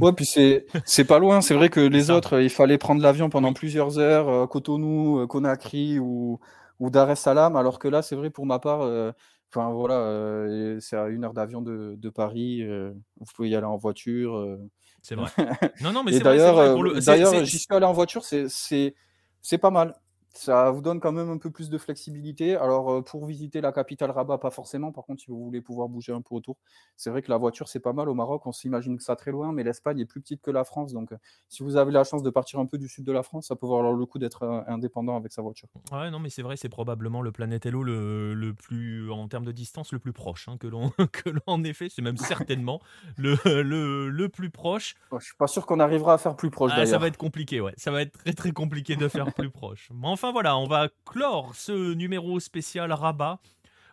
Ouais, 0.01 0.13
puis 0.13 0.25
c'est, 0.25 0.67
c'est 0.85 1.05
pas 1.05 1.19
loin. 1.19 1.41
C'est 1.41 1.55
vrai 1.55 1.69
que 1.69 1.81
les 1.81 2.11
autres, 2.11 2.41
il 2.41 2.51
fallait 2.51 2.79
prendre 2.79 3.03
l'avion 3.03 3.31
pendant 3.31 3.53
plusieurs 3.53 3.99
heures, 3.99 4.29
euh, 4.29 4.47
Cotonou, 4.47 5.21
euh, 5.21 5.27
Conakry 5.27 5.99
ou, 5.99 6.39
ou 6.79 6.91
Dar 6.91 7.11
es 7.11 7.17
Salaam, 7.17 7.57
alors 7.57 7.79
que 7.79 7.89
là, 7.89 8.03
c'est 8.03 8.17
vrai 8.17 8.31
pour 8.31 8.47
ma 8.47 8.59
part, 8.59 8.83
euh, 8.83 9.13
enfin 9.53 9.71
voilà, 9.71 10.47
c'est 10.81 10.97
à 10.97 11.09
une 11.09 11.25
heure 11.25 11.35
d'avion 11.35 11.63
de, 11.63 11.95
de 11.97 12.11
Paris. 12.11 12.65
vous 12.67 13.33
pouvez 13.35 13.51
y 13.51 13.57
aller 13.57 13.67
en 13.67 13.77
voiture. 13.77 14.59
C'est 15.03 15.15
vrai. 15.15 15.31
Non, 15.83 15.93
non, 15.93 16.05
mais 16.05 16.13
c'est 16.13 16.21
d'ailleurs, 16.21 16.77
d'ailleurs, 17.01 17.45
j'y 17.45 17.59
suis 17.59 17.67
allé 17.71 17.87
en 17.87 17.93
voiture, 17.93 18.25
c'est 18.25 19.59
pas 19.61 19.71
mal. 19.71 19.95
Ça 20.33 20.71
vous 20.71 20.81
donne 20.81 21.01
quand 21.01 21.13
même 21.13 21.29
un 21.29 21.39
peu 21.39 21.51
plus 21.51 21.71
de 21.71 21.79
flexibilité. 21.79 22.55
Alors, 22.55 22.91
euh, 22.91 23.03
pour 23.03 23.27
visiter 23.27 23.61
la 23.61 23.73
capitale 23.73 24.13
Rabat, 24.13 24.39
pas 24.39 24.51
forcément. 24.51 24.93
Par 24.93 25.05
contre, 25.05 25.23
si 25.23 25.31
vous 25.31 25.45
voulez 25.45 25.61
pouvoir 25.61 25.89
bouger 25.89 26.13
un 26.13 26.23
peu 26.23 26.37
autour, 26.37 26.57
c'est 26.97 27.11
vrai 27.11 27.21
que 27.21 27.31
la 27.31 27.37
voiture, 27.37 27.69
c'est 27.69 27.81
pas 27.81 27.93
mal 27.93 28.09
au 28.09 28.15
Maroc. 28.15 28.47
On 28.47 28.53
s'imagine 28.53 28.97
que 28.97 29.03
ça 29.03 29.17
très 29.17 29.33
loin, 29.33 29.53
mais 29.53 29.65
l'Espagne 29.65 29.99
est 29.99 30.07
plus 30.07 30.21
petite 30.21 30.41
que 30.41 30.53
la 30.53 30.63
France. 30.63 30.93
Donc, 30.93 31.13
euh, 31.13 31.17
si 31.49 31.65
vous 31.65 31.77
avez 31.77 31.91
la 31.91 32.05
chance 32.05 32.23
de 32.23 32.31
partir 32.31 32.61
un 32.61 32.67
peu 32.67 32.79
du 32.79 32.89
sud 32.89 33.05
de 33.05 33.13
la 33.13 33.25
France, 33.25 33.49
ça 33.49 33.57
peut 33.57 33.67
valoir 33.67 33.93
le 33.93 34.07
coup 34.07 34.21
d'être 34.21 34.45
euh, 34.45 34.63
indépendant 34.69 35.17
avec 35.17 35.33
sa 35.33 35.43
voiture. 35.43 35.69
Ouais, 35.91 36.11
non, 36.11 36.21
mais 36.21 36.31
c'est 36.31 36.43
vrai, 36.43 36.57
c'est 36.57 36.69
probablement 36.69 37.23
le 37.23 37.33
Planète 37.33 37.67
Hello 37.67 37.83
le, 37.83 38.33
le, 38.35 38.55
plus, 38.55 39.11
en 39.11 39.27
termes 39.27 39.45
de 39.45 39.53
distance, 39.53 39.93
le 39.93 39.99
plus 39.99 40.13
proche 40.13 40.49
hein, 40.49 40.57
que 40.59 40.69
l'on 40.69 40.91
que 41.13 41.31
en 41.47 41.65
effet. 41.65 41.89
C'est 41.91 42.03
même 42.03 42.17
certainement 42.17 42.81
le, 43.17 43.37
le, 43.45 44.09
le, 44.09 44.29
plus 44.29 44.51
proche. 44.51 44.95
Je 45.19 45.25
suis 45.25 45.37
pas 45.37 45.49
sûr 45.49 45.67
qu'on 45.67 45.81
arrivera 45.81 46.15
à 46.15 46.19
faire 46.19 46.37
plus 46.37 46.51
proche. 46.51 46.71
Ah, 46.75 46.87
ça 46.87 46.99
va 46.99 47.09
être 47.09 47.17
compliqué, 47.17 47.61
ouais. 47.61 47.75
Ça 47.77 47.91
va 47.91 48.03
être 48.03 48.13
très 48.13 48.33
très 48.33 48.53
compliqué 48.53 48.95
de 48.95 49.09
faire 49.09 49.33
plus 49.35 49.51
proche. 49.51 49.89
Mais 49.93 50.07
enfin 50.07 50.20
voilà, 50.29 50.57
on 50.59 50.67
va 50.67 50.89
clore 51.07 51.55
ce 51.55 51.95
numéro 51.95 52.41
spécial 52.41 52.93
Rabat. 52.93 53.41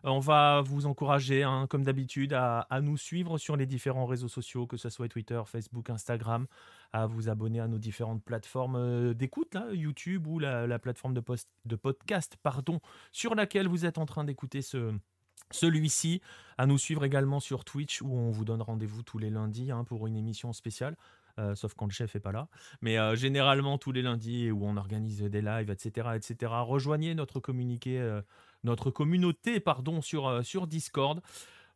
Euh, 0.05 0.09
on 0.09 0.19
va 0.19 0.61
vous 0.61 0.85
encourager, 0.85 1.43
hein, 1.43 1.67
comme 1.69 1.83
d'habitude, 1.83 2.33
à, 2.33 2.67
nous 2.81 2.97
suivre 2.97 3.37
sur 3.37 3.55
les 3.55 3.65
différents 3.65 4.05
réseaux 4.05 4.27
sociaux, 4.27 4.67
que 4.67 4.75
ce 4.77 4.89
soit 4.89 5.07
Twitter, 5.07 5.41
Facebook, 5.45 5.89
Instagram, 5.89 6.45
à 6.91 7.07
vous 7.07 7.29
abonner 7.29 7.61
à 7.61 7.67
nos 7.67 7.79
différentes 7.79 8.23
plateformes 8.23 8.75
euh, 8.75 9.13
d'écoute, 9.13 9.55
YouTube 9.71 10.27
ou 10.27 10.39
la, 10.39 10.79
plateforme 10.79 11.13
de, 11.13 11.75
podcast 11.75 12.37
pardon, 12.43 12.81
sur 13.11 13.33
laquelle 13.33 13.67
vous 13.67 13.85
êtes 13.85 13.97
en 13.97 14.05
train 14.05 14.25
d'écouter 14.25 14.61
ce, 14.61 14.93
celui-ci, 15.51 16.21
à 16.57 16.65
nous 16.65 16.77
suivre 16.77 17.05
également 17.05 17.39
sur 17.39 17.63
Twitch 17.63 18.01
où 18.01 18.11
on 18.11 18.31
vous 18.31 18.43
donne 18.43 18.61
rendez-vous 18.61 19.01
tous 19.01 19.17
les 19.17 19.29
lundis 19.29 19.71
hein, 19.71 19.85
pour 19.85 20.07
une 20.07 20.17
émission 20.17 20.51
spéciale. 20.51 20.97
Euh, 21.39 21.55
sauf 21.55 21.73
quand 21.75 21.85
le 21.85 21.91
chef 21.91 22.15
est 22.15 22.19
pas 22.19 22.31
là. 22.31 22.47
Mais 22.81 22.97
euh, 22.97 23.15
généralement 23.15 23.77
tous 23.77 23.91
les 23.91 24.01
lundis 24.01 24.51
où 24.51 24.65
on 24.65 24.75
organise 24.75 25.21
des 25.21 25.41
lives, 25.41 25.69
etc., 25.69 26.09
etc. 26.15 26.51
Rejoignez 26.65 27.13
notre 27.13 27.39
communiqué, 27.39 27.99
euh, 27.99 28.21
notre 28.63 28.89
communauté, 28.89 29.59
pardon, 29.59 30.01
sur 30.01 30.43
sur 30.43 30.67
Discord. 30.67 31.21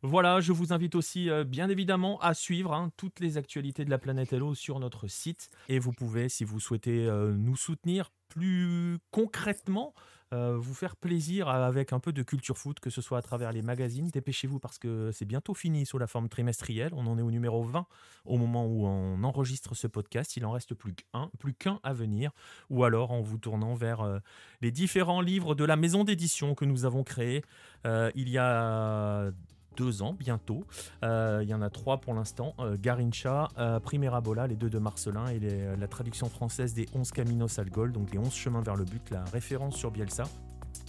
Voilà, 0.03 0.39
je 0.39 0.51
vous 0.51 0.73
invite 0.73 0.95
aussi 0.95 1.29
bien 1.45 1.69
évidemment 1.69 2.19
à 2.21 2.33
suivre 2.33 2.73
hein, 2.73 2.91
toutes 2.97 3.19
les 3.19 3.37
actualités 3.37 3.85
de 3.85 3.91
la 3.91 3.99
planète 3.99 4.33
Hello 4.33 4.55
sur 4.55 4.79
notre 4.79 5.05
site. 5.05 5.51
Et 5.69 5.77
vous 5.77 5.91
pouvez, 5.91 6.27
si 6.27 6.43
vous 6.43 6.59
souhaitez 6.59 7.07
nous 7.35 7.55
soutenir 7.55 8.09
plus 8.27 8.97
concrètement, 9.11 9.93
euh, 10.33 10.55
vous 10.57 10.73
faire 10.73 10.95
plaisir 10.95 11.49
avec 11.49 11.91
un 11.91 11.99
peu 11.99 12.13
de 12.13 12.23
culture 12.23 12.57
foot, 12.57 12.79
que 12.79 12.89
ce 12.89 13.01
soit 13.01 13.17
à 13.17 13.21
travers 13.21 13.51
les 13.51 13.61
magazines. 13.61 14.07
Dépêchez-vous 14.07 14.59
parce 14.59 14.79
que 14.79 15.11
c'est 15.11 15.25
bientôt 15.25 15.53
fini 15.53 15.85
sous 15.85 15.97
la 15.97 16.07
forme 16.07 16.29
trimestrielle. 16.29 16.91
On 16.93 17.05
en 17.07 17.17
est 17.17 17.21
au 17.21 17.31
numéro 17.31 17.63
20 17.63 17.85
au 18.25 18.37
moment 18.37 18.65
où 18.65 18.85
on 18.85 19.23
enregistre 19.23 19.75
ce 19.75 19.87
podcast. 19.87 20.37
Il 20.37 20.45
en 20.45 20.51
reste 20.51 20.73
plus 20.73 20.93
qu'un, 20.93 21.29
plus 21.39 21.53
qu'un 21.53 21.79
à 21.83 21.93
venir. 21.93 22.31
Ou 22.69 22.83
alors 22.83 23.11
en 23.11 23.21
vous 23.21 23.37
tournant 23.37 23.73
vers 23.73 24.01
euh, 24.01 24.19
les 24.61 24.71
différents 24.71 25.21
livres 25.21 25.53
de 25.53 25.65
la 25.65 25.75
maison 25.75 26.03
d'édition 26.03 26.55
que 26.55 26.65
nous 26.65 26.85
avons 26.85 27.03
créés 27.03 27.43
euh, 27.85 28.11
il 28.15 28.29
y 28.29 28.37
a 28.37 29.31
deux 29.75 30.01
ans 30.01 30.15
bientôt. 30.17 30.63
Euh, 31.03 31.39
il 31.43 31.49
y 31.49 31.53
en 31.53 31.61
a 31.61 31.69
trois 31.69 31.99
pour 31.99 32.13
l'instant. 32.13 32.53
Euh, 32.59 32.75
Garincha, 32.79 33.49
euh, 33.57 33.79
Primera 33.79 34.21
Bola, 34.21 34.47
les 34.47 34.55
deux 34.55 34.69
de 34.69 34.79
Marcelin 34.79 35.27
et 35.27 35.39
la 35.39 35.87
traduction 35.87 36.29
française 36.29 36.73
des 36.73 36.87
11 36.93 37.11
Caminos 37.11 37.59
al 37.59 37.69
Gol, 37.69 37.91
donc 37.91 38.11
les 38.11 38.19
11 38.19 38.33
chemins 38.33 38.61
vers 38.61 38.75
le 38.75 38.85
but, 38.85 39.09
la 39.11 39.23
référence 39.25 39.75
sur 39.75 39.91
Bielsa. 39.91 40.23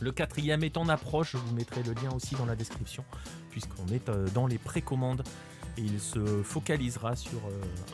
Le 0.00 0.12
quatrième 0.12 0.62
est 0.64 0.76
en 0.76 0.88
approche, 0.88 1.32
je 1.32 1.36
vous 1.38 1.54
mettrai 1.54 1.82
le 1.82 1.92
lien 1.92 2.10
aussi 2.14 2.34
dans 2.34 2.46
la 2.46 2.56
description, 2.56 3.04
puisqu'on 3.50 3.86
est 3.92 4.10
dans 4.34 4.46
les 4.46 4.58
précommandes. 4.58 5.22
Et 5.78 5.82
il 5.82 6.00
se 6.00 6.42
focalisera 6.42 7.16
sur 7.16 7.40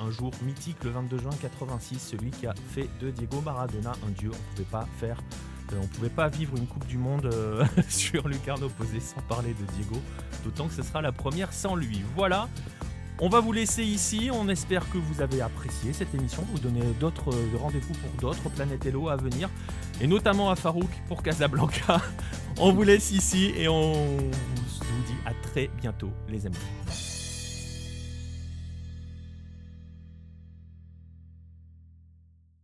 un 0.00 0.10
jour 0.10 0.32
mythique, 0.42 0.82
le 0.84 0.90
22 0.90 1.18
juin 1.18 1.30
86, 1.40 1.98
celui 1.98 2.30
qui 2.30 2.46
a 2.46 2.54
fait 2.54 2.88
de 3.00 3.10
Diego 3.10 3.40
Maradona 3.40 3.92
un 4.06 4.10
dieu. 4.10 4.30
On 4.32 4.36
ne 4.36 4.56
pouvait 4.56 4.70
pas 4.70 4.86
faire 4.98 5.22
on 5.76 5.82
ne 5.82 5.86
pouvait 5.86 6.08
pas 6.08 6.28
vivre 6.28 6.56
une 6.56 6.66
Coupe 6.66 6.86
du 6.86 6.98
Monde 6.98 7.26
euh, 7.26 7.64
sur 7.88 8.28
Lucarno 8.28 8.68
posé 8.68 9.00
sans 9.00 9.20
parler 9.22 9.54
de 9.54 9.72
Diego, 9.74 10.00
d'autant 10.44 10.68
que 10.68 10.74
ce 10.74 10.82
sera 10.82 11.02
la 11.02 11.12
première 11.12 11.52
sans 11.52 11.74
lui. 11.74 12.02
Voilà, 12.16 12.48
on 13.20 13.28
va 13.28 13.40
vous 13.40 13.52
laisser 13.52 13.82
ici. 13.82 14.30
On 14.32 14.48
espère 14.48 14.88
que 14.90 14.98
vous 14.98 15.20
avez 15.20 15.40
apprécié 15.40 15.92
cette 15.92 16.14
émission. 16.14 16.44
Vous 16.52 16.58
donner 16.58 16.82
d'autres 17.00 17.34
euh, 17.34 17.58
rendez-vous 17.58 17.94
pour 17.94 18.10
d'autres 18.20 18.48
Planète 18.50 18.86
Hello 18.86 19.08
à 19.08 19.16
venir, 19.16 19.48
et 20.00 20.06
notamment 20.06 20.50
à 20.50 20.56
Farouk 20.56 20.90
pour 21.08 21.22
Casablanca. 21.22 22.00
on 22.58 22.72
vous 22.72 22.82
laisse 22.82 23.10
ici 23.10 23.52
et 23.56 23.68
on 23.68 23.92
vous 23.92 25.02
dit 25.06 25.16
à 25.26 25.32
très 25.48 25.68
bientôt, 25.80 26.10
les 26.28 26.46
amis. 26.46 26.56